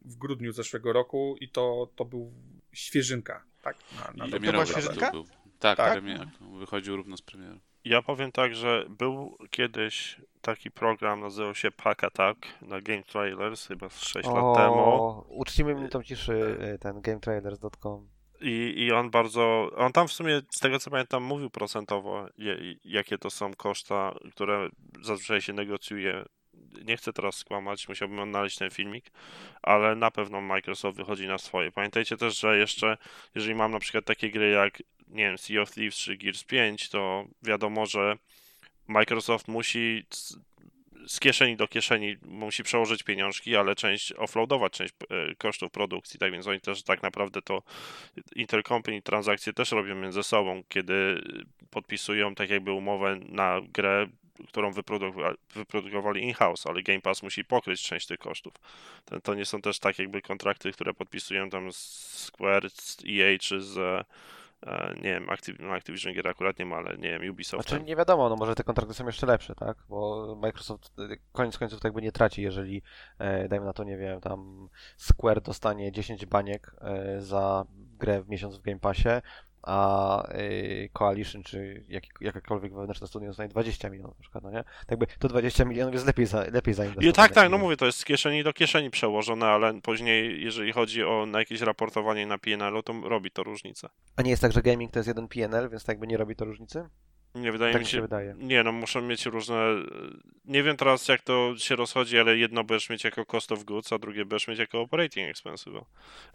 w 0.06 0.16
grudniu 0.16 0.52
zeszłego 0.52 0.94
roku 0.94 1.36
i 1.40 1.50
to, 1.50 1.92
to 1.96 2.06
był 2.06 2.34
świeżynka, 2.74 3.44
tak? 3.62 3.76
Na, 3.96 4.02
na 4.02 4.08
to 4.12 4.16
była 4.16 4.30
Premierowy 4.30 4.68
świeżynka? 4.68 5.06
tytuł 5.06 5.24
był. 5.24 5.34
Tak, 5.60 5.78
Tak. 5.78 5.92
premier. 5.94 6.28
Wychodził 6.60 6.96
równo 6.96 7.18
z 7.18 7.22
premierą. 7.22 7.60
Ja 7.86 8.02
powiem 8.02 8.32
tak, 8.32 8.56
że 8.56 8.86
był 8.90 9.38
kiedyś 9.50 10.22
taki 10.42 10.72
program, 10.72 11.20
nazywał 11.20 11.56
się 11.56 11.72
Pack 11.72 12.04
Attack 12.04 12.40
na 12.62 12.82
Game 12.82 13.04
Trailers, 13.04 13.68
chyba 13.68 13.90
z 13.90 14.02
6 14.02 14.16
lat 14.30 14.56
temu. 14.56 14.76
O, 14.80 15.26
uczcimy 15.30 15.76
minutą 15.76 16.04
ciszy 16.04 16.58
y, 16.76 16.80
ten 16.80 17.02
gametrailers.com. 17.02 18.10
I, 18.42 18.74
I 18.78 18.92
on 18.92 19.10
bardzo. 19.10 19.72
On 19.76 19.92
tam 19.92 20.08
w 20.08 20.12
sumie, 20.14 20.42
z 20.50 20.60
tego 20.60 20.80
co 20.80 20.92
pamiętam, 20.92 21.24
mówił 21.24 21.50
procentowo, 21.50 22.28
je, 22.38 22.58
jakie 22.84 23.18
to 23.18 23.30
są 23.30 23.54
koszta, 23.54 24.16
które 24.32 24.70
zazwyczaj 25.02 25.42
się 25.42 25.54
negocjuje. 25.54 26.26
Nie 26.86 26.98
chcę 26.98 27.14
teraz 27.14 27.36
skłamać, 27.36 27.88
musiałbym 27.90 28.20
odnaleźć 28.20 28.58
ten 28.58 28.70
filmik, 28.70 29.06
ale 29.62 29.96
na 29.96 30.12
pewno 30.12 30.42
Microsoft 30.42 30.98
wychodzi 30.98 31.28
na 31.28 31.38
swoje. 31.38 31.72
Pamiętajcie 31.72 32.18
też, 32.18 32.40
że 32.40 32.58
jeszcze, 32.58 32.98
jeżeli 33.36 33.56
mam 33.56 33.72
na 33.72 33.80
przykład 33.80 34.06
takie 34.06 34.32
gry 34.32 34.50
jak, 34.50 34.84
nie 35.08 35.24
wiem, 35.24 35.38
Sea 35.38 35.62
of 35.62 35.72
Thieves 35.72 35.96
czy 35.96 36.18
Gears 36.18 36.44
5, 36.44 36.90
to 36.90 37.26
wiadomo, 37.44 37.86
że 37.86 38.18
Microsoft 38.88 39.48
musi 39.48 40.06
z, 41.08 41.20
kieszeni 41.20 41.56
do 41.56 41.68
kieszeni 41.68 42.18
musi 42.26 42.64
przełożyć 42.64 43.04
pieniążki, 43.04 43.56
ale 43.56 43.76
część 43.76 44.14
offloadować 44.14 44.74
część 44.74 44.94
e, 45.10 45.36
kosztów 45.36 45.72
produkcji, 45.72 46.20
tak 46.20 46.32
więc 46.32 46.48
oni 46.48 46.62
też 46.62 46.84
tak 46.84 47.04
naprawdę 47.04 47.42
to 47.42 47.64
intercompany 48.36 49.02
transakcje 49.02 49.54
też 49.54 49.72
robią 49.72 49.96
między 49.96 50.24
sobą, 50.24 50.64
kiedy 50.70 51.22
podpisują 51.70 52.36
tak 52.36 52.50
jakby 52.50 52.72
umowę 52.72 53.20
na 53.30 53.62
grę, 53.74 54.08
którą 54.48 54.72
wyprodukowa- 54.72 55.36
wyprodukowali 55.56 56.24
in-house, 56.24 56.68
ale 56.68 56.84
Game 56.84 57.02
Pass 57.02 57.24
musi 57.24 57.46
pokryć 57.46 57.82
część 57.84 58.08
tych 58.08 58.20
kosztów. 58.20 58.54
To, 59.06 59.22
to 59.22 59.34
nie 59.34 59.46
są 59.46 59.62
też 59.62 59.80
tak 59.80 60.00
jakby 60.00 60.22
kontrakty, 60.22 60.72
które 60.72 60.94
podpisują 60.94 61.50
tam 61.50 61.72
z 61.72 61.78
Square, 62.26 62.70
z 62.70 62.98
EA 63.10 63.38
czy 63.40 63.62
z 63.62 63.78
e, 63.78 64.94
nie 64.96 65.02
wiem, 65.14 65.28
Activ- 65.28 65.72
Activision 65.72 66.14
Gier 66.14 66.28
akurat 66.28 66.60
nie 66.60 66.66
ma, 66.66 66.76
ale 66.76 66.98
nie 66.98 67.20
wiem, 67.20 67.32
Ubisoft. 67.32 67.70
Znaczy 67.70 67.84
nie 67.86 67.96
wiadomo, 67.96 68.30
no 68.30 68.36
może 68.36 68.56
te 68.56 68.64
kontrakty 68.64 68.94
są 68.94 69.06
jeszcze 69.06 69.26
lepsze, 69.28 69.56
tak? 69.56 69.78
Bo 69.90 70.36
Microsoft 70.42 71.00
y, 71.00 71.18
koniec 71.32 71.58
końców 71.58 71.80
tak 71.80 71.84
jakby 71.84 72.02
nie 72.02 72.12
traci, 72.12 72.42
jeżeli 72.42 72.82
e, 73.20 73.48
dajmy 73.48 73.66
na 73.66 73.74
to, 73.74 73.84
nie 73.84 73.98
wiem, 73.98 74.22
tam 74.22 74.70
Square 74.98 75.42
dostanie 75.42 75.92
10 75.92 76.26
baniek 76.26 76.76
e, 76.82 77.22
za 77.22 77.66
grę 78.00 78.22
w 78.22 78.30
miesiąc 78.30 78.58
w 78.58 78.62
Game 78.62 78.80
Passie, 78.80 79.10
a 79.64 80.24
y, 80.34 80.90
Coalition 80.94 81.44
czy 81.44 81.84
jak, 81.90 82.04
jakakolwiek 82.22 82.74
wewnętrzne 82.74 83.08
studio 83.08 83.28
dostanie 83.28 83.50
20 83.50 83.90
milionów 83.90 84.18
na 84.18 84.22
przykład, 84.22 84.44
no 84.44 84.52
nie? 84.52 84.64
Tak 84.64 84.92
jakby 84.92 85.08
to 85.20 85.28
20 85.28 85.66
milionów 85.66 85.94
jest 85.94 86.06
lepiej, 86.06 86.26
za, 86.26 86.40
lepiej 86.40 86.74
zainwestowane. 86.74 87.10
I 87.10 87.14
tak, 87.14 87.32
tak, 87.32 87.50
no 87.52 87.58
mówię, 87.58 87.78
to 87.78 87.86
jest 87.86 87.98
z 87.98 88.06
kieszeni 88.06 88.44
do 88.44 88.54
kieszeni 88.54 88.90
przełożone, 88.90 89.46
ale 89.46 89.82
później, 89.82 90.44
jeżeli 90.44 90.72
chodzi 90.72 91.04
o 91.04 91.26
na 91.26 91.40
jakieś 91.40 91.62
raportowanie 91.62 92.28
na 92.28 92.38
PNL-u, 92.38 92.84
to 92.84 92.94
robi 93.04 93.32
to 93.32 93.44
różnicę. 93.44 93.90
A 94.16 94.22
nie 94.22 94.30
jest 94.30 94.42
tak, 94.42 94.52
że 94.52 94.62
gaming 94.62 94.92
to 94.92 95.00
jest 95.00 95.08
jeden 95.08 95.28
PNL, 95.28 95.70
więc 95.70 95.84
tak 95.84 95.94
jakby 95.94 96.08
nie 96.08 96.18
robi 96.18 96.36
to 96.36 96.46
różnicy? 96.46 96.90
Nie 97.36 97.52
wydaje 97.52 97.74
Tak 97.74 97.82
mi 97.82 97.86
się. 97.86 97.92
się 97.98 98.02
wydaje. 98.02 98.36
Nie, 98.38 98.64
no 98.64 98.72
muszą 98.72 99.02
mieć 99.02 99.26
różne. 99.26 99.56
Nie 100.46 100.64
wiem 100.64 100.78
teraz, 100.78 101.08
jak 101.08 101.22
to 101.22 101.54
się 101.58 101.76
rozchodzi, 101.76 102.20
ale 102.20 102.38
jedno 102.38 102.64
będziesz 102.64 102.90
mieć 102.90 103.04
jako 103.04 103.26
cost 103.26 103.52
of 103.52 103.64
goods, 103.64 103.94
a 103.94 103.98
drugie 103.98 104.26
będziesz 104.26 104.48
mieć 104.48 104.60
jako 104.60 104.82
operating 104.82 105.30
expense. 105.30 105.72
Bo 105.72 105.86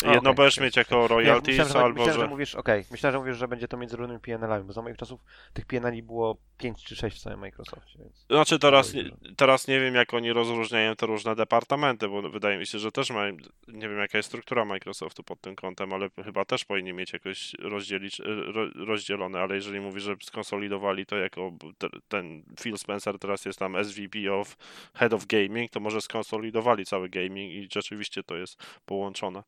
A, 0.04 0.12
jedno 0.14 0.30
okej, 0.30 0.34
będziesz 0.44 0.60
mieć 0.60 0.76
jako 0.76 1.02
Ja 1.02 1.06
royalties, 1.08 1.58
myślałem, 1.58 1.72
że, 1.72 1.78
albo 1.78 1.88
myślałem, 1.98 2.14
że 2.14 2.20
że. 2.20 2.30
mówisz, 2.30 2.54
okej, 2.54 2.84
myślałem, 2.90 3.12
że 3.14 3.18
mówisz, 3.18 3.36
że 3.36 3.48
będzie 3.48 3.68
to 3.68 3.76
między 3.76 3.96
różnymi 3.96 4.20
PNL-ami, 4.20 4.64
bo 4.64 4.72
za 4.72 4.82
moich 4.82 4.96
czasów 4.96 5.20
tych 5.52 5.66
PNL-i 5.66 6.02
było 6.02 6.36
5 6.58 6.84
czy 6.84 6.96
6 6.96 7.16
w 7.16 7.20
całym 7.20 7.40
Microsoftie, 7.40 7.98
więc... 7.98 8.26
Znaczy 8.30 8.58
teraz, 8.58 8.94
nie- 8.94 9.10
teraz 9.36 9.68
nie 9.68 9.80
wiem, 9.80 9.94
jak 9.94 10.14
oni 10.14 10.32
rozróżniają 10.32 10.96
te 10.96 11.06
różne 11.06 11.34
departamenty, 11.36 12.08
bo 12.08 12.22
wydaje 12.30 12.58
mi 12.58 12.66
się, 12.66 12.78
że 12.78 12.92
też 12.92 13.10
mają. 13.10 13.36
Nie 13.68 13.88
wiem, 13.88 13.98
jaka 13.98 14.18
jest 14.18 14.28
struktura 14.28 14.64
Microsoftu 14.64 15.22
pod 15.22 15.40
tym 15.40 15.56
kątem, 15.56 15.92
ale 15.92 16.08
chyba 16.24 16.44
też 16.44 16.64
powinni 16.64 16.92
mieć 16.92 17.12
jakoś 17.12 17.54
rozdzielić, 17.58 18.18
ro, 18.26 18.66
rozdzielone, 18.74 19.40
ale 19.40 19.54
jeżeli 19.54 19.80
mówi, 19.80 20.00
że 20.00 20.14
skonsolidowali 20.22 20.85
to 21.06 21.16
jako 21.16 21.52
te, 21.78 21.88
ten 22.08 22.42
Phil 22.60 22.78
Spencer 22.78 23.18
teraz 23.18 23.44
jest 23.44 23.58
tam 23.58 23.84
SVP 23.84 24.32
of 24.32 24.56
Head 24.94 25.12
of 25.12 25.26
Gaming, 25.26 25.70
to 25.70 25.80
może 25.80 26.00
skonsolidowali 26.00 26.86
cały 26.86 27.08
gaming 27.08 27.52
i 27.52 27.68
rzeczywiście 27.72 28.22
to 28.22 28.36
jest 28.36 28.56
połączone. 28.86 29.42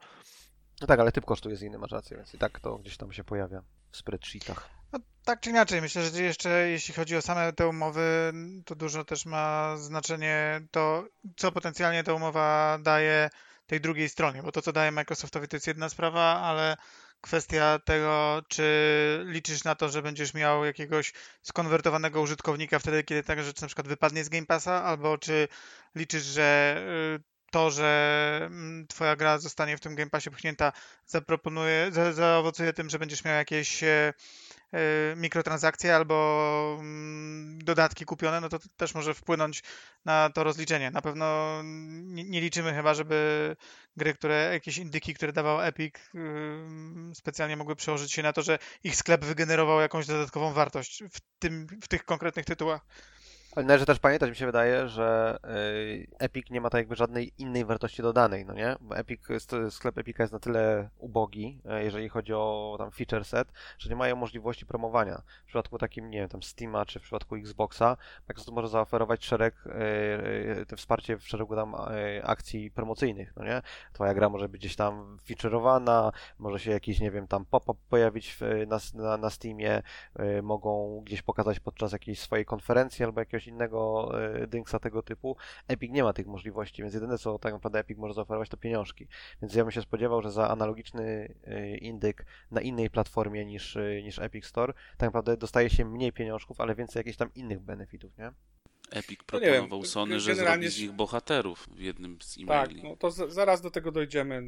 No 0.81 0.87
tak, 0.87 1.01
ale 1.01 1.13
typ 1.13 1.25
kosztu 1.25 1.51
jest 1.51 1.63
inny, 1.63 1.79
masz 1.79 1.91
rację, 1.91 2.17
więc 2.17 2.35
i 2.35 2.39
tak 2.39 2.61
to 2.61 2.79
gdzieś 2.79 2.97
tam 2.97 3.13
się 3.13 3.25
pojawia 3.25 3.63
w 3.91 3.97
spreadsheetach. 3.97 4.71
No, 4.93 4.99
tak 5.25 5.41
czy 5.41 5.51
inaczej, 5.51 5.81
myślę, 5.81 6.03
że 6.03 6.23
jeszcze 6.23 6.69
jeśli 6.69 6.95
chodzi 6.95 7.17
o 7.17 7.23
same 7.23 7.53
te 7.53 7.69
umowy, 7.69 8.33
to 8.65 8.75
dużo 8.75 9.05
też 9.05 9.27
ma 9.27 9.77
znaczenie 9.77 10.61
to, 10.71 11.05
co 11.37 11.53
potencjalnie 11.53 12.05
ta 12.05 12.13
umowa 12.13 12.79
daje 12.83 13.31
tej 13.67 13.81
drugiej 13.81 14.09
stronie, 14.09 14.43
bo 14.43 14.53
to, 14.53 14.63
co 14.63 14.73
daje 14.73 14.91
Microsoftowi, 14.91 15.49
to 15.49 15.57
jest 15.57 15.67
jedna 15.67 15.89
sprawa, 15.89 16.41
ale 16.41 16.77
kwestia 17.21 17.79
tego, 17.85 18.43
czy 18.49 18.65
liczysz 19.27 19.65
na 19.65 19.75
to, 19.75 19.89
że 19.89 20.03
będziesz 20.03 20.35
miał 20.35 20.65
jakiegoś 20.65 21.13
skonwertowanego 21.43 22.21
użytkownika 22.21 22.79
wtedy, 22.79 23.05
kiedy 23.05 23.23
ta 23.23 23.43
rzecz 23.43 23.61
na 23.61 23.67
przykład 23.67 23.89
wypadnie 23.89 24.25
z 24.25 24.29
Game 24.29 24.47
Passa, 24.47 24.85
albo 24.85 25.19
czy 25.19 25.49
liczysz, 25.95 26.25
że 26.25 26.77
y, 27.19 27.39
to, 27.51 27.71
że 27.71 28.41
mm, 28.43 28.87
twoja 28.87 29.17
gra 29.17 29.39
zostanie 29.39 29.77
w 29.77 29.81
tym 29.81 29.95
Game 29.95 30.11
Passie 30.11 30.31
pchnięta, 30.31 30.73
zaproponuje, 31.07 31.89
za, 31.93 32.13
zaowocuje 32.13 32.73
tym, 32.73 32.91
że 32.91 32.99
będziesz 32.99 33.25
miał 33.25 33.35
jakieś 33.35 33.83
e, 33.83 34.13
mikrotransakcje 35.17 35.97
albo 35.97 36.77
mm, 36.81 37.59
dodatki 37.59 38.05
kupione, 38.05 38.41
no 38.41 38.49
to 38.49 38.59
też 38.77 38.95
może 38.95 39.15
wpłynąć 39.15 39.63
na 40.05 40.31
to 40.31 40.45
rozliczenie. 40.45 40.91
Na 40.91 41.03
pewno 41.03 41.61
nie, 42.05 42.41
liczymy 42.41 42.75
chyba, 42.75 42.95
żeby 42.95 43.57
gry, 43.97 44.15
które, 44.15 44.51
jakieś 44.53 44.79
indyki, 44.79 45.15
które 45.15 45.33
dawał 45.33 45.61
Epic, 45.61 45.95
ym, 46.15 47.13
specjalnie 47.15 47.57
mogły 47.57 47.77
przełożyć 47.77 48.13
się 48.13 48.23
na 48.23 48.33
to, 48.33 48.43
że 48.43 48.59
ich 48.85 48.97
sklep 48.97 49.25
wygenerował 49.25 49.81
jakąś 49.81 50.07
dodatkową 50.07 50.53
wartość 50.53 51.03
w, 51.13 51.21
tym, 51.39 51.67
w 51.83 51.89
tych 51.89 52.05
konkretnych 52.05 52.45
tytułach. 52.45 52.87
Ale 53.59 53.67
należy 53.67 53.87
też 53.87 53.99
pamiętać, 53.99 54.31
mi 54.31 54.37
się 54.37 54.47
wydaje, 54.47 54.89
że 54.89 55.39
y, 55.45 56.07
Epic 56.19 56.51
nie 56.51 56.61
ma 56.61 56.71
tak 56.71 56.79
jakby 56.79 56.97
żadnej 56.97 57.33
innej 57.39 57.65
wartości 57.65 58.03
dodanej, 58.03 58.47
no 58.47 58.55
nie? 58.55 58.77
Bo 58.81 58.97
Epic, 58.97 59.21
sklep 59.71 59.99
Epica 59.99 60.23
jest 60.23 60.33
na 60.33 60.39
tyle 60.39 60.89
ubogi, 60.99 61.61
e, 61.65 61.85
jeżeli 61.85 62.09
chodzi 62.09 62.33
o 62.35 62.75
tam 62.79 62.91
feature 62.91 63.25
set, 63.25 63.53
że 63.79 63.91
nie 63.91 63.97
mają 63.97 64.17
możliwości 64.17 64.67
promowania. 64.67 65.23
W 65.43 65.47
przypadku 65.47 65.79
takim, 65.79 66.11
nie 66.11 66.19
wiem, 66.19 66.29
tam 66.29 66.43
Steama 66.43 66.87
czy 66.87 66.99
w 66.99 67.03
przypadku 67.03 67.37
Xboxa, 67.37 67.97
Microsoft 68.29 68.55
może 68.55 68.69
zaoferować 68.69 69.25
szereg, 69.25 69.55
e, 69.67 69.71
e, 70.61 70.67
te 70.67 70.77
wsparcie 70.77 71.19
w 71.19 71.29
szeregu 71.29 71.57
tam 71.57 71.75
akcji 72.23 72.71
promocyjnych, 72.71 73.33
no 73.37 73.45
nie? 73.45 73.63
Twoja 73.93 74.15
gra 74.15 74.29
może 74.29 74.49
być 74.49 74.61
gdzieś 74.61 74.77
tam 74.77 75.19
featureowana, 75.27 76.13
może 76.39 76.59
się 76.59 76.71
jakiś, 76.71 77.01
nie 77.01 77.11
wiem, 77.11 77.27
tam 77.27 77.45
pop-up 77.45 77.81
pojawić 77.89 78.39
na, 78.67 78.79
na, 78.95 79.17
na 79.17 79.31
Steamie, 79.31 79.83
mogą 80.43 81.03
gdzieś 81.05 81.23
pokazać 81.23 81.61
podczas 81.61 81.93
jakiejś 81.93 82.21
swojej 82.21 82.45
konferencji 82.45 83.05
albo 83.05 83.21
jakiegoś 83.21 83.48
innego 83.49 84.11
e, 84.23 84.47
dynksa 84.47 84.79
tego 84.79 85.03
typu. 85.03 85.37
Epic 85.69 85.93
nie 85.93 86.03
ma 86.03 86.13
tych 86.13 86.27
możliwości, 86.27 86.83
więc 86.83 86.95
jedyne 86.95 87.19
co 87.19 87.39
tak 87.39 87.53
naprawdę 87.53 87.79
Epic 87.79 87.99
może 87.99 88.15
zaoferować 88.15 88.49
to 88.49 88.57
pieniążki. 88.57 89.09
Więc 89.43 89.55
ja 89.55 89.65
bym 89.65 89.71
się 89.71 89.83
spodziewał, 89.83 90.23
że 90.23 90.31
za 90.31 90.49
analogiczny 90.49 91.35
e, 91.45 91.77
indyk 91.77 92.27
na 92.51 92.61
innej 92.61 92.91
platformie 92.91 93.45
niż, 93.45 93.77
e, 93.77 94.03
niż 94.03 94.19
Epic 94.19 94.47
Store 94.47 94.73
tak 94.73 95.07
naprawdę 95.09 95.37
dostaje 95.37 95.71
się 95.71 95.85
mniej 95.85 96.13
pieniążków, 96.13 96.61
ale 96.61 96.75
więcej 96.75 97.01
jakichś 97.01 97.17
tam 97.17 97.35
innych 97.35 97.61
benefitów, 97.61 98.19
nie? 98.19 98.33
Epic 98.91 99.19
No 99.19 99.25
proponował 99.27 99.85
Sony, 99.85 100.21
że 100.21 100.35
zrobi 100.35 100.69
z 100.69 100.81
nich 100.81 100.93
bohaterów 100.93 101.69
w 101.75 101.81
jednym 101.81 102.19
z 102.23 102.35
Tak, 102.35 102.43
e-maili. 102.71 102.83
no 102.83 102.97
to 102.97 103.11
z, 103.11 103.33
zaraz 103.33 103.61
do 103.61 103.71
tego 103.71 103.93
dojdziemy, 103.93 104.43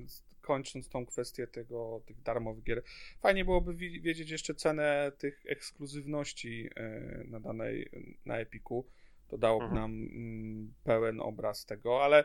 kończąc 0.50 0.88
tą 0.88 1.06
kwestię 1.06 1.46
tego, 1.46 2.02
tych 2.06 2.22
darmowych 2.22 2.64
gier. 2.64 2.82
Fajnie 3.20 3.44
byłoby 3.44 3.74
wi- 3.74 4.00
wiedzieć 4.00 4.30
jeszcze 4.30 4.54
cenę 4.54 5.12
tych 5.18 5.42
ekskluzywności 5.48 6.70
e, 6.76 7.00
na 7.24 7.40
danej, 7.40 7.90
na 8.26 8.38
Epiku. 8.38 8.86
To 9.28 9.38
dałoby 9.38 9.64
Mhm. 9.64 9.80
nam 9.82 9.92
mm, 9.92 10.74
pełen 10.84 11.20
obraz 11.20 11.66
tego, 11.66 12.04
ale 12.04 12.24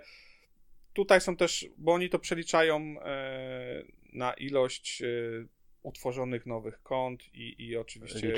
tutaj 0.93 1.21
są 1.21 1.35
też, 1.37 1.69
bo 1.77 1.93
oni 1.93 2.09
to 2.09 2.19
przeliczają 2.19 2.75
e, 3.01 3.83
na 4.13 4.33
ilość 4.33 5.01
e, 5.01 5.05
utworzonych 5.83 6.45
nowych 6.45 6.81
kont 6.83 7.35
i, 7.35 7.55
i 7.67 7.77
oczywiście 7.77 8.33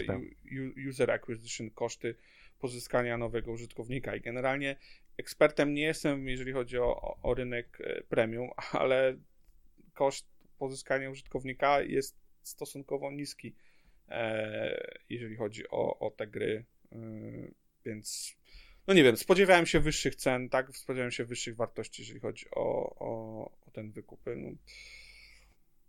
u- 0.86 0.90
user 0.90 1.12
acquisition, 1.12 1.70
koszty 1.70 2.16
pozyskania 2.60 3.18
nowego 3.18 3.52
użytkownika. 3.52 4.16
I 4.16 4.22
generalnie 4.22 4.76
ekspertem 5.18 5.74
nie 5.74 5.82
jestem, 5.84 6.28
jeżeli 6.28 6.52
chodzi 6.52 6.78
o, 6.78 7.18
o, 7.24 7.34
rynek 7.34 7.78
premium, 8.10 8.50
ale 8.82 9.18
koszt 9.98 10.28
pozyskania 10.60 11.10
użytkownika 11.10 11.82
jest 11.82 12.16
stosunkowo 12.44 13.12
niski, 13.12 13.56
e, 14.10 14.96
jeżeli 15.10 15.36
chodzi 15.36 15.70
o, 15.70 16.00
o 16.00 16.12
te 16.12 16.28
gry. 16.28 16.66
E, 16.92 16.98
więc, 17.86 18.36
no 18.88 18.94
nie 18.94 19.04
wiem, 19.04 19.18
spodziewałem 19.18 19.66
się 19.66 19.80
wyższych 19.80 20.16
cen, 20.16 20.50
tak? 20.50 20.78
Spodziewałem 20.78 21.12
się 21.12 21.26
wyższych 21.26 21.56
wartości, 21.56 22.02
jeżeli 22.02 22.20
chodzi 22.20 22.46
o, 22.52 22.96
o, 23.00 23.52
o 23.68 23.72
ten 23.72 23.92
wykup. 23.92 24.22
No, 24.38 24.50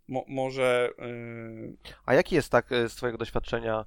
mo, 0.07 0.25
może. 0.27 0.89
e, 0.99 1.91
A 2.05 2.13
jaki 2.13 2.35
jest 2.35 2.49
tak 2.49 2.69
z 2.87 2.95
Twojego 2.95 3.17
doświadczenia 3.17 3.85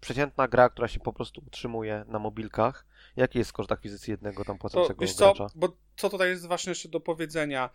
przeciętna 0.00 0.48
gra, 0.48 0.68
która 0.68 0.88
się 0.88 1.00
po 1.00 1.12
prostu 1.12 1.42
utrzymuje 1.46 2.04
na 2.08 2.18
mobilkach? 2.18 2.86
Jaki 3.16 3.38
jest 3.38 3.52
koszt 3.52 3.72
akwizycji 3.72 4.10
jednego 4.10 4.44
tam 4.44 4.56
To, 4.56 4.60
płacącego 4.60 5.00
wiesz 5.00 5.14
co, 5.14 5.34
gracza? 5.34 5.54
bo 5.54 5.76
co 5.96 6.10
tutaj 6.10 6.28
jest 6.28 6.46
ważne 6.46 6.70
jeszcze 6.70 6.88
do 6.88 7.00
powiedzenia, 7.00 7.70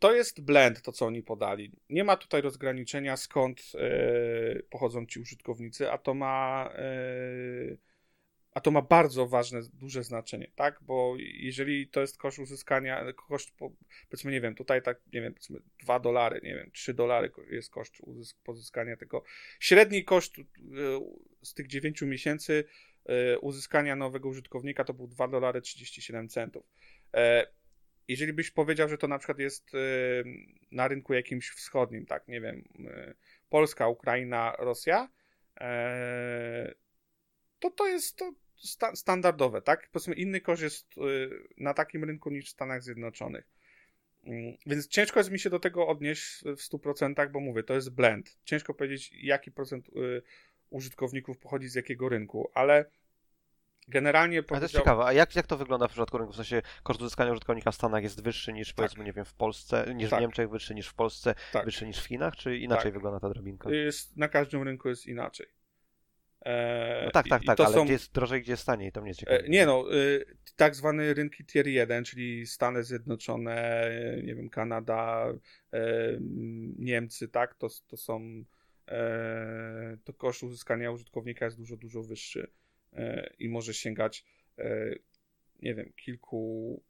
to 0.00 0.14
jest 0.14 0.40
blend, 0.40 0.82
to 0.82 0.92
co 0.92 1.06
oni 1.06 1.22
podali. 1.22 1.72
Nie 1.90 2.04
ma 2.04 2.16
tutaj 2.16 2.42
rozgraniczenia 2.42 3.16
skąd 3.16 3.62
e, 3.74 4.62
pochodzą 4.70 5.06
ci 5.06 5.20
użytkownicy, 5.20 5.90
a 5.90 5.98
to 5.98 6.14
ma 6.14 6.70
e, 6.74 7.90
a 8.52 8.60
to 8.60 8.70
ma 8.70 8.82
bardzo 8.82 9.26
ważne, 9.26 9.60
duże 9.72 10.04
znaczenie, 10.04 10.50
tak? 10.54 10.78
Bo 10.82 11.14
jeżeli 11.18 11.88
to 11.88 12.00
jest 12.00 12.18
koszt 12.18 12.38
uzyskania, 12.38 13.12
koszt, 13.12 13.50
po- 13.50 13.72
powiedzmy, 14.08 14.32
nie 14.32 14.40
wiem, 14.40 14.54
tutaj 14.54 14.82
tak, 14.82 15.00
nie 15.12 15.20
wiem, 15.20 15.32
powiedzmy 15.32 15.60
2 15.82 16.00
dolary, 16.00 16.40
nie 16.42 16.54
wiem, 16.54 16.70
3 16.72 16.94
dolary 16.94 17.30
jest 17.50 17.70
koszt 17.70 17.94
uzysk- 18.00 18.36
pozyskania 18.44 18.96
tego. 18.96 19.22
Średni 19.60 20.04
koszt 20.04 20.38
e, 20.38 20.42
z 21.42 21.54
tych 21.54 21.66
9 21.66 22.02
miesięcy 22.02 22.64
uzyskania 23.40 23.96
nowego 23.96 24.28
użytkownika 24.28 24.84
to 24.84 24.94
był 24.94 25.06
2 25.06 25.28
dolary 25.28 25.60
37 25.60 26.28
centów. 26.28 26.64
Jeżeli 28.08 28.32
byś 28.32 28.50
powiedział, 28.50 28.88
że 28.88 28.98
to 28.98 29.08
na 29.08 29.18
przykład 29.18 29.38
jest 29.38 29.74
e, 29.74 29.78
na 30.72 30.88
rynku 30.88 31.14
jakimś 31.14 31.50
wschodnim, 31.50 32.06
tak, 32.06 32.28
nie 32.28 32.40
wiem, 32.40 32.64
e, 32.86 33.14
Polska, 33.48 33.88
Ukraina, 33.88 34.56
Rosja, 34.58 35.08
e, 35.60 36.74
to 37.58 37.70
to 37.70 37.86
jest 37.86 38.16
to 38.16 38.32
sta 38.56 38.96
standardowe, 38.96 39.62
tak? 39.62 39.88
Powiedzmy, 39.92 40.14
inny 40.14 40.40
koszt 40.40 40.62
jest 40.62 40.94
e, 40.98 41.00
na 41.56 41.74
takim 41.74 42.04
rynku 42.04 42.30
niż 42.30 42.46
w 42.46 42.48
Stanach 42.48 42.82
Zjednoczonych. 42.82 43.44
Mm, 44.24 44.56
Więc 44.66 44.88
ciężko 44.88 45.20
jest 45.20 45.30
mi 45.30 45.38
się 45.38 45.50
do 45.50 45.60
tego 45.60 45.86
odnieść 45.86 46.42
w 46.44 46.60
100%, 46.60 47.30
bo 47.30 47.40
mówię, 47.40 47.62
to 47.62 47.74
jest 47.74 47.90
blend. 47.90 48.38
Ciężko 48.44 48.74
powiedzieć, 48.74 49.12
jaki 49.12 49.52
procent 49.52 49.88
y, 49.88 50.22
użytkowników 50.70 51.38
pochodzi 51.38 51.68
z 51.68 51.74
jakiego 51.74 52.08
rynku, 52.08 52.50
ale 52.54 52.84
generalnie 53.88 54.38
Ale 54.38 54.42
to 54.46 54.54
jest 54.54 54.60
powiedział- 54.62 54.80
ciekawe, 54.82 55.04
a 55.04 55.12
jak, 55.12 55.36
jak 55.36 55.46
to 55.46 55.56
wygląda 55.56 55.88
w 55.88 55.90
przypadku 55.90 56.18
rynku? 56.18 56.32
W 56.32 56.36
sensie 56.36 56.62
koszt 56.82 57.00
uzyskania 57.00 57.32
użytkownika 57.32 57.70
w 57.70 57.74
Stanach 57.74 58.02
jest 58.02 58.22
wyższy 58.22 58.52
niż 58.52 58.72
powiedzmy, 58.72 59.04
nie 59.04 59.12
wiem, 59.12 59.24
w 59.24 59.34
Polsce, 59.34 59.94
niż 59.94 60.10
Tak. 60.10 60.18
w 60.18 60.22
Niemczech, 60.22 60.50
wyższy 60.50 60.74
niż 60.74 60.86
w 60.88 60.94
Polsce, 60.94 61.34
Tak. 61.52 61.64
wyższy 61.64 61.86
niż 61.86 61.98
w 62.02 62.06
Chinach, 62.06 62.36
czy 62.36 62.58
inaczej 62.58 62.84
Tak. 62.84 62.94
wygląda 62.94 63.20
ta 63.20 63.28
drabinka? 63.28 63.70
jest, 63.70 64.16
na 64.16 64.28
każdym 64.28 64.62
rynku 64.62 64.88
jest 64.88 65.06
inaczej. 65.06 65.46
E, 66.44 67.02
No 67.04 67.10
tak, 67.10 67.28
tak, 67.28 67.40
i- 67.42 67.44
i 67.44 67.46
tak, 67.46 67.56
to 67.56 67.64
ale 67.66 67.74
są- 67.74 67.84
gdzie 67.84 67.92
jest 67.92 68.12
drożej, 68.14 68.42
gdzie 68.42 68.52
jest 68.52 68.66
taniej, 68.66 68.92
to 68.92 69.02
mnie 69.02 69.14
ciekawi. 69.14 69.44
E, 69.44 69.48
Nie 69.48 69.66
no, 69.66 69.94
y, 69.94 70.24
tak 70.56 70.74
zwane 70.76 71.14
rynki 71.14 71.44
tier 71.44 71.66
1, 71.68 72.04
czyli 72.04 72.46
Stany 72.46 72.84
Zjednoczone, 72.84 73.90
nie 74.22 74.34
wiem, 74.34 74.50
Kanada, 74.50 75.26
e, 75.72 75.80
Niemcy, 76.78 77.28
tak, 77.28 77.54
to, 77.54 77.68
to 77.88 77.96
są, 77.96 78.44
e, 78.88 79.96
to 80.04 80.12
koszt 80.12 80.42
uzyskania 80.42 80.90
użytkownika 80.90 81.44
jest 81.44 81.56
dużo, 81.56 81.76
dużo 81.76 82.02
wyższy 82.02 82.50
i 83.38 83.48
może 83.48 83.74
sięgać, 83.74 84.24
e, 84.58 84.94
nie 85.62 85.74
wiem, 85.74 85.92
kilku 85.96 86.82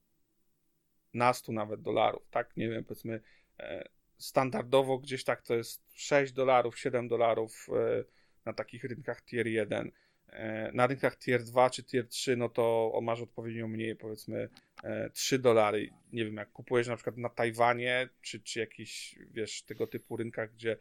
nastu 1.15 1.53
nawet 1.53 1.83
dolarów, 1.83 2.23
tak, 2.31 2.57
nie 2.57 2.69
wiem, 2.69 2.85
powiedzmy 2.85 3.21
e, 3.59 3.89
standardowo 4.19 4.99
gdzieś 4.99 5.25
tak 5.25 5.43
to 5.43 5.55
jest 5.55 5.83
6 5.95 6.33
dolarów, 6.33 6.79
7 6.79 7.09
dolarów 7.09 7.67
e, 7.69 8.05
na 8.45 8.53
takich 8.53 8.85
rynkach 8.85 9.25
tier 9.25 9.47
1. 9.47 9.93
E, 10.29 10.71
Na 10.73 10.87
rynkach 10.87 11.19
tier 11.19 11.43
2 11.45 11.71
czy 11.71 11.85
tier 11.85 12.09
3, 12.09 12.37
no 12.37 12.49
to 12.49 12.93
masz 13.03 13.21
odpowiednio 13.21 13.69
mniej, 13.69 13.97
powiedzmy 13.97 14.49
e, 14.85 15.11
3 15.11 15.39
dolary. 15.39 15.91
Nie 16.13 16.25
wiem, 16.25 16.37
jak 16.37 16.53
kupujesz 16.53 16.89
na 16.89 16.97
przykład 16.97 17.17
na 17.17 17.29
Tajwanie, 17.29 18.09
czy, 18.23 18.41
czy 18.41 18.61
jakiś, 18.61 19.19
wiesz, 19.31 19.63
tego 19.63 19.87
typu 19.87 20.17
rynkach, 20.17 20.53
gdzie 20.53 20.77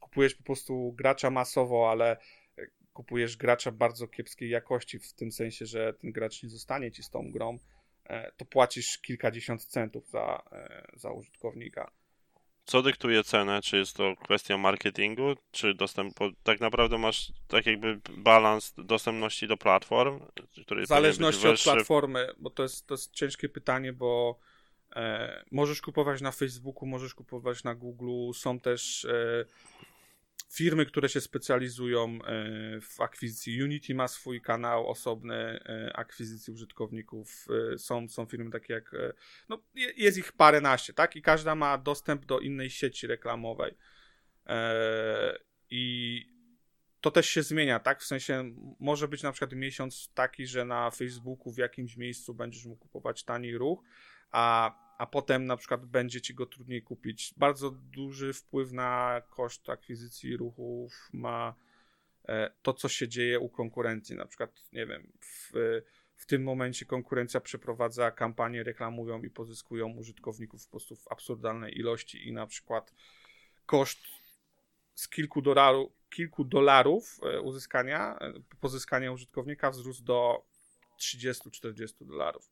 kupujesz 0.00 0.34
po 0.34 0.42
prostu 0.42 0.92
gracza 0.92 1.30
masowo, 1.30 1.90
ale 1.90 2.12
e, 2.12 2.18
kupujesz 2.94 3.36
gracza 3.36 3.72
bardzo 3.72 4.08
kiepskiej 4.08 4.50
jakości, 4.50 4.98
w 4.98 5.12
tym 5.12 5.32
sensie, 5.32 5.66
że 5.66 5.94
ten 5.94 6.12
gracz 6.12 6.42
nie 6.42 6.48
zostanie 6.48 6.92
ci 6.92 7.02
z 7.02 7.10
tą 7.10 7.32
grą, 7.32 7.58
e, 8.04 8.32
to 8.36 8.44
płacisz 8.44 8.98
kilkadziesiąt 8.98 9.64
centów 9.64 10.08
za, 10.10 10.42
e, 10.52 10.86
za 10.94 11.10
użytkownika. 11.10 11.90
Co 12.64 12.82
dyktuje 12.82 13.24
cenę? 13.24 13.62
Czy 13.62 13.76
jest 13.76 13.96
to 13.96 14.14
kwestia 14.16 14.58
marketingu, 14.58 15.34
czy 15.50 15.74
dostępu? 15.74 16.24
Tak 16.42 16.60
naprawdę 16.60 16.98
masz 16.98 17.32
tak 17.48 17.66
jakby 17.66 18.00
balans 18.16 18.74
dostępności 18.78 19.48
do 19.48 19.56
platform, 19.56 20.20
który 20.62 20.82
W 20.82 20.86
zależności 20.86 21.48
od 21.48 21.62
platformy, 21.62 22.28
bo 22.38 22.50
to 22.50 22.62
jest, 22.62 22.86
to 22.86 22.94
jest 22.94 23.12
ciężkie 23.12 23.48
pytanie, 23.48 23.92
bo 23.92 24.38
e, 24.96 25.44
możesz 25.50 25.82
kupować 25.82 26.20
na 26.20 26.32
Facebooku, 26.32 26.86
możesz 26.86 27.14
kupować 27.14 27.64
na 27.64 27.74
Google, 27.74 28.32
są 28.34 28.60
też 28.60 29.04
e, 29.04 29.44
firmy, 30.52 30.86
które 30.86 31.08
się 31.08 31.20
specjalizują 31.20 32.18
e, 32.24 32.80
w 32.80 33.00
akwizycji. 33.00 33.62
Unity 33.62 33.94
ma 33.94 34.08
swój 34.08 34.40
kanał 34.40 34.90
osobny 34.90 35.34
e, 35.34 35.92
akwizycji 35.96 36.52
użytkowników. 36.52 37.46
E, 37.74 37.78
są, 37.78 38.08
są 38.08 38.26
firmy 38.26 38.50
takie 38.50 38.72
jak, 38.72 38.90
no 39.48 39.62
je- 39.74 39.92
jest 39.96 40.18
ich 40.18 40.32
paręnaście, 40.32 40.92
tak? 40.92 41.16
I 41.16 41.22
każda 41.22 41.54
ma 41.54 41.78
dostęp 41.78 42.24
do 42.24 42.40
innej 42.40 42.70
sieci 42.70 43.06
reklamowej. 43.06 43.74
I 45.70 46.34
to 47.00 47.10
też 47.10 47.28
się 47.28 47.42
zmienia, 47.42 47.80
tak? 47.80 48.00
W 48.00 48.06
sensie 48.06 48.54
może 48.80 49.08
być 49.08 49.22
na 49.22 49.32
przykład 49.32 49.52
miesiąc 49.52 50.12
taki, 50.14 50.46
że 50.46 50.64
na 50.64 50.90
Facebooku 50.90 51.52
w 51.52 51.58
jakimś 51.58 51.96
miejscu 51.96 52.34
będziesz 52.34 52.64
mógł 52.64 52.82
kupować 52.82 53.24
taniej 53.24 53.58
ruch, 53.58 53.82
a, 54.30 54.74
a 54.98 55.06
potem 55.06 55.46
na 55.46 55.56
przykład 55.56 55.86
będzie 55.86 56.20
ci 56.20 56.34
go 56.34 56.46
trudniej 56.46 56.82
kupić. 56.82 57.34
Bardzo 57.36 57.70
duży 57.70 58.32
wpływ 58.32 58.72
na 58.72 59.22
koszt 59.28 59.70
akwizycji 59.70 60.36
ruchów 60.36 61.08
ma 61.12 61.54
e, 62.28 62.50
to, 62.62 62.72
co 62.72 62.88
się 62.88 63.08
dzieje 63.08 63.40
u 63.40 63.48
konkurencji. 63.48 64.16
Na 64.16 64.26
przykład, 64.26 64.50
nie 64.72 64.86
wiem, 64.86 65.12
w, 65.20 65.52
w 66.16 66.26
tym 66.26 66.42
momencie 66.42 66.86
konkurencja 66.86 67.40
przeprowadza 67.40 68.10
kampanie, 68.10 68.62
reklamują 68.62 69.22
i 69.22 69.30
pozyskują 69.30 69.88
użytkowników 69.88 70.64
po 70.64 70.70
prostu 70.70 70.96
w 70.96 71.12
absurdalnej 71.12 71.78
ilości 71.78 72.28
i 72.28 72.32
na 72.32 72.46
przykład 72.46 72.92
koszt 73.66 74.00
z 74.94 75.08
kilku 75.08 75.42
dolarów, 75.42 75.92
kilku 76.10 76.44
dolarów 76.44 77.20
e, 77.22 77.40
uzyskania, 77.40 78.18
e, 78.18 78.32
pozyskania 78.60 79.12
użytkownika 79.12 79.70
wzrósł 79.70 80.04
do 80.04 80.44
30-40 81.00 82.06
dolarów. 82.06 82.50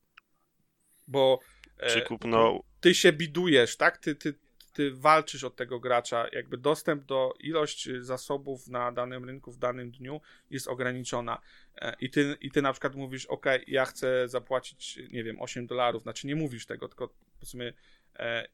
Bo 1.08 1.40
Czy 1.88 2.02
kupno 2.02 2.62
ty 2.80 2.94
się 2.94 3.12
bidujesz, 3.12 3.76
tak? 3.76 3.98
Ty, 3.98 4.14
ty, 4.14 4.34
ty 4.72 4.90
walczysz 4.90 5.44
od 5.44 5.56
tego 5.56 5.80
gracza. 5.80 6.26
Jakby 6.32 6.58
dostęp 6.58 7.04
do 7.04 7.34
ilość 7.40 7.88
y, 7.88 8.04
zasobów 8.04 8.68
na 8.68 8.92
danym 8.92 9.24
rynku 9.24 9.52
w 9.52 9.58
danym 9.58 9.90
dniu 9.90 10.20
jest 10.50 10.68
ograniczona. 10.68 11.40
E, 11.76 11.96
I 12.00 12.10
ty, 12.10 12.36
I 12.40 12.50
ty 12.50 12.62
na 12.62 12.72
przykład 12.72 12.94
mówisz, 12.94 13.26
ok, 13.26 13.46
ja 13.66 13.84
chcę 13.84 14.28
zapłacić, 14.28 14.98
nie 15.10 15.24
wiem, 15.24 15.40
8 15.40 15.66
dolarów. 15.66 16.02
Znaczy 16.02 16.26
nie 16.26 16.36
mówisz 16.36 16.66
tego, 16.66 16.88
tylko 16.88 17.14
powiedzmy 17.34 17.74
e, 18.18 18.48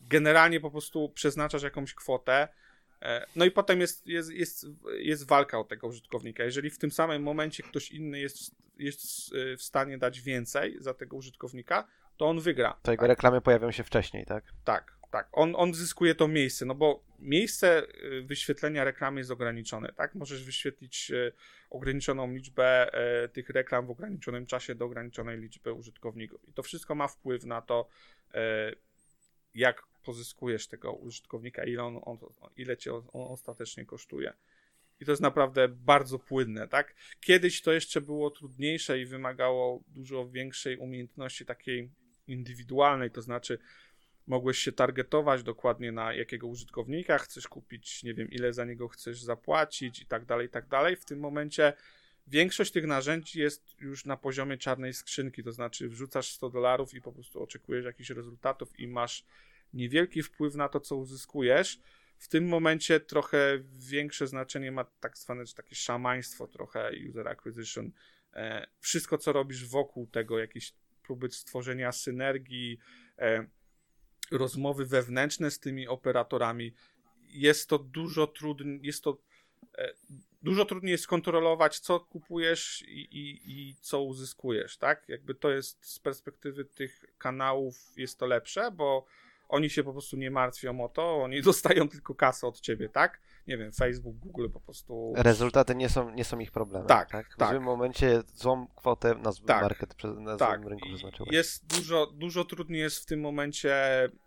generalnie 0.00 0.60
po 0.60 0.70
prostu 0.70 1.08
przeznaczasz 1.08 1.62
jakąś 1.62 1.94
kwotę. 1.94 2.48
e, 3.02 3.26
No 3.36 3.44
i 3.44 3.50
potem 3.50 3.80
jest, 3.80 4.06
jest, 4.06 4.30
jest, 4.30 4.66
jest 4.98 5.26
walka 5.26 5.58
o 5.58 5.64
tego 5.64 5.86
użytkownika. 5.86 6.44
Jeżeli 6.44 6.70
w 6.70 6.78
tym 6.78 6.90
samym 6.90 7.22
momencie 7.22 7.62
ktoś 7.62 7.90
inny 7.90 8.20
jest, 8.20 8.54
jest 8.78 9.32
y, 9.32 9.56
w 9.56 9.62
stanie 9.62 9.98
dać 9.98 10.20
więcej 10.20 10.76
za 10.78 10.94
tego 10.94 11.16
użytkownika, 11.16 11.88
to 12.16 12.26
on 12.26 12.40
wygra. 12.40 12.76
To 12.82 12.90
jego 12.90 13.06
reklamy 13.06 13.40
pojawią 13.40 13.70
się 13.70 13.84
wcześniej, 13.84 14.26
tak? 14.26 14.44
Tak, 14.64 14.96
tak. 15.10 15.28
On, 15.32 15.54
on 15.56 15.74
zyskuje 15.74 16.14
to 16.14 16.28
miejsce, 16.28 16.64
no 16.66 16.74
bo 16.74 17.04
miejsce 17.18 17.86
y, 18.04 18.22
wyświetlenia 18.22 18.84
reklamy 18.84 19.20
jest 19.20 19.30
ograniczone, 19.30 19.92
tak? 19.92 20.14
Możesz 20.14 20.44
wyświetlić 20.44 21.10
y, 21.10 21.32
ograniczoną 21.70 22.32
liczbę 22.32 22.90
y, 23.24 23.28
tych 23.28 23.50
reklam 23.50 23.86
w 23.86 23.90
ograniczonym 23.90 24.46
czasie 24.46 24.74
do 24.74 24.84
ograniczonej 24.84 25.38
liczby 25.38 25.72
użytkowników. 25.72 26.48
I 26.48 26.52
to 26.52 26.62
wszystko 26.62 26.94
ma 26.94 27.08
wpływ 27.08 27.44
na 27.44 27.62
to, 27.62 27.88
jak 29.54 29.82
pozyskujesz 30.04 30.68
tego 30.68 30.92
użytkownika, 30.92 31.64
ile, 31.64 31.82
on, 31.82 32.00
on, 32.04 32.18
ile 32.56 32.76
cię 32.76 32.94
on 32.94 33.02
ostatecznie 33.12 33.86
kosztuje. 33.86 34.32
I 35.00 35.04
to 35.04 35.12
jest 35.12 35.22
naprawdę 35.22 35.68
bardzo 35.68 36.18
płynne, 36.18 36.68
tak? 36.68 36.94
Kiedyś 37.20 37.62
to 37.62 37.72
jeszcze 37.72 38.00
było 38.00 38.30
trudniejsze 38.30 38.98
i 38.98 39.06
wymagało 39.06 39.82
dużo 39.86 40.28
większej 40.28 40.76
umiejętności 40.76 41.46
takiej 41.46 41.90
indywidualnej, 42.26 43.10
to 43.10 43.22
znaczy 43.22 43.58
mogłeś 44.26 44.58
się 44.58 44.72
targetować 44.72 45.42
dokładnie 45.42 45.92
na 45.92 46.14
jakiego 46.14 46.46
użytkownika 46.46 47.18
chcesz 47.18 47.48
kupić, 47.48 48.02
nie 48.02 48.14
wiem 48.14 48.30
ile 48.30 48.52
za 48.52 48.64
niego 48.64 48.88
chcesz 48.88 49.22
zapłacić 49.22 50.02
i 50.02 50.06
tak 50.06 50.24
dalej, 50.24 50.46
i 50.46 50.50
tak 50.50 50.68
dalej. 50.68 50.96
W 50.96 51.04
tym 51.04 51.20
momencie 51.20 51.72
większość 52.26 52.72
tych 52.72 52.86
narzędzi 52.86 53.40
jest 53.40 53.80
już 53.80 54.04
na 54.04 54.16
poziomie 54.16 54.58
czarnej 54.58 54.94
skrzynki, 54.94 55.44
to 55.44 55.52
znaczy 55.52 55.88
wrzucasz 55.88 56.32
100 56.32 56.50
dolarów 56.50 56.94
i 56.94 57.00
po 57.00 57.12
prostu 57.12 57.42
oczekujesz 57.42 57.84
jakichś 57.84 58.10
rezultatów 58.10 58.80
i 58.80 58.88
masz 58.88 59.24
niewielki 59.72 60.22
wpływ 60.22 60.54
na 60.54 60.68
to, 60.68 60.80
co 60.80 60.96
uzyskujesz. 60.96 61.80
W 62.18 62.28
tym 62.28 62.48
momencie 62.48 63.00
trochę 63.00 63.58
większe 63.72 64.26
znaczenie 64.26 64.72
ma 64.72 64.84
tak 64.84 65.18
zwane 65.18 65.44
takie 65.56 65.74
szamaństwo, 65.74 66.48
trochę 66.48 66.90
user 67.08 67.28
acquisition. 67.28 67.90
E, 68.32 68.66
wszystko, 68.80 69.18
co 69.18 69.32
robisz 69.32 69.66
wokół 69.68 70.06
tego, 70.06 70.38
jakieś 70.38 70.72
próby 71.06 71.30
stworzenia 71.30 71.92
synergii, 71.92 72.78
e, 73.18 73.46
rozmowy 74.30 74.86
wewnętrzne 74.86 75.50
z 75.50 75.58
tymi 75.58 75.88
operatorami, 75.88 76.74
jest 77.28 77.68
to 77.68 77.78
dużo 77.78 78.26
trudniej, 78.26 78.80
jest 78.82 79.04
to 79.04 79.18
e, 79.78 79.92
dużo 80.42 80.64
trudniej 80.64 80.98
skontrolować, 80.98 81.78
co 81.78 82.00
kupujesz 82.00 82.82
i, 82.82 83.00
i, 83.00 83.40
i, 83.46 83.74
co 83.80 84.02
uzyskujesz, 84.02 84.76
tak? 84.76 85.08
Jakby 85.08 85.34
to 85.34 85.50
jest 85.50 85.86
z 85.86 85.98
perspektywy 85.98 86.64
tych 86.64 87.04
kanałów 87.18 87.92
jest 87.96 88.18
to 88.18 88.26
lepsze, 88.26 88.70
bo 88.70 89.06
oni 89.48 89.70
się 89.70 89.84
po 89.84 89.92
prostu 89.92 90.16
nie 90.16 90.30
martwią 90.30 90.84
o 90.84 90.88
to, 90.88 91.22
oni 91.22 91.42
dostają 91.52 91.88
tylko 91.88 92.14
kasę 92.14 92.46
od 92.46 92.60
ciebie, 92.60 92.88
tak? 92.88 93.20
Nie 93.46 93.58
wiem, 93.58 93.72
Facebook, 93.72 94.16
Google 94.16 94.48
po 94.52 94.60
prostu. 94.60 95.12
Rezultaty 95.16 95.74
nie 95.74 95.88
są, 95.88 96.10
nie 96.10 96.24
są 96.24 96.38
ich 96.38 96.50
problemem. 96.50 96.88
Tak, 96.88 97.10
tak. 97.10 97.34
W 97.34 97.36
tak. 97.36 97.50
złym 97.50 97.62
momencie 97.62 98.22
złą 98.34 98.66
kwotę 98.76 99.14
na 99.14 99.32
zły 99.32 99.46
Tak. 99.46 99.62
market, 99.62 99.94
na 100.04 100.36
Tak, 100.36 100.60
złym 100.60 100.68
rynku 100.68 100.86
przeznaczyłeś. 100.88 101.32
jest 101.32 101.66
dużo, 101.66 102.06
dużo 102.06 102.44
trudniej 102.44 102.80
jest 102.80 103.02
w 103.02 103.06
tym 103.06 103.20
momencie 103.20 103.74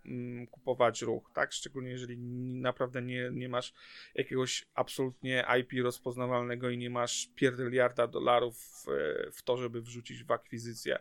mm, 0.05 0.47
kupować 0.47 1.01
ruch, 1.01 1.31
tak? 1.33 1.53
Szczególnie 1.53 1.89
jeżeli 1.89 2.17
naprawdę 2.61 3.01
nie, 3.01 3.29
nie 3.33 3.49
masz 3.49 3.73
jakiegoś 4.15 4.65
absolutnie 4.73 5.45
IP 5.59 5.83
rozpoznawalnego 5.83 6.69
i 6.69 6.77
nie 6.77 6.89
masz 6.89 7.29
pierdyliarda 7.35 8.07
dolarów 8.07 8.57
w, 8.57 8.85
w 9.33 9.43
to, 9.43 9.57
żeby 9.57 9.81
wrzucić 9.81 10.23
w 10.23 10.31
akwizycję. 10.31 10.99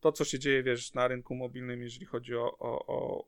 To, 0.00 0.12
co 0.12 0.24
się 0.24 0.38
dzieje, 0.38 0.62
wiesz, 0.62 0.94
na 0.94 1.08
rynku 1.08 1.34
mobilnym, 1.34 1.82
jeżeli 1.82 2.06
chodzi 2.06 2.36
o, 2.36 2.58
o, 2.58 2.86
o 2.86 3.26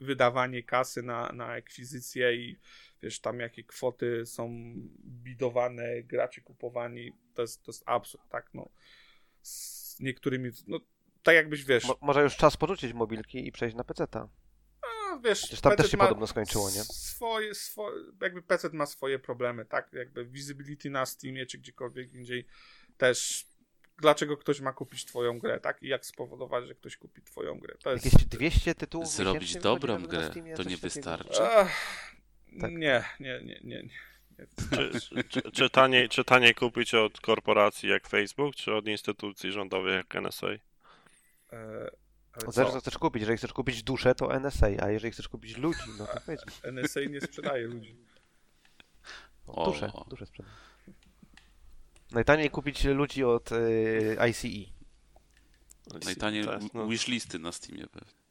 wydawanie 0.00 0.62
kasy 0.62 1.02
na, 1.02 1.32
na 1.32 1.46
akwizycję 1.46 2.36
i 2.36 2.58
wiesz, 3.02 3.20
tam 3.20 3.40
jakie 3.40 3.64
kwoty 3.64 4.26
są 4.26 4.74
bidowane, 5.04 6.02
gracze 6.02 6.40
kupowani, 6.40 7.12
to 7.34 7.42
jest, 7.42 7.62
to 7.62 7.72
jest 7.72 7.82
absurd, 7.86 8.28
tak? 8.28 8.50
No, 8.54 8.68
z 9.42 10.00
niektórymi, 10.00 10.50
no 10.66 10.80
tak 11.22 11.34
jakbyś, 11.34 11.64
wiesz, 11.64 11.84
Mo- 11.84 11.98
może 12.00 12.22
już 12.22 12.36
czas 12.36 12.56
porzucić 12.56 12.92
mobilki 12.92 13.46
i 13.48 13.52
przejść 13.52 13.76
na 13.76 13.84
PC-ta. 13.84 14.28
no, 14.82 15.20
wiesz, 15.20 15.38
Przecież 15.38 15.60
tam 15.60 15.70
też 15.72 15.76
PC 15.76 15.90
się 15.90 15.96
ma 15.96 16.04
podobno 16.04 16.26
skończyło, 16.26 16.70
nie? 16.70 16.84
Swoje, 16.84 17.54
swoje, 17.54 17.96
jakby 18.22 18.42
PC 18.42 18.68
ma 18.72 18.86
swoje 18.86 19.18
problemy, 19.18 19.64
tak? 19.64 19.92
Jakby 19.92 20.24
visibility 20.26 20.90
na 20.90 21.06
Steamie 21.06 21.46
czy 21.46 21.58
gdziekolwiek 21.58 22.14
indziej 22.14 22.46
też. 22.98 23.46
Dlaczego 23.98 24.36
ktoś 24.36 24.60
ma 24.60 24.72
kupić 24.72 25.04
twoją 25.04 25.38
grę, 25.38 25.60
tak? 25.60 25.82
I 25.82 25.88
jak 25.88 26.06
spowodować, 26.06 26.66
że 26.66 26.74
ktoś 26.74 26.96
kupi 26.96 27.22
twoją 27.22 27.58
grę? 27.58 27.74
To 27.82 27.92
jest. 27.92 28.04
Jakieś 28.04 28.24
200 28.24 28.74
tytułów 28.74 29.08
Zrobić 29.08 29.54
dobrą 29.56 30.02
grę, 30.02 30.30
Steamie, 30.30 30.54
to 30.54 30.62
nie 30.62 30.76
wystarczy. 30.76 31.42
Ach, 31.42 31.70
Tak. 32.60 32.72
Nie, 32.72 33.04
nie, 33.20 33.40
nie, 33.44 33.60
nie. 33.64 33.82
nie. 33.82 33.88
Czy, 34.70 35.24
czy, 35.28 35.42
czy, 35.52 35.70
taniej, 35.70 36.08
czy 36.08 36.24
taniej 36.24 36.54
kupić 36.54 36.94
od 36.94 37.20
korporacji 37.20 37.88
jak 37.88 38.08
Facebook, 38.08 38.54
czy 38.54 38.74
od 38.74 38.86
instytucji 38.88 39.52
rządowych 39.52 39.94
jak 39.94 40.14
NSA? 40.14 40.46
E, 40.46 41.90
ale 42.32 42.52
Zależy 42.52 42.72
co 42.72 42.80
chcesz 42.80 42.98
kupić. 42.98 43.20
Jeżeli 43.20 43.38
chcesz 43.38 43.52
kupić 43.52 43.82
duszę, 43.82 44.14
to 44.14 44.40
NSA, 44.40 44.66
a 44.66 44.90
jeżeli 44.90 45.12
chcesz 45.12 45.28
kupić 45.28 45.56
ludzi, 45.56 45.80
no 45.98 46.06
to 46.06 46.20
Facebook. 46.26 46.72
NSA 46.72 47.00
nie 47.00 47.20
sprzedaje 47.20 47.66
ludzi. 47.66 47.96
No, 49.48 49.64
duszę, 49.64 49.90
O. 49.92 50.04
duszę 50.04 50.26
sprzedam. 50.26 50.52
Najtaniej 52.10 52.50
kupić 52.50 52.84
ludzi 52.84 53.24
od 53.24 53.52
y, 53.52 54.16
ICE. 54.30 54.48
Najtaniej 56.04 56.44
To 56.44 56.54
jest, 56.54 56.74
no, 56.74 56.86
wishlisty 56.86 57.38
na 57.38 57.52
Steamie 57.52 57.86
pewnie. 57.86 58.25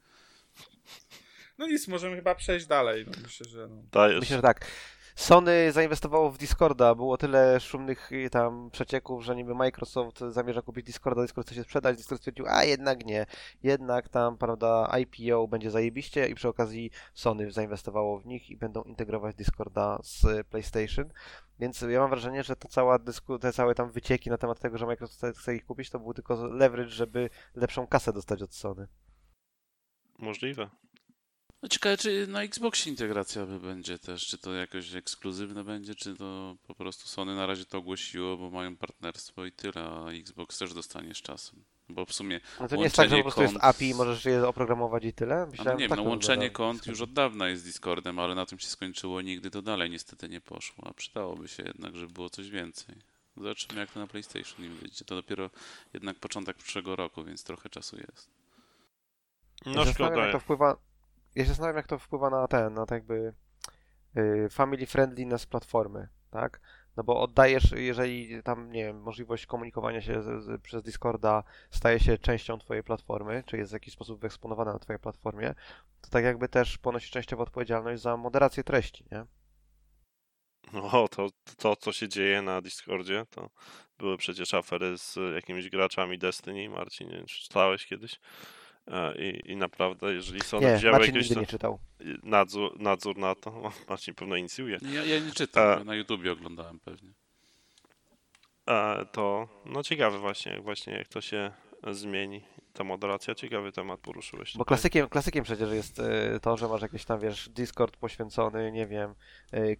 No 1.58 1.66
nic, 1.66 1.88
możemy 1.88 2.16
chyba 2.16 2.34
przejść 2.34 2.66
dalej. 2.66 3.04
No, 3.06 3.12
myślę, 3.22 3.48
że 3.48 3.68
no. 3.68 3.82
Myślę, 4.20 4.36
że 4.36 4.42
tak. 4.42 4.66
Sony 5.16 5.72
zainwestowało 5.72 6.30
w 6.30 6.38
Discorda, 6.38 6.94
było 6.94 7.16
tyle 7.16 7.60
szumnych 7.60 8.12
y, 8.12 8.30
tam 8.30 8.70
przecieków, 8.70 9.24
że 9.24 9.36
niby 9.36 9.54
Microsoft 9.54 10.20
zamierza 10.28 10.62
kupić 10.62 10.86
Discorda, 10.86 11.22
Discord 11.22 11.46
chce 11.46 11.54
się 11.54 11.62
sprzedać, 11.62 11.96
Discord 11.96 12.20
stwierdził, 12.20 12.44
a 12.48 12.64
jednak 12.64 13.06
nie, 13.06 13.26
jednak 13.62 14.08
tam, 14.08 14.38
prawda, 14.38 14.92
IPO 15.00 15.48
będzie 15.48 15.70
zajebiście 15.70 16.28
i 16.28 16.34
przy 16.34 16.48
okazji 16.48 16.90
Sony 17.14 17.50
zainwestowało 17.50 18.18
w 18.18 18.26
nich 18.26 18.50
i 18.50 18.56
będą 18.56 18.82
integrować 18.82 19.36
Discorda 19.36 19.98
z 20.02 20.46
PlayStation, 20.46 21.10
więc 21.58 21.80
ja 21.80 22.00
mam 22.00 22.10
wrażenie, 22.10 22.42
że 22.42 22.56
to 22.56 22.68
cała 22.68 22.98
dysku, 22.98 23.38
te 23.38 23.52
całe 23.52 23.74
tam 23.74 23.90
wycieki 23.90 24.30
na 24.30 24.38
temat 24.38 24.60
tego, 24.60 24.78
że 24.78 24.86
Microsoft 24.86 25.18
chce- 25.18 25.32
chce 25.40 25.56
ich 25.56 25.66
kupić, 25.66 25.90
to 25.90 25.98
był 25.98 26.14
tylko 26.14 26.46
leverage, 26.46 26.90
żeby 26.90 27.30
lepszą 27.54 27.86
kasę 27.86 28.12
dostać 28.12 28.42
od 28.42 28.54
Sony. 28.54 28.88
Możliwe. 30.18 30.70
No 31.66 31.70
ciekawe, 31.70 31.96
czy 31.96 32.26
na 32.26 32.42
Xboxie 32.42 32.90
integracja 32.90 33.46
by 33.46 33.60
będzie 33.60 33.98
też, 33.98 34.26
czy 34.26 34.38
to 34.38 34.54
jakoś 34.54 34.94
ekskluzywne 34.94 35.64
będzie, 35.64 35.94
czy 35.94 36.16
to 36.16 36.56
po 36.66 36.74
prostu 36.74 37.08
Sony 37.08 37.36
na 37.36 37.46
razie 37.46 37.64
to 37.64 37.78
ogłosiło, 37.78 38.36
bo 38.36 38.50
mają 38.50 38.76
partnerstwo 38.76 39.44
i 39.46 39.52
tyle, 39.52 39.84
a 39.84 40.10
Xbox 40.10 40.58
też 40.58 40.74
dostanie 40.74 41.14
z 41.14 41.16
czasem. 41.16 41.64
Bo 41.88 42.04
w 42.06 42.12
sumie, 42.12 42.40
No 42.60 42.68
to 42.68 42.76
nie 42.76 42.82
jest 42.82 42.96
tak, 42.96 43.08
że 43.08 43.16
Łączenie 43.16 43.22
po 43.22 43.24
prostu 43.24 43.42
jest 43.42 43.54
kont- 43.54 43.68
API 43.68 43.88
i 43.88 43.94
możesz 43.94 44.24
je 44.24 44.48
oprogramować 44.48 45.04
i 45.04 45.12
tyle? 45.12 45.34
a 45.34 45.38
no 45.40 45.46
Myślałem, 45.46 45.78
nie 45.78 45.84
że 45.84 45.88
wiem, 45.88 45.96
tak 45.96 45.98
no 46.04 46.10
łączenie 46.10 46.50
kont 46.50 46.86
już 46.86 47.00
od 47.00 47.12
dawna 47.12 47.48
jest 47.48 47.62
z 47.62 47.64
Discordem, 47.66 48.18
ale 48.18 48.34
na 48.34 48.46
tym 48.46 48.58
się 48.58 48.66
skończyło, 48.66 49.20
nigdy 49.22 49.50
to 49.50 49.62
dalej 49.62 49.90
niestety 49.90 50.28
nie 50.28 50.40
poszło, 50.40 50.86
a 50.86 50.94
przydałoby 50.94 51.48
się 51.48 51.62
jednak, 51.62 51.96
żeby 51.96 52.12
było 52.12 52.30
coś 52.30 52.50
więcej. 52.50 52.94
Zobaczymy 53.36 53.80
jak 53.80 53.90
to 53.90 54.00
na 54.00 54.06
PlayStation 54.06 54.64
im 54.64 54.74
wyjdzie. 54.74 55.04
To 55.04 55.14
dopiero 55.14 55.50
jednak 55.94 56.18
początek 56.18 56.56
przyszłego 56.56 56.96
roku, 56.96 57.24
więc 57.24 57.44
trochę 57.44 57.68
czasu 57.68 57.96
jest. 57.96 58.30
No 59.66 59.84
szkoda. 59.84 60.16
jak 60.16 60.32
to 60.32 60.40
wpływa. 60.40 60.76
Ja 61.36 61.44
się 61.44 61.48
zastanawiam, 61.48 61.76
jak 61.76 61.86
to 61.86 61.98
wpływa 61.98 62.30
na 62.30 62.48
ten, 62.48 62.74
na 62.74 62.86
tak 62.86 62.96
jakby 62.96 63.34
y, 64.16 64.48
family 64.50 64.86
friendliness 64.86 65.46
platformy, 65.46 66.08
tak? 66.30 66.60
No 66.96 67.04
bo 67.04 67.20
oddajesz, 67.20 67.72
jeżeli 67.72 68.42
tam, 68.42 68.72
nie 68.72 68.84
wiem, 68.84 69.00
możliwość 69.00 69.46
komunikowania 69.46 70.00
się 70.00 70.22
z, 70.22 70.44
z, 70.44 70.62
przez 70.62 70.82
Discorda 70.82 71.42
staje 71.70 72.00
się 72.00 72.18
częścią 72.18 72.58
twojej 72.58 72.82
platformy, 72.82 73.42
czy 73.46 73.56
jest 73.56 73.70
w 73.70 73.72
jakiś 73.72 73.94
sposób 73.94 74.20
wyeksponowana 74.20 74.72
na 74.72 74.78
twojej 74.78 75.00
platformie, 75.00 75.54
to 76.00 76.10
tak 76.10 76.24
jakby 76.24 76.48
też 76.48 76.78
ponosi 76.78 77.10
częściowo 77.10 77.42
odpowiedzialność 77.42 78.02
za 78.02 78.16
moderację 78.16 78.64
treści, 78.64 79.04
nie? 79.12 79.26
No, 80.72 81.08
to, 81.08 81.28
to, 81.56 81.76
co 81.76 81.92
się 81.92 82.08
dzieje 82.08 82.42
na 82.42 82.60
Discordzie, 82.60 83.26
to 83.30 83.50
były 83.98 84.16
przecież 84.16 84.54
afery 84.54 84.98
z 84.98 85.18
jakimiś 85.34 85.70
graczami 85.70 86.18
Destiny, 86.18 86.68
Marcin, 86.68 87.08
nie 87.08 87.16
wiem, 87.16 87.26
czy 87.26 87.42
czytałeś 87.42 87.86
kiedyś. 87.86 88.20
E, 88.88 89.14
I, 89.18 89.52
I 89.52 89.56
naprawdę, 89.56 90.12
jeżeli 90.14 90.40
Sony 90.40 90.66
Nie, 90.66 90.76
wzięły 90.76 90.92
Marcin 90.98 91.14
nigdy 91.18 91.36
nie 91.36 91.46
czytał. 91.46 91.78
nadzór, 92.22 92.80
nadzór 92.80 93.18
na 93.18 93.34
to, 93.34 93.50
o, 93.50 93.72
Marcin 93.88 94.14
pewno 94.14 94.36
inicjuje, 94.36 94.78
Ja, 94.82 95.04
ja 95.04 95.20
nie 95.20 95.32
czytam, 95.32 95.68
A- 95.68 95.78
ja 95.78 95.84
na 95.84 95.94
YouTubie 95.94 96.32
oglądałem 96.32 96.80
pewnie. 96.80 97.10
e, 98.66 99.06
to 99.12 99.48
no 99.64 99.82
ciekawe 99.82 100.18
właśnie, 100.18 100.52
jak 100.52 100.62
właśnie 100.62 100.92
jak 100.92 101.08
to 101.08 101.20
się 101.20 101.50
zmieni. 101.90 102.42
Ta 102.72 102.84
moderacja, 102.84 103.34
ciekawy 103.34 103.72
temat 103.72 104.00
poruszyłeś. 104.00 104.52
Bo 104.52 104.64
tutaj. 104.64 104.66
klasykiem, 104.66 105.08
klasykiem 105.08 105.44
przecież 105.44 105.70
jest 105.72 106.00
to, 106.42 106.56
że 106.56 106.68
masz 106.68 106.82
jakiś 106.82 107.04
tam, 107.04 107.20
wiesz, 107.20 107.48
Discord 107.48 107.96
poświęcony, 107.96 108.72
nie 108.72 108.86
wiem, 108.86 109.14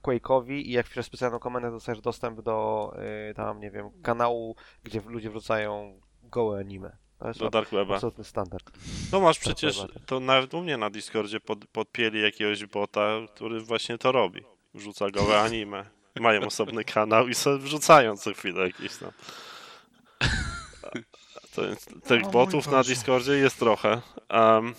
Quake'owi 0.02 0.50
i 0.52 0.70
jak 0.70 0.86
wpiszesz 0.86 1.06
specjalną 1.06 1.38
komendę, 1.38 1.70
dostajesz 1.70 2.00
dostęp 2.00 2.40
do 2.40 2.92
tam, 3.34 3.60
nie 3.60 3.70
wiem, 3.70 3.90
kanału, 4.02 4.56
gdzie 4.84 5.00
ludzie 5.06 5.30
wrzucają 5.30 6.00
gołe 6.22 6.58
anime. 6.60 6.96
To 7.18 7.28
jest 7.28 7.40
Do 7.40 7.50
Dark 7.50 7.70
Weba. 7.70 7.94
absolutny 7.94 8.24
standard. 8.24 8.70
No 9.12 9.20
masz 9.20 9.38
przecież, 9.38 9.82
to 10.06 10.20
nawet 10.20 10.54
u 10.54 10.62
mnie 10.62 10.76
na 10.76 10.90
Discordzie 10.90 11.40
pod, 11.40 11.66
podpięli 11.66 12.20
jakiegoś 12.22 12.66
bota, 12.66 13.08
który 13.34 13.60
właśnie 13.60 13.98
to 13.98 14.12
robi. 14.12 14.42
Wrzuca 14.74 15.10
gołe 15.10 15.40
anime. 15.40 15.86
Mają 16.20 16.40
osobny 16.40 16.84
kanał 16.84 17.28
i 17.28 17.34
sobie 17.34 17.58
wrzucają 17.58 18.16
co 18.16 18.34
chwilę 18.34 18.66
jakieś 18.66 18.96
tam. 18.96 19.10
To 21.54 21.66
jest, 21.66 21.94
tych 22.04 22.30
botów 22.30 22.70
na. 22.70 22.82
Discordzie 22.82 23.32
jest 23.32 23.58
trochę. 23.58 24.00
Um, 24.30 24.74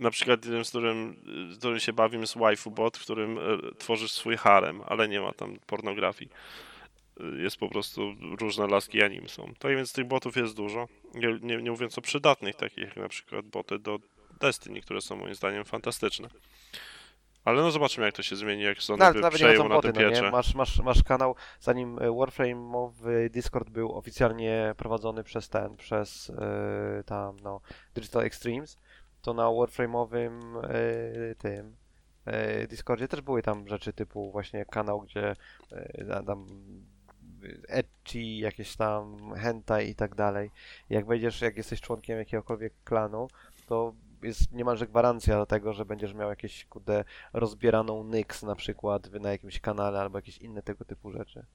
na 0.00 0.10
przykład 0.10 0.44
jeden, 0.44 0.64
z 0.64 0.68
którym, 0.68 1.16
z 1.52 1.58
którym 1.58 1.80
się 1.80 1.92
bawię 1.92 2.18
jest 2.18 2.38
waifu 2.38 2.70
bot, 2.70 2.96
w 2.98 3.02
którym 3.02 3.38
e, 3.38 3.42
tworzysz 3.78 4.12
swój 4.12 4.36
harem, 4.36 4.80
ale 4.86 5.08
nie 5.08 5.20
ma 5.20 5.32
tam 5.32 5.58
pornografii. 5.66 6.30
E, 7.20 7.42
Jest 7.42 7.56
po 7.56 7.68
prostu 7.68 8.14
różne 8.40 8.66
laski 8.66 9.02
anim 9.02 9.28
są. 9.28 9.52
Tak 9.58 9.76
więc 9.76 9.92
tych 9.92 10.04
botów 10.06 10.36
jest 10.36 10.56
dużo. 10.56 10.88
Nie, 11.14 11.38
nie, 11.42 11.62
nie 11.62 11.70
mówiąc 11.70 11.98
o 11.98 12.00
przydatnych, 12.00 12.56
takich 12.56 12.84
jak 12.84 12.96
na 12.96 13.08
przykład 13.08 13.46
boty 13.46 13.78
do 13.78 13.98
Destiny, 14.40 14.80
które 14.80 15.00
są 15.00 15.16
moim 15.16 15.34
zdaniem 15.34 15.64
fantastyczne. 15.64 16.28
Ale 17.44 17.62
no 17.62 17.70
zobaczymy 17.70 18.06
jak 18.06 18.14
to 18.14 18.22
się 18.22 18.36
zmieni, 18.36 18.62
jak 18.62 18.82
Sony 18.82 18.98
No, 18.98 19.30
chodzą 19.30 19.68
na 19.68 19.74
boty, 19.74 19.92
tym 19.92 20.02
no 20.02 20.08
nie? 20.08 20.14
piecze. 20.14 20.30
Masz, 20.30 20.54
masz, 20.54 20.80
masz 20.80 21.02
kanał, 21.02 21.36
zanim 21.60 21.98
y, 21.98 22.00
Warframe'owy 22.00 23.30
Discord 23.30 23.70
był 23.70 23.96
oficjalnie 23.96 24.74
prowadzony 24.76 25.24
przez 25.24 25.48
ten, 25.48 25.76
przez 25.76 26.28
y, 26.28 26.34
tam, 27.06 27.36
no, 27.40 27.60
Digital 27.94 28.22
Extremes, 28.22 28.78
to 29.22 29.34
na 29.34 29.44
Warframe'owym 29.44 30.64
e, 30.64 31.34
tym 31.34 31.76
e, 32.24 32.66
Discordzie 32.66 33.08
też 33.08 33.20
były 33.20 33.42
tam 33.42 33.68
rzeczy 33.68 33.92
typu 33.92 34.32
właśnie 34.32 34.64
kanał, 34.64 35.00
gdzie 35.00 35.36
e, 35.72 36.22
tam 36.26 36.46
ecchi, 37.68 38.38
jakieś 38.38 38.76
tam 38.76 39.32
hentai 39.36 39.88
i 39.90 39.94
tak 39.94 40.14
dalej. 40.14 40.50
Jak 40.90 41.06
wejdziesz, 41.06 41.40
jak 41.40 41.56
jesteś 41.56 41.80
członkiem 41.80 42.18
jakiegokolwiek 42.18 42.72
klanu, 42.84 43.28
to 43.66 43.94
jest 44.22 44.52
niemalże 44.52 44.86
gwarancja 44.86 45.36
do 45.38 45.46
tego, 45.46 45.72
że 45.72 45.84
będziesz 45.84 46.14
miał 46.14 46.30
jakieś 46.30 46.64
kudę 46.64 47.04
rozbieraną 47.32 48.04
Nyx 48.04 48.42
na 48.42 48.54
przykład 48.54 49.12
na 49.12 49.30
jakimś 49.32 49.60
kanale 49.60 50.00
albo 50.00 50.18
jakieś 50.18 50.38
inne 50.38 50.62
tego 50.62 50.84
typu 50.84 51.12
rzeczy. 51.12 51.46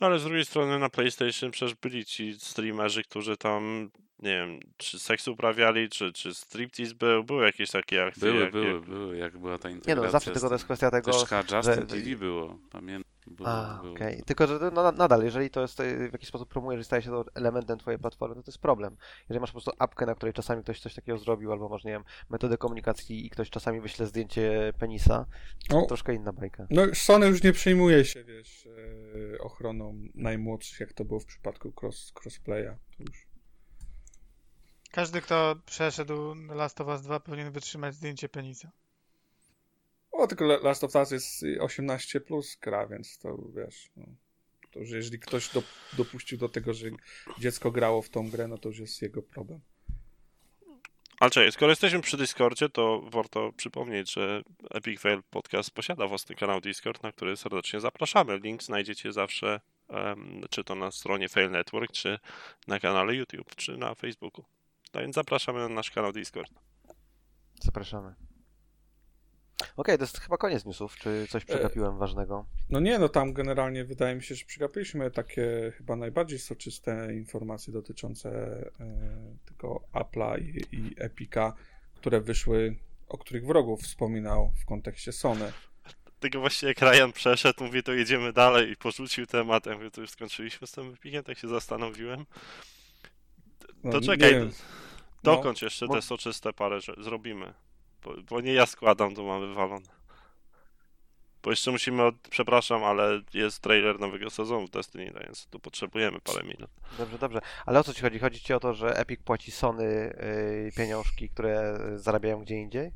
No 0.00 0.06
ale 0.06 0.18
z 0.18 0.24
drugiej 0.24 0.44
strony 0.44 0.78
na 0.78 0.88
PlayStation 0.90 1.50
przecież 1.50 1.74
byli 1.74 2.04
ci 2.04 2.34
streamerzy, 2.40 3.02
którzy 3.02 3.36
tam, 3.36 3.90
nie 4.18 4.30
wiem, 4.30 4.60
czy 4.76 4.98
seks 4.98 5.28
uprawiali, 5.28 5.88
czy, 5.88 6.12
czy 6.12 6.34
striptease 6.34 6.94
był, 6.94 7.24
były 7.24 7.44
jakieś 7.46 7.70
takie 7.70 8.04
akcje. 8.04 8.22
Były, 8.32 8.42
jak, 8.44 8.52
były, 8.52 8.66
jak... 8.72 8.82
były, 8.82 9.16
jak 9.16 9.38
była 9.38 9.58
ta 9.58 9.68
Nie 9.68 9.74
integracja. 9.74 10.06
no, 10.06 10.12
zawsze 10.12 10.30
z 10.30 10.32
tylko 10.32 10.48
to 10.48 10.54
jest 10.54 10.64
kwestia 10.64 10.90
tego, 10.90 11.12
Też 11.12 11.24
chyba 11.24 11.40
Justin 11.40 11.74
że- 11.74 11.86
TV 11.86 12.16
było, 12.16 12.58
pamiętam. 12.70 13.13
Było, 13.26 13.48
A, 13.48 13.78
było. 13.82 13.94
okej. 13.94 14.22
Tylko, 14.26 14.46
że 14.46 14.70
no, 14.72 14.92
nadal, 14.92 15.24
jeżeli 15.24 15.50
to 15.50 15.60
jest 15.60 15.78
w 15.82 16.12
jakiś 16.12 16.28
sposób 16.28 16.48
promujesz 16.48 16.80
i 16.80 16.84
staje 16.84 17.02
się 17.02 17.10
to 17.10 17.24
elementem 17.34 17.78
twojej 17.78 17.98
platformy, 18.00 18.34
to 18.34 18.42
to 18.42 18.50
jest 18.50 18.58
problem. 18.58 18.96
Jeżeli 19.28 19.40
masz 19.40 19.50
po 19.50 19.54
prostu 19.54 19.70
apkę, 19.78 20.06
na 20.06 20.14
której 20.14 20.32
czasami 20.32 20.62
ktoś 20.62 20.80
coś 20.80 20.94
takiego 20.94 21.18
zrobił, 21.18 21.52
albo 21.52 21.68
masz, 21.68 21.84
nie 21.84 21.90
wiem, 21.90 22.04
metodę 22.30 22.58
komunikacji 22.58 23.26
i 23.26 23.30
ktoś 23.30 23.50
czasami 23.50 23.80
wyśle 23.80 24.06
zdjęcie 24.06 24.72
penisa, 24.78 25.26
to 25.68 25.80
No, 25.80 25.86
troszkę 25.86 26.14
inna 26.14 26.32
bajka. 26.32 26.66
no 26.70 26.82
Sony 26.94 27.26
już 27.26 27.42
nie 27.42 27.52
przejmuje 27.52 28.04
się, 28.04 28.24
wiesz, 28.24 28.66
e, 29.34 29.38
ochroną 29.38 29.94
najmłodszych, 30.14 30.80
jak 30.80 30.92
to 30.92 31.04
było 31.04 31.20
w 31.20 31.24
przypadku 31.24 31.72
cross, 31.82 32.12
crossplaya. 32.24 32.76
To 32.96 33.02
już... 33.02 33.26
Każdy, 34.92 35.20
kto 35.20 35.56
przeszedł 35.66 36.34
Last 36.34 36.80
of 36.80 36.88
Us 36.88 37.02
2 37.02 37.20
powinien 37.20 37.52
wytrzymać 37.52 37.94
zdjęcie 37.94 38.28
penisa. 38.28 38.70
O, 40.16 40.26
tylko 40.26 40.44
La- 40.44 40.58
Last 40.62 40.84
of 40.84 40.94
Us 40.94 41.10
jest 41.10 41.44
18 41.60 42.20
plus 42.20 42.56
gra, 42.62 42.86
więc 42.86 43.18
to 43.18 43.38
wiesz, 43.56 43.90
no, 43.96 44.06
to 44.70 44.80
już 44.80 44.90
jeżeli 44.90 45.18
ktoś 45.18 45.48
do, 45.48 45.62
dopuścił 45.96 46.38
do 46.38 46.48
tego, 46.48 46.74
że 46.74 46.86
dziecko 47.38 47.70
grało 47.70 48.02
w 48.02 48.08
tą 48.08 48.30
grę, 48.30 48.48
no 48.48 48.58
to 48.58 48.68
już 48.68 48.78
jest 48.78 49.02
jego 49.02 49.22
problem. 49.22 49.60
Ale 51.20 51.30
czekaj, 51.30 51.52
skoro 51.52 51.70
jesteśmy 51.72 52.00
przy 52.00 52.16
Discordzie, 52.16 52.68
to 52.68 53.02
warto 53.10 53.52
przypomnieć, 53.52 54.12
że 54.12 54.42
Epic 54.70 55.00
Fail 55.00 55.22
Podcast 55.30 55.70
posiada 55.70 56.06
własny 56.06 56.36
kanał 56.36 56.60
Discord, 56.60 57.02
na 57.02 57.12
który 57.12 57.36
serdecznie 57.36 57.80
zapraszamy. 57.80 58.38
Link 58.38 58.62
znajdziecie 58.62 59.12
zawsze, 59.12 59.60
em, 59.88 60.40
czy 60.50 60.64
to 60.64 60.74
na 60.74 60.90
stronie 60.90 61.28
Fail 61.28 61.50
Network, 61.50 61.92
czy 61.92 62.18
na 62.66 62.80
kanale 62.80 63.14
YouTube, 63.14 63.54
czy 63.56 63.76
na 63.76 63.94
Facebooku. 63.94 64.44
No 64.94 65.00
więc 65.00 65.14
zapraszamy 65.14 65.58
na 65.58 65.68
nasz 65.68 65.90
kanał 65.90 66.12
Discord. 66.12 66.52
Zapraszamy. 67.62 68.14
Okej, 69.76 69.98
to 69.98 70.04
jest 70.04 70.20
chyba 70.20 70.36
koniec 70.36 70.64
newsów. 70.64 70.96
Czy 70.96 71.26
coś 71.30 71.44
przegapiłem 71.44 71.98
ważnego? 71.98 72.46
No 72.70 72.80
nie, 72.80 72.98
no 72.98 73.08
tam 73.08 73.32
generalnie 73.32 73.84
wydaje 73.84 74.14
mi 74.14 74.22
się, 74.22 74.34
że 74.34 74.44
przegapiliśmy 74.44 75.10
takie 75.10 75.72
chyba 75.76 75.96
najbardziej 75.96 76.38
soczyste 76.38 77.14
informacje 77.14 77.72
dotyczące 77.72 78.30
e, 78.80 79.36
tego 79.44 79.80
Apple'a 79.92 80.40
i, 80.40 80.76
i 80.76 80.94
Epica, 80.98 81.54
które 81.94 82.20
wyszły, 82.20 82.76
o 83.08 83.18
których 83.18 83.46
wrogów 83.46 83.82
wspominał 83.82 84.52
w 84.62 84.64
kontekście 84.64 85.12
Sony. 85.12 85.52
Tego 86.20 86.40
właśnie 86.40 86.68
jak 86.68 86.80
Ryan 86.80 87.12
przeszedł, 87.12 87.64
mówię, 87.64 87.82
to 87.82 87.92
jedziemy 87.92 88.32
dalej 88.32 88.70
i 88.70 88.76
porzucił 88.76 89.26
temat. 89.26 89.66
Ja 89.66 89.74
mówię, 89.74 89.90
to 89.90 90.00
już 90.00 90.10
skończyliśmy 90.10 90.66
z 90.66 90.72
tym 90.72 90.92
Epikiem, 90.94 91.24
tak 91.24 91.38
się 91.38 91.48
zastanowiłem. 91.48 92.26
No, 93.84 93.92
To 93.92 94.00
nie 94.00 94.06
czekaj. 94.06 94.50
Dokończ 95.22 95.62
jeszcze 95.62 95.86
bo- 95.86 95.94
te 95.94 96.02
soczyste 96.02 96.52
parę 96.52 96.80
że 96.80 96.94
zrobimy. 97.00 97.54
Bo, 98.04 98.14
bo 98.30 98.40
nie 98.40 98.52
ja 98.52 98.66
składam, 98.66 99.14
to 99.14 99.22
mamy 99.22 99.46
wywalone. 99.46 99.86
Bo 101.42 101.50
jeszcze 101.50 101.70
musimy, 101.70 102.02
od, 102.02 102.14
przepraszam, 102.30 102.84
ale 102.84 103.20
jest 103.34 103.60
trailer 103.62 104.00
nowego 104.00 104.30
sezonu 104.30 104.66
w 104.66 104.70
Destiny, 104.70 105.12
więc 105.24 105.46
tu 105.46 105.60
potrzebujemy 105.60 106.20
parę 106.20 106.42
minut. 106.42 106.70
Dobrze, 106.98 107.18
dobrze. 107.18 107.40
Ale 107.66 107.80
o 107.80 107.84
co 107.84 107.94
ci 107.94 108.02
chodzi? 108.02 108.18
Chodzi 108.18 108.40
ci 108.40 108.52
o 108.52 108.60
to, 108.60 108.74
że 108.74 108.96
Epic 108.96 109.20
płaci 109.24 109.50
Sony 109.50 109.84
y, 109.84 110.72
pieniążki, 110.76 111.28
które 111.28 111.78
zarabiają 111.96 112.40
gdzie 112.40 112.54
indziej? 112.54 112.92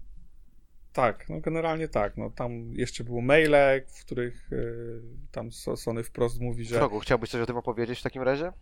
Tak, 0.92 1.28
no 1.28 1.40
generalnie 1.40 1.88
tak. 1.88 2.16
No 2.16 2.30
tam 2.30 2.74
jeszcze 2.74 3.04
było 3.04 3.20
maile, 3.20 3.82
w 3.88 4.04
których 4.04 4.52
y, 4.52 5.02
tam 5.32 5.48
So- 5.48 5.76
Sony 5.76 6.04
wprost 6.04 6.40
mówi, 6.40 6.64
że 6.64 6.76
Wrogu, 6.76 7.00
chciałbyś 7.00 7.30
coś 7.30 7.40
o 7.40 7.46
tym 7.46 7.56
opowiedzieć 7.56 8.00
w 8.00 8.02
takim 8.02 8.22
razie? 8.22 8.52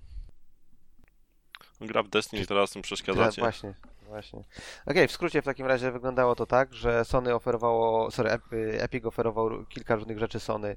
Gra 1.80 2.02
w 2.02 2.08
Destiny, 2.08 2.46
teraz 2.46 2.70
tym 2.70 2.82
przeszkadzacie. 2.82 3.42
właśnie, 3.42 3.74
właśnie. 4.08 4.44
Okej, 4.86 5.08
w 5.08 5.12
skrócie 5.12 5.42
w 5.42 5.44
takim 5.44 5.66
razie 5.66 5.92
wyglądało 5.92 6.34
to 6.34 6.46
tak, 6.46 6.74
że 6.74 7.04
Sony 7.04 7.34
oferowało, 7.34 8.10
sorry, 8.10 8.30
Ep- 8.30 8.52
y, 8.52 8.82
Epic 8.82 9.04
oferował 9.04 9.64
kilka 9.68 9.94
różnych 9.96 10.18
rzeczy 10.18 10.40
Sony 10.40 10.68
yy, 10.68 10.76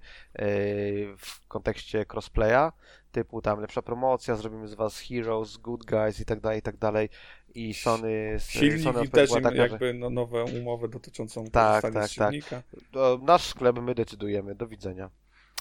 w 1.18 1.48
kontekście 1.48 2.06
crossplaya, 2.14 2.72
typu 3.12 3.42
tam 3.42 3.60
lepsza 3.62 3.82
promocja, 3.82 4.36
zrobimy 4.36 4.68
z 4.68 4.74
was 4.74 5.00
heroes, 5.00 5.58
good 5.58 5.86
guys 5.86 6.20
i 6.20 6.26
tak 6.26 6.40
dalej, 6.40 6.60
i 6.60 6.62
tak 6.62 6.78
dalej. 6.78 7.10
I 7.56 7.74
Sony, 7.74 8.36
silnik 8.40 8.82
Sony 8.84 9.06
i 9.06 9.10
też 9.10 9.32
im 9.32 9.42
taka, 9.42 9.56
że 9.56 9.62
jakby 9.62 9.94
no, 9.94 10.10
nowe 10.10 10.44
umowy 10.44 10.90
dotyczącą 10.90 11.44
Tak, 11.48 11.82
tak, 11.82 11.94
tak. 11.94 12.10
silnika. 12.12 12.62
to 12.92 13.20
nasz 13.22 13.44
sklep, 13.48 13.80
my 13.80 13.96
decydujemy, 13.96 14.56
do 14.56 14.68
widzenia. 14.68 15.10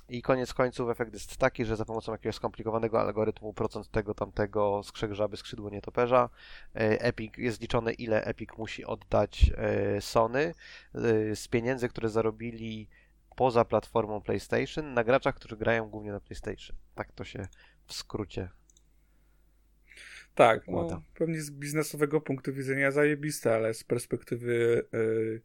I 0.08 0.22
koniec 0.22 0.54
końców 0.54 0.90
efekt 0.90 1.12
jest 1.12 1.36
taki, 1.36 1.64
że 1.64 1.76
za 1.76 1.84
pomocą 1.84 2.12
jakiegoś 2.12 2.36
skomplikowanego 2.36 3.00
algorytmu 3.00 3.52
procent 3.52 3.90
tego 3.90 4.14
tamtego 4.14 4.82
skrzek 4.82 5.12
żaby 5.12 5.36
skrzydło 5.36 5.70
nietoperza 5.70 6.30
e, 6.74 7.00
Epic 7.00 7.32
jest 7.38 7.60
liczone 7.60 7.92
ile 7.92 8.24
Epic 8.24 8.50
musi 8.58 8.84
oddać 8.84 9.50
e, 9.56 10.00
Sony 10.00 10.54
e, 10.94 11.36
z 11.36 11.48
pieniędzy, 11.48 11.88
które 11.88 12.08
zarobili 12.08 12.88
poza 13.36 13.64
platformą 13.64 14.20
PlayStation 14.20 14.94
na 14.94 15.04
graczach, 15.04 15.34
którzy 15.34 15.56
grają 15.56 15.88
głównie 15.88 16.12
na 16.12 16.20
PlayStation. 16.20 16.76
Tak 16.94 17.12
to 17.12 17.24
się 17.24 17.48
w 17.86 17.92
skrócie. 17.92 18.48
Tak, 20.34 20.68
no, 20.68 21.02
pewnie 21.14 21.40
z 21.40 21.50
biznesowego 21.50 22.20
punktu 22.20 22.52
widzenia 22.52 22.90
zajebiste, 22.90 23.54
ale 23.54 23.74
z 23.74 23.84
perspektywy 23.84 24.84
y, 24.94 25.42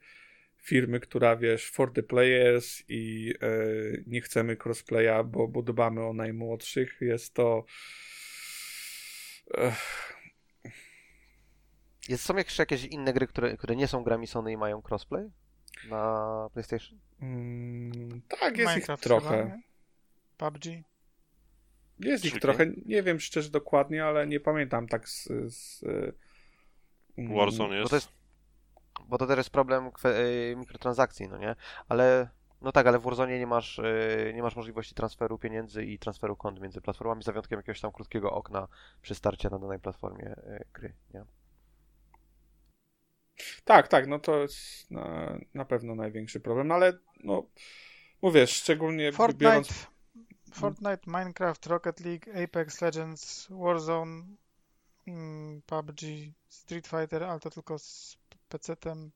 firmy, 0.64 1.00
która 1.00 1.36
wiesz, 1.36 1.72
for 1.72 1.94
the 1.94 2.04
players 2.04 2.84
i 2.88 3.34
y, 3.44 4.04
nie 4.08 4.22
chcemy 4.22 4.58
crossplaya, 4.66 5.24
bo, 5.26 5.48
bo 5.48 5.62
dbamy 5.62 6.06
o 6.06 6.14
najmłodszych, 6.14 6.98
jest 7.02 7.34
to 7.34 7.66
Ech, 9.58 10.14
Jest, 12.10 12.24
są 12.24 12.38
jeszcze 12.38 12.62
jakieś 12.62 12.86
inne 12.86 13.14
gry, 13.14 13.28
które, 13.28 13.58
które 13.58 13.76
nie 13.76 13.88
są 13.88 14.04
grami 14.04 14.28
Sony 14.28 14.52
i 14.52 14.58
mają 14.58 14.82
crossplay 14.90 15.32
na 15.90 16.50
PlayStation? 16.54 17.00
mm, 17.22 18.22
tak, 18.28 18.58
jest 18.58 18.74
Minecraft 18.74 19.04
ich 19.04 19.08
trochę. 19.08 19.60
PUBG. 20.38 20.66
Jest 22.00 22.26
ich 22.26 22.32
Czyli- 22.32 22.42
trochę, 22.42 22.66
nie 22.86 23.04
wiem 23.04 23.20
szczerze 23.20 23.50
dokładnie, 23.50 24.06
ale 24.06 24.28
nie 24.28 24.40
pamiętam 24.40 24.88
tak 24.88 25.10
z... 25.10 25.30
z 25.48 25.84
y, 25.84 26.14
mm, 27.18 27.36
Warzone 27.36 27.84
Bo 27.90 27.96
jest. 27.96 28.23
Bo 29.08 29.18
to 29.18 29.28
też 29.28 29.38
jest 29.38 29.50
problem 29.50 29.92
kwe, 29.92 30.20
y, 30.20 30.56
mikrotransakcji, 30.58 31.28
no 31.28 31.38
nie? 31.38 31.56
Ale, 31.90 32.30
no 32.62 32.72
tak, 32.72 32.88
ale 32.88 33.00
w 33.00 33.02
Warzone 33.02 33.40
nie 33.40 33.48
masz, 33.48 33.80
y, 33.80 34.32
nie 34.36 34.42
masz 34.42 34.56
możliwości 34.56 34.96
transferu 34.96 35.38
pieniędzy 35.38 35.86
i 35.86 36.00
transferu 36.00 36.36
kont 36.36 36.62
między 36.62 36.82
platformami, 36.82 37.24
za 37.24 37.32
wyjątkiem 37.32 37.60
jakiegoś 37.60 37.82
tam 37.82 37.92
krótkiego 37.92 38.32
okna 38.32 38.68
przy 39.02 39.16
starcie 39.16 39.50
na 39.50 39.60
danej 39.60 39.80
platformie 39.80 40.36
y, 40.38 40.66
gry, 40.74 40.94
nie? 41.14 41.26
Tak, 43.64 43.88
tak, 43.88 44.08
no 44.08 44.20
to 44.20 44.40
jest 44.40 44.92
na, 44.92 45.38
na 45.54 45.66
pewno 45.66 45.96
największy 45.96 46.40
problem, 46.40 46.72
ale 46.72 46.94
no, 47.24 47.44
mówię, 48.22 48.48
szczególnie 48.48 49.12
Fortnite, 49.12 49.46
biorąc... 49.46 49.88
Fortnite, 50.54 51.02
Minecraft, 51.08 51.66
Rocket 51.66 52.00
League, 52.00 52.44
Apex 52.44 52.82
Legends, 52.82 53.48
Warzone, 53.50 54.24
mm, 55.08 55.62
PUBG, 55.66 56.02
Street 56.50 56.88
Fighter, 56.88 57.24
ale 57.24 57.40
to 57.40 57.50
tylko 57.50 57.80
z 57.80 58.18
PC-tem, 58.58 59.12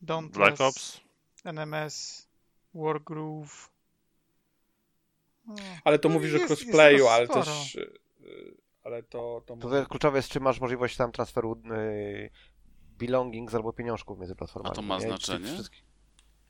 Dauntless, 0.00 0.36
Black 0.36 0.60
Ops? 0.60 1.00
NMS, 1.44 2.26
Wargroove. 2.74 3.68
No, 5.46 5.54
Ale 5.84 5.98
to 5.98 6.08
no 6.08 6.14
mówisz 6.14 6.34
o 6.34 6.36
jest- 6.36 6.50
jest 6.50 6.62
crossplayu, 6.62 7.08
ale 7.08 7.26
sporo. 7.26 7.42
też... 7.44 7.74
y, 7.74 7.92
Ale 8.84 9.02
to... 9.02 9.42
to 9.46 9.56
To 9.56 9.86
kluczowe 9.86 10.18
jest, 10.18 10.28
czy 10.28 10.40
masz 10.40 10.60
możliwość 10.60 10.96
tam 10.96 11.12
transferu 11.12 11.52
y, 11.72 12.30
belongings 12.98 13.54
albo 13.54 13.72
pieniążków 13.72 14.18
między 14.18 14.32
A 14.32 14.36
platformami. 14.36 14.76
to 14.76 14.82
ma 14.82 14.98
nie? 14.98 15.06
Znaczenie? 15.06 15.46
wszystkich- 15.46 15.91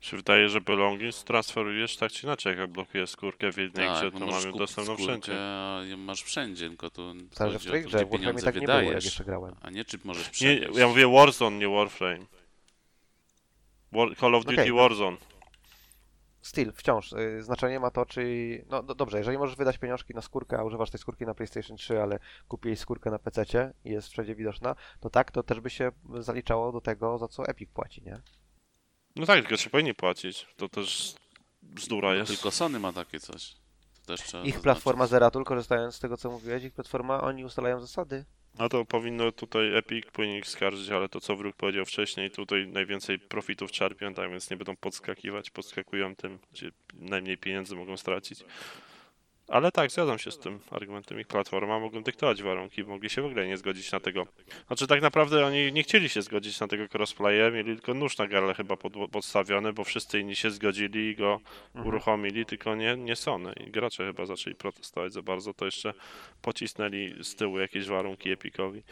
Się 0.03 0.17
wydaje, 0.17 0.49
że 0.49 0.61
belongings 0.61 1.23
transferujesz 1.23 1.97
tak 1.97 2.11
czy 2.11 2.25
inaczej, 2.25 2.57
jak 2.57 2.69
blokujesz 2.71 3.09
skórkę 3.09 3.51
w 3.51 3.57
jednej 3.57 3.89
grze, 3.89 4.01
Tak, 4.01 4.13
to 4.13 4.19
no 4.19 4.25
mamy 4.25 4.51
dostępną 4.57 4.93
skórkę, 4.95 5.03
wszędzie. 5.03 5.33
a 5.39 5.81
masz 5.97 6.23
wszędzie, 6.23 6.67
tylko 6.67 6.89
to 6.89 7.13
Zależy 7.31 7.59
w 7.59 7.61
której 7.61 7.83
to, 7.83 7.87
grze, 7.89 7.97
gdzie 7.97 8.05
w 8.05 8.09
Warframe 8.09 8.19
pieniądze 8.19 8.45
tak 8.45 8.55
nie 8.55 8.61
było, 8.61 8.73
jak 8.77 8.83
wydajesz, 8.85 9.05
jeszcze 9.05 9.23
grałem. 9.23 9.55
a 9.61 9.69
nie 9.69 9.85
czy 9.85 9.99
możesz 10.03 10.25
Nie, 10.25 10.31
przenieść. 10.31 10.77
ja 10.77 10.87
mówię 10.87 11.07
Warzone, 11.07 11.57
nie 11.57 11.69
Warframe. 11.69 12.25
War, 13.91 14.15
Call 14.17 14.35
of 14.35 14.45
Duty 14.45 14.55
Okej, 14.61 14.69
no- 14.69 14.75
Warzone. 14.75 15.17
Still, 16.41 16.71
wciąż. 16.75 17.13
y, 17.13 17.43
Znaczenie 17.43 17.79
ma 17.79 17.91
to, 17.91 18.05
czy. 18.05 18.25
No 18.69 18.83
do, 18.83 18.95
dobrze, 18.95 19.17
jeżeli 19.17 19.37
możesz 19.37 19.55
wydać 19.55 19.77
pieniążki 19.77 20.13
na 20.13 20.21
skórkę, 20.21 20.57
a 20.59 20.63
używasz 20.63 20.89
tej 20.89 20.99
skórki 20.99 21.25
na 21.25 21.33
PlayStation 21.33 21.77
3, 21.77 22.01
ale 22.01 22.19
kupiłeś 22.47 22.79
skórkę 22.79 23.11
na 23.11 23.19
PC 23.19 23.73
i 23.85 23.89
jest 23.89 24.07
wszędzie 24.07 24.35
widoczna, 24.35 24.75
to 24.99 25.09
tak, 25.09 25.31
to 25.31 25.43
też 25.43 25.59
by 25.59 25.69
się 25.69 25.91
zaliczało 26.19 26.71
do 26.71 26.81
tego, 26.81 27.17
za 27.17 27.27
co 27.27 27.45
Epic 27.47 27.69
płaci, 27.73 28.01
nie? 28.05 28.21
No 29.15 29.25
tak, 29.25 29.39
tylko 29.39 29.57
się 29.57 29.69
powinni 29.69 29.93
płacić. 29.93 30.47
To 30.57 30.69
też 30.69 31.15
bzdura 31.61 32.09
No, 32.09 32.15
jest. 32.15 32.31
tylko 32.31 32.51
Sony 32.51 32.79
ma 32.79 32.93
takie 32.93 33.19
coś. 33.19 33.53
To 34.01 34.07
też 34.07 34.21
trzeba 34.21 34.43
Ich 34.43 34.59
platforma 34.61 35.07
Zeratul, 35.07 35.43
korzystając 35.43 35.95
z 35.95 35.99
tego, 35.99 36.17
co 36.17 36.31
mówiłeś, 36.31 36.63
ich 36.63 36.73
platforma, 36.73 37.21
oni 37.21 37.45
ustalają 37.45 37.79
zasady. 37.79 38.25
A 38.57 38.69
to 38.69 38.85
powinno 38.85 39.31
tutaj 39.31 39.75
Epic 39.77 40.05
powinien 40.11 40.37
ich 40.37 40.47
skarżyć, 40.47 40.89
ale 40.89 41.09
to 41.09 41.21
co 41.21 41.35
Wróg 41.35 41.55
powiedział 41.55 41.85
wcześniej, 41.85 42.31
tutaj 42.31 42.67
najwięcej 42.67 43.19
profitów 43.19 43.71
czerpią, 43.71 44.13
tak 44.13 44.29
więc 44.31 44.49
nie 44.49 44.57
będą 44.57 44.75
podskakiwać, 44.75 45.49
podskakują 45.49 46.15
tym, 46.15 46.39
gdzie 46.51 46.71
najmniej 46.93 47.37
pieniędzy 47.37 47.75
mogą 47.75 47.97
stracić. 47.97 48.39
Ale 49.47 49.71
tak, 49.71 49.91
zgadzam 49.91 50.19
się 50.19 50.31
z 50.31 50.39
tym 50.39 50.59
argumentem. 50.71 51.19
Ich 51.19 51.27
platforma 51.27 51.79
mogą 51.79 52.03
dyktować 52.03 52.43
warunki, 52.43 52.83
mogli 52.83 53.09
się 53.09 53.21
w 53.21 53.25
ogóle 53.25 53.47
nie 53.47 53.57
zgodzić 53.57 53.91
na 53.91 53.99
tego. 53.99 54.27
Znaczy 54.67 54.87
tak 54.87 55.01
naprawdę 55.01 55.45
oni 55.45 55.73
nie 55.73 55.83
chcieli 55.83 56.09
się 56.09 56.21
zgodzić 56.21 56.59
na 56.59 56.67
tego 56.67 56.83
crossplaya, 56.93 57.51
mieli 57.53 57.75
tylko 57.75 57.93
nóż 57.93 58.17
na 58.17 58.27
gardle 58.27 58.53
chyba 58.53 58.77
pod, 58.77 58.93
podstawiony, 59.11 59.73
bo 59.73 59.83
wszyscy 59.83 60.19
inni 60.19 60.35
się 60.35 60.51
zgodzili 60.51 61.09
i 61.09 61.15
go 61.15 61.39
Mhm. 61.73 61.87
uruchomili, 61.87 62.45
tylko 62.45 62.75
nie, 62.75 62.97
nie 62.97 63.15
Sony. 63.15 63.53
I 63.67 63.71
gracze 63.71 64.05
chyba 64.05 64.25
zaczęli 64.25 64.55
protestować 64.55 65.13
za 65.13 65.21
bardzo, 65.21 65.53
to 65.53 65.65
jeszcze 65.65 65.93
pocisnęli 66.41 67.23
z 67.23 67.35
tyłu 67.35 67.59
jakieś 67.59 67.87
warunki 67.87 68.31
Epicowi. 68.31 68.83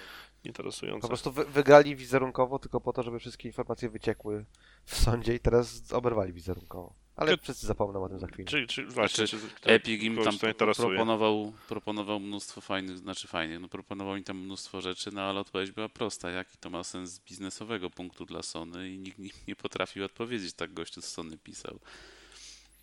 Interesujące. 0.43 1.01
Po 1.01 1.07
prostu 1.07 1.31
wy, 1.31 1.45
wygrali 1.45 1.95
wizerunkowo 1.95 2.59
tylko 2.59 2.81
po 2.81 2.93
to, 2.93 3.03
żeby 3.03 3.19
wszystkie 3.19 3.49
informacje 3.49 3.89
wyciekły 3.89 4.45
w 4.85 4.95
sądzie 4.95 5.35
i 5.35 5.39
teraz 5.39 5.93
oberwali 5.93 6.33
wizerunkowo. 6.33 6.93
Ale 7.21 7.37
Czy- 7.37 7.43
wszyscy 7.43 7.67
zapomną 7.67 8.03
o 8.03 8.09
tym 8.09 8.19
za 8.19 8.27
chwilę. 8.27 8.47
Czy, 8.49 8.67
czy 8.67 8.85
właśnie, 8.85 9.27
Znaczy, 9.27 9.47
czy, 9.47 9.55
kto- 9.55 9.69
Epic 9.69 10.03
im 10.03 10.17
tam 10.23 10.37
proponował, 10.39 11.53
proponował 11.67 12.19
mnóstwo 12.19 12.61
fajnych, 12.61 12.97
znaczy 12.97 13.27
fajnych, 13.27 13.59
no 13.59 13.67
proponował 13.67 14.15
im 14.15 14.23
tam 14.23 14.37
mnóstwo 14.37 14.81
rzeczy, 14.81 15.09
no 15.13 15.21
ale 15.21 15.39
odpowiedź 15.39 15.71
była 15.71 15.89
prosta. 15.89 16.29
Jaki 16.29 16.57
to 16.57 16.69
ma 16.69 16.83
sens 16.83 17.09
z 17.09 17.19
biznesowego 17.19 17.89
punktu 17.89 18.25
dla 18.25 18.41
Sony 18.41 18.89
i 18.89 18.97
nikt 18.97 19.19
nie- 19.19 19.29
nie 19.47 19.55
potrafił 19.55 20.05
odpowiedzieć, 20.05 20.53
tak 20.53 20.73
gościu 20.73 21.01
z 21.01 21.05
Sony 21.05 21.37
pisał. 21.37 21.79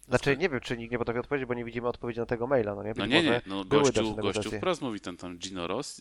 Znaczy 0.08 0.36
nie 0.36 0.48
wiem, 0.48 0.60
czy 0.60 0.76
nikt 0.76 0.92
nie 0.92 0.98
potrafi 0.98 1.20
odpowiedzieć, 1.20 1.48
bo 1.48 1.54
nie 1.54 1.64
widzimy 1.64 1.88
odpowiedzi 1.88 2.20
na 2.20 2.26
tego 2.26 2.46
maila, 2.46 2.74
no 2.74 2.82
nie? 2.82 2.92
No 2.96 3.04
Być 3.04 3.12
nie, 3.12 3.22
nie, 3.22 3.28
może 3.30 3.42
no 3.46 3.64
gościu, 3.64 4.16
gościu 4.16 4.50
wprost 4.50 4.82
mówi 4.82 5.00
ten 5.00 5.16
tam 5.16 5.38
Gino 5.38 5.66
Ross, 5.66 6.00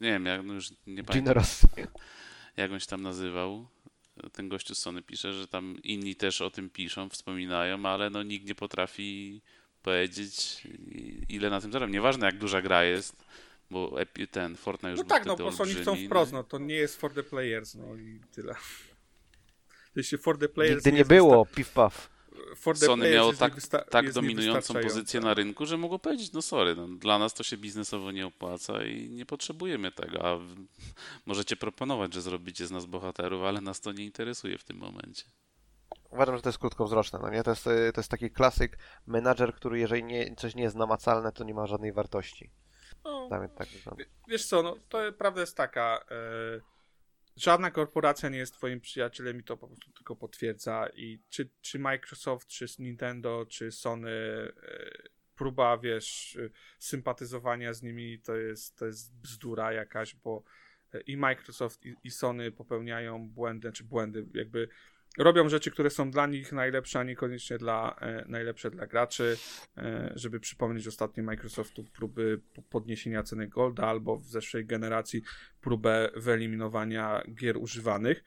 nie 0.00 0.10
wiem, 0.10 0.26
jak, 0.26 0.44
no 0.44 0.54
już 0.54 0.70
nie 0.70 0.76
Gino 0.86 1.04
pamiętam 1.04 1.34
Ross. 1.34 1.66
jak 2.56 2.72
on 2.72 2.80
się 2.80 2.86
tam 2.86 3.02
nazywał. 3.02 3.66
Ten 4.32 4.48
gościu 4.48 4.74
z 4.74 4.78
Sony 4.78 5.02
pisze, 5.02 5.32
że 5.32 5.48
tam 5.48 5.76
inni 5.82 6.16
też 6.16 6.40
o 6.40 6.50
tym 6.50 6.70
piszą, 6.70 7.08
wspominają, 7.08 7.86
ale 7.86 8.10
no 8.10 8.22
nikt 8.22 8.46
nie 8.46 8.54
potrafi 8.54 9.40
powiedzieć 9.82 10.62
ile 11.28 11.50
na 11.50 11.60
tym 11.60 11.72
zarabiam. 11.72 11.92
Nieważne 11.92 12.26
jak 12.26 12.38
duża 12.38 12.62
gra 12.62 12.84
jest, 12.84 13.24
bo 13.70 13.96
ten 14.30 14.56
Fortnite 14.56 14.90
już 14.90 14.98
No 14.98 15.04
był 15.04 15.10
tak, 15.10 15.26
no 15.26 15.36
prostu 15.36 15.62
oni 15.62 15.74
chcą 15.74 15.96
wprost, 15.96 16.32
no 16.32 16.44
to 16.44 16.58
nie 16.58 16.74
jest 16.74 17.00
for 17.00 17.14
the 17.14 17.22
players, 17.22 17.74
no 17.74 17.96
i 17.96 18.20
tyle. 18.32 18.54
Jeśli 19.96 20.18
for 20.18 20.38
the 20.38 20.48
players 20.48 20.76
Nigdy 20.76 20.92
nie 20.92 20.98
jest 20.98 21.10
było, 21.10 21.46
piw 21.46 21.70
paw. 21.70 22.17
For 22.56 22.78
the 22.78 22.86
Sony 22.86 23.10
miało 23.10 23.28
jest 23.28 23.40
tak, 23.40 23.54
niewysta- 23.54 23.84
tak 23.90 24.04
jest 24.04 24.14
dominującą 24.14 24.74
pozycję 24.74 25.20
na 25.20 25.34
rynku, 25.34 25.66
że 25.66 25.76
mogło 25.76 25.98
powiedzieć, 25.98 26.32
no 26.32 26.42
sorry, 26.42 26.76
no, 26.76 26.88
dla 26.88 27.18
nas 27.18 27.34
to 27.34 27.42
się 27.42 27.56
biznesowo 27.56 28.10
nie 28.10 28.26
opłaca 28.26 28.84
i 28.84 29.10
nie 29.10 29.26
potrzebujemy 29.26 29.92
tego, 29.92 30.24
a 30.24 30.36
w, 30.36 30.54
możecie 31.26 31.56
proponować, 31.56 32.14
że 32.14 32.22
zrobicie 32.22 32.66
z 32.66 32.70
nas 32.70 32.86
bohaterów, 32.86 33.42
ale 33.42 33.60
nas 33.60 33.80
to 33.80 33.92
nie 33.92 34.04
interesuje 34.04 34.58
w 34.58 34.64
tym 34.64 34.76
momencie. 34.76 35.24
Uważam, 36.10 36.36
że 36.36 36.42
to 36.42 36.48
jest 36.48 36.58
krótkowzroczne, 36.58 37.18
no 37.22 37.30
nie? 37.30 37.42
To 37.42 37.50
jest, 37.50 37.66
y, 37.66 37.92
to 37.94 38.00
jest 38.00 38.10
taki 38.10 38.30
klasyk 38.30 38.78
menadżer, 39.06 39.54
który 39.54 39.78
jeżeli 39.78 40.04
nie, 40.04 40.34
coś 40.36 40.54
nie 40.54 40.62
jest 40.62 40.76
namacalne, 40.76 41.32
to 41.32 41.44
nie 41.44 41.54
ma 41.54 41.66
żadnej 41.66 41.92
wartości. 41.92 42.50
No, 43.04 43.28
tak 43.30 43.68
wygląda. 43.68 44.04
wiesz 44.28 44.46
co, 44.46 44.62
no 44.62 44.76
to 44.88 44.98
prawda 45.18 45.40
jest 45.40 45.56
taka, 45.56 46.04
e, 46.10 46.60
żadna 47.38 47.70
korporacja 47.70 48.28
nie 48.28 48.38
jest 48.38 48.54
twoim 48.54 48.80
przyjacielem 48.80 49.40
i 49.40 49.42
to 49.42 49.56
po 49.56 49.66
prostu 49.66 49.92
tylko 49.92 50.16
potwierdza. 50.16 50.88
I 50.96 51.20
czy, 51.28 51.50
czy 51.60 51.78
Microsoft, 51.78 52.48
czy 52.48 52.66
Nintendo, 52.78 53.46
czy 53.48 53.72
Sony 53.72 54.10
e, 54.10 54.52
próba, 55.36 55.78
wiesz, 55.78 56.36
e, 56.36 56.50
sympatyzowania 56.78 57.72
z 57.72 57.82
nimi 57.82 58.20
to 58.20 58.36
jest, 58.36 58.76
to 58.76 58.86
jest 58.86 59.16
bzdura 59.16 59.72
jakaś, 59.72 60.14
bo 60.14 60.42
e, 60.94 61.00
i 61.00 61.16
Microsoft 61.16 61.86
i, 61.86 61.94
i 62.04 62.10
Sony 62.10 62.52
popełniają 62.52 63.28
błędy, 63.28 63.72
czy 63.72 63.84
błędy, 63.84 64.26
jakby 64.34 64.68
robią 65.18 65.48
rzeczy, 65.48 65.70
które 65.70 65.90
są 65.90 66.10
dla 66.10 66.26
nich 66.26 66.52
najlepsze, 66.52 66.98
a 66.98 67.02
niekoniecznie 67.02 67.58
dla, 67.58 67.96
e, 68.00 68.24
najlepsze 68.28 68.70
dla 68.70 68.86
graczy. 68.86 69.36
E, 69.76 70.12
żeby 70.14 70.40
przypomnieć 70.40 70.86
ostatnio 70.86 71.22
Microsoftu 71.24 71.84
próby 71.84 72.40
po- 72.54 72.62
podniesienia 72.62 73.22
ceny 73.22 73.48
Golda 73.48 73.86
albo 73.86 74.16
w 74.16 74.24
zeszłej 74.26 74.66
generacji 74.66 75.22
próbę 75.60 76.10
wyeliminowania 76.16 77.22
gier 77.34 77.56
używanych. 77.56 78.24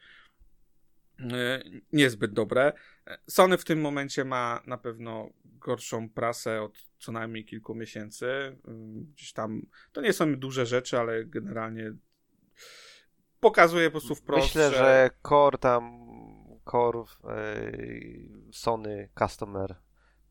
E, 1.20 1.62
Niezbyt 1.92 2.32
dobre. 2.32 2.72
E, 3.06 3.18
Sony 3.26 3.58
w 3.58 3.64
tym 3.64 3.80
momencie 3.80 4.24
ma 4.24 4.62
na 4.66 4.78
pewno 4.78 5.30
gorszą 5.44 6.08
prasę 6.08 6.62
od 6.62 6.78
co 6.98 7.12
najmniej 7.12 7.44
kilku 7.44 7.74
miesięcy. 7.74 8.26
Ym, 8.68 9.12
Gdzieś 9.16 9.32
tam 9.32 9.62
to 9.92 10.00
nie 10.00 10.12
są 10.12 10.36
duże 10.36 10.66
rzeczy, 10.66 10.98
ale 10.98 11.24
generalnie 11.24 11.92
pokazuje 13.40 13.86
po 13.86 13.90
prostu 13.90 14.14
wprost, 14.14 14.46
Myślę, 14.46 14.70
że 14.70 15.10
core 15.28 15.58
tam, 15.58 16.02
core 16.70 16.98
y, 16.98 18.28
Sony 18.52 19.08
customer 19.18 19.74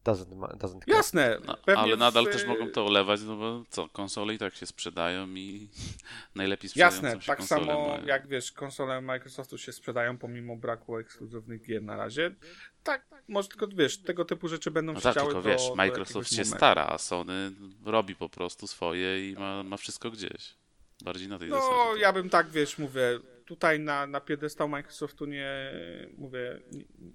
doesn't, 0.06 0.58
doesn't 0.58 0.80
care. 0.86 0.95
Jasne, 0.95 1.38
No, 1.45 1.58
ale 1.76 1.98
nadal 1.98 2.26
w- 2.26 2.30
też 2.30 2.45
mogą 2.48 2.68
to 2.70 2.86
olewać, 2.86 3.22
no 3.22 3.36
bo 3.36 3.64
co, 3.70 3.90
konsole 3.90 4.34
i 4.34 4.38
tak 4.38 4.56
się 4.56 4.66
sprzedają 4.66 5.28
i 5.30 5.70
najlepiej 6.36 6.70
sprzedającą 6.70 7.06
Jasne, 7.08 7.22
się 7.22 7.28
tak 7.28 7.44
samo 7.44 7.66
mają. 7.66 8.06
jak 8.06 8.28
wiesz, 8.28 8.52
konsole 8.52 9.02
Microsoftu 9.02 9.58
się 9.58 9.72
sprzedają 9.72 10.18
pomimo 10.18 10.56
braku 10.56 10.98
ekskluzywnych 10.98 11.62
gier 11.66 11.84
na 11.84 11.95
razie. 11.98 12.36
Tak, 12.84 13.06
może 13.28 13.48
tylko 13.49 13.68
wiesz, 13.68 13.98
tego 14.02 14.26
typu 14.26 14.48
rzeczy 14.48 14.72
będą 14.72 14.94
No 14.94 14.99
się 14.99 15.03
tak, 15.03 15.14
tylko 15.16 15.34
do, 15.34 15.41
wiesz, 15.41 15.62
Microsoft 15.76 16.30
się 16.30 16.36
momentu. 16.36 16.58
stara, 16.58 16.86
a 16.88 16.98
Sony 16.98 17.52
robi 17.86 18.16
po 18.16 18.30
prostu 18.30 18.68
swoje 18.68 19.30
i 19.30 19.34
ma, 19.34 19.64
ma 19.64 19.78
wszystko 19.78 20.12
gdzieś. 20.12 20.56
Bardziej 21.03 21.28
na 21.28 21.40
tej 21.40 21.49
No, 21.49 21.56
zasadzie. 21.56 22.02
ja 22.02 22.14
bym 22.14 22.30
tak, 22.30 22.49
wiesz, 22.49 22.78
mówię, 22.78 23.20
tutaj 23.46 23.80
na, 23.80 24.08
na 24.08 24.22
piedestał 24.22 24.70
Microsoftu 24.70 25.26
nie, 25.26 25.72
mówię, 26.18 26.62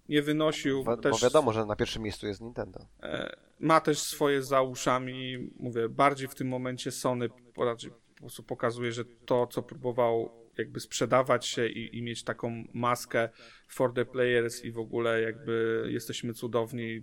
nie, 0.09 0.23
wynosił. 0.23 0.85
Bo, 0.85 0.97
też, 0.97 1.13
bo 1.13 1.19
wiadomo, 1.19 1.53
że 1.53 1.67
na 1.67 1.77
pierwszym 1.77 2.03
miejscu 2.03 2.27
jest 2.27 2.41
Nintendo. 2.41 2.81
e, 3.03 3.37
ma 3.61 3.81
też 3.81 3.99
swoje 3.99 4.43
za 4.43 4.63
uszami, 4.63 5.51
mówię, 5.59 5.89
bardziej 5.89 6.29
w 6.29 6.35
tym 6.35 6.49
momencie 6.49 6.91
Sony 6.91 7.29
po- 7.55 7.65
raczej 7.65 7.91
po 7.91 8.21
prostu 8.21 8.43
pokazuje, 8.43 8.93
że 8.93 9.05
to, 9.05 9.47
co 9.47 9.63
próbował 9.63 10.47
jakby 10.59 10.81
sprzedawać 10.81 11.47
się 11.47 11.67
i, 11.67 11.99
i 11.99 12.03
mieć 12.03 12.25
taką 12.25 12.65
maskę 12.73 13.29
for 13.69 13.95
the 13.95 14.05
players 14.05 14.65
i 14.65 14.73
w 14.73 14.79
ogóle 14.79 15.23
jakby 15.23 15.85
jesteśmy 15.91 16.35
cudowni, 16.35 17.03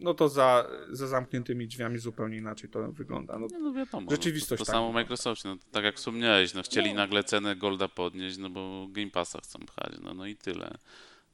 no 0.00 0.14
to 0.14 0.28
za, 0.28 0.66
za 0.90 1.06
zamkniętymi 1.06 1.66
drzwiami 1.68 1.98
zupełnie 1.98 2.36
inaczej 2.36 2.70
to 2.70 2.92
wygląda. 2.92 3.38
No, 3.38 3.46
Nie, 3.46 3.58
no 3.58 3.72
wiadomo. 3.72 4.10
Rzeczywistość 4.10 4.60
no, 4.60 4.64
to, 4.64 4.64
to 4.64 4.72
tak 4.72 4.74
samo. 4.76 4.92
Microsoft, 4.92 5.44
no, 5.44 5.56
tak 5.72 5.84
jak 5.84 5.96
wspomniałeś, 5.96 6.54
no, 6.54 6.62
chcieli 6.62 6.90
No. 6.90 6.96
nagle 6.96 7.24
cenę 7.24 7.56
Golda 7.56 7.88
podnieść, 7.88 8.36
no 8.38 8.50
bo 8.50 8.86
Game 8.90 9.10
Passa 9.10 9.40
chcą 9.40 9.58
pchać, 9.58 9.92
no, 10.02 10.14
no 10.14 10.26
i 10.26 10.36
tyle. 10.36 10.78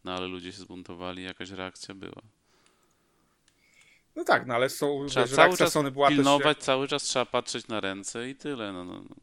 No 0.05 0.15
ale 0.15 0.27
ludzie 0.27 0.53
się 0.53 0.59
zbuntowali, 0.59 1.23
jakaś 1.23 1.51
reakcja 1.51 1.95
była. 1.95 2.23
no 4.17 4.25
tak, 4.25 4.47
no 4.47 4.55
ale 4.55 4.69
są, 4.69 5.07
Trzeba 5.09 5.27
wiesz, 5.27 5.35
cały 5.37 5.57
czas 5.57 5.73
Sony 5.73 5.91
była 5.91 6.09
też... 6.09 6.17
pilnować, 6.17 6.59
cały 6.59 6.89
czas 6.89 7.03
trzeba 7.03 7.27
patrzeć 7.27 7.69
na 7.69 7.81
ręce 7.81 8.31
i 8.31 8.35
tyle. 8.35 8.73
No, 8.73 8.85
no. 8.85 9.03
no. 9.09 9.17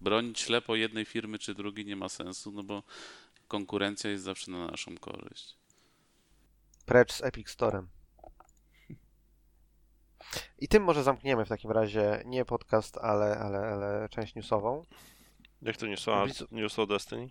Bronić 0.00 0.40
ślepo 0.40 0.76
jednej 0.76 1.04
firmy 1.04 1.38
czy 1.38 1.54
drugiej 1.54 1.86
nie 1.86 1.96
ma 1.96 2.08
sensu, 2.08 2.52
no 2.52 2.62
bo 2.62 2.82
konkurencja 3.48 4.10
jest 4.10 4.24
zawsze 4.24 4.50
na 4.50 4.66
naszą 4.66 4.98
korzyść. 4.98 5.56
Precz 6.86 7.12
z 7.12 7.22
Epic 7.24 7.50
Storem. 7.50 7.88
I 10.58 10.68
tym 10.68 10.82
może 10.82 11.02
zamkniemy 11.02 11.44
w 11.44 11.48
takim 11.48 11.70
razie 11.70 12.22
nie 12.26 12.44
podcast, 12.44 12.98
ale, 12.98 13.38
ale, 13.38 13.58
ale 13.58 14.08
część 14.08 14.34
newsową. 14.34 14.84
Jak 15.62 15.76
to 15.76 15.86
news 15.86 16.08
o, 16.08 16.26
Widz- 16.26 16.52
news 16.52 16.78
o 16.78 16.86
Destiny? 16.86 17.30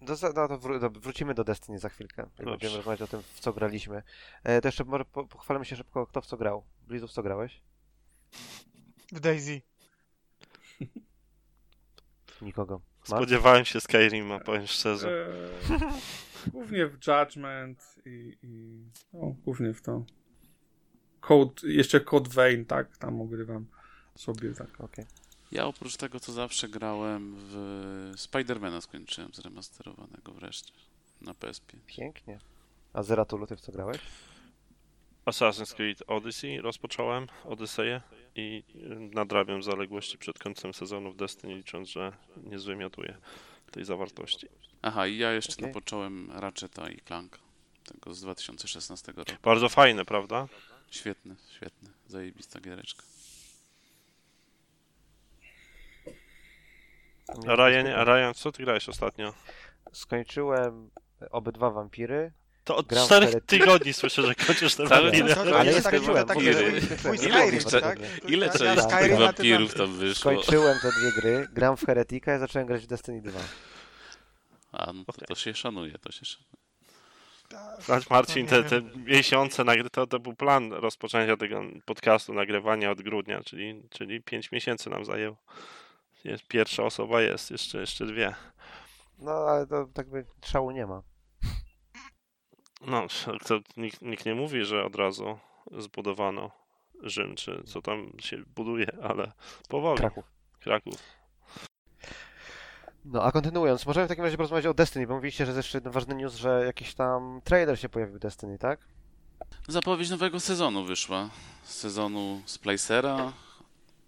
Do, 0.00 0.14
no 0.34 0.48
to 0.48 0.58
wró- 0.58 0.98
wrócimy 1.00 1.34
do 1.34 1.44
Destiny 1.44 1.78
za 1.78 1.88
chwilkę. 1.88 2.22
Dobrze. 2.22 2.50
Będziemy 2.50 2.76
rozmawiać 2.76 3.02
o 3.02 3.06
tym, 3.06 3.22
w 3.22 3.40
co 3.40 3.52
graliśmy. 3.52 4.02
E, 4.44 4.60
to 4.60 4.68
jeszcze 4.68 4.84
może 4.84 5.04
po, 5.04 5.26
pochwalmy 5.26 5.64
się 5.64 5.76
szybko, 5.76 6.06
kto 6.06 6.20
w 6.20 6.26
co 6.26 6.36
grał. 6.36 6.64
Blizu, 6.86 7.08
w 7.08 7.12
co 7.12 7.22
grałeś? 7.22 7.60
W 9.12 9.20
Daisy. 9.20 9.62
Nikogo. 12.42 12.80
Spodziewałem 13.04 13.64
się 13.64 13.80
Skyrima, 13.80 14.40
powiem 14.40 14.66
szczerze. 14.66 15.28
Eee, 15.70 16.50
głównie 16.52 16.86
w 16.86 16.98
Judgment 17.06 17.94
i, 18.06 18.36
i 18.42 18.84
no, 19.12 19.34
głównie 19.44 19.74
w 19.74 19.82
to. 19.82 20.04
Code, 21.28 21.68
jeszcze 21.68 22.00
Code 22.00 22.30
Vein, 22.30 22.64
tak, 22.64 22.96
tam 22.96 23.20
ogrywam 23.20 23.66
sobie 24.16 24.54
tak. 24.54 24.80
Okej. 24.80 25.06
Ja 25.52 25.66
oprócz 25.66 25.96
tego, 25.96 26.20
co 26.20 26.32
zawsze 26.32 26.68
grałem 26.68 27.34
w 27.38 28.12
Spidermana 28.16 28.80
skończyłem 28.80 29.34
zremasterowanego 29.34 30.32
wreszcie 30.32 30.72
na 31.20 31.34
PSP. 31.34 31.76
Pięknie. 31.86 32.38
A 32.92 33.02
Zeratulu, 33.02 33.46
ty 33.46 33.56
w 33.56 33.60
co 33.60 33.72
grałeś? 33.72 33.98
Assassin's 35.26 35.74
Creed 35.74 36.02
Odyssey 36.06 36.60
rozpocząłem, 36.60 37.26
Odyseję 37.44 38.00
i 38.34 38.62
nadrabiam 39.14 39.62
zaległości 39.62 40.18
przed 40.18 40.38
końcem 40.38 40.74
sezonu 40.74 41.12
w 41.12 41.16
Destiny, 41.16 41.54
licząc, 41.54 41.88
że 41.88 42.12
nie 42.36 42.58
zwymiotuję 42.58 43.16
tej 43.70 43.84
zawartości. 43.84 44.48
Aha, 44.82 45.06
i 45.06 45.18
ja 45.18 45.32
jeszcze 45.32 45.52
Okej. 45.52 45.66
napocząłem 45.66 46.30
Ratcheta 46.30 46.90
i 46.90 47.00
Clank. 47.00 47.38
Tego 47.84 48.14
z 48.14 48.20
2016 48.20 49.12
roku. 49.12 49.32
Bardzo 49.42 49.68
fajne, 49.68 50.04
prawda? 50.04 50.48
Świetny, 50.94 51.36
świetny. 51.56 51.88
Zajebista 52.08 52.60
giereczka. 52.60 53.02
A 57.48 57.56
Ryan, 57.56 57.86
a 57.86 58.04
Ryan, 58.04 58.34
co 58.34 58.52
ty 58.52 58.62
grałeś 58.62 58.88
ostatnio? 58.88 59.34
Skończyłem 59.92 60.90
obydwa 61.30 61.70
wampiry. 61.70 62.32
To 62.64 62.76
od 62.76 62.86
Gram 62.86 63.06
czterech 63.06 63.30
Telet- 63.30 63.46
tygodni 63.46 63.92
słyszę, 63.92 64.22
że 64.22 64.34
kończysz 64.34 64.74
te 64.74 64.84
wampiry. 64.86 65.34
Ale 65.34 65.66
jest 65.66 65.76
ja 65.76 65.82
tak, 65.82 65.94
skończyłem, 65.94 66.26
tak. 66.26 66.36
Skyrim, 66.36 66.80
Ile 68.28 68.48
tak? 68.48 68.58
Części 68.58 68.88
tych 68.98 69.18
wampirów 69.18 69.74
tam- 69.74 69.96
wyszło? 69.98 70.14
Skończyłem 70.32 70.78
te 70.82 70.90
dwie 71.00 71.12
gry, 71.12 71.48
gram 71.52 71.76
w 71.76 71.84
Heretika 71.86 72.36
i 72.36 72.38
zacząłem 72.38 72.66
grać 72.66 72.82
w 72.82 72.86
Destiny 72.86 73.22
2. 73.22 73.40
A, 74.72 74.92
no 74.92 75.04
to, 75.04 75.12
Okej. 75.12 75.28
to 75.28 75.34
się 75.34 75.54
szanuje, 75.54 75.98
to 75.98 76.12
się 76.12 76.24
szanuje. 76.24 76.63
Znać 77.78 78.10
Marcin, 78.10 78.46
te, 78.46 78.62
te 78.62 78.82
miesiące, 78.96 79.64
to, 79.92 80.06
to 80.06 80.20
był 80.20 80.34
plan 80.34 80.72
rozpoczęcia 80.72 81.36
tego 81.36 81.62
podcastu, 81.84 82.34
nagrywania 82.34 82.90
od 82.90 83.02
grudnia, 83.02 83.40
czyli, 83.42 83.82
czyli 83.90 84.22
5 84.22 84.52
miesięcy 84.52 84.90
nam 84.90 85.04
zajęło. 85.04 85.36
Jest, 86.24 86.46
pierwsza 86.46 86.82
osoba 86.82 87.22
jest, 87.22 87.50
jeszcze, 87.50 87.78
jeszcze 87.78 88.06
dwie. 88.06 88.34
No 89.18 89.32
ale 89.32 89.66
to 89.66 89.86
tak 89.94 90.10
by 90.10 90.26
szału 90.44 90.70
nie 90.70 90.86
ma. 90.86 91.02
No, 92.86 93.06
to 93.46 93.60
nikt, 93.76 94.02
nikt 94.02 94.26
nie 94.26 94.34
mówi, 94.34 94.64
że 94.64 94.84
od 94.84 94.96
razu 94.96 95.38
zbudowano 95.78 96.50
Rzym, 97.02 97.34
czy 97.34 97.62
co 97.66 97.82
tam 97.82 98.12
się 98.18 98.36
buduje, 98.56 98.86
ale 99.02 99.32
powoli. 99.68 99.98
Kraków. 99.98 100.24
Kraków. 100.60 100.94
No 103.04 103.22
a 103.22 103.32
kontynuując, 103.32 103.86
możemy 103.86 104.06
w 104.06 104.08
takim 104.08 104.24
razie 104.24 104.36
porozmawiać 104.36 104.66
o 104.66 104.74
Destiny, 104.74 105.06
bo 105.06 105.14
mówiliście, 105.14 105.46
że 105.46 105.50
jest 105.52 105.56
jeszcze 105.56 105.78
jeden 105.78 105.92
ważny 105.92 106.14
news, 106.14 106.34
że 106.34 106.62
jakiś 106.66 106.94
tam 106.94 107.40
trailer 107.44 107.80
się 107.80 107.88
pojawił 107.88 108.18
Destiny, 108.18 108.58
tak? 108.58 108.80
Zapowiedź 109.68 110.10
nowego 110.10 110.40
sezonu 110.40 110.84
wyszła. 110.84 111.30
Sezonu 111.62 112.42
Splicera, 112.46 113.32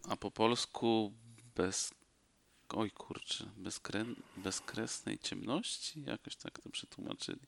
a 0.08 0.16
po 0.16 0.30
polsku 0.30 1.12
bez... 1.56 1.94
Oj 2.68 2.90
kurczę, 2.90 3.44
bezkren... 3.56 4.14
bezkresnej 4.36 5.18
ciemności? 5.18 6.02
Jakoś 6.06 6.36
tak 6.36 6.58
to 6.58 6.70
przetłumaczyli 6.70 7.40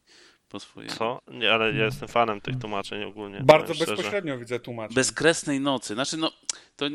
po 0.48 0.60
swojemu. 0.60 0.94
Co? 0.94 1.20
Nie, 1.28 1.52
ale 1.52 1.72
ja 1.72 1.84
jestem 1.84 2.08
fanem 2.08 2.40
tych 2.40 2.58
tłumaczeń 2.58 3.04
ogólnie. 3.04 3.40
Bardzo 3.44 3.74
szczerze. 3.74 3.92
bezpośrednio 3.92 4.38
widzę 4.38 4.60
tłumaczenie. 4.60 4.94
Bezkresnej 4.94 5.60
nocy. 5.60 5.94
Znaczy, 5.94 6.16
no, 6.16 6.32
to, 6.76 6.86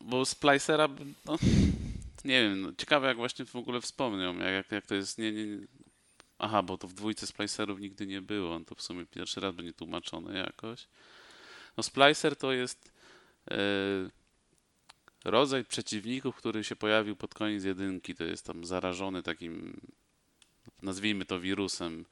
bo 0.00 0.24
Splicera, 0.24 0.88
no, 1.26 1.36
nie 2.24 2.42
wiem, 2.42 2.60
no, 2.60 2.72
ciekawe 2.78 3.08
jak 3.08 3.16
właśnie 3.16 3.44
w 3.44 3.56
ogóle 3.56 3.80
wspomniał, 3.80 4.34
jak, 4.34 4.72
jak, 4.72 4.86
to 4.86 4.94
jest, 4.94 5.18
nie, 5.18 5.32
nie, 5.32 5.46
nie. 5.46 5.66
Aha, 6.38 6.62
bo 6.62 6.78
to 6.78 6.88
w 6.88 6.92
dwójce 6.92 7.26
Splicerów 7.26 7.80
nigdy 7.80 8.06
nie 8.06 8.22
było, 8.22 8.60
to 8.60 8.74
w 8.74 8.82
sumie 8.82 9.06
pierwszy 9.06 9.40
raz 9.40 9.54
będzie 9.54 9.72
tłumaczone 9.72 10.38
jakoś. 10.38 10.88
No, 11.76 11.82
Splicer 11.82 12.36
to 12.36 12.52
jest 12.52 12.92
e, 13.50 13.56
rodzaj 15.24 15.64
przeciwników, 15.64 16.36
który 16.36 16.64
się 16.64 16.76
pojawił 16.76 17.16
pod 17.16 17.34
koniec 17.34 17.64
jedynki, 17.64 18.14
to 18.14 18.24
jest 18.24 18.46
tam 18.46 18.64
zarażony 18.64 19.22
takim, 19.22 19.80
nazwijmy 20.82 21.24
to 21.24 21.40
wirusem, 21.40 22.04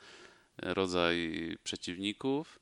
e, 0.63 0.75
rodzaj 0.75 1.57
przeciwników. 1.65 2.59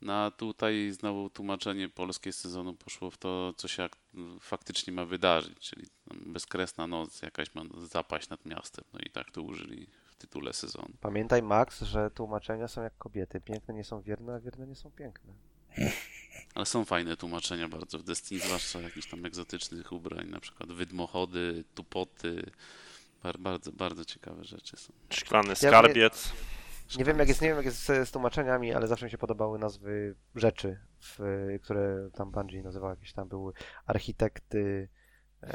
No 0.00 0.12
a 0.12 0.30
tutaj 0.30 0.90
znowu 0.92 1.30
tłumaczenie 1.30 1.88
polskie 1.88 2.32
z 2.32 2.38
sezonu 2.38 2.74
poszło 2.74 3.10
w 3.10 3.18
to, 3.18 3.54
co 3.56 3.68
się 3.68 3.82
ak- 3.84 3.96
faktycznie 4.40 4.92
ma 4.92 5.04
wydarzyć, 5.04 5.58
czyli 5.58 5.86
bezkresna 6.26 6.86
noc 6.86 7.22
jakaś 7.22 7.54
ma 7.54 7.62
zapaść 7.86 8.28
nad 8.28 8.46
miastem. 8.46 8.84
No 8.92 8.98
i 9.06 9.10
tak 9.10 9.30
to 9.30 9.42
użyli 9.42 9.86
w 10.06 10.14
tytule 10.16 10.52
sezonu. 10.52 10.88
Pamiętaj 11.00 11.42
Max, 11.42 11.82
że 11.82 12.10
tłumaczenia 12.10 12.68
są 12.68 12.82
jak 12.82 12.98
kobiety. 12.98 13.40
Piękne 13.40 13.74
nie 13.74 13.84
są 13.84 14.00
wierne, 14.02 14.34
a 14.34 14.40
wierne 14.40 14.66
nie 14.66 14.74
są 14.76 14.90
piękne. 14.90 15.32
Ale 16.54 16.66
są 16.66 16.84
fajne 16.84 17.16
tłumaczenia 17.16 17.68
bardzo 17.68 17.98
w 17.98 18.02
Destiny, 18.02 18.40
zwłaszcza 18.40 18.80
jakichś 18.80 19.06
tam 19.10 19.24
egzotycznych 19.24 19.92
ubrań, 19.92 20.28
na 20.28 20.40
przykład 20.40 20.72
wydmochody, 20.72 21.64
tupoty. 21.74 22.50
Bar- 23.22 23.38
Bardzo, 23.38 23.72
bardzo 23.72 24.04
ciekawe 24.04 24.44
rzeczy 24.44 24.76
są. 24.76 24.92
Szklany 25.10 25.56
skarbiec. 25.56 26.32
Nie 26.98 27.04
wiem 27.04 27.18
jak 27.18 27.28
jest, 27.28 27.42
nie 27.42 27.48
wiem 27.48 27.56
jak 27.56 27.66
jest 27.66 27.78
z, 27.78 28.08
z 28.08 28.10
tłumaczeniami, 28.12 28.72
ale 28.72 28.86
zawsze 28.86 29.04
mi 29.04 29.10
się 29.10 29.18
podobały 29.18 29.58
nazwy 29.58 30.14
rzeczy, 30.34 30.80
w, 31.00 31.18
które 31.62 32.10
tam 32.14 32.30
Bungie 32.30 32.62
nazywał. 32.62 32.90
Jakieś 32.90 33.12
tam 33.12 33.28
były 33.28 33.52
architekty 33.86 34.88
e, 35.42 35.48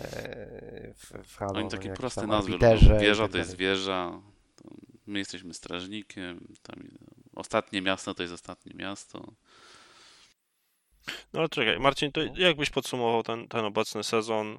w, 0.94 1.28
w 1.28 1.38
Halo. 1.38 1.54
Oni 1.54 1.64
no, 1.64 1.70
takie 1.70 1.94
proste 1.94 2.22
tam 2.22 2.30
nazwy 2.30 2.58
Wieża 3.00 3.24
tak 3.24 3.32
to 3.32 3.38
jest 3.38 3.56
wieża, 3.56 4.22
my 5.08 5.20
jesteśmy 5.20 5.54
strażnikiem, 5.54 6.48
tam 6.62 6.88
ostatnie 7.36 7.82
miasto 7.82 8.14
to 8.14 8.24
jest 8.24 8.34
ostatnie 8.34 8.74
miasto. 8.76 9.34
No 11.34 11.40
ale 11.40 11.50
czekaj, 11.50 11.80
Marcin, 11.80 12.12
to 12.12 12.22
jak 12.22 12.58
byś 12.58 12.70
podsumował 12.70 13.24
ten, 13.24 13.48
ten 13.48 13.66
obecny 13.66 14.04
sezon 14.04 14.58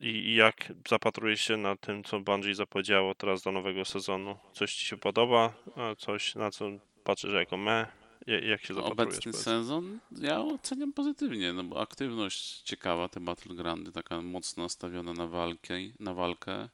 i, 0.00 0.34
jak 0.34 0.72
zapatrujesz 0.88 1.40
się 1.40 1.56
na 1.56 1.76
tym, 1.76 2.04
co 2.04 2.20
Bungie 2.20 2.54
zapowiedziało 2.54 3.14
teraz 3.14 3.42
do 3.42 3.52
nowego 3.52 3.84
sezonu? 3.84 4.36
Coś 4.52 4.74
ci 4.74 4.84
się 4.84 4.96
podoba? 4.96 5.52
Coś, 5.98 6.34
na 6.34 6.50
co 6.50 6.70
patrzysz 7.04 7.32
jako 7.32 7.56
me? 7.56 7.86
Ja- 8.26 8.40
Jak 8.40 8.64
się 8.64 8.74
zapatrujesz? 8.74 9.02
Obecny 9.14 9.32
powiedz? 9.32 9.44
sezon 9.44 9.98
ja 10.20 10.40
oceniam 10.40 10.92
pozytywnie, 10.92 11.52
no 11.52 11.64
bo 11.64 11.80
aktywność 11.80 12.60
ciekawa, 12.62 13.08
te 13.08 13.20
battlegroundy, 13.20 13.92
taka 13.92 14.22
mocno 14.22 14.62
nastawiona 14.62 15.12
na 15.12 15.26
walkę, 15.26 15.74
na 16.00 16.14
walkę. 16.14 16.68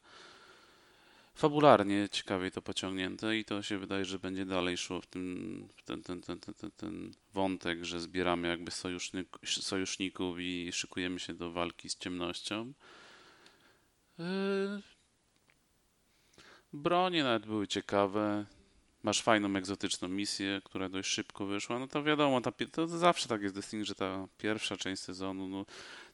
Fabularnie 1.34 2.08
ciekawie 2.12 2.50
to 2.50 2.62
pociągnięte 2.62 3.36
i 3.38 3.44
to 3.44 3.62
się 3.62 3.78
wydaje, 3.78 4.04
że 4.04 4.18
będzie 4.18 4.46
dalej 4.46 4.76
szło 4.76 5.00
w 5.00 5.06
tym 5.06 5.68
w 5.76 5.82
ten, 5.82 6.02
ten, 6.02 6.20
ten, 6.22 6.40
ten, 6.40 6.54
ten, 6.54 6.70
ten 6.70 7.12
wątek, 7.34 7.84
że 7.84 8.00
zbieramy 8.00 8.48
jakby 8.48 8.70
sojusznik, 8.70 9.28
sojuszników 9.44 10.36
i 10.40 10.72
szykujemy 10.72 11.20
się 11.20 11.34
do 11.34 11.52
walki 11.52 11.88
z 11.90 11.96
ciemnością. 11.96 12.72
Yy, 14.18 14.82
Bronie 16.72 17.22
nawet 17.22 17.46
były 17.46 17.66
ciekawe. 17.66 18.46
Masz 19.02 19.22
fajną, 19.22 19.56
egzotyczną 19.56 20.08
misję, 20.08 20.60
która 20.64 20.88
dość 20.88 21.10
szybko 21.10 21.46
wyszła. 21.46 21.78
No 21.78 21.88
to 21.88 22.02
wiadomo, 22.02 22.40
ta, 22.40 22.52
to 22.72 22.88
zawsze 22.88 23.28
tak 23.28 23.42
jest 23.42 23.54
Destiny, 23.54 23.84
że 23.84 23.94
ta 23.94 24.28
pierwsza 24.38 24.76
część 24.76 25.02
sezonu, 25.02 25.48
no 25.48 25.66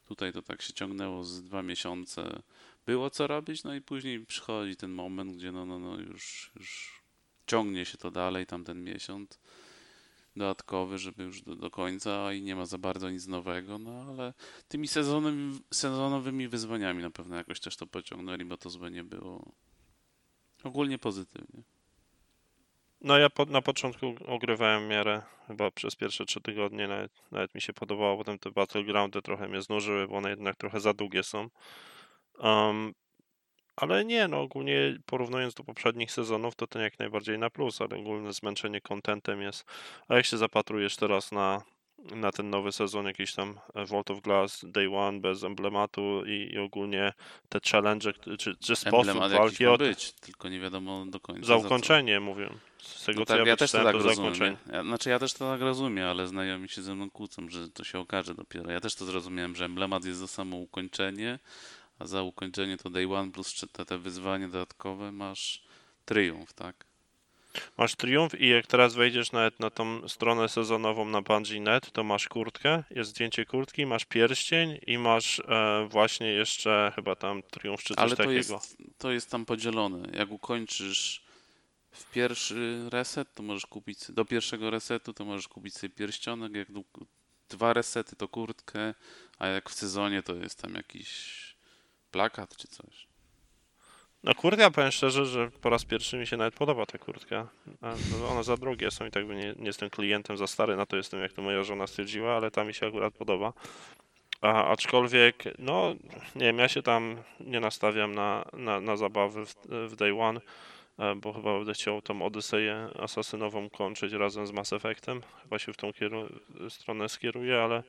tutaj 0.04 0.32
to 0.32 0.42
tak 0.42 0.62
się 0.62 0.72
ciągnęło 0.72 1.24
z 1.24 1.42
dwa 1.42 1.62
miesiące. 1.62 2.42
Było 2.86 3.10
co 3.10 3.26
robić, 3.26 3.64
no 3.64 3.74
i 3.74 3.80
później 3.80 4.26
przychodzi 4.26 4.76
ten 4.76 4.90
moment, 4.90 5.32
gdzie 5.32 5.52
no, 5.52 5.66
no, 5.66 5.78
no 5.78 5.98
już, 5.98 6.52
już 6.56 7.00
ciągnie 7.46 7.84
się 7.84 7.98
to 7.98 8.10
dalej, 8.10 8.46
tam 8.46 8.64
ten 8.64 8.84
miesiąc 8.84 9.38
dodatkowy, 10.36 10.98
żeby 10.98 11.22
już 11.22 11.42
do, 11.42 11.56
do 11.56 11.70
końca 11.70 12.32
i 12.32 12.42
nie 12.42 12.56
ma 12.56 12.66
za 12.66 12.78
bardzo 12.78 13.10
nic 13.10 13.26
nowego, 13.26 13.78
no 13.78 14.04
ale 14.08 14.34
tymi 14.68 14.88
sezonowymi, 14.88 15.60
sezonowymi 15.72 16.48
wyzwaniami 16.48 17.02
na 17.02 17.10
pewno 17.10 17.36
jakoś 17.36 17.60
też 17.60 17.76
to 17.76 17.86
pociągnęli, 17.86 18.44
bo 18.44 18.56
to 18.56 18.70
złe 18.70 18.90
nie 18.90 19.04
było. 19.04 19.52
Ogólnie 20.64 20.98
pozytywnie. 20.98 21.62
No 23.00 23.18
ja 23.18 23.30
po, 23.30 23.44
na 23.44 23.62
początku 23.62 24.14
ogrywałem 24.26 24.88
miarę, 24.88 25.22
chyba 25.46 25.70
przez 25.70 25.96
pierwsze 25.96 26.24
trzy 26.24 26.40
tygodnie 26.40 26.88
nawet, 26.88 27.12
nawet 27.32 27.54
mi 27.54 27.60
się 27.60 27.72
podobało, 27.72 28.16
potem 28.16 28.38
te 28.38 28.50
battlegroundy 28.50 29.22
trochę 29.22 29.48
mnie 29.48 29.62
znużyły, 29.62 30.08
bo 30.08 30.16
one 30.16 30.30
jednak 30.30 30.56
trochę 30.56 30.80
za 30.80 30.94
długie 30.94 31.22
są. 31.22 31.48
Um, 32.38 32.94
ale 33.76 34.04
nie, 34.04 34.28
no 34.28 34.40
ogólnie 34.40 34.98
porównując 35.06 35.54
do 35.54 35.64
poprzednich 35.64 36.12
sezonów, 36.12 36.54
to 36.54 36.66
ten 36.66 36.82
jak 36.82 36.98
najbardziej 36.98 37.38
na 37.38 37.50
plus, 37.50 37.80
ale 37.80 37.96
ogólne 37.96 38.32
zmęczenie 38.32 38.80
contentem 38.80 39.42
jest. 39.42 39.64
A 40.08 40.14
jak 40.14 40.26
się 40.26 40.36
zapatrujesz 40.36 40.96
teraz 40.96 41.32
na, 41.32 41.62
na 41.98 42.32
ten 42.32 42.50
nowy 42.50 42.72
sezon, 42.72 43.06
jakiś 43.06 43.34
tam 43.34 43.58
e, 43.74 43.84
Vault 43.84 44.10
of 44.10 44.20
Glass, 44.20 44.64
Day 44.68 44.96
One 44.96 45.20
bez 45.20 45.44
emblematu 45.44 46.22
i, 46.26 46.52
i 46.54 46.58
ogólnie 46.58 47.12
te 47.48 47.58
challenge, 47.70 48.12
czy, 48.38 48.56
czy 48.56 48.76
sposób 48.76 49.08
Emblemat 49.08 49.32
walki 49.32 49.66
o 49.66 49.78
być, 49.78 50.12
tylko 50.12 50.48
nie 50.48 50.60
wiadomo 50.60 51.06
do 51.06 51.20
końca. 51.20 51.46
za 51.46 51.56
ukończenie 51.56 52.20
mówię. 52.20 52.50
Z 52.78 53.04
tego 53.04 53.20
No 53.20 53.26
co 53.26 53.34
tak, 53.34 53.40
ja, 53.40 53.46
ja 53.46 53.56
też 53.56 53.72
to 53.72 53.84
tak 53.84 53.96
to 53.96 54.02
rozumiem. 54.02 54.56
Ja, 54.72 54.82
znaczy 54.82 55.10
ja 55.10 55.18
też 55.18 55.34
to 55.34 55.50
tak 55.52 55.60
rozumiem, 55.60 56.08
ale 56.08 56.26
znajomi 56.26 56.68
się 56.68 56.82
ze 56.82 56.94
mną 56.94 57.10
kłócą, 57.10 57.48
że 57.48 57.68
to 57.68 57.84
się 57.84 57.98
okaże 57.98 58.34
dopiero. 58.34 58.70
Ja 58.70 58.80
też 58.80 58.94
to 58.94 59.04
zrozumiałem, 59.04 59.56
że 59.56 59.64
emblemat 59.64 60.04
jest 60.04 60.18
za 60.18 60.26
samo 60.26 60.56
ukończenie, 60.56 61.38
a 61.98 62.06
za 62.06 62.22
ukończenie 62.22 62.76
to 62.76 62.90
day 62.90 63.14
one 63.14 63.32
plus 63.32 63.54
czy 63.54 63.68
te, 63.68 63.84
te 63.84 63.98
wyzwania 63.98 64.48
dodatkowe 64.48 65.12
masz 65.12 65.62
triumf, 66.04 66.52
tak? 66.52 66.84
Masz 67.78 67.96
triumf 67.96 68.40
i 68.40 68.48
jak 68.48 68.66
teraz 68.66 68.94
wejdziesz 68.94 69.32
nawet 69.32 69.60
na 69.60 69.70
tą 69.70 70.08
stronę 70.08 70.48
sezonową 70.48 71.04
na 71.04 71.22
Bungie.net, 71.22 71.92
to 71.92 72.04
masz 72.04 72.28
kurtkę, 72.28 72.84
jest 72.90 73.10
zdjęcie 73.10 73.46
kurtki, 73.46 73.86
masz 73.86 74.04
pierścień 74.04 74.78
i 74.86 74.98
masz 74.98 75.40
e, 75.40 75.88
właśnie 75.90 76.26
jeszcze 76.26 76.92
chyba 76.94 77.16
tam 77.16 77.42
triumf 77.42 77.82
czy 77.82 77.94
coś 77.94 78.02
Ale 78.02 78.10
to 78.10 78.16
takiego. 78.16 78.34
jest, 78.36 78.76
to 78.98 79.12
jest 79.12 79.30
tam 79.30 79.44
podzielone. 79.44 80.08
Jak 80.12 80.30
ukończysz 80.30 81.24
w 81.90 82.10
pierwszy 82.10 82.88
reset 82.90 83.34
to 83.34 83.42
możesz 83.42 83.66
kupić, 83.66 83.98
do 84.08 84.24
pierwszego 84.24 84.70
resetu 84.70 85.12
to 85.12 85.24
możesz 85.24 85.48
kupić 85.48 85.74
sobie 85.74 85.94
pierścionek, 85.94 86.54
jak 86.54 86.68
dwa 87.48 87.72
resety 87.72 88.16
to 88.16 88.28
kurtkę, 88.28 88.94
a 89.38 89.46
jak 89.46 89.70
w 89.70 89.74
sezonie 89.74 90.22
to 90.22 90.34
jest 90.34 90.62
tam 90.62 90.74
jakiś 90.74 91.53
plakat 92.14 92.56
czy 92.56 92.68
coś. 92.68 93.06
No 94.24 94.34
kurtka, 94.34 94.70
powiem 94.70 94.90
szczerze, 94.90 95.26
że 95.26 95.50
po 95.50 95.70
raz 95.70 95.84
pierwszy 95.84 96.16
mi 96.16 96.26
się 96.26 96.36
nawet 96.36 96.54
podoba 96.54 96.86
ta 96.86 96.98
kurtka. 96.98 97.48
No, 97.82 98.28
One 98.28 98.44
za 98.44 98.56
drogie 98.56 98.90
są 98.90 99.06
i 99.06 99.10
tak 99.10 99.28
nie, 99.28 99.54
nie 99.58 99.66
jestem 99.66 99.90
klientem, 99.90 100.36
za 100.36 100.46
stary 100.46 100.76
na 100.76 100.86
to 100.86 100.96
jestem, 100.96 101.20
jak 101.20 101.32
to 101.32 101.42
moja 101.42 101.62
żona 101.62 101.86
stwierdziła, 101.86 102.36
ale 102.36 102.50
ta 102.50 102.64
mi 102.64 102.74
się 102.74 102.86
akurat 102.86 103.14
podoba. 103.14 103.52
A, 104.40 104.64
aczkolwiek, 104.64 105.44
no 105.58 105.94
nie 106.34 106.46
wiem, 106.46 106.58
ja 106.58 106.68
się 106.68 106.82
tam 106.82 107.16
nie 107.40 107.60
nastawiam 107.60 108.14
na, 108.14 108.44
na, 108.52 108.80
na 108.80 108.96
zabawy 108.96 109.46
w, 109.46 109.54
w 109.68 109.96
Day 109.96 110.20
One, 110.20 110.40
e, 110.98 111.14
bo 111.14 111.32
chyba 111.32 111.56
będę 111.58 111.74
chciał 111.74 112.02
tą 112.02 112.22
Odyseję 112.22 112.88
asasynową 112.98 113.70
kończyć 113.70 114.12
razem 114.12 114.46
z 114.46 114.52
Mass 114.52 114.72
Effectem. 114.72 115.22
Chyba 115.42 115.58
się 115.58 115.72
w 115.72 115.76
tą 115.76 115.90
kieru- 115.90 116.70
stronę 116.70 117.08
skieruję, 117.08 117.62
ale, 117.62 117.82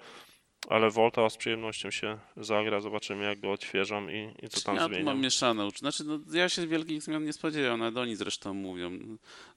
ale 0.69 0.89
Volta 0.89 1.29
z 1.29 1.37
przyjemnością 1.37 1.91
się 1.91 2.17
zagra, 2.37 2.81
zobaczymy 2.81 3.23
jak 3.23 3.39
go 3.39 3.51
odświeżam 3.51 4.11
i, 4.11 4.33
i 4.41 4.49
co 4.49 4.61
tam 4.61 4.75
ja 4.75 4.87
zmieniam. 4.87 5.05
mam 5.05 5.19
mieszane 5.19 5.65
uczucia. 5.65 5.79
Znaczy, 5.79 6.03
no, 6.03 6.19
ja 6.33 6.49
się 6.49 6.67
wielkich 6.67 7.01
zmian 7.03 7.25
nie 7.25 7.33
spodziewam, 7.33 7.79
nawet 7.79 7.97
oni 7.97 8.15
zresztą 8.15 8.53
mówią. 8.53 8.91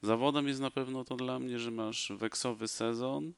Zawodem 0.01 0.47
jest 0.47 0.59
na 0.59 0.71
pewno 0.71 1.05
to 1.05 1.15
dla 1.15 1.39
mnie, 1.39 1.59
że 1.59 1.71
masz 1.71 2.11
weksowy 2.15 2.67
sezon, 2.67 3.33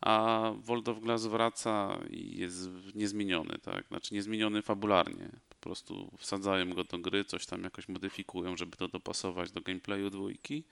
a 0.00 0.52
World 0.56 0.88
of 0.88 1.00
Glass 1.00 1.26
wraca 1.26 1.98
i 2.10 2.38
jest 2.38 2.68
niezmieniony, 2.94 3.58
tak? 3.62 3.86
Znaczy 3.88 4.14
niezmieniony 4.14 4.62
fabularnie. 4.62 5.30
Po 5.48 5.56
prostu 5.56 6.10
wsadzają 6.18 6.70
go 6.70 6.84
do 6.84 6.98
gry, 6.98 7.24
coś 7.24 7.46
tam 7.46 7.62
jakoś 7.64 7.88
modyfikują, 7.88 8.56
żeby 8.56 8.76
to 8.76 8.88
dopasować 8.88 9.52
do 9.52 9.60
gameplayu 9.60 10.10
dwójki, 10.10 10.64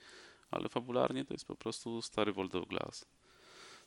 ale 0.51 0.69
fabularnie 0.69 1.25
to 1.25 1.33
jest 1.33 1.45
po 1.45 1.55
prostu 1.55 2.01
stary 2.01 2.33
World 2.33 2.55
of 2.55 2.67
Glass. 2.67 3.05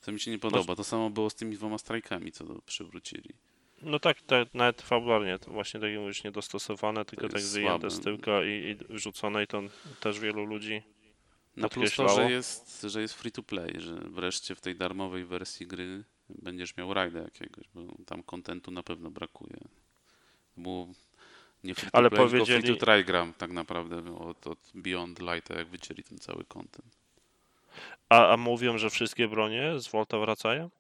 Co 0.01 0.13
mi 0.13 0.21
się 0.21 0.31
nie 0.31 0.39
podoba. 0.39 0.77
To 0.77 0.85
samo 0.85 1.11
było 1.11 1.31
z 1.31 1.35
tymi 1.35 1.57
dwoma 1.57 1.79
strajkami, 1.79 2.33
co 2.33 2.45
to 2.45 2.63
przywrócili. 2.67 3.31
No 3.83 3.99
tak, 3.99 4.23
tak, 4.23 4.55
nawet 4.55 4.83
fabularnie, 4.83 5.39
to 5.39 5.51
właśnie 5.51 5.81
tak 5.81 5.91
mówisz, 5.99 6.25
niedostosowane, 6.25 7.05
tylko 7.05 7.29
tak 7.29 7.43
wyjęte 7.43 7.91
z 7.91 8.01
tyłka 8.01 8.45
i, 8.45 8.49
i 8.49 8.95
wrzucone 8.95 9.43
i 9.45 9.47
to 9.47 9.63
też 10.01 10.21
wielu 10.21 10.45
ludzi 10.45 10.83
No 11.57 11.69
plus 11.69 11.95
to, 11.97 12.09
że 12.09 12.31
jest, 12.31 12.83
że 12.83 13.01
jest 13.01 13.15
free 13.15 13.33
to 13.33 13.43
play, 13.43 13.81
że 13.81 13.95
wreszcie 13.95 14.55
w 14.55 14.61
tej 14.61 14.77
darmowej 14.77 15.25
wersji 15.25 15.67
gry 15.67 16.05
będziesz 16.29 16.77
miał 16.77 16.95
rajda 16.95 17.21
jakiegoś, 17.21 17.65
bo 17.75 17.83
tam 18.07 18.23
kontentu 18.23 18.71
na 18.71 18.83
pewno 18.83 19.11
brakuje. 19.11 19.61
Było 20.57 20.89
nie 21.65 21.75
free 21.75 21.91
to 21.91 21.99
Ale 21.99 22.11
play, 22.11 22.29
tylko 22.31 22.45
free 22.47 22.55
powiedzieli- 22.57 22.79
to 22.79 22.87
try 22.87 23.05
gram 23.05 23.33
tak 23.33 23.51
naprawdę 23.51 24.17
od, 24.19 24.47
od 24.47 24.59
Beyond 24.75 25.19
Lighta, 25.19 25.55
jak 25.55 25.69
wycięli 25.69 26.03
ten 26.03 26.19
cały 26.19 26.45
content. 26.45 27.00
A, 28.09 28.33
a 28.33 28.37
mówią, 28.37 28.79
że 28.79 28.91
wszystkie 28.91 29.29
bronie 29.29 29.81
z 29.81 29.89
Volta 29.89 30.19
wracają? 30.19 30.71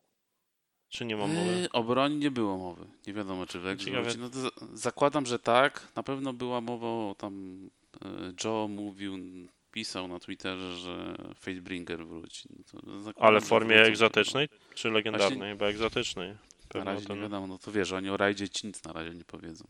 Czy 0.89 1.05
nie 1.05 1.16
ma 1.16 1.27
mowy? 1.27 1.51
Yy, 1.60 1.70
o 1.72 1.85
broni 1.85 2.16
nie 2.16 2.31
było 2.31 2.59
mowy. 2.59 2.86
Nie 3.06 3.12
wiadomo, 3.12 3.47
czy 3.47 3.59
wróci. 3.60 3.93
No 4.18 4.31
to 4.31 4.40
za- 4.40 4.51
zakładam, 4.72 5.27
że 5.27 5.39
tak. 5.39 5.89
Na 5.97 6.02
pewno 6.02 6.32
była 6.32 6.60
mowa 6.60 6.86
o 6.86 7.14
tam 7.18 7.59
e, 8.05 8.09
Joe 8.44 8.68
mówił, 8.68 9.18
pisał 9.72 10.09
na 10.09 10.18
Twitterze, 10.18 10.77
że 10.77 11.16
Fatebringer 11.35 12.06
wróci. 12.06 12.48
No 12.56 12.64
to 12.82 13.01
zakładam, 13.01 13.28
Ale 13.28 13.40
w 13.40 13.44
formie 13.44 13.82
egzotycznej 13.82 14.48
czy 14.74 14.90
legendarnej? 14.90 15.52
Chyba 15.52 15.66
egzotycznej. 15.66 16.28
Na 16.31 16.36
Pewno 16.68 16.93
razie 16.93 17.06
ten- 17.06 17.16
nie 17.16 17.22
wiadomo, 17.22 17.47
no 17.47 17.59
to 17.59 17.72
wiesz, 17.72 17.93
oni 17.93 18.10
o 18.10 18.16
rajdzie 18.16 18.48
ci 18.48 18.66
nic 18.66 18.85
na 18.85 18.93
razie 18.93 19.14
nie 19.14 19.24
powiedzą. 19.24 19.64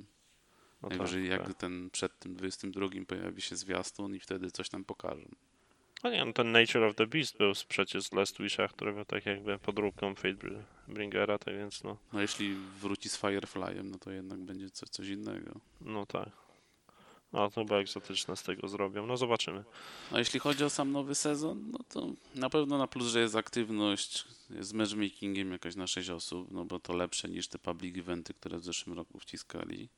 no 0.82 0.89
tak, 0.89 0.98
Najwyżej 0.98 1.28
jak 1.28 1.47
tak. 1.47 1.55
ten 1.55 1.90
przed 1.90 2.19
tym 2.19 2.35
22 2.35 3.05
pojawi 3.07 3.43
się 3.43 3.57
zwiastun 3.57 4.15
i 4.15 4.20
wtedy 4.20 4.51
coś 4.51 4.69
tam 4.69 4.85
pokażą. 4.85 5.28
A 6.03 6.09
nie, 6.11 6.25
no 6.25 6.33
ten 6.33 6.53
Nature 6.53 6.85
of 6.85 6.95
the 6.95 7.07
Beast 7.07 7.37
był 7.39 7.53
przecież 7.69 8.05
z 8.05 8.13
Last 8.13 8.39
Wisha, 8.43 8.69
który 8.69 8.93
był 8.93 9.05
tak 9.05 9.27
jakby 9.27 9.59
podróbką 9.59 10.15
Fatebringera, 10.15 11.39
tak 11.39 11.55
więc 11.57 11.85
no, 11.85 11.97
No 12.13 12.21
jeśli 12.21 12.55
wróci 12.55 13.09
z 13.09 13.17
Fireflyem, 13.19 13.91
no 13.91 13.99
to 13.99 14.11
jednak 14.11 14.41
będzie 14.41 14.71
coś, 14.71 14.89
coś 14.89 15.09
innego. 15.09 15.61
no 15.81 16.07
tak. 16.07 16.29
No 17.33 17.51
to 17.51 17.61
chyba 17.61 17.77
egzotyczne 17.77 18.37
z 18.37 18.43
tego 18.43 18.69
zrobią, 18.69 19.07
no 19.07 19.17
zobaczymy. 19.17 19.65
A 20.13 20.19
jeśli 20.19 20.41
chodzi 20.41 20.65
o 20.65 20.71
sam 20.71 20.93
nowy 20.93 21.15
sezon, 21.15 21.71
no 21.71 21.79
to 21.89 22.13
na 22.35 22.51
pewno 22.51 22.79
na 22.79 22.87
plus, 22.87 23.07
że 23.07 23.21
jest 23.21 23.37
aktywność 23.37 24.25
z 24.61 24.73
matchmakingiem 24.73 25.53
jakaś 25.53 25.77
na 25.77 25.87
6 25.87 26.11
osób, 26.11 26.51
no 26.51 26.65
bo 26.65 26.79
to 26.81 26.93
lepsze 26.97 27.29
niż 27.29 27.49
te 27.49 27.59
public 27.59 27.99
eventy, 27.99 28.35
które 28.35 28.59
w 28.59 28.65
zeszłym 28.65 28.97
roku 28.97 29.19
wciskali. 29.19 29.89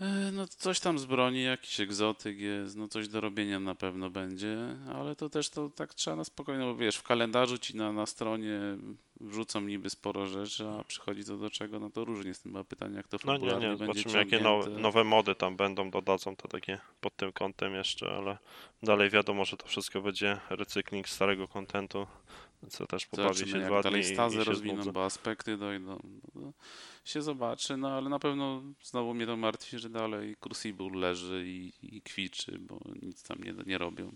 E, 0.00 0.32
No 0.32 0.46
coś 0.48 0.80
tam 0.80 0.98
z 0.98 1.04
broni, 1.04 1.42
jakiś 1.42 1.80
egzotyk 1.80 2.38
jest, 2.38 2.76
no 2.76 2.88
coś 2.88 3.08
do 3.08 3.20
robienia 3.20 3.60
na 3.60 3.74
pewno 3.74 4.10
będzie, 4.10 4.56
ale 4.94 5.16
to 5.16 5.28
też 5.28 5.50
to 5.50 5.70
tak 5.70 5.94
trzeba 5.94 6.16
na 6.16 6.24
spokojnie, 6.24 6.64
bo 6.64 6.76
wiesz, 6.76 6.96
w 6.96 7.02
kalendarzu 7.02 7.58
ci 7.58 7.76
na, 7.76 7.92
na 7.92 8.06
stronie 8.06 8.60
wrzucą 9.20 9.60
niby 9.60 9.90
sporo 9.90 10.26
rzeczy, 10.26 10.68
a 10.68 10.84
przychodzi 10.84 11.24
to 11.24 11.36
do 11.36 11.50
czego, 11.50 11.80
no 11.80 11.90
to 11.90 12.04
różnie 12.04 12.34
z 12.34 12.40
tym 12.40 12.52
ma 12.52 12.64
pytanie, 12.64 12.96
jak 12.96 13.08
to 13.08 13.16
No 13.24 13.32
nie, 13.32 13.38
fabularnie 13.38 13.68
nie, 13.68 13.76
będzie 13.76 14.00
zobaczymy 14.02 14.24
jakie 14.24 14.40
nowe, 14.44 14.70
nowe 14.70 15.04
mody 15.04 15.34
tam 15.34 15.56
będą, 15.56 15.90
dodadzą 15.90 16.36
to 16.36 16.48
takie 16.48 16.78
pod 17.00 17.16
tym 17.16 17.32
kątem 17.32 17.74
jeszcze, 17.74 18.10
ale 18.16 18.38
dalej 18.82 19.10
wiadomo, 19.10 19.44
że 19.44 19.56
to 19.56 19.66
wszystko 19.66 20.00
będzie 20.02 20.40
recykling 20.50 21.08
starego 21.08 21.48
kontentu, 21.48 22.06
co 22.68 22.86
też 22.86 23.06
pobawi 23.06 23.50
się 23.50 23.60
dwa 23.60 23.82
dalej 23.82 24.02
dni 24.02 24.14
stazy 24.14 24.44
rozwiną, 24.44 24.84
bo 24.92 25.04
aspekty 25.04 25.56
dojdą. 25.56 25.98
No, 26.34 26.52
się 27.04 27.22
zobaczy, 27.22 27.76
no 27.76 27.90
ale 27.90 28.08
na 28.08 28.18
pewno 28.18 28.62
znowu 28.82 29.14
mnie 29.14 29.26
to 29.26 29.36
martwi, 29.36 29.78
że 29.78 29.90
dalej 29.90 30.36
Crucible 30.40 30.98
leży 30.98 31.44
i, 31.46 31.72
i 31.82 32.02
kwiczy, 32.02 32.58
bo 32.58 32.80
nic 33.02 33.22
tam 33.22 33.38
nie, 33.44 33.54
nie 33.66 33.78
robią. 33.78 34.12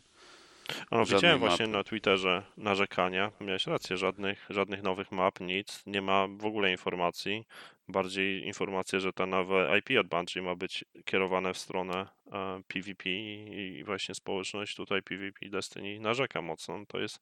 No, 0.91 1.05
widziałem 1.05 1.39
właśnie 1.39 1.67
mapy. 1.67 1.77
na 1.77 1.85
Twitterze 1.85 2.43
narzekania, 2.57 3.33
miałeś 3.41 3.67
rację, 3.67 3.97
żadnych, 3.97 4.47
żadnych 4.51 4.83
nowych 4.83 5.13
map, 5.13 5.41
nic, 5.41 5.83
nie 5.87 6.03
ma 6.03 6.27
w 6.29 6.45
ogóle 6.45 6.71
informacji, 6.71 7.47
bardziej 7.89 8.47
informacje, 8.47 9.01
że 9.01 9.13
te 9.13 9.27
nowe 9.27 9.79
IP 9.79 9.99
od 10.01 10.07
Bungie 10.07 10.43
ma 10.43 10.55
być 10.55 10.85
kierowane 11.05 11.55
w 11.55 11.59
stronę 11.59 12.07
e, 12.33 12.63
PvP 12.69 13.11
i, 13.11 13.77
i 13.79 13.85
właśnie 13.85 14.15
społeczność 14.15 14.77
tutaj 14.77 15.03
PvP 15.03 15.49
Destiny 15.49 16.01
narzeka 16.01 16.43
mocno, 16.43 16.87
to 16.89 16.99
jest 16.99 17.21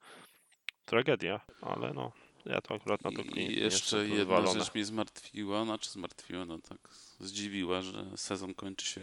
tragedia, 0.84 1.40
ale 1.60 1.92
no, 1.92 2.12
ja 2.46 2.60
to 2.60 2.74
akurat 2.74 3.04
na 3.04 3.10
to 3.10 3.22
nie, 3.22 3.46
I 3.46 3.48
nie 3.48 3.54
jeszcze 3.54 4.08
jedna 4.08 4.46
rzecz 4.46 4.74
mnie 4.74 4.84
zmartwiła, 4.84 5.64
znaczy 5.64 5.90
zmartwiła, 5.90 6.44
no 6.44 6.58
tak 6.58 6.78
zdziwiła, 7.20 7.82
że 7.82 8.04
sezon 8.16 8.54
kończy 8.54 8.86
się 8.86 9.00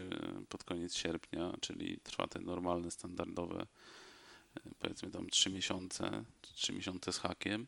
pod 0.48 0.64
koniec 0.64 0.94
sierpnia, 0.94 1.52
czyli 1.60 1.98
trwa 2.02 2.26
te 2.26 2.40
normalne, 2.40 2.90
standardowe 2.90 3.66
e, 4.56 4.60
powiedzmy 4.78 5.10
tam 5.10 5.30
3 5.30 5.50
miesiące, 5.50 6.24
3 6.42 6.72
miesiące 6.72 7.12
z 7.12 7.18
hakiem, 7.18 7.66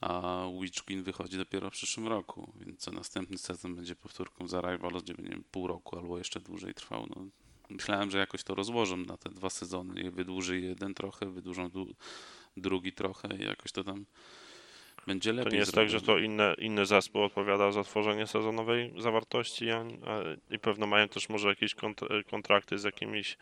a 0.00 0.44
Witch 0.60 0.82
Queen 0.82 1.02
wychodzi 1.02 1.36
dopiero 1.36 1.70
w 1.70 1.72
przyszłym 1.72 2.08
roku, 2.08 2.52
więc 2.60 2.80
co 2.80 2.92
następny 2.92 3.38
sezon 3.38 3.74
będzie 3.74 3.96
powtórką 3.96 4.48
za 4.48 4.60
Rivalos, 4.60 5.02
gdzie 5.02 5.14
będzie 5.14 5.38
pół 5.50 5.66
roku 5.66 5.98
albo 5.98 6.18
jeszcze 6.18 6.40
dłużej 6.40 6.74
trwał. 6.74 7.06
No, 7.16 7.26
myślałem, 7.70 8.10
że 8.10 8.18
jakoś 8.18 8.44
to 8.44 8.54
rozłożą 8.54 8.96
na 8.96 9.16
te 9.16 9.30
dwa 9.30 9.50
sezony 9.50 10.10
wydłuży 10.10 10.60
jeden 10.60 10.94
trochę, 10.94 11.26
wydłużą 11.26 11.70
drugi 12.60 12.92
trochę 12.92 13.28
i 13.38 13.44
jakoś 13.44 13.72
to 13.72 13.84
tam 13.84 14.04
będzie 15.06 15.32
lepiej 15.32 15.50
To 15.50 15.54
nie 15.54 15.58
jest 15.60 15.74
tak, 15.74 15.90
że 15.90 15.98
zrobione. 16.00 16.18
to 16.20 16.24
inne, 16.24 16.54
inny 16.58 16.86
zespół 16.86 17.22
odpowiada 17.22 17.72
za 17.72 17.84
tworzenie 17.84 18.26
sezonowej 18.26 18.92
zawartości 18.98 19.70
a, 19.70 19.78
a, 19.80 20.54
i 20.54 20.58
pewno 20.58 20.86
mają 20.86 21.08
też 21.08 21.28
może 21.28 21.48
jakieś 21.48 21.74
kont- 21.74 22.24
kontrakty 22.30 22.78
z 22.78 22.84
jakimiś 22.84 23.36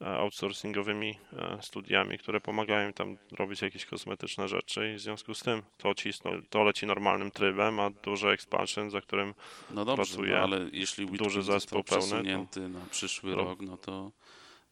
e, 0.00 0.06
outsourcingowymi 0.06 1.18
e, 1.32 1.58
studiami, 1.62 2.18
które 2.18 2.40
pomagają 2.40 2.92
tam 2.92 3.16
robić 3.32 3.62
jakieś 3.62 3.84
kosmetyczne 3.86 4.48
rzeczy 4.48 4.92
i 4.92 4.96
w 4.96 5.00
związku 5.00 5.34
z 5.34 5.40
tym 5.42 5.62
to, 5.78 5.94
cisną, 5.94 6.30
to 6.50 6.62
leci 6.64 6.86
normalnym 6.86 7.30
trybem, 7.30 7.80
a 7.80 7.90
duży 7.90 8.28
expansion, 8.28 8.90
za 8.90 9.00
którym 9.00 9.34
No 9.70 9.84
dobrze, 9.84 9.96
pracuje 10.04 10.32
no, 10.32 10.38
ale 10.38 10.68
jeśli 10.72 11.06
duży 11.06 11.42
zespół 11.42 11.84
pełny, 11.84 12.46
to- 12.54 12.68
na 12.68 12.80
przyszły 12.90 13.30
no. 13.30 13.36
rok, 13.36 13.60
no 13.60 13.76
to 13.76 14.12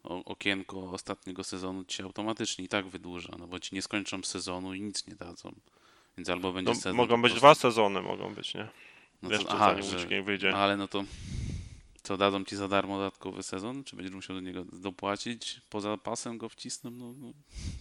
okienko 0.05 0.91
ostatniego 0.91 1.45
sezonu 1.45 1.85
ci 1.85 1.97
się 1.97 2.05
automatycznie 2.05 2.65
i 2.65 2.69
tak 2.69 2.87
wydłuża, 2.87 3.33
no 3.39 3.47
bo 3.47 3.61
ci 3.61 3.75
nie 3.75 3.83
skończą 3.83 4.23
sezonu 4.23 4.75
i 4.75 4.81
nic 4.83 5.07
nie 5.07 5.15
dadzą. 5.15 5.55
Więc 6.19 6.29
albo 6.31 6.53
będzie 6.53 6.71
no, 6.71 6.75
sezon 6.75 6.97
mogą 6.97 7.23
być 7.23 7.33
prostu- 7.33 7.41
dwa 7.41 7.55
sezony, 7.55 8.03
mogą 8.03 8.35
być, 8.35 8.55
nie? 8.55 8.69
no 9.23 9.29
Wiesz, 9.31 9.45
to, 9.45 9.51
aha, 9.51 9.77
zanim 9.83 10.09
że, 10.09 10.23
wyjdzie. 10.23 10.57
ale 10.57 10.77
no 10.77 10.89
to 10.89 11.05
co, 12.03 12.17
dadzą 12.17 12.45
ci 12.45 12.57
za 12.57 12.69
darmo 12.69 12.99
dodatkowy 12.99 13.43
sezon? 13.43 13.85
Czy 13.85 13.97
będziesz 13.97 14.15
musiał 14.15 14.37
do 14.37 14.43
niego 14.43 14.65
dopłacić? 14.73 15.61
Poza 15.71 15.97
pasem 15.97 16.39
go 16.39 16.49
wcisną? 16.49 16.91
No, 16.91 17.13
no 17.21 17.33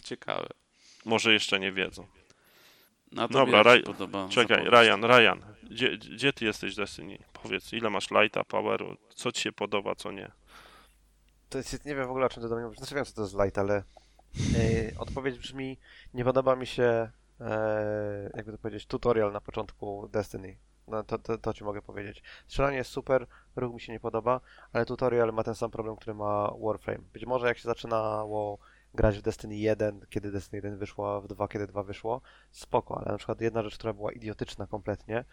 ciekawe. 0.04 0.48
Może 1.04 1.32
jeszcze 1.32 1.60
nie 1.60 1.72
wiedzą. 1.72 2.06
No 3.12 3.28
to 3.28 3.34
Dobra, 3.34 3.62
Raj- 3.62 3.82
podoba 3.82 4.28
Czekaj, 4.28 4.64
zapowiedź. 4.64 4.88
Ryan, 4.88 5.04
Ryan, 5.04 5.42
gdzie, 5.62 5.98
gdzie 5.98 6.32
ty 6.32 6.44
jesteś 6.44 6.74
Destiny? 6.74 7.18
Powiedz, 7.42 7.72
ile 7.72 7.90
masz 7.90 8.10
lighta, 8.10 8.44
poweru, 8.44 8.96
co 9.14 9.32
ci 9.32 9.42
się 9.42 9.52
podoba, 9.52 9.94
co 9.94 10.12
nie? 10.12 10.30
To 11.48 11.58
jest, 11.58 11.84
nie 11.84 11.94
wiem 11.94 12.06
w 12.06 12.10
ogóle 12.10 12.26
o 12.26 12.28
czym 12.28 12.42
to 12.42 12.48
do 12.48 12.56
mnie 12.56 12.64
mówisz. 12.64 12.78
Znaczy 12.78 12.94
wiem 12.94 13.04
co 13.04 13.12
to 13.14 13.22
jest 13.22 13.34
light, 13.34 13.58
ale 13.58 13.82
yy, 14.34 14.94
odpowiedź 14.98 15.38
brzmi, 15.38 15.78
nie 16.14 16.24
podoba 16.24 16.56
mi 16.56 16.66
się, 16.66 17.10
e, 17.40 18.30
jakby 18.36 18.52
to 18.52 18.58
powiedzieć, 18.58 18.86
tutorial 18.86 19.32
na 19.32 19.40
początku 19.40 20.08
Destiny. 20.08 20.56
No, 20.88 21.02
to, 21.04 21.18
to, 21.18 21.38
to 21.38 21.54
ci 21.54 21.64
mogę 21.64 21.82
powiedzieć. 21.82 22.22
Strzelanie 22.46 22.76
jest 22.76 22.90
super, 22.90 23.26
ruch 23.56 23.74
mi 23.74 23.80
się 23.80 23.92
nie 23.92 24.00
podoba, 24.00 24.40
ale 24.72 24.86
tutorial 24.86 25.32
ma 25.32 25.42
ten 25.42 25.54
sam 25.54 25.70
problem, 25.70 25.96
który 25.96 26.14
ma 26.14 26.50
Warframe. 26.60 27.04
Być 27.12 27.26
może 27.26 27.46
jak 27.46 27.58
się 27.58 27.64
zaczynało 27.64 28.58
grać 28.94 29.18
w 29.18 29.22
Destiny 29.22 29.56
1, 29.56 30.06
kiedy 30.10 30.30
Destiny 30.30 30.56
1 30.56 30.78
wyszło, 30.78 31.20
w 31.20 31.28
2, 31.28 31.48
kiedy 31.48 31.66
2 31.66 31.82
wyszło, 31.82 32.20
spoko, 32.50 32.98
ale 32.98 33.12
na 33.12 33.18
przykład 33.18 33.40
jedna 33.40 33.62
rzecz, 33.62 33.74
która 33.74 33.92
była 33.92 34.12
idiotyczna 34.12 34.66
kompletnie, 34.66 35.24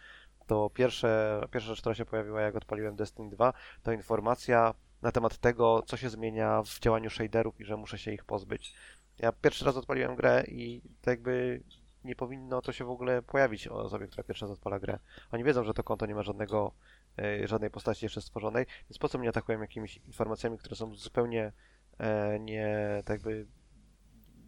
to 0.46 0.70
pierwsze, 0.70 1.40
pierwsza 1.50 1.68
rzecz, 1.68 1.80
która 1.80 1.94
się 1.94 2.04
pojawiła, 2.04 2.40
jak 2.40 2.56
odpaliłem 2.56 2.96
Destiny 2.96 3.30
2, 3.30 3.52
to 3.82 3.92
informacja 3.92 4.74
na 5.02 5.12
temat 5.12 5.38
tego, 5.38 5.82
co 5.86 5.96
się 5.96 6.10
zmienia 6.10 6.62
w 6.62 6.80
działaniu 6.80 7.10
shaderów 7.10 7.60
i 7.60 7.64
że 7.64 7.76
muszę 7.76 7.98
się 7.98 8.12
ich 8.12 8.24
pozbyć. 8.24 8.74
Ja 9.18 9.32
pierwszy 9.32 9.64
raz 9.64 9.76
odpaliłem 9.76 10.16
grę 10.16 10.44
i 10.48 10.82
tak 11.00 11.12
jakby 11.12 11.62
nie 12.04 12.16
powinno 12.16 12.62
to 12.62 12.72
się 12.72 12.84
w 12.84 12.90
ogóle 12.90 13.22
pojawić 13.22 13.68
osobie, 13.68 14.06
która 14.06 14.24
pierwszy 14.24 14.44
raz 14.44 14.52
odpala 14.52 14.80
grę. 14.80 14.98
Oni 15.32 15.44
wiedzą, 15.44 15.64
że 15.64 15.74
to 15.74 15.84
konto 15.84 16.06
nie 16.06 16.14
ma 16.14 16.22
żadnego, 16.22 16.72
e, 17.18 17.48
żadnej 17.48 17.70
postaci 17.70 18.04
jeszcze 18.04 18.22
stworzonej, 18.22 18.66
więc 18.90 18.98
po 18.98 19.08
co 19.08 19.18
mnie 19.18 19.28
atakują 19.28 19.60
jakimiś 19.60 19.96
informacjami, 19.96 20.58
które 20.58 20.76
są 20.76 20.94
zupełnie 20.94 21.52
e, 21.98 22.40
nie, 22.40 23.02
tak 23.04 23.14
jakby 23.14 23.46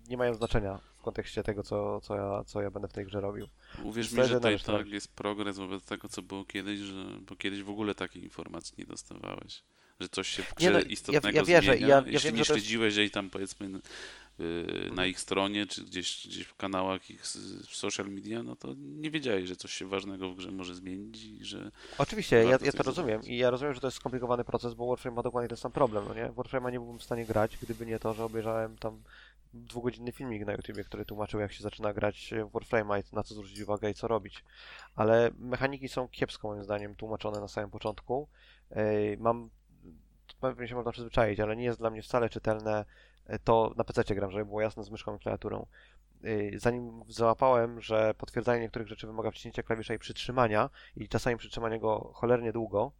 nie 0.08 0.16
mają 0.16 0.34
znaczenia 0.34 0.80
w 0.98 1.02
kontekście 1.02 1.42
tego, 1.42 1.62
co, 1.62 2.00
co, 2.00 2.16
ja, 2.16 2.44
co 2.44 2.62
ja 2.62 2.70
będę 2.70 2.88
w 2.88 2.92
tej 2.92 3.06
grze 3.06 3.20
robił. 3.20 3.48
Uwierz 3.84 4.12
mi, 4.12 4.24
że 4.24 4.36
i 4.36 4.40
należy 4.40 4.64
tak 4.64 4.88
jest 4.88 5.14
progres 5.14 5.58
wobec 5.58 5.84
tego, 5.84 6.08
co 6.08 6.22
było 6.22 6.44
kiedyś, 6.44 6.80
że, 6.80 7.04
bo 7.20 7.36
kiedyś 7.36 7.62
w 7.62 7.70
ogóle 7.70 7.94
takiej 7.94 8.24
informacji 8.24 8.74
nie 8.78 8.86
dostawałeś. 8.86 9.64
Że 10.00 10.08
coś 10.08 10.28
się 10.28 10.42
w 10.42 10.54
grze 10.54 10.70
no, 10.70 10.78
ja- 10.78 10.84
istotnego 10.84 11.38
ja 11.38 11.44
wierzę, 11.44 11.72
zmienia. 11.72 11.86
ja- 11.86 11.96
ja 11.96 12.02
Jeśli 12.06 12.28
wiem, 12.30 12.36
nie 12.38 12.44
śledziłeś 12.44 12.96
jej 12.96 13.10
tam 13.10 13.30
powiedzmy 13.30 13.80
yy, 14.38 14.90
na 14.94 15.06
ich 15.06 15.20
stronie, 15.20 15.66
czy 15.66 15.84
gdzieś, 15.84 16.26
gdzieś 16.26 16.46
w 16.46 16.54
kanałach 16.56 17.10
ich 17.10 17.22
w 17.68 17.76
social 17.76 18.06
media, 18.08 18.42
no 18.42 18.56
to 18.56 18.74
nie 18.78 19.10
wiedziałeś, 19.10 19.48
że 19.48 19.56
coś 19.56 19.72
się 19.72 19.86
ważnego 19.88 20.30
w 20.30 20.36
grze 20.36 20.50
może 20.50 20.74
zmienić 20.74 21.24
i 21.24 21.44
że 21.44 21.70
Oczywiście, 21.98 22.36
ja, 22.36 22.58
ja 22.62 22.72
to 22.72 22.82
rozumiem 22.82 23.22
i 23.22 23.36
ja 23.36 23.50
rozumiem, 23.50 23.74
że 23.74 23.80
to 23.80 23.86
jest 23.86 23.96
skomplikowany 23.96 24.44
proces, 24.44 24.74
bo 24.74 24.86
Warframe 24.86 25.16
ma 25.16 25.22
dokładnie 25.22 25.48
ten 25.48 25.56
sam 25.58 25.72
problem, 25.72 26.04
no 26.08 26.14
nie? 26.14 26.26
Warframe'a 26.26 26.72
nie 26.72 26.78
byłbym 26.80 26.98
w 26.98 27.04
stanie 27.04 27.26
grać, 27.26 27.56
gdyby 27.62 27.86
nie 27.86 27.98
to, 27.98 28.14
że 28.14 28.24
obejrzałem 28.24 28.78
tam 28.78 29.02
dwugodzinny 29.54 30.12
filmik 30.12 30.46
na 30.46 30.52
YouTubie, 30.52 30.84
który 30.84 31.04
tłumaczył, 31.04 31.40
jak 31.40 31.52
się 31.52 31.62
zaczyna 31.62 31.92
grać 31.92 32.30
w 32.50 32.52
Warframe'a 32.52 33.00
i 33.00 33.16
na 33.16 33.22
co 33.22 33.34
zwrócić 33.34 33.60
uwagę 33.60 33.90
i 33.90 33.94
co 33.94 34.08
robić. 34.08 34.44
Ale 34.96 35.30
mechaniki 35.38 35.88
są 35.88 36.08
kiepsko 36.08 36.48
moim 36.48 36.64
zdaniem 36.64 36.94
tłumaczone 36.94 37.40
na 37.40 37.48
samym 37.48 37.70
początku. 37.70 38.28
Mam, 39.18 39.50
pewnie 40.40 40.68
się 40.68 40.74
można 40.74 40.92
przyzwyczaić, 40.92 41.40
ale 41.40 41.56
nie 41.56 41.64
jest 41.64 41.78
dla 41.78 41.90
mnie 41.90 42.02
wcale 42.02 42.28
czytelne 42.28 42.84
e, 43.26 43.38
to, 43.38 43.72
na 43.76 43.84
PC 43.84 44.14
gram, 44.14 44.30
żeby 44.30 44.44
było 44.44 44.60
jasne 44.60 44.84
z 44.84 44.90
myszką 44.90 45.16
i 45.16 45.18
klawiaturą. 45.18 45.66
Ej, 46.24 46.58
Zanim 46.58 47.02
załapałem, 47.08 47.80
że 47.80 48.14
potwierdzanie 48.14 48.60
niektórych 48.60 48.88
rzeczy 48.88 49.06
wymaga 49.06 49.30
wciśnięcia 49.30 49.62
klawisza 49.62 49.94
i 49.94 49.98
przytrzymania, 49.98 50.70
i 50.96 51.08
czasami 51.08 51.36
przytrzymanie 51.36 51.80
go 51.80 52.10
cholernie 52.14 52.52
długo, 52.52 52.92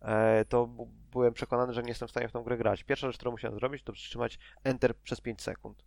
e, 0.00 0.44
to 0.44 0.66
byłem 1.12 1.34
przekonany, 1.34 1.72
że 1.72 1.82
nie 1.82 1.88
jestem 1.88 2.08
w 2.08 2.10
stanie 2.10 2.28
w 2.28 2.32
tą 2.32 2.42
grę 2.42 2.56
grać. 2.56 2.84
Pierwsza 2.84 3.06
rzecz, 3.06 3.16
którą 3.16 3.30
musiałem 3.30 3.58
zrobić, 3.58 3.82
to 3.82 3.92
przytrzymać 3.92 4.38
Enter 4.64 4.96
przez 4.96 5.20
5 5.20 5.42
sekund. 5.42 5.84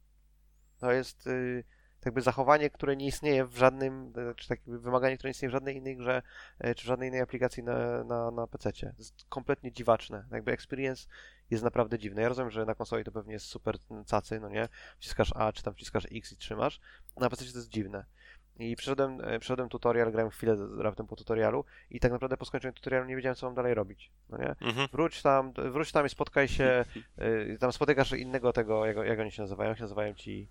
To 0.80 0.92
jest 0.92 1.28
y, 1.28 1.64
jakby 2.06 2.22
zachowanie, 2.22 2.70
które 2.70 2.96
nie 2.98 3.06
istnieje 3.06 3.46
w 3.46 3.58
żadnym, 3.58 4.14
e, 4.32 4.36
czy 4.36 4.48
tak 4.48 4.60
jakby 4.60 4.80
wymaganie, 4.80 5.18
które 5.18 5.30
nie 5.30 5.32
istnieje 5.32 5.50
w 5.50 5.54
żadnej 5.54 5.78
innej 5.78 5.98
grze, 5.98 6.22
e, 6.60 6.76
czy 6.76 6.84
w 6.84 6.88
żadnej 6.88 7.10
innej 7.10 7.22
aplikacji 7.22 7.64
na, 7.64 8.04
na, 8.04 8.32
na 8.32 8.48
PC. 8.48 8.72
To 8.74 8.88
jest 8.98 9.26
kompletnie 9.30 9.72
dziwaczne. 9.72 10.26
Jakby 10.32 10.52
experience 10.52 11.08
jest 11.52 11.64
naprawdę 11.64 12.00
dziwny. 12.00 12.22
Ja 12.22 12.30
rozumiem, 12.30 12.52
że 12.52 12.66
na 12.66 12.76
konsoli 12.76 13.04
to 13.04 13.12
pewnie 13.12 13.34
jest 13.34 13.46
super 13.46 13.78
cacy, 14.06 14.40
no 14.40 14.50
nie? 14.50 14.68
Wciskasz 15.00 15.32
A, 15.36 15.54
czy 15.54 15.64
tam 15.64 15.74
wciskasz 15.74 16.08
X 16.12 16.32
i 16.32 16.38
trzymasz. 16.38 16.80
Na 17.18 17.30
PC 17.30 17.46
to 17.46 17.58
jest 17.58 17.70
dziwne. 17.70 18.06
I 18.60 18.76
przeszedłem, 18.76 19.22
e, 19.24 19.40
przeszedłem 19.40 19.70
tutorial, 19.70 20.12
grałem 20.12 20.32
chwilę 20.32 20.58
raptem 20.78 21.08
po 21.08 21.16
tutorialu 21.16 21.66
i 21.90 22.00
tak 22.00 22.12
naprawdę 22.12 22.38
po 22.38 22.46
skończeniu 22.46 22.74
tutorialu 22.74 23.06
nie 23.06 23.16
wiedziałem, 23.16 23.36
co 23.36 23.46
mam 23.46 23.56
dalej 23.56 23.74
robić, 23.74 24.12
no 24.30 24.38
nie? 24.38 24.56
Mhm. 24.62 24.88
Wróć 24.92 25.22
tam, 25.22 25.54
wróć 25.54 25.92
tam 25.92 26.06
i 26.06 26.10
spotkaj 26.10 26.48
się, 26.48 26.86
y, 27.22 27.58
tam 27.60 27.72
spotykasz 27.72 28.12
innego 28.12 28.54
tego, 28.54 28.86
jak, 28.86 28.98
jak 28.98 29.20
oni 29.20 29.32
się 29.32 29.42
nazywają, 29.42 29.70
jak 29.70 29.78
się 29.78 29.84
nazywają 29.84 30.14
ci 30.14 30.48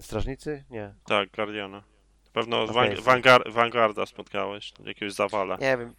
strażnicy? 0.00 0.64
Nie, 0.70 0.94
Tak, 1.06 1.30
Guardiana. 1.30 1.82
Pewno 2.32 2.62
Okej, 2.62 2.74
Wang- 2.76 2.96
so- 2.96 3.02
Vanguard, 3.02 3.48
Vanguarda 3.48 4.06
spotkałeś, 4.06 4.72
jakiegoś 4.84 5.12
zawala. 5.14 5.56
nie 5.56 5.76
wiem. 5.78 5.94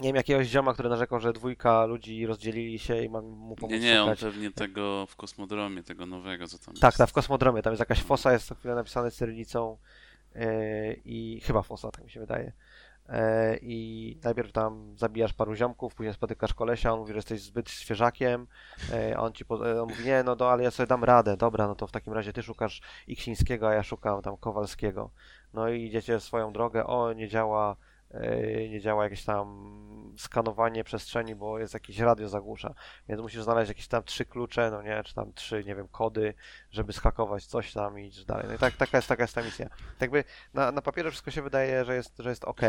Nie 0.00 0.08
wiem, 0.08 0.16
jakiegoś 0.16 0.46
zioma, 0.46 0.72
który 0.72 0.88
narzekał, 0.88 1.20
że 1.20 1.32
dwójka 1.32 1.84
ludzi 1.86 2.26
rozdzielili 2.26 2.78
się 2.78 3.02
i 3.04 3.08
mam 3.08 3.24
mu 3.24 3.56
pomóc 3.56 3.72
Nie, 3.72 3.78
nie, 3.80 4.02
on 4.02 4.16
pewnie 4.16 4.50
tego 4.50 5.06
w 5.06 5.16
kosmodromie, 5.16 5.82
tego 5.82 6.06
nowego, 6.06 6.46
co 6.46 6.58
tam 6.58 6.74
Tak, 6.74 6.82
jest. 6.92 6.98
tak, 6.98 7.10
w 7.10 7.12
kosmodromie, 7.12 7.62
tam 7.62 7.72
jest 7.72 7.80
jakaś 7.80 8.02
fosa, 8.02 8.32
jest 8.32 8.46
co 8.46 8.54
chwilę 8.54 8.74
napisane 8.74 9.10
cyrylicą 9.10 9.78
yy, 10.34 10.42
i 11.04 11.40
chyba 11.44 11.62
fosa, 11.62 11.90
tak 11.90 12.04
mi 12.04 12.10
się 12.10 12.20
wydaje. 12.20 12.52
Yy, 13.08 13.14
I 13.62 14.18
najpierw 14.24 14.52
tam 14.52 14.94
zabijasz 14.96 15.32
paru 15.32 15.54
ziomków, 15.54 15.94
później 15.94 16.14
spotykasz 16.14 16.54
kolesia, 16.54 16.92
on 16.92 16.98
mówi, 16.98 17.12
że 17.12 17.18
jesteś 17.18 17.42
zbyt 17.42 17.70
świeżakiem, 17.70 18.46
a 19.16 19.20
on 19.20 19.32
ci 19.32 19.44
po, 19.44 19.54
on 19.54 19.88
mówi, 19.88 20.04
nie, 20.04 20.22
no 20.22 20.36
do, 20.36 20.52
ale 20.52 20.62
ja 20.62 20.70
sobie 20.70 20.86
dam 20.86 21.04
radę, 21.04 21.36
dobra, 21.36 21.66
no 21.66 21.74
to 21.74 21.86
w 21.86 21.92
takim 21.92 22.12
razie 22.12 22.32
ty 22.32 22.42
szukasz 22.42 22.80
Iksińskiego, 23.06 23.68
a 23.68 23.74
ja 23.74 23.82
szukam 23.82 24.22
tam 24.22 24.36
Kowalskiego. 24.36 25.10
No 25.54 25.68
i 25.68 25.84
idziecie 25.84 26.20
swoją 26.20 26.52
drogę, 26.52 26.86
o, 26.86 27.12
nie 27.12 27.28
działa, 27.28 27.76
nie 28.70 28.80
działa 28.80 29.04
jakieś 29.04 29.24
tam 29.24 29.74
skanowanie 30.18 30.84
przestrzeni, 30.84 31.34
bo 31.34 31.58
jest 31.58 31.74
jakieś 31.74 31.98
radio 31.98 32.28
zagłusza, 32.28 32.74
więc 33.08 33.20
musisz 33.20 33.42
znaleźć 33.42 33.68
jakieś 33.68 33.88
tam 33.88 34.02
trzy 34.02 34.24
klucze, 34.24 34.70
no 34.70 34.82
nie, 34.82 35.02
czy 35.04 35.14
tam 35.14 35.32
trzy, 35.32 35.64
nie 35.64 35.74
wiem, 35.74 35.88
kody, 35.88 36.34
żeby 36.70 36.92
skakować 36.92 37.46
coś 37.46 37.72
tam 37.72 37.98
i 37.98 38.06
iść 38.06 38.24
dalej. 38.24 38.44
No 38.48 38.54
i 38.54 38.58
tak, 38.58 38.76
taka 38.76 38.98
jest, 38.98 39.08
taka 39.08 39.22
jest 39.22 39.34
ta 39.34 39.42
misja. 39.42 39.68
Tak 39.68 40.00
jakby 40.00 40.24
na, 40.54 40.72
na 40.72 40.82
papierze 40.82 41.10
wszystko 41.10 41.30
się 41.30 41.42
wydaje, 41.42 41.84
że 41.84 41.94
jest, 41.94 42.18
że 42.18 42.30
jest 42.30 42.44
ok, 42.44 42.60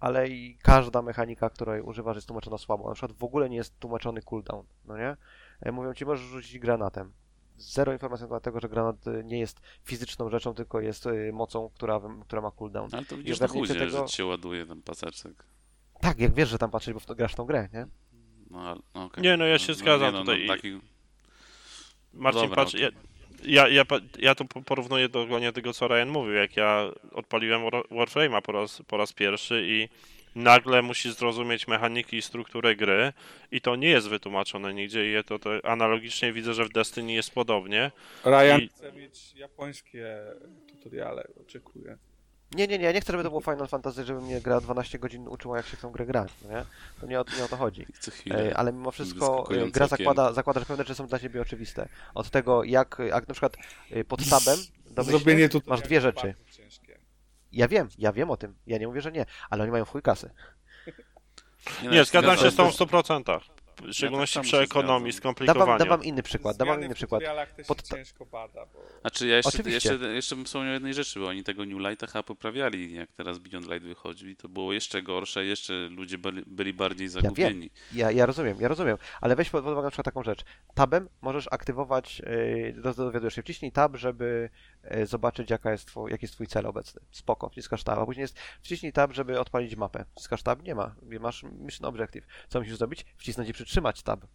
ale 0.00 0.28
i 0.28 0.58
każda 0.62 1.02
mechanika, 1.02 1.50
której 1.50 1.82
używasz 1.82 2.16
jest 2.16 2.26
tłumaczona 2.26 2.58
słabo. 2.58 2.88
Na 2.88 2.94
przykład 2.94 3.18
w 3.18 3.24
ogóle 3.24 3.50
nie 3.50 3.56
jest 3.56 3.78
tłumaczony 3.78 4.22
cooldown, 4.22 4.66
no 4.84 4.96
nie? 4.98 5.16
E, 5.60 5.72
Mówią 5.72 5.94
ci, 5.94 6.06
możesz 6.06 6.26
rzucić 6.26 6.58
granatem. 6.58 7.12
Zero 7.62 7.92
informacji 7.92 8.22
na 8.24 8.28
temat 8.28 8.42
tego, 8.42 8.60
że 8.60 8.68
granat 8.68 9.06
y, 9.06 9.22
nie 9.24 9.38
jest 9.38 9.60
fizyczną 9.84 10.30
rzeczą, 10.30 10.54
tylko 10.54 10.80
jest 10.80 11.06
y, 11.06 11.30
mocą, 11.32 11.70
która, 11.74 12.00
która 12.26 12.42
ma 12.42 12.50
cooldown. 12.50 12.88
Ale 12.92 13.04
to 13.04 13.16
widzisz 13.16 13.40
na 13.40 13.48
chudzie, 13.48 13.74
tego- 13.74 13.90
że 13.90 14.04
ci 14.06 14.16
się 14.16 14.24
ładuje 14.26 14.66
ten 14.66 14.82
paseczek. 14.82 15.44
Tak, 16.00 16.18
jak 16.18 16.34
wiesz, 16.34 16.48
że 16.48 16.58
tam 16.58 16.70
patrzysz, 16.70 16.94
bo 16.94 17.00
w 17.00 17.06
to 17.06 17.14
grasz 17.14 17.32
w 17.32 17.36
tą 17.36 17.44
grę, 17.44 17.68
nie? 17.72 17.86
No, 18.50 18.60
ale- 18.60 18.80
no, 18.94 19.04
okej. 19.04 19.24
Nie, 19.24 19.36
no 19.36 19.44
ja 19.44 19.58
się 19.58 19.74
zgadzam 19.74 20.14
nie, 20.14 20.20
tutaj. 20.20 20.44
No, 20.46 20.54
taki, 20.54 20.80
Marcin, 22.14 22.42
Dobra, 22.42 22.56
patrz, 22.56 22.74
ja, 22.74 22.88
ja, 23.44 23.68
ja, 23.68 23.84
ja 24.18 24.34
to 24.34 24.44
po- 24.44 24.62
porównuję 24.62 25.08
dokładnie 25.08 25.52
tego, 25.52 25.72
co 25.72 25.88
Ryan 25.88 26.08
mówił. 26.08 26.32
Jak 26.34 26.56
ja 26.56 26.90
odpaliłem 27.12 27.62
War- 27.62 27.88
Warframe'a 27.90 28.42
po 28.42 28.52
raz, 28.52 28.82
po 28.86 28.96
raz 28.96 29.12
pierwszy 29.12 29.62
i 29.66 29.88
nagle 30.34 30.82
musisz 30.82 31.14
zrozumieć 31.14 31.68
mechaniki 31.68 32.16
i 32.16 32.22
strukturę 32.22 32.76
gry 32.76 33.12
i 33.50 33.60
to 33.60 33.76
nie 33.76 33.88
jest 33.88 34.08
wytłumaczone 34.08 34.74
nigdzie 34.74 35.06
i 35.08 35.12
je 35.12 35.24
to, 35.24 35.38
to 35.38 35.50
analogicznie 35.64 36.32
widzę, 36.32 36.54
że 36.54 36.64
w 36.64 36.72
Destiny 36.72 37.12
jest 37.12 37.30
podobnie. 37.30 37.90
Ryan 38.24 38.60
I- 38.60 38.68
chce 38.68 38.92
mieć 38.92 39.34
japońskie 39.34 40.18
tutoriale, 40.68 41.24
oczekuję. 41.40 41.98
Nie, 42.54 42.66
nie, 42.66 42.78
nie, 42.78 42.84
ja 42.84 42.92
nie 42.92 43.00
chcę, 43.00 43.12
żeby 43.12 43.22
to 43.22 43.28
było 43.28 43.40
Final 43.40 43.68
Fantasy, 43.68 44.04
żeby 44.04 44.20
mnie 44.20 44.40
gra 44.40 44.60
12 44.60 44.98
godzin 44.98 45.28
uczyła, 45.28 45.56
jak 45.56 45.66
się 45.66 45.76
w 45.76 45.80
tą 45.80 45.90
grę 45.90 46.06
grać, 46.06 46.32
no 46.44 46.50
nie? 46.50 46.64
To 47.00 47.06
nie 47.06 47.20
o, 47.20 47.24
nie 47.38 47.44
o 47.44 47.48
to 47.48 47.56
chodzi. 47.56 47.86
chwilę. 48.10 48.52
Ale 48.56 48.72
mimo 48.72 48.90
wszystko 48.90 49.48
e, 49.50 49.70
gra 49.70 49.86
zakłada, 49.86 50.32
zakłada, 50.32 50.60
że 50.60 50.66
pewne 50.66 50.84
rzeczy 50.84 50.94
są 50.94 51.06
dla 51.06 51.18
ciebie 51.18 51.40
oczywiste. 51.40 51.88
Od 52.14 52.30
tego, 52.30 52.64
jak, 52.64 52.96
jak 53.08 53.28
na 53.28 53.34
przykład 53.34 53.56
e, 53.90 54.04
pod 54.04 54.28
tabem 54.30 54.58
masz 55.66 55.80
dwie 55.80 56.00
rzeczy. 56.00 56.34
Ja 57.52 57.68
wiem, 57.68 57.88
ja 57.98 58.12
wiem 58.12 58.30
o 58.30 58.36
tym. 58.36 58.54
Ja 58.66 58.78
nie 58.78 58.86
mówię, 58.88 59.00
że 59.00 59.12
nie, 59.12 59.26
ale 59.50 59.62
oni 59.62 59.72
mają 59.72 59.84
chuj 59.84 60.02
kasy. 60.02 60.30
no, 61.84 61.90
Nie, 61.90 61.96
ja 61.96 62.04
zgadzam 62.04 62.36
się 62.36 62.50
z 62.50 62.56
tą 62.56 62.70
w 62.70 62.74
zgadzam. 62.74 63.02
100%. 63.22 63.40
W 63.82 63.92
szczególności 63.92 64.34
samo 64.34 64.42
przy 64.42 64.50
się 64.50 64.58
ekonomii, 64.58 65.12
zgadzam. 65.12 65.78
Dam 65.78 65.88
wam, 65.88 66.04
inny 66.04 66.22
przykład, 66.22 66.56
dam 66.56 66.68
wam 66.68 66.74
Zmiany 66.76 66.86
inny 66.86 66.94
w 66.94 66.96
przykład. 66.96 67.22
też 67.56 67.66
Pod- 67.66 67.88
się 67.88 67.94
ciężko 67.96 68.26
bada, 68.26 68.66
bo 68.66 68.80
Znaczy 69.00 69.26
ja 69.26 69.36
jeszcze, 69.36 69.48
Oczywiście. 69.48 69.90
jeszcze, 69.92 70.06
jeszcze 70.08 70.36
bym 70.36 70.44
wspomniał 70.44 70.70
o 70.70 70.74
jednej 70.74 70.94
rzeczy, 70.94 71.20
bo 71.20 71.26
oni 71.28 71.44
tego 71.44 71.66
New 71.66 71.78
Lighta 71.78 72.06
chyba 72.06 72.22
poprawiali, 72.22 72.94
jak 72.94 73.12
teraz 73.12 73.38
Beyond 73.38 73.66
Light 73.70 73.82
wychodził 73.88 74.28
i 74.28 74.36
to 74.36 74.48
było 74.48 74.72
jeszcze 74.72 75.02
gorsze, 75.02 75.44
jeszcze 75.44 75.72
ludzie 75.88 76.18
byli, 76.18 76.42
byli 76.46 76.74
bardziej 76.74 77.08
zagubieni. 77.08 77.70
Ja, 77.92 78.10
ja 78.10 78.26
rozumiem, 78.26 78.56
ja 78.60 78.68
rozumiem, 78.68 78.96
ale 79.20 79.36
weź 79.36 79.50
pod 79.50 79.64
uwagę 79.66 79.82
na 79.82 79.90
przykład 79.90 80.04
taką 80.04 80.22
rzecz. 80.22 80.44
Tabem 80.74 81.08
możesz 81.22 81.48
aktywować, 81.50 82.22
yy, 82.26 82.72
do- 82.82 82.94
dowiadujesz 82.94 83.34
się, 83.34 83.42
wciśnij 83.42 83.72
tab, 83.72 83.96
żeby 83.96 84.50
zobaczyć 85.04 85.50
jaka 85.50 85.72
jest 85.72 85.86
twój, 85.86 86.10
jaki 86.10 86.24
jest 86.24 86.34
twój 86.34 86.46
cel 86.46 86.66
obecny. 86.66 87.00
Spoko, 87.10 87.48
wciskasz 87.48 87.84
tab, 87.84 87.98
a 87.98 88.06
później 88.06 88.22
jest 88.22 88.38
wciśnij 88.62 88.92
tab, 88.92 89.12
żeby 89.12 89.40
odpalić 89.40 89.76
mapę. 89.76 90.04
Wciskasz 90.14 90.42
tab, 90.42 90.62
nie 90.62 90.74
ma, 90.74 90.94
masz 91.20 91.42
mission 91.42 91.86
objective. 91.86 92.26
Co 92.48 92.58
musisz 92.58 92.76
zrobić? 92.76 93.06
Wcisnąć 93.16 93.48
i 93.48 93.52
przytrzymać 93.52 94.02
tab. 94.02 94.26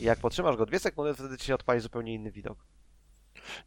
I 0.00 0.02
jak 0.02 0.18
potrzymasz 0.18 0.56
go 0.56 0.66
dwie 0.66 0.78
sekundy, 0.78 1.14
wtedy 1.14 1.38
ci 1.38 1.46
się 1.46 1.54
odpali 1.54 1.80
zupełnie 1.80 2.14
inny 2.14 2.30
widok. 2.30 2.58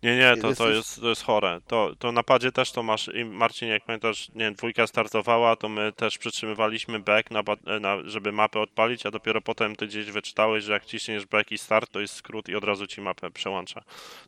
Nie, 0.03 0.17
nie, 0.17 0.37
to, 0.41 0.53
to, 0.55 0.69
jest- 0.69 1.01
to 1.01 1.09
jest 1.09 1.23
chore. 1.23 1.59
To, 1.67 1.91
to 1.99 2.11
na 2.11 2.23
padzie 2.23 2.51
też 2.51 2.71
to 2.71 2.83
masz, 2.83 3.07
i 3.13 3.25
Marcin, 3.25 3.69
jak 3.69 3.85
pamiętasz, 3.85 4.29
nie 4.29 4.45
wiem, 4.45 4.53
dwójka 4.53 4.87
startowała, 4.87 5.55
to 5.55 5.69
my 5.69 5.91
też 5.91 6.17
przytrzymywaliśmy 6.17 6.99
back, 6.99 7.31
na, 7.31 7.43
na, 7.79 7.97
żeby 8.05 8.31
mapę 8.31 8.59
odpalić, 8.59 9.05
a 9.05 9.11
dopiero 9.11 9.41
potem 9.41 9.75
ty 9.75 9.87
gdzieś 9.87 10.05
wyczytałeś, 10.11 10.63
że 10.63 10.73
jak 10.73 10.85
ciśniesz 10.85 11.25
back 11.25 11.51
i 11.51 11.57
start, 11.57 11.91
to 11.91 11.99
jest 11.99 12.13
skrót 12.13 12.49
i 12.49 12.55
od 12.55 12.63
razu 12.63 12.87
ci 12.87 13.01
mapę 13.01 13.31
przełącza. 13.31 13.81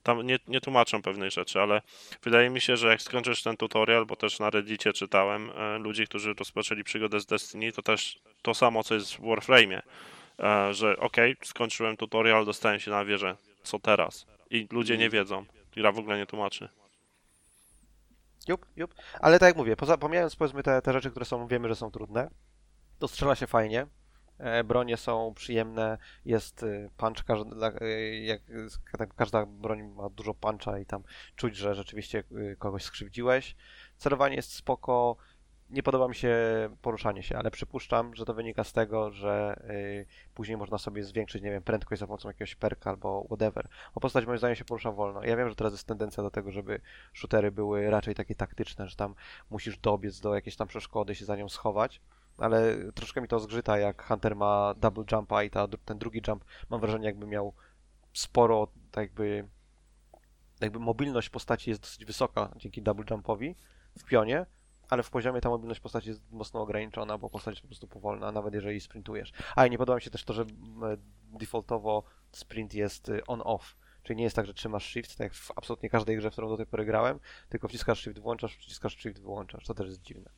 Tam 0.04 0.22
nie, 0.28 0.40
nie 0.48 0.62
tłumaczą 0.62 1.02
pewnych 1.02 1.32
rzeczy, 1.32 1.62
ale 1.62 1.82
wydaje 2.24 2.50
mi 2.50 2.62
się, 2.62 2.78
że 2.78 2.88
jak 2.88 3.02
skończysz 3.02 3.44
ten 3.44 3.58
tutorial, 3.58 4.06
bo 4.06 4.16
też 4.16 4.40
na 4.40 4.50
Reddicie 4.50 4.94
czytałem, 4.94 5.50
e, 5.58 5.78
ludzi, 5.80 6.08
którzy 6.08 6.34
rozpoczęli 6.34 6.84
przygodę 6.84 7.20
z 7.20 7.26
Destiny, 7.26 7.72
to 7.72 7.82
też 7.82 8.20
to 8.42 8.54
samo, 8.54 8.84
co 8.84 8.96
jest 8.96 9.14
w 9.16 9.20
Warframe'ie, 9.20 9.82
e, 10.40 10.74
że 10.74 10.98
okej, 10.98 11.36
skończyłem 11.44 11.98
tutorial, 11.98 12.46
dostałem 12.46 12.80
się 12.80 12.92
na 12.92 13.06
wieżę, 13.06 13.36
co 13.64 13.80
teraz? 13.80 14.26
I 14.54 14.68
ludzie 14.72 14.98
nie 14.98 15.10
wiedzą. 15.10 15.46
Gra 15.76 15.92
w 15.92 16.00
ogóle 16.00 16.18
nie 16.18 16.26
tłumaczy. 16.26 16.70
Jup, 18.48 18.66
jup. 18.76 18.96
Ale 19.20 19.40
tak 19.40 19.48
jak 19.48 19.58
mówię, 19.58 19.76
poza, 19.76 19.98
pomijając 19.98 20.36
powiedzmy 20.36 20.64
te, 20.64 20.82
te 20.82 20.94
rzeczy, 20.94 21.12
które 21.12 21.26
są, 21.26 21.48
wiemy, 21.48 21.68
że 21.68 21.76
są 21.76 21.92
trudne, 21.92 22.30
to 23.00 23.08
strzela 23.08 23.36
się 23.36 23.48
fajnie. 23.48 23.88
E, 24.38 24.64
bronie 24.64 24.98
są 24.98 25.34
przyjemne, 25.34 25.98
jest 26.26 26.64
y, 26.64 26.90
punch, 26.98 27.24
każda, 27.26 27.72
y, 27.82 28.20
jak, 28.20 28.42
tak, 28.98 29.16
każda 29.16 29.46
broń 29.46 29.84
ma 29.84 30.10
dużo 30.10 30.34
puncha 30.34 30.80
i 30.80 30.86
tam 30.86 31.04
czuć, 31.36 31.56
że 31.56 31.76
rzeczywiście 31.76 32.24
y, 32.32 32.56
kogoś 32.60 32.84
skrzywdziłeś. 32.84 33.56
Celowanie 33.98 34.36
jest 34.36 34.54
spoko, 34.54 35.18
nie 35.70 35.84
podoba 35.84 36.08
mi 36.08 36.16
się 36.16 36.36
poruszanie 36.82 37.24
się, 37.24 37.38
ale 37.38 37.52
przypuszczam, 37.52 38.16
że 38.16 38.26
to 38.26 38.34
wynika 38.34 38.64
z 38.64 38.74
tego, 38.74 39.12
że 39.12 39.62
y, 39.70 40.06
później 40.34 40.58
można 40.58 40.78
sobie 40.78 41.04
zwiększyć, 41.04 41.44
nie 41.44 41.52
wiem, 41.52 41.64
prędkość 41.64 42.00
za 42.00 42.08
pomocą 42.08 42.30
jakiegoś 42.30 42.56
perka 42.56 42.90
albo 42.90 43.24
whatever. 43.26 43.68
Bo 43.96 44.02
postać 44.02 44.26
moim 44.26 44.38
zdaniem 44.38 44.56
się 44.56 44.66
porusza 44.66 44.92
wolno. 44.92 45.24
Ja 45.24 45.38
wiem, 45.38 45.50
że 45.50 45.56
teraz 45.56 45.74
jest 45.74 45.88
tendencja 45.88 46.24
do 46.24 46.32
tego, 46.32 46.52
żeby 46.52 46.82
shootery 47.14 47.52
były 47.52 47.90
raczej 47.90 48.16
takie 48.16 48.36
taktyczne, 48.36 48.88
że 48.88 48.96
tam 48.96 49.16
musisz 49.50 49.78
dobiec 49.78 50.20
do 50.20 50.36
jakiejś 50.36 50.56
tam 50.56 50.68
przeszkody, 50.68 51.16
się 51.16 51.26
za 51.26 51.36
nią 51.36 51.50
schować, 51.50 52.02
ale 52.38 52.76
troszkę 52.92 53.22
mi 53.22 53.28
to 53.28 53.40
zgrzyta, 53.40 53.78
jak 53.78 54.04
Hunter 54.04 54.36
ma 54.36 54.74
double 54.78 55.04
jumpa 55.12 55.44
i 55.44 55.50
ta, 55.50 55.68
ten 55.86 55.98
drugi 55.98 56.22
jump, 56.28 56.46
mam 56.70 56.80
wrażenie, 56.80 57.06
jakby 57.06 57.28
miał 57.28 57.54
sporo, 58.14 58.68
tak 58.92 59.02
jakby, 59.02 59.48
jakby 60.62 60.80
mobilność 60.80 61.30
postaci 61.30 61.70
jest 61.70 61.82
dosyć 61.82 62.06
wysoka 62.06 62.50
dzięki 62.56 62.82
double 62.82 63.06
jumpowi 63.12 63.56
w 64.00 64.04
pionie, 64.04 64.46
ale 64.94 65.04
w 65.04 65.10
poziomie 65.10 65.42
ta 65.42 65.50
mobilność 65.50 65.80
postaci 65.80 66.10
jest 66.10 66.22
mocno 66.32 66.62
ograniczona, 66.62 67.18
bo 67.18 67.30
postać 67.30 67.52
jest 67.54 67.62
po 67.62 67.68
prostu 67.68 67.88
powolna, 67.88 68.32
nawet 68.32 68.54
jeżeli 68.54 68.80
sprintujesz. 68.82 69.32
A 69.56 69.66
i 69.66 69.70
nie 69.70 69.78
podoba 69.78 69.96
mi 69.96 70.02
się 70.02 70.10
też 70.10 70.24
to, 70.24 70.34
że 70.34 70.42
m, 70.42 70.82
defaultowo 71.40 72.04
sprint 72.32 72.74
jest 72.74 73.10
y, 73.10 73.26
on-off. 73.28 73.76
Czyli 74.04 74.18
nie 74.18 74.24
jest 74.24 74.36
tak, 74.36 74.46
że 74.46 74.54
trzymasz 74.54 74.86
shift, 74.86 75.18
tak 75.18 75.26
jak 75.26 75.34
w 75.34 75.52
absolutnie 75.56 75.90
każdej 75.90 76.18
grze, 76.18 76.30
w 76.30 76.34
którą 76.34 76.50
do 76.50 76.58
tej 76.58 76.66
pory 76.66 76.86
grałem, 76.86 77.20
tylko 77.50 77.68
wciskasz 77.68 78.00
shift, 78.02 78.20
włączasz, 78.20 78.56
wciskasz 78.58 78.98
shift, 78.98 79.22
wyłączasz. 79.22 79.66
To 79.66 79.74
też 79.74 79.88
jest 79.88 80.02
dziwne. 80.02 80.30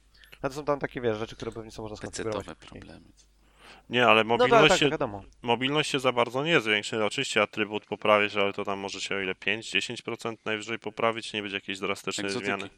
No 0.43 0.49
to 0.49 0.55
są 0.55 0.65
tam 0.65 0.79
takie, 0.79 1.01
wiesz, 1.01 1.17
rzeczy, 1.17 1.35
które 1.35 1.51
pewnie 1.51 1.71
są 1.71 1.81
można 1.81 1.97
skonfigurować. 1.97 2.45
Problemy. 2.69 3.01
Nie, 3.89 4.07
ale 4.07 4.23
No 4.23 4.27
mobilność, 4.27 4.61
tak, 4.61 4.69
tak, 4.69 4.79
się, 4.79 4.89
wiadomo. 4.89 5.23
mobilność 5.41 5.89
się 5.91 5.99
za 5.99 6.11
bardzo 6.11 6.43
nie 6.43 6.61
zwiększy. 6.61 7.05
Oczywiście 7.05 7.41
atrybut 7.41 7.85
poprawić, 7.85 8.35
ale 8.35 8.53
to 8.53 8.63
tam 8.65 8.79
może 8.79 9.01
się 9.01 9.15
o 9.15 9.19
ile 9.19 9.33
5-10% 9.33 10.35
najwyżej 10.45 10.79
poprawić, 10.79 11.33
nie 11.33 11.41
będzie 11.41 11.57
jakiejś 11.57 11.79
drastycznej 11.79 12.25
Egzotyki. 12.27 12.45
zmiany. 12.45 12.69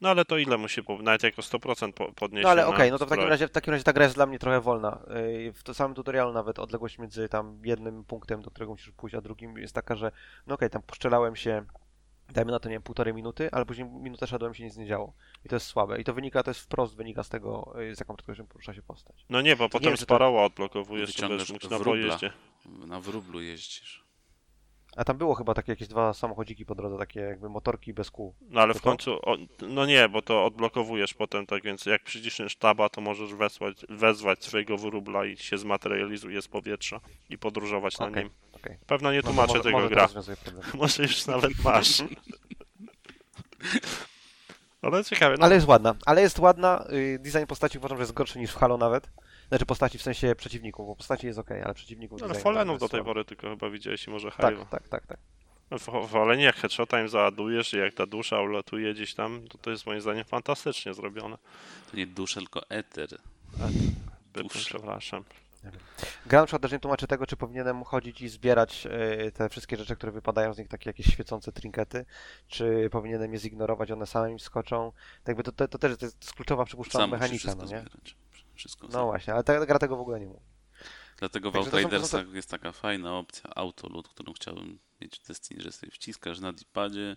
No 0.00 0.08
ale 0.08 0.24
to 0.24 0.38
ile 0.38 0.58
musi, 0.58 0.80
nawet 1.02 1.22
jako 1.22 1.42
100% 1.42 1.92
po, 1.92 2.12
podnieść. 2.12 2.44
No 2.44 2.50
ale 2.50 2.66
okej, 2.66 2.90
no 2.90 2.98
to 2.98 3.06
w 3.06 3.08
takim 3.08 3.28
razie 3.28 3.48
w 3.48 3.50
takim 3.50 3.70
razie 3.72 3.84
ta 3.84 3.92
gra 3.92 4.04
jest 4.04 4.14
dla 4.16 4.26
mnie 4.26 4.38
trochę 4.38 4.60
wolna. 4.60 5.02
Yy, 5.44 5.52
W 5.52 5.62
to 5.62 5.74
samym 5.74 5.94
tutorialu 5.94 6.32
nawet 6.32 6.58
odległość 6.58 6.98
między 6.98 7.28
tam 7.28 7.60
jednym 7.64 8.04
punktem, 8.04 8.42
do 8.42 8.50
którego 8.50 8.72
musisz 8.72 8.90
pójść, 8.90 9.14
a 9.16 9.20
drugim 9.20 9.58
jest 9.58 9.74
taka, 9.74 9.96
że 9.96 10.12
no 10.46 10.54
okej, 10.54 10.70
tam 10.70 10.82
poszczelałem 10.82 11.36
się 11.36 11.64
dajmy 12.28 12.52
na 12.52 12.58
to, 12.60 12.68
nie 12.68 12.74
wiem, 12.74 12.82
półtorej 12.82 13.14
minuty, 13.14 13.48
ale 13.52 13.66
później 13.66 13.88
minutę 13.88 14.26
szedłem 14.26 14.54
się 14.54 14.64
nic 14.64 14.76
nie 14.76 14.86
działo. 14.86 15.12
I 15.44 15.48
to 15.48 15.56
jest 15.56 15.66
słabe. 15.66 16.00
I 16.00 16.04
to 16.04 16.14
wynika, 16.14 16.42
to 16.42 16.50
jest 16.50 16.60
wprost 16.60 16.96
wynika 16.96 17.22
z 17.22 17.28
tego, 17.28 17.74
yy, 17.78 17.94
z 17.96 18.00
jaką 18.00 18.16
prędkością 18.16 18.46
porusza 18.46 18.74
się 18.74 18.82
postać. 18.82 19.24
No 19.30 19.40
nie, 19.40 19.56
bo 19.56 19.64
nie 19.64 19.70
potem 19.70 19.84
wiem, 19.88 19.94
czy 19.96 20.06
to- 20.06 20.14
sparała 20.14 20.44
odblokowujesz, 20.44 21.10
to 21.10 21.16
Wyciągasz 21.16 21.38
będziesz 21.38 21.62
mógł 21.62 21.74
na 21.74 21.78
wróbla. 21.78 22.02
pojeździe. 22.06 22.32
Na 22.86 23.00
wróblu 23.00 23.40
jeździsz. 23.42 24.04
A 24.96 25.04
tam 25.04 25.18
było 25.18 25.34
chyba 25.34 25.54
takie 25.54 25.72
jakieś 25.72 25.88
dwa 25.88 26.14
samochodziki 26.14 26.66
po 26.66 26.74
drodze, 26.74 26.98
takie 26.98 27.20
jakby 27.20 27.48
motorki 27.48 27.94
bez 27.94 28.10
kół. 28.10 28.34
No 28.50 28.60
ale 28.60 28.72
To 28.74 28.78
w 28.78 28.82
końcu, 28.82 29.12
o, 29.22 29.36
no 29.68 29.86
nie, 29.86 30.08
bo 30.08 30.22
to 30.22 30.44
odblokowujesz 30.44 31.14
potem, 31.14 31.46
tak 31.46 31.62
więc 31.62 31.86
jak 31.86 32.02
przyciśniesz 32.04 32.56
taba, 32.56 32.88
to 32.88 33.00
możesz 33.00 33.34
wezwać, 33.34 33.86
wezwać 33.88 34.44
swojego 34.44 34.76
wróbla 34.78 35.24
i 35.24 35.36
się 35.36 35.58
zmaterializuje 35.58 36.42
z 36.42 36.48
powietrza 36.48 37.00
i 37.28 37.38
podróżować 37.38 37.98
na 37.98 38.06
Okej, 38.06 38.24
nim. 38.24 38.32
okej. 38.52 38.76
Pewno 38.86 39.12
nie 39.12 39.18
No, 39.18 39.22
tłumaczę 39.22 39.52
może, 39.52 39.62
tego 39.64 39.76
może 39.78 39.88
gra. 39.90 40.08
Może 40.74 41.02
już 41.02 41.26
nawet 41.26 41.64
masz. 41.64 42.02
Ale 44.82 45.04
ciekawe, 45.04 45.36
no, 45.38 45.44
Ale 45.44 45.54
jest 45.54 45.66
ładna, 45.66 45.94
ale 46.06 46.20
jest 46.22 46.38
ładna. 46.38 46.84
y, 46.92 47.18
Design 47.18 47.46
postaci 47.48 47.78
uważam, 47.78 47.98
że 47.98 48.02
jest 48.02 48.12
gorszy 48.12 48.38
niż 48.38 48.52
w 48.52 48.56
Halo 48.56 48.76
nawet. 48.76 49.08
Znaczy 49.50 49.66
postaci 49.66 49.98
w 49.98 50.02
sensie 50.02 50.34
przeciwników, 50.34 50.86
bo 50.86 50.96
postaci 50.96 51.26
jest 51.26 51.38
ok, 51.38 51.50
ale 51.64 51.74
przeciwników 51.74 52.22
ale 52.22 52.28
design 52.28 52.44
Falenów 52.44 52.74
jest 52.74 52.84
do 52.84 52.88
tej 52.88 53.04
pory 53.04 53.24
tylko 53.24 53.50
chyba 53.50 53.70
widziałeś 53.70 54.06
i 54.06 54.10
może 54.10 54.28
Tak, 54.30 54.36
Halo. 54.36 54.66
tak, 54.70 54.88
tak, 54.88 55.06
tak. 55.06 55.18
No, 55.70 55.78
W, 55.78 56.08
Falenie 56.08 56.44
jak 56.44 56.56
headshota 56.56 57.00
im 57.00 57.08
załadujesz 57.08 57.74
i 57.74 57.76
jak 57.76 57.94
ta 57.94 58.06
dusza 58.06 58.40
ulatuje 58.40 58.94
gdzieś 58.94 59.14
tam, 59.14 59.48
to 59.48 59.58
to 59.58 59.70
jest 59.70 59.86
moim 59.86 60.00
zdaniem 60.00 60.24
fantastycznie 60.24 60.94
zrobione. 60.94 61.38
To 61.90 61.96
nie 61.96 62.06
dusza, 62.06 62.40
tylko 62.40 62.60
eter. 62.68 63.08
Dusza. 64.34 64.58
Przepraszam. 64.58 65.24
Gra 66.26 66.40
na 66.40 66.46
przykład 66.46 66.62
też 66.62 66.72
nie 66.72 66.78
tłumaczy 66.78 67.06
tego, 67.06 67.26
czy 67.26 67.36
powinienem 67.36 67.84
chodzić 67.84 68.20
i 68.20 68.28
zbierać 68.28 68.86
y, 69.26 69.32
te 69.32 69.48
wszystkie 69.48 69.76
rzeczy, 69.76 69.96
które 69.96 70.12
wypadają 70.12 70.54
z 70.54 70.58
nich, 70.58 70.68
takie 70.68 70.90
jakieś 70.90 71.06
świecące 71.06 71.52
trinkety, 71.52 72.04
czy 72.48 72.88
powinienem 72.92 73.32
je 73.32 73.38
zignorować, 73.38 73.90
one 73.90 74.06
same 74.06 74.32
mi 74.32 74.40
skoczą. 74.40 74.92
Tak 74.92 75.28
jakby 75.28 75.42
to, 75.42 75.52
to, 75.52 75.68
to 75.68 75.78
też 75.78 75.98
to 75.98 76.06
jest 76.06 76.32
kluczowa, 76.32 76.64
musisz 76.76 76.94
mechanika, 76.94 77.54
no 77.54 77.62
nie? 77.62 77.68
zbierać. 77.68 78.16
Wszystko 78.60 78.88
No 78.92 79.06
właśnie, 79.06 79.34
ale 79.34 79.44
ta 79.44 79.66
gra 79.66 79.78
tego 79.78 79.96
w 79.96 80.00
ogóle 80.00 80.20
nie 80.20 80.26
mówi. 80.26 80.40
Dlatego 81.16 81.50
w 81.50 81.54
Także 81.54 81.70
to 81.70 81.76
Outridersach 81.76 82.34
jest 82.34 82.50
taka 82.50 82.72
fajna 82.72 83.18
opcja 83.18 83.50
autoloot, 83.54 84.08
którą 84.08 84.32
chciałbym 84.32 84.78
mieć 85.00 85.18
w 85.18 85.26
Destiny, 85.26 85.62
że 85.62 85.72
sobie 85.72 85.92
wciskasz 85.92 86.40
na 86.40 86.52
dipadzie 86.52 87.16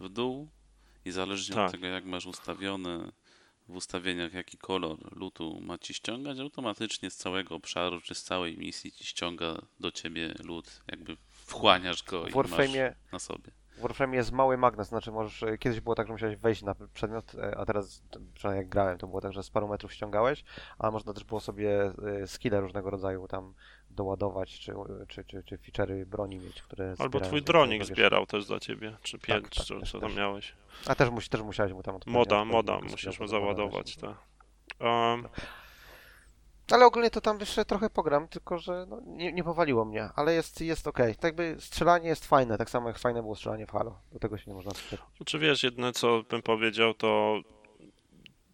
w 0.00 0.08
dół 0.08 0.48
i 1.04 1.10
zależnie 1.10 1.54
Tak. 1.54 1.66
od 1.66 1.72
tego 1.72 1.86
jak 1.86 2.04
masz 2.04 2.26
ustawione 2.26 3.12
w 3.68 3.76
ustawieniach 3.76 4.32
jaki 4.32 4.58
kolor 4.58 5.16
lutu 5.16 5.60
ma 5.60 5.78
ci 5.78 5.94
ściągać, 5.94 6.38
automatycznie 6.38 7.10
z 7.10 7.16
całego 7.16 7.54
obszaru 7.54 8.00
czy 8.00 8.14
z 8.14 8.22
całej 8.22 8.58
misji 8.58 8.92
ci 8.92 9.04
ściąga 9.04 9.62
do 9.80 9.92
ciebie 9.92 10.34
lód, 10.44 10.82
jakby 10.86 11.16
wchłaniasz 11.30 12.02
go 12.02 12.24
W 12.24 12.28
i 12.28 12.34
masz 12.34 12.70
na 13.12 13.18
sobie. 13.18 13.50
W 13.78 13.80
Warframe 13.80 14.16
jest 14.16 14.32
mały 14.32 14.56
magnes, 14.56 14.88
znaczy 14.88 15.12
możesz, 15.12 15.42
e, 15.42 15.58
kiedyś 15.58 15.80
było 15.80 15.94
tak, 15.94 16.06
że 16.06 16.12
musiałeś 16.12 16.36
wejść 16.36 16.62
na 16.62 16.74
przedmiot, 16.94 17.34
e, 17.34 17.58
a 17.58 17.66
teraz, 17.66 18.02
przynajmniej 18.34 18.62
jak 18.62 18.68
grałem, 18.68 18.98
to 18.98 19.06
było 19.06 19.20
tak, 19.20 19.32
że 19.32 19.42
z 19.42 19.50
paru 19.50 19.68
metrów 19.68 19.92
ściągałeś, 19.92 20.44
a 20.78 20.90
można 20.90 21.12
też 21.12 21.24
było 21.24 21.40
sobie 21.40 21.92
e, 22.22 22.26
skille 22.26 22.60
różnego 22.60 22.90
rodzaju 22.90 23.28
tam 23.28 23.54
doładować, 23.90 24.60
czy, 24.60 24.72
czy, 25.08 25.24
czy, 25.24 25.42
czy 25.42 25.58
feature'y 25.58 26.04
broni 26.04 26.38
mieć, 26.38 26.62
które 26.62 26.94
Albo 26.98 27.20
twój 27.20 27.42
dronik 27.42 27.84
zbierał 27.84 28.26
też 28.26 28.44
za 28.44 28.60
ciebie, 28.60 28.96
czy 29.02 29.18
pięć, 29.18 29.42
Tak, 29.44 29.54
tak, 29.54 29.66
czy 29.66 29.80
też, 29.80 29.92
co 29.92 30.00
tam 30.00 30.08
też. 30.08 30.18
miałeś. 30.18 30.54
A 30.86 30.94
też, 30.94 31.10
musi, 31.10 31.28
też 31.28 31.42
musiałeś 31.42 31.72
mu 31.72 31.82
tam 31.82 31.94
odpowiednio 31.96 32.18
Moda, 32.18 32.44
moda, 32.44 32.78
musisz 32.90 33.20
mu 33.20 33.26
załadować, 33.26 33.96
tak. 33.96 34.16
Um, 34.80 35.28
Ale 36.72 36.86
ogólnie 36.86 37.10
to 37.10 37.20
tam 37.20 37.40
jeszcze 37.40 37.64
trochę 37.64 37.90
pogram, 37.90 38.28
tylko 38.28 38.58
że 38.58 38.86
no, 38.88 39.00
nie, 39.06 39.32
nie 39.32 39.44
powaliło 39.44 39.84
mnie, 39.84 40.08
ale 40.14 40.34
jest, 40.34 40.60
jest 40.60 40.86
okej. 40.86 41.14
Tak 41.14 41.24
jakby 41.24 41.56
strzelanie 41.58 42.08
jest 42.08 42.26
fajne, 42.26 42.58
tak 42.58 42.70
samo 42.70 42.88
jak 42.88 42.98
fajne 42.98 43.22
było 43.22 43.36
strzelanie 43.36 43.66
w 43.66 43.70
Halo. 43.70 43.98
Do 44.12 44.18
tego 44.18 44.38
się 44.38 44.44
nie 44.46 44.54
można 44.54 44.70
sprzeciwić. 44.70 45.04
Czy 45.26 45.38
wiesz, 45.38 45.62
jedyne 45.62 45.92
co 45.92 46.22
bym 46.30 46.42
powiedział, 46.42 46.94
to 46.94 47.40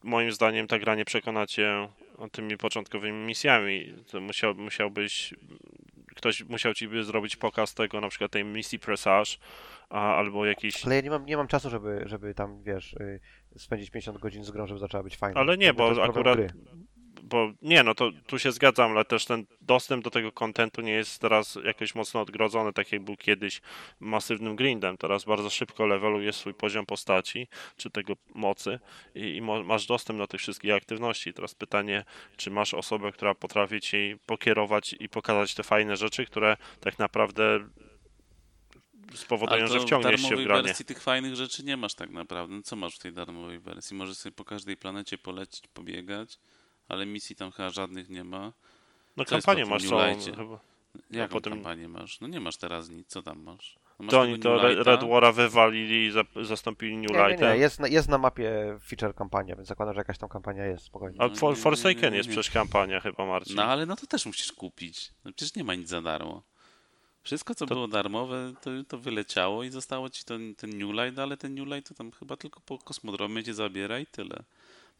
moim 0.02 0.32
zdaniem 0.32 0.66
ta 0.66 0.78
gra 0.78 0.94
nie 0.94 1.04
przekona 1.04 1.46
cię 1.46 1.88
tymi 2.32 2.56
początkowymi 2.56 3.26
misjami. 3.26 3.94
To 4.10 4.20
musiał, 4.20 4.54
musiałbyś, 4.54 5.34
ktoś 6.16 6.44
musiał 6.44 6.74
ci 6.74 6.88
by 6.88 7.04
zrobić 7.04 7.36
pokaz 7.36 7.74
tego, 7.74 8.00
na 8.00 8.08
przykład 8.08 8.30
tej 8.30 8.44
misji 8.44 8.78
Presage, 8.78 9.30
a, 9.88 10.16
albo 10.16 10.46
jakiś... 10.46 10.86
Ale 10.86 10.94
ja 10.94 11.00
nie 11.00 11.10
mam, 11.10 11.26
nie 11.26 11.36
mam 11.36 11.46
czasu, 11.48 11.70
żeby, 11.70 12.02
żeby 12.06 12.34
tam, 12.34 12.62
wiesz, 12.62 12.92
y, 12.92 13.20
spędzić 13.56 13.90
50 13.90 14.18
godzin 14.18 14.44
z 14.44 14.50
grą, 14.50 14.66
żeby 14.66 14.80
zaczęła 14.80 15.02
być 15.02 15.16
fajna. 15.16 15.40
Ale 15.40 15.56
nie, 15.56 15.74
bo 15.74 16.04
akurat- 16.04 16.36
gry. 16.36 16.48
Bo 17.22 17.52
nie, 17.62 17.82
no 17.82 17.94
to 17.94 18.10
tu 18.26 18.38
się 18.38 18.52
zgadzam, 18.52 18.90
ale 18.90 19.04
też 19.04 19.24
ten 19.24 19.46
dostęp 19.60 20.04
do 20.04 20.10
tego 20.10 20.32
kontentu 20.32 20.80
nie 20.80 20.92
jest 20.92 21.20
teraz 21.20 21.58
jakoś 21.64 21.94
mocno 21.94 22.20
odgrodzony, 22.20 22.72
tak 22.72 22.92
jak 22.92 23.02
był 23.02 23.16
kiedyś 23.16 23.60
masywnym 24.00 24.56
grindem. 24.56 24.96
Teraz 24.96 25.24
bardzo 25.24 25.50
szybko 25.50 25.86
levelujesz 25.86 26.36
swój 26.36 26.54
poziom 26.54 26.86
postaci, 26.86 27.48
czy 27.76 27.90
tego 27.90 28.12
mocy 28.34 28.78
i, 29.14 29.36
i 29.36 29.42
masz 29.42 29.86
dostęp 29.86 30.18
do 30.18 30.26
tych 30.26 30.40
wszystkich 30.40 30.74
aktywności. 30.74 31.34
Teraz 31.34 31.54
pytanie, 31.54 32.04
czy 32.36 32.50
masz 32.50 32.74
osobę, 32.74 33.12
która 33.12 33.34
potrafi 33.34 33.80
ci 33.80 34.16
pokierować 34.26 34.94
i 35.00 35.08
pokazać 35.08 35.54
te 35.54 35.62
fajne 35.62 35.96
rzeczy, 35.96 36.26
które 36.26 36.56
tak 36.80 36.98
naprawdę 36.98 37.68
spowodują, 39.14 39.66
że 39.66 39.80
wciągniesz 39.80 40.20
się 40.20 40.26
w 40.26 40.28
darmowej 40.28 40.46
granie. 40.46 40.62
wersji 40.62 40.84
tych 40.84 41.02
fajnych 41.02 41.36
rzeczy 41.36 41.64
nie 41.64 41.76
masz 41.76 41.94
tak 41.94 42.10
naprawdę. 42.10 42.62
Co 42.62 42.76
masz 42.76 42.96
w 42.96 42.98
tej 42.98 43.12
darmowej 43.12 43.58
wersji? 43.58 43.96
Możesz 43.96 44.16
sobie 44.16 44.32
po 44.32 44.44
każdej 44.44 44.76
planecie 44.76 45.18
polecić, 45.18 45.68
pobiegać, 45.68 46.38
ale 46.88 47.06
misji 47.06 47.36
tam 47.36 47.52
chyba 47.52 47.70
żadnych 47.70 48.08
nie 48.08 48.24
ma. 48.24 48.52
No 49.16 49.24
co 49.24 49.30
kampanię 49.30 49.66
masz 49.66 49.88
całą 49.88 50.20
chyba. 50.36 50.60
Jaką 51.10 51.32
potem- 51.32 51.52
kampanię 51.52 51.88
masz? 51.88 52.20
No 52.20 52.28
nie 52.28 52.40
masz 52.40 52.56
teraz 52.56 52.90
nic, 52.90 53.08
co 53.08 53.22
tam 53.22 53.42
masz? 53.42 53.76
No 53.98 54.04
masz 54.04 54.10
To 54.10 54.20
oni 54.20 54.38
to 54.38 54.68
Lighta. 54.68 54.82
Red 54.90 55.04
Wara 55.10 55.32
wywalili 55.32 56.06
i 56.06 56.10
za- 56.10 56.24
zastąpili 56.42 56.96
New 56.96 57.10
Nie, 57.10 57.16
nie, 57.16 57.22
nie. 57.22 57.28
Lightem. 57.28 57.60
Jest, 57.60 57.80
na- 57.80 57.88
jest 57.88 58.08
na 58.08 58.18
mapie 58.18 58.78
feature 58.86 59.14
kampania, 59.14 59.56
więc 59.56 59.68
zakładam, 59.68 59.94
że 59.94 60.00
jakaś 60.00 60.18
tam 60.18 60.28
kampania 60.28 60.66
jest, 60.66 60.84
spokojnie. 60.84 61.20
A 61.20 61.28
No 61.28 61.34
For, 61.34 61.50
nie, 61.56 61.62
Forsaken 61.62 62.10
nie, 62.10 62.16
jest 62.16 62.28
nie. 62.28 62.34
przecież 62.34 62.52
kampania 62.52 63.00
chyba, 63.00 63.26
Marcin. 63.26 63.56
No 63.56 63.64
ale 63.64 63.86
no 63.86 63.96
to 63.96 64.06
też 64.06 64.26
musisz 64.26 64.52
kupić. 64.52 65.10
No 65.24 65.32
przecież 65.36 65.54
nie 65.56 65.64
ma 65.64 65.74
nic 65.74 65.88
za 65.88 66.02
darmo. 66.02 66.42
Wszystko, 67.22 67.54
co 67.54 67.66
To- 67.66 67.74
było 67.74 67.88
darmowe, 67.88 68.52
to, 68.62 68.70
to 68.88 68.98
wyleciało 68.98 69.62
i 69.64 69.70
zostało 69.70 70.10
ci 70.10 70.24
ten, 70.24 70.54
ten 70.54 70.70
New 70.70 70.90
Light, 71.04 71.18
ale 71.18 71.36
ten 71.36 71.54
New 71.54 71.66
Light 71.66 71.88
to 71.88 71.94
tam 71.94 72.12
chyba 72.12 72.36
tylko 72.36 72.60
po 72.60 72.78
kosmodromie 72.78 73.44
cię 73.44 73.54
zabiera 73.54 73.98
i 73.98 74.06
tyle. 74.06 74.44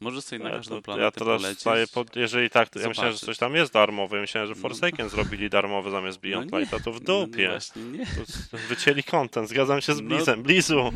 Możesz 0.00 0.24
sobie 0.24 0.44
na 0.44 0.50
Ja, 0.50 0.56
każdą 0.56 0.76
to, 0.76 0.82
planetę 0.82 1.04
ja 1.04 1.10
teraz 1.10 1.40
polecieć. 1.42 1.60
staję 1.60 1.86
pod, 1.86 2.16
jeżeli 2.16 2.50
tak, 2.50 2.68
to 2.68 2.78
ja 2.80 2.88
myślałem, 2.88 3.12
że 3.12 3.18
coś 3.18 3.38
tam 3.38 3.54
jest 3.54 3.72
darmowe, 3.72 4.16
ja 4.16 4.20
myślałem, 4.20 4.48
że 4.48 4.54
No. 4.54 4.60
Forsaken 4.62 5.08
zrobili 5.08 5.50
darmowe 5.50 5.90
zamiast 5.90 6.20
Beyond 6.20 6.52
No. 6.52 6.58
Light, 6.58 6.74
a 6.74 6.80
to 6.80 6.92
w 6.92 7.02
No, 7.02 7.14
no 7.20 7.26
dupie. 7.26 7.48
właśnie 7.48 7.82
nie. 7.82 8.06
To 8.50 8.58
wycięli 8.68 9.02
content, 9.02 9.48
zgadzam 9.48 9.80
się 9.80 9.94
z 9.94 10.00
No. 10.00 10.08
Blizem. 10.08 10.42
Blizu, 10.42 10.92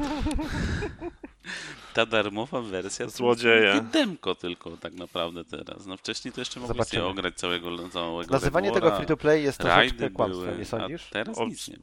Ta 1.94 2.06
darmowa 2.06 2.60
wersja 2.62 3.06
to 3.06 3.10
Złodzieje. 3.12 3.62
jest 3.66 3.78
takie 3.78 3.92
demko 3.92 4.34
tylko 4.34 4.76
tak 4.76 4.92
naprawdę 4.94 5.44
teraz. 5.44 5.86
No 5.86 5.96
wcześniej 5.96 6.32
to 6.32 6.40
jeszcze 6.40 6.60
mogłeś 6.60 6.76
Zobaczymy. 6.76 7.00
sobie 7.02 7.10
ograć 7.10 7.34
całego, 7.34 7.88
całego 7.88 8.32
Nazywanie 8.32 8.72
tego 8.72 8.86
Wara, 8.86 8.96
free 8.96 9.06
to 9.08 9.16
play 9.16 9.42
jest 9.42 9.58
troszeczkę 9.58 10.10
kłamstwem, 10.10 10.58
nie 10.58 10.64
sądzisz? 10.64 11.06
A 11.08 11.12
teraz 11.12 11.38
O, 11.38 11.46
nic 11.46 11.68
nie 11.68 11.76
ma. 11.76 11.82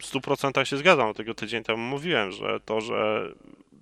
w 0.00 0.04
100% 0.12 0.64
się 0.64 0.76
zgadzam, 0.76 1.14
tego 1.14 1.34
tydzień 1.34 1.62
temu 1.64 1.82
mówiłem, 1.82 2.32
że 2.32 2.60
to, 2.64 2.80
że 2.80 3.28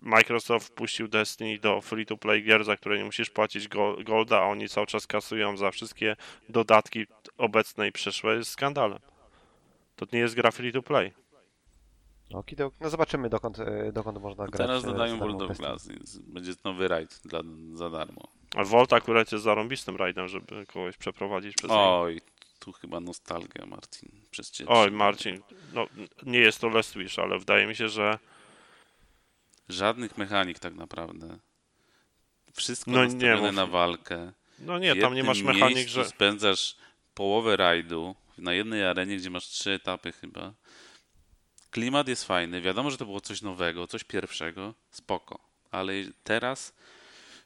Microsoft 0.02 0.66
wpuścił 0.68 1.08
Destiny 1.08 1.58
do 1.58 1.80
free-to-play 1.80 2.42
gier, 2.42 2.64
za 2.64 2.76
które 2.76 2.98
nie 2.98 3.04
musisz 3.04 3.30
płacić 3.30 3.68
go- 3.68 3.96
golda, 4.04 4.38
a 4.40 4.44
oni 4.46 4.68
cały 4.68 4.86
czas 4.86 5.06
kasują 5.06 5.56
za 5.56 5.70
wszystkie 5.70 6.16
dodatki 6.48 7.06
obecne 7.38 7.88
i 7.88 7.92
przyszłe, 7.92 8.36
jest 8.36 8.50
skandalem. 8.50 8.98
To 9.96 10.06
nie 10.12 10.18
jest 10.18 10.34
gra 10.34 10.50
free-to-play. 10.50 11.12
Okidok. 12.34 12.74
No 12.80 12.90
zobaczymy 12.90 13.28
dokąd, 13.28 13.58
e, 13.58 13.92
dokąd 13.92 14.20
można 14.20 14.46
grać. 14.46 14.66
Teraz 14.66 14.84
e, 14.84 14.86
dodają 14.86 15.18
World 15.18 15.42
of 15.42 15.48
Destiny. 15.48 15.68
Glass, 15.68 15.88
więc 15.88 16.18
będzie 16.18 16.52
nowy 16.64 16.88
rajd 16.88 17.20
dla, 17.24 17.40
za 17.74 17.90
darmo. 17.90 18.28
A 18.56 18.64
Volt 18.64 18.92
akurat 18.92 19.32
jest 19.32 19.44
zarąbistym 19.44 19.96
rajdem, 19.96 20.28
żeby 20.28 20.66
kogoś 20.66 20.96
przeprowadzić 20.96 21.54
przez 21.54 21.70
niego. 21.70 22.00
Oj, 22.00 22.20
tu 22.58 22.72
chyba 22.72 23.00
nostalgia, 23.00 23.66
Martin, 23.66 24.08
przez 24.30 24.50
ciebie. 24.50 24.70
Oj, 24.70 24.90
Marcin, 24.90 25.40
no 25.72 25.86
nie 26.22 26.38
jest 26.38 26.60
to 26.60 26.68
Last 26.68 26.96
Wish, 26.98 27.18
ale 27.18 27.38
wydaje 27.38 27.66
mi 27.66 27.76
się, 27.76 27.88
że 27.88 28.18
Żadnych 29.72 30.18
mechanik 30.18 30.58
tak 30.58 30.74
naprawdę. 30.74 31.38
Wszystko 32.54 32.90
No 32.90 32.98
nie 33.04 33.12
nastawione 33.12 33.46
mów. 33.46 33.54
na 33.56 33.66
walkę. 33.66 34.32
no 34.58 34.78
nie, 34.78 34.96
tam 34.96 35.14
nie 35.14 35.24
masz 35.24 35.42
mechanik, 35.42 35.88
że 35.88 36.04
spędzasz 36.04 36.76
połowę 37.14 37.56
rajdu 37.56 38.14
na 38.38 38.52
jednej 38.52 38.84
arenie, 38.84 39.16
gdzie 39.16 39.30
masz 39.30 39.46
trzy 39.46 39.70
etapy 39.70 40.12
chyba. 40.12 40.52
Klimat 41.70 42.08
jest 42.08 42.24
fajny. 42.24 42.60
Wiadomo, 42.60 42.90
że 42.90 42.98
to 42.98 43.04
było 43.04 43.20
coś 43.20 43.42
nowego, 43.42 43.86
coś 43.86 44.04
pierwszego. 44.04 44.74
Spoko. 44.90 45.38
Ale 45.70 45.92
teraz... 46.24 46.74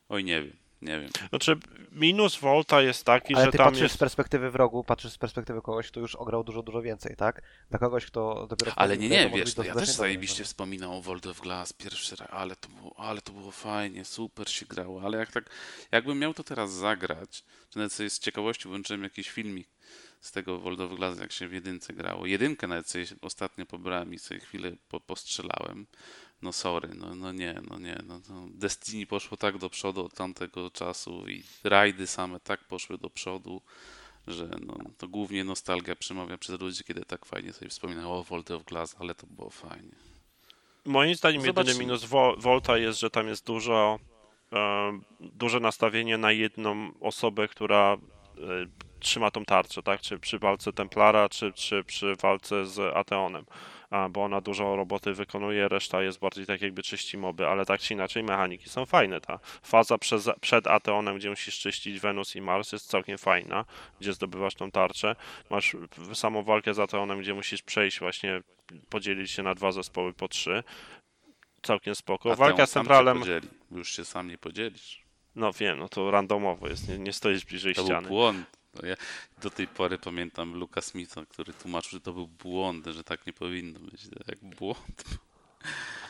Oj, 0.08 0.24
nie 0.24 0.42
wiem. 0.42 0.56
Nie 0.82 1.00
wiem. 1.00 1.10
znaczy 1.28 1.56
minus 1.92 2.36
Volta 2.36 2.82
jest 2.82 3.04
taki, 3.04 3.34
Ale 3.34 3.44
że 3.44 3.52
ty 3.52 3.58
tam 3.58 3.66
patrzysz 3.66 3.82
jest 3.82 3.94
z 3.94 3.98
perspektywy 3.98 4.50
wrogu, 4.50 4.84
patrzysz 4.84 5.12
z 5.12 5.18
perspektywy 5.18 5.62
kogoś, 5.62 5.88
kto 5.88 6.00
już 6.00 6.14
ograł 6.14 6.44
dużo, 6.44 6.62
dużo 6.62 6.82
więcej, 6.82 7.16
tak? 7.16 7.42
Dla 7.70 7.78
kogoś, 7.78 8.06
kto 8.06 8.46
dopiero... 8.46 8.72
Ale 8.76 8.98
nie, 8.98 9.08
nie, 9.08 9.30
to 9.30 9.36
wiesz, 9.36 9.56
no 9.56 9.64
ja 9.64 9.74
też 9.74 9.88
zajebiście 9.88 10.42
no. 10.42 10.46
wspominam 10.46 10.90
o 10.90 11.02
World 11.02 11.26
of 11.26 11.40
Glass, 11.40 11.72
pierwszy 11.72 12.16
raz, 12.16 12.28
ale 12.30 12.56
to 12.56 12.68
było, 12.68 12.94
ale 12.98 13.20
to 13.20 13.32
było 13.32 13.50
fajnie, 13.50 14.04
super 14.04 14.50
się 14.50 14.66
grało, 14.66 15.02
ale 15.02 15.18
jak 15.18 15.32
tak, 15.32 15.50
jakbym 15.92 16.18
miał 16.18 16.34
to 16.34 16.44
teraz 16.44 16.72
zagrać, 16.72 17.44
czy 17.70 17.78
nawet 17.78 17.92
sobie 17.92 18.10
z 18.10 18.18
ciekawości 18.18 18.68
włączyłem 18.68 19.02
jakiś 19.02 19.30
filmik 19.30 19.68
z 20.20 20.32
tego 20.32 20.58
World 20.58 20.80
of 20.80 20.94
Glass, 20.94 21.18
jak 21.18 21.32
się 21.32 21.48
w 21.48 21.52
jedynce 21.52 21.92
grało. 21.92 22.26
Jedynkę 22.26 22.66
nawet 22.66 22.88
sobie 22.88 23.04
ostatnio 23.22 23.66
pobrałem 23.66 24.14
i 24.14 24.18
sobie 24.18 24.40
chwilę 24.40 24.72
po, 24.88 25.00
postrzelałem. 25.00 25.86
No 26.46 26.52
sorry, 26.52 26.88
no, 26.94 27.14
no 27.14 27.32
nie, 27.32 27.54
no 27.70 27.78
nie, 27.78 27.98
no, 28.06 28.20
no 28.28 28.46
Destiny 28.50 29.06
poszło 29.06 29.36
tak 29.36 29.58
do 29.58 29.70
przodu 29.70 30.04
od 30.04 30.14
tamtego 30.14 30.70
czasu 30.70 31.28
i 31.28 31.42
rajdy 31.64 32.06
same 32.06 32.40
tak 32.40 32.64
poszły 32.64 32.98
do 32.98 33.10
przodu, 33.10 33.62
że 34.26 34.48
no, 34.66 34.74
to 34.98 35.08
głównie 35.08 35.44
nostalgia 35.44 35.96
przemawia 35.96 36.38
przez 36.38 36.60
ludzi, 36.60 36.84
kiedy 36.84 37.04
tak 37.04 37.24
fajnie 37.26 37.52
sobie 37.52 37.68
wspominają 37.68 38.12
o 38.12 38.22
World 38.22 38.50
of 38.50 38.64
Glass, 38.64 38.96
ale 38.98 39.14
to 39.14 39.26
było 39.26 39.50
fajnie. 39.50 39.92
Moim 40.84 41.14
zdaniem 41.14 41.40
jedyny 41.40 41.54
Zobaczymy. 41.54 41.78
minus 41.84 42.04
Vo- 42.04 42.40
Volta 42.40 42.78
jest, 42.78 43.00
że 43.00 43.10
tam 43.10 43.28
jest 43.28 43.46
dużo 43.46 43.98
e, 44.52 45.00
duże 45.20 45.60
nastawienie 45.60 46.18
na 46.18 46.32
jedną 46.32 46.92
osobę, 47.00 47.48
która 47.48 47.92
e, 47.94 47.98
trzyma 49.00 49.30
tą 49.30 49.44
tarczę, 49.44 49.82
tak? 49.82 50.00
Czy 50.00 50.18
przy 50.18 50.38
walce 50.38 50.72
Templara, 50.72 51.28
czy, 51.28 51.52
czy 51.52 51.84
przy 51.84 52.14
walce 52.22 52.66
z 52.66 52.96
Ateonem. 52.96 53.44
A, 53.90 54.08
bo 54.08 54.24
ona 54.24 54.40
dużo 54.40 54.76
roboty 54.76 55.12
wykonuje, 55.12 55.68
reszta 55.68 56.02
jest 56.02 56.18
bardziej 56.18 56.46
tak 56.46 56.60
jakby 56.62 56.82
czyści 56.82 57.18
moby, 57.18 57.46
ale 57.46 57.66
tak 57.66 57.80
czy 57.80 57.94
inaczej 57.94 58.22
mechaniki 58.22 58.68
są 58.68 58.86
fajne. 58.86 59.20
Ta 59.20 59.38
faza 59.62 59.98
przez, 59.98 60.30
przed 60.40 60.66
Ateonem, 60.66 61.16
gdzie 61.18 61.30
musisz 61.30 61.58
czyścić 61.58 62.00
Wenus 62.00 62.36
i 62.36 62.40
Mars 62.40 62.72
jest 62.72 62.86
całkiem 62.86 63.18
fajna, 63.18 63.64
gdzie 64.00 64.12
zdobywasz 64.12 64.54
tą 64.54 64.70
tarczę. 64.70 65.16
Masz 65.50 65.76
samą 66.14 66.42
walkę 66.42 66.74
z 66.74 66.78
Ateonem, 66.78 67.20
gdzie 67.20 67.34
musisz 67.34 67.62
przejść 67.62 67.98
właśnie, 68.00 68.42
podzielić 68.88 69.30
się 69.30 69.42
na 69.42 69.54
dwa 69.54 69.72
zespoły 69.72 70.12
po 70.12 70.28
trzy. 70.28 70.62
Całkiem 71.62 71.94
spoko. 71.94 72.36
Walka 72.36 72.66
z 72.66 72.70
Centralem, 72.70 73.18
podzieli. 73.18 73.48
Już 73.70 73.96
się 73.96 74.04
sam 74.04 74.28
nie 74.28 74.38
podzielisz. 74.38 75.02
no 75.34 75.52
wiem, 75.52 75.78
no 75.78 75.88
to 75.88 76.10
randomowo 76.10 76.68
jest, 76.68 76.88
nie, 76.88 76.98
nie 76.98 77.12
stoisz 77.12 77.44
bliżej 77.44 77.74
To 77.74 77.80
był 77.82 77.86
ściany. 77.90 78.08
błąd. 78.08 78.46
No 78.82 78.88
Ja 78.88 78.94
do 79.42 79.50
tej 79.50 79.68
pory 79.68 79.98
pamiętam 79.98 80.54
Luka 80.54 80.80
Smitha, 80.80 81.26
który 81.26 81.52
tłumaczył, 81.52 81.90
że 81.90 82.00
to 82.00 82.12
był 82.12 82.26
błąd, 82.26 82.86
że 82.86 83.04
tak 83.04 83.26
nie 83.26 83.32
powinno 83.32 83.80
być. 83.80 84.02
Jak 84.28 84.38
błąd. 84.56 85.04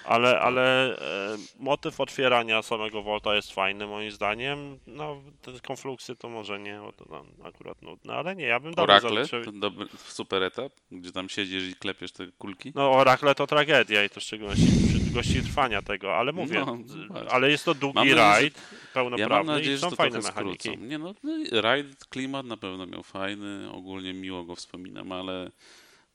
Ale, 0.05 0.41
ale 0.41 0.97
e, 0.99 1.37
motyw 1.59 2.01
otwierania 2.01 2.63
samego 2.63 3.03
Volta 3.03 3.35
jest 3.35 3.53
fajny 3.53 3.87
moim 3.87 4.11
zdaniem. 4.11 4.79
No, 4.87 5.23
te 5.43 5.53
konfluksy 5.61 6.17
to 6.17 6.29
może 6.29 6.59
nie, 6.61 6.79
bo 6.83 6.93
to 6.93 7.05
tam 7.05 7.27
akurat 7.45 7.83
nudne, 7.83 8.15
ale 8.15 8.37
nie, 8.37 8.45
ja 8.45 8.61
bym 8.61 8.75
dalej 8.75 8.91
Oracle, 8.91 9.25
zaliczył. 9.27 9.53
dobry, 9.53 9.87
super 10.07 10.43
etap, 10.43 10.73
gdzie 10.91 11.13
tam 11.13 11.29
siedzisz 11.29 11.63
i 11.73 11.75
klepiesz 11.77 12.13
te 12.13 12.27
kulki. 12.39 12.73
No, 12.75 12.91
Oracle 12.93 13.35
to 13.35 13.47
tragedia 13.47 14.05
i 14.05 14.11
to 14.11 14.21
w 14.21 14.23
szczególności 14.23 14.67
przy 14.89 14.99
długości 14.99 15.43
trwania 15.43 15.83
tego, 15.83 16.17
ale 16.17 16.33
mówię, 16.33 16.65
No, 17.09 17.21
ale 17.31 17.51
jest 17.51 17.65
to 17.65 17.75
długi 17.75 17.95
Mam 17.95 18.09
nadzieję, 18.09 18.51
że- 18.51 18.76
rajd, 19.05 19.19
Ja 19.19 19.29
mam 19.29 19.29
pełnoprawny 19.29 19.53
nadzieję, 19.53 19.75
i 19.75 19.79
że 19.79 19.81
są 19.81 19.91
to 19.91 19.97
fajne 19.97 20.21
trochę 20.21 20.29
mechaniki. 20.29 20.69
skrócą. 20.69 20.87
Nie 20.87 20.99
no, 20.99 21.15
rajd, 21.53 22.05
klimat 22.05 22.47
na 22.47 22.57
pewno 22.57 22.87
miał 22.87 23.03
fajny, 23.03 23.71
ogólnie 23.73 24.15
miło 24.15 24.45
go 24.45 24.57
wspominam, 24.57 25.13
ale 25.13 25.51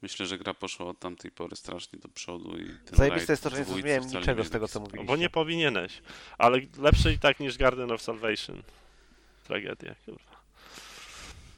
myślę, 0.02 0.26
że 0.26 0.38
gra 0.38 0.54
poszła 0.54 0.86
od 0.86 1.00
tamtej 1.00 1.32
pory 1.32 1.56
strasznie 1.56 2.00
do 2.00 2.08
przodu 2.10 2.58
i 2.58 2.66
ten 2.86 2.96
Zajebiste 2.98 3.34
jest 3.34 3.44
to, 3.44 3.50
że 3.50 3.58
nie 3.58 3.64
zrozumiałem 3.64 4.04
niczego 4.08 4.44
z 4.44 4.50
tego, 4.50 4.68
co 4.68 4.80
mówiliście. 4.80 5.06
Bo 5.08 5.16
nie 5.16 5.30
powinieneś, 5.30 6.02
ale 6.38 6.60
lepszy 6.80 7.14
i 7.14 7.20
tak 7.20 7.40
niż 7.40 7.58
Garden 7.58 7.92
of 7.92 8.02
Salvation. 8.02 8.64
Tragedia, 9.48 9.96
kurwa. 10.06 10.42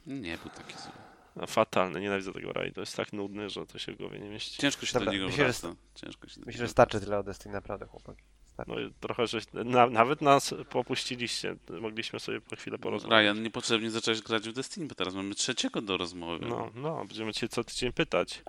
Nie 0.07 0.37
był 0.37 0.49
taki 0.49 0.73
zły. 0.73 0.91
No, 1.35 1.47
fatalny, 1.47 2.01
nienawidzę 2.01 2.33
tego 2.33 2.53
rajdu, 2.53 2.79
jest 2.79 2.95
tak 2.95 3.13
nudny, 3.13 3.49
że 3.49 3.65
to 3.65 3.79
się 3.79 3.91
w 3.91 3.97
głowie 3.97 4.19
nie 4.19 4.29
mieści. 4.29 4.61
Ciężko 4.61 4.85
się 4.85 4.93
Dobra, 4.93 5.05
do 5.05 5.11
niego 5.11 5.25
myślę, 5.25 5.37
że 5.37 5.59
wraca. 5.61 5.75
Ciężko 5.95 6.27
się 6.27 6.39
do 6.39 6.45
Myślę, 6.45 6.57
niego 6.59 6.67
że 6.67 6.71
starczy 6.71 6.99
tyle 6.99 7.19
o 7.19 7.23
Destiny, 7.23 7.53
naprawdę, 7.53 7.85
chłopaki. 7.85 8.23
Starczy. 8.53 8.71
No 8.71 8.79
i 8.79 8.93
trochę, 8.99 9.27
że 9.27 9.39
na, 9.53 9.87
nawet 9.87 10.21
nas 10.21 10.55
popuściliście, 10.69 11.55
mogliśmy 11.81 12.19
sobie 12.19 12.41
po 12.41 12.55
chwilę 12.55 12.77
porozmawiać. 12.77 13.35
Ryan, 13.35 13.43
niepotrzebnie 13.43 13.91
zacząłeś 13.91 14.21
grać 14.21 14.49
w 14.49 14.53
Destiny, 14.53 14.85
bo 14.85 14.95
teraz 14.95 15.13
mamy 15.13 15.35
trzeciego 15.35 15.81
do 15.81 15.97
rozmowy. 15.97 16.45
No, 16.49 16.71
no, 16.75 17.05
będziemy 17.05 17.33
cię 17.33 17.49
co 17.49 17.63
tydzień 17.63 17.91
pytać. 17.91 18.43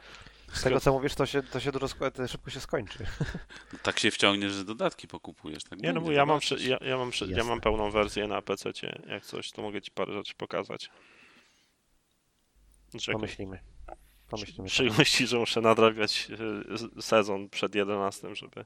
Z 0.52 0.62
tego, 0.62 0.80
co 0.80 0.92
mówisz, 0.92 1.14
to 1.14 1.26
się, 1.26 1.42
to 1.42 1.60
się 1.60 1.72
dużo 1.72 1.88
to 1.88 2.28
szybko 2.28 2.50
się 2.50 2.60
skończy. 2.60 2.98
No, 3.72 3.78
tak 3.82 3.98
się 3.98 4.10
wciągniesz, 4.10 4.52
że 4.52 4.64
dodatki 4.64 5.08
pokupujesz. 5.08 5.64
Tak 5.64 5.78
Nie, 5.78 5.92
no 5.92 6.00
bo 6.00 6.12
ja 6.12 6.26
mam, 6.26 6.40
ja, 6.58 6.78
ja, 6.80 6.96
mam 6.96 7.10
przy, 7.10 7.26
ja 7.26 7.44
mam 7.44 7.60
pełną 7.60 7.90
wersję 7.90 8.28
na 8.28 8.42
PC, 8.42 8.70
jak 9.06 9.24
coś, 9.24 9.50
to 9.50 9.62
mogę 9.62 9.82
ci 9.82 9.90
parę 9.90 10.12
rzeczy 10.12 10.34
pokazać. 10.34 10.90
Czekaj. 12.98 13.14
Pomyślimy. 13.14 13.58
Pomyślimy. 14.28 14.68
W 14.68 14.72
szczególności, 14.72 15.26
że 15.26 15.38
muszę 15.38 15.60
nadrabiać 15.60 16.28
e, 16.96 17.02
sezon 17.02 17.48
przed 17.48 17.74
11, 17.74 18.34
żeby 18.34 18.64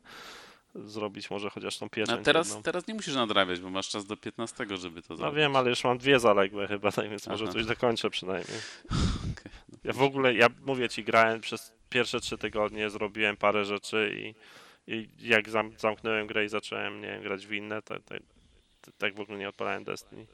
zrobić 0.75 1.31
może 1.31 1.51
chociaż 1.51 1.79
tą 1.79 1.89
pieczęć 1.89 2.21
A 2.21 2.23
teraz, 2.23 2.49
jedną. 2.49 2.63
teraz 2.63 2.87
nie 2.87 2.95
musisz 2.95 3.15
nadrabiać, 3.15 3.61
bo 3.61 3.71
masz 3.71 3.89
czas 3.89 4.07
do 4.07 4.17
15, 4.17 4.67
żeby 4.77 5.03
to 5.03 5.07
No 5.11 5.17
zrobić. 5.17 5.37
wiem, 5.37 5.57
ale 5.57 5.71
już 5.71 5.85
mam 5.85 5.99
dwie 5.99 6.21
zaległe 6.21 6.69
chyba, 6.69 6.93
tak 7.03 7.11
więc 7.11 7.27
może 7.27 7.45
Aha. 7.45 7.53
coś 7.53 7.67
dokończę 7.67 8.11
przynajmniej. 8.11 8.59
Okej, 9.33 9.53
no 9.73 9.79
Ja 9.85 9.93
w 9.93 10.03
ogóle, 10.03 10.35
ja 10.35 10.47
mówię 10.67 10.89
ci, 10.89 11.05
grałem 11.05 11.41
przez 11.41 11.73
pierwsze 11.91 12.21
trzy 12.21 12.39
tygodnie, 12.39 12.91
zrobiłem 12.91 13.37
parę 13.37 13.65
rzeczy 13.65 14.15
i, 14.87 14.95
i 14.95 15.09
jak 15.21 15.49
zam, 15.51 15.73
zamknąłem 15.79 16.27
grę 16.27 16.45
i 16.45 16.49
zacząłem, 16.49 17.01
nie 17.01 17.09
wiem, 17.09 17.23
grać 17.23 17.47
w 17.47 17.53
inne, 17.53 17.83
to, 17.83 17.95
to, 18.01 18.15
to, 18.81 18.91
tak 18.99 19.15
w 19.15 19.21
ogóle 19.21 19.39
nie 19.39 19.49
odpalałem 19.49 19.85
Destiny. 19.85 20.27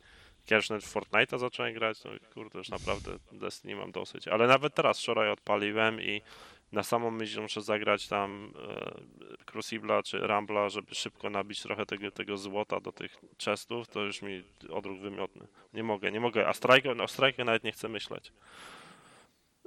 Jak 0.51 0.59
już 0.59 0.71
nawet 0.71 0.85
Fortnite'a 0.85 1.39
zacząłem 1.39 1.75
grać, 1.75 2.01
to 2.01 2.09
kurde, 2.35 2.59
już 2.59 2.69
naprawdę 2.69 3.19
Destiny 3.33 3.77
mam 3.77 3.93
dosyć. 3.93 4.29
Ale 4.29 4.47
nawet 4.47 4.75
teraz, 4.75 4.99
wczoraj 5.01 5.31
odpaliłem 5.31 6.01
i 6.03 6.23
na 6.73 6.83
samą 6.83 7.11
myśl, 7.11 7.35
że 7.35 7.41
muszę 7.41 7.63
zagrać 7.63 8.09
tam 8.09 8.53
e, 9.39 9.45
Crucible'a 9.45 10.03
czy 10.03 10.19
Rambla, 10.19 10.69
żeby 10.69 10.95
szybko 10.95 11.31
nabić 11.31 11.63
trochę 11.63 11.87
tego, 11.87 12.11
tego 12.11 12.37
złota 12.37 12.81
do 12.81 12.93
tych 12.93 13.17
chestów, 13.45 13.89
to 13.89 14.01
już 14.01 14.23
mi 14.23 14.45
odruch 14.71 14.99
wymiotny. 14.99 15.47
Nie 15.73 15.83
mogę, 15.83 16.13
nie 16.13 16.21
mogę. 16.21 16.49
A 16.49 16.53
Strike, 16.53 16.93
o 17.03 17.09
Strike 17.09 17.45
nawet 17.45 17.65
nie 17.65 17.73
chcę 17.73 17.89
myśleć. 17.89 18.33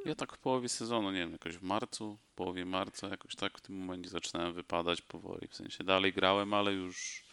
Ja 0.05 0.15
tak 0.15 0.33
w 0.33 0.37
połowie 0.37 0.69
sezonu, 0.69 1.11
nie 1.11 1.19
wiem, 1.19 1.31
jakoś 1.31 1.57
w 1.57 1.63
marcu, 1.63 2.17
w 2.31 2.35
połowie 2.35 2.65
marca, 2.65 3.07
jakoś 3.07 3.35
tak 3.35 3.57
w 3.57 3.61
tym 3.61 3.75
momencie 3.75 4.09
zaczynałem 4.09 4.53
wypadać 4.53 5.01
powoli. 5.01 5.47
W 5.47 5.55
sensie 5.55 5.83
dalej 5.83 6.13
grałem, 6.13 6.53
ale 6.53 6.73
już, 6.73 7.23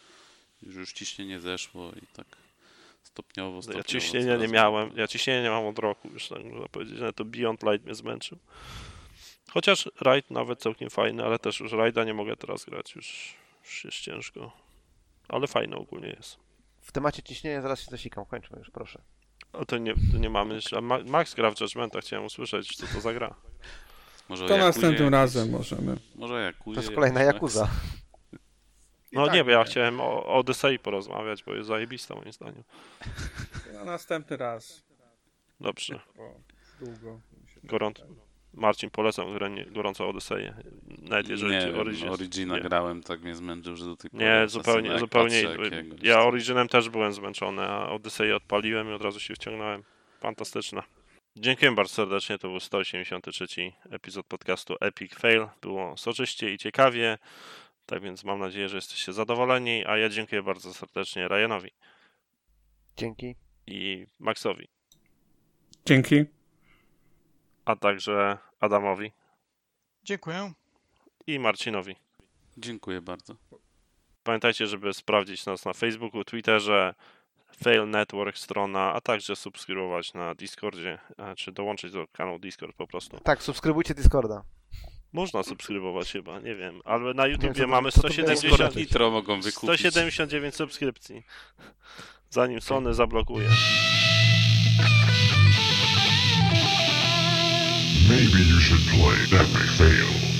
już, 0.61 0.75
już 0.75 0.93
ciśnienie 0.93 1.39
zeszło 1.39 1.91
i 1.91 2.07
tak 2.13 2.27
stopniowo, 3.03 3.61
stopniowo. 3.61 3.79
Ja 3.79 3.83
ciśnienia 3.83 4.37
nie 4.37 4.47
miałem. 4.47 4.91
Ja 4.95 5.07
ciśnienia 5.07 5.43
nie 5.43 5.49
mam 5.49 5.65
od 5.65 5.79
roku 5.79 6.09
już, 6.13 6.27
tak 6.27 6.43
można 6.43 6.67
powiedzieć. 6.67 6.97
że 6.97 7.13
to 7.13 7.25
Beyond 7.25 7.63
Light 7.63 7.85
mnie 7.85 7.95
zmęczył. 7.95 8.37
Chociaż 9.55 9.89
raid 10.01 10.31
nawet 10.31 10.59
całkiem 10.59 10.89
fajny, 10.89 11.25
ale 11.25 11.39
też 11.39 11.59
już 11.59 11.71
raida 11.71 12.03
nie 12.03 12.13
mogę 12.13 12.35
teraz 12.37 12.65
grać. 12.65 12.95
Już, 12.95 13.35
już 13.63 13.85
jest 13.85 13.97
ciężko. 13.97 14.51
Ale 15.27 15.47
fajny 15.47 15.75
ogólnie 15.75 16.07
jest. 16.07 16.37
W 16.81 16.91
temacie 16.91 17.23
ciśnienia 17.23 17.61
zaraz 17.61 17.79
się 17.79 17.91
zasikam, 17.91 18.25
kończmy 18.25 18.59
już, 18.59 18.69
proszę. 18.69 19.01
Ale 19.53 19.65
to 19.65 19.77
nie, 19.77 19.93
to 20.11 20.17
nie 20.17 20.29
mamy 20.29 20.55
jeszcze. 20.55 20.81
Ma- 20.81 21.03
Max 21.03 21.33
gra 21.33 21.51
w 21.51 21.59
Judgmenta, 21.61 22.01
chciałem 22.01 22.25
usłyszeć, 22.25 22.75
co 22.75 22.87
to 22.87 23.01
za 23.01 23.13
gra. 23.13 23.35
Może 24.29 24.45
o 24.45 24.47
To 24.47 24.57
następnym 24.57 25.09
razem 25.09 25.49
możemy. 25.49 25.97
Może 26.15 26.33
o 26.33 26.39
Jakuzie 26.39 26.75
To 26.75 26.81
jest 26.81 26.95
kolejna 26.95 27.21
Jakuza. 27.23 27.67
No 29.11 29.25
tak 29.25 29.35
nie, 29.35 29.43
bo 29.43 29.51
ja 29.51 29.59
nie. 29.59 29.65
chciałem 29.65 30.01
o 30.01 30.25
o 30.25 30.35
Odysei 30.35 30.79
porozmawiać, 30.79 31.43
bo 31.43 31.53
jest 31.53 31.67
zajebista 31.67 32.15
moim 32.15 32.33
zdaniem. 32.33 32.63
Na 33.73 33.85
następny 33.85 34.37
raz. 34.37 34.83
Dobrze. 35.59 35.99
Długo. 36.79 37.19
Gorąco. 37.63 38.05
Marcin, 38.55 38.89
polecam 38.89 39.33
grę 39.33 39.49
nie- 39.49 39.65
gorąco 39.65 40.09
Odyseję. 40.09 40.55
Nawet 41.01 41.29
jeżeli 41.29 41.51
nie 41.51 41.59
wiem, 41.71 41.79
Origins... 41.79 42.11
Origina 42.11 42.55
nie. 42.55 42.61
grałem, 42.61 43.03
tak 43.03 43.21
mnie 43.21 43.35
zmęczył, 43.35 43.75
że 43.75 43.85
do 43.85 43.95
tej 43.95 44.09
pory 44.09 44.23
Nie, 44.25 44.47
zupełnie, 44.47 44.99
zupełnie. 44.99 45.41
jakiegoś, 45.41 45.69
Ja 46.03 46.19
Originem 46.19 46.67
też 46.67 46.89
byłem 46.89 47.13
zmęczony, 47.13 47.61
a 47.61 47.89
Odyseję 47.89 48.35
odpaliłem 48.35 48.89
i 48.89 48.93
od 48.93 49.01
razu 49.01 49.19
się 49.19 49.33
wciągnąłem. 49.33 49.83
Fantastyczne. 50.19 50.81
Dziękuję 51.37 51.71
bardzo 51.71 51.93
serdecznie. 51.93 52.37
To 52.37 52.47
był 52.49 52.59
183 52.59 53.45
epizod 53.91 54.25
podcastu 54.25 54.75
Epic 54.81 55.13
Fail. 55.15 55.47
Było 55.61 55.97
soczyście 55.97 56.53
i 56.53 56.57
ciekawie. 56.57 57.17
Tak 57.85 58.01
więc 58.01 58.23
mam 58.23 58.39
nadzieję, 58.39 58.69
że 58.69 58.77
jesteście 58.77 59.13
zadowoleni. 59.13 59.85
A 59.85 59.97
ja 59.97 60.09
dziękuję 60.09 60.43
bardzo 60.43 60.73
serdecznie 60.73 61.27
Ryanowi 61.27 61.71
Dzięki. 62.97 63.35
i 63.67 64.05
Maxowi, 64.19 64.67
Dzięki. 65.85 66.25
a 67.65 67.75
także 67.75 68.37
Adamowi 68.59 69.11
Dziękuję. 70.03 70.51
i 71.27 71.39
Marcinowi. 71.39 71.95
Dziękuję 72.57 73.01
bardzo. 73.01 73.35
Pamiętajcie, 74.23 74.67
żeby 74.67 74.93
sprawdzić 74.93 75.45
nas 75.45 75.65
na 75.65 75.73
Facebooku, 75.73 76.23
Twitterze, 76.23 76.95
Fail 77.63 77.89
Network 77.89 78.37
strona, 78.37 78.93
a 78.93 79.01
także 79.01 79.35
subskrybować 79.35 80.13
na 80.13 80.35
Discordzie, 80.35 80.99
a, 81.17 81.35
czy 81.35 81.51
dołączyć 81.51 81.91
do 81.91 82.07
kanału 82.07 82.39
Discord 82.39 82.75
po 82.75 82.87
prostu. 82.87 83.19
Tak, 83.19 83.43
subskrybujcie 83.43 83.93
Discorda. 83.93 84.43
Można 85.13 85.43
subskrybować 85.43 86.11
chyba, 86.11 86.39
nie 86.39 86.55
wiem, 86.55 86.81
ale 86.85 87.13
na 87.13 87.27
YouTubie 87.27 87.53
to- 87.53 87.67
mamy 87.67 87.91
co 87.91 88.01
to 88.01 88.07
było? 88.07 88.13
170, 88.13 88.51
Discord 88.51 88.75
Nitro 88.75 89.11
mogą 89.11 89.41
wykupić. 89.41 89.79
179 89.79 90.55
subskrypcji, 90.55 91.23
zanim 92.29 92.61
Sony 92.61 92.93
zablokuje. 92.93 93.49
Maybe 98.15 98.43
you 98.43 98.61
should 98.61 98.79
play. 98.87 99.25
That 99.25 99.51
may 99.51 99.67
fail. 99.67 100.34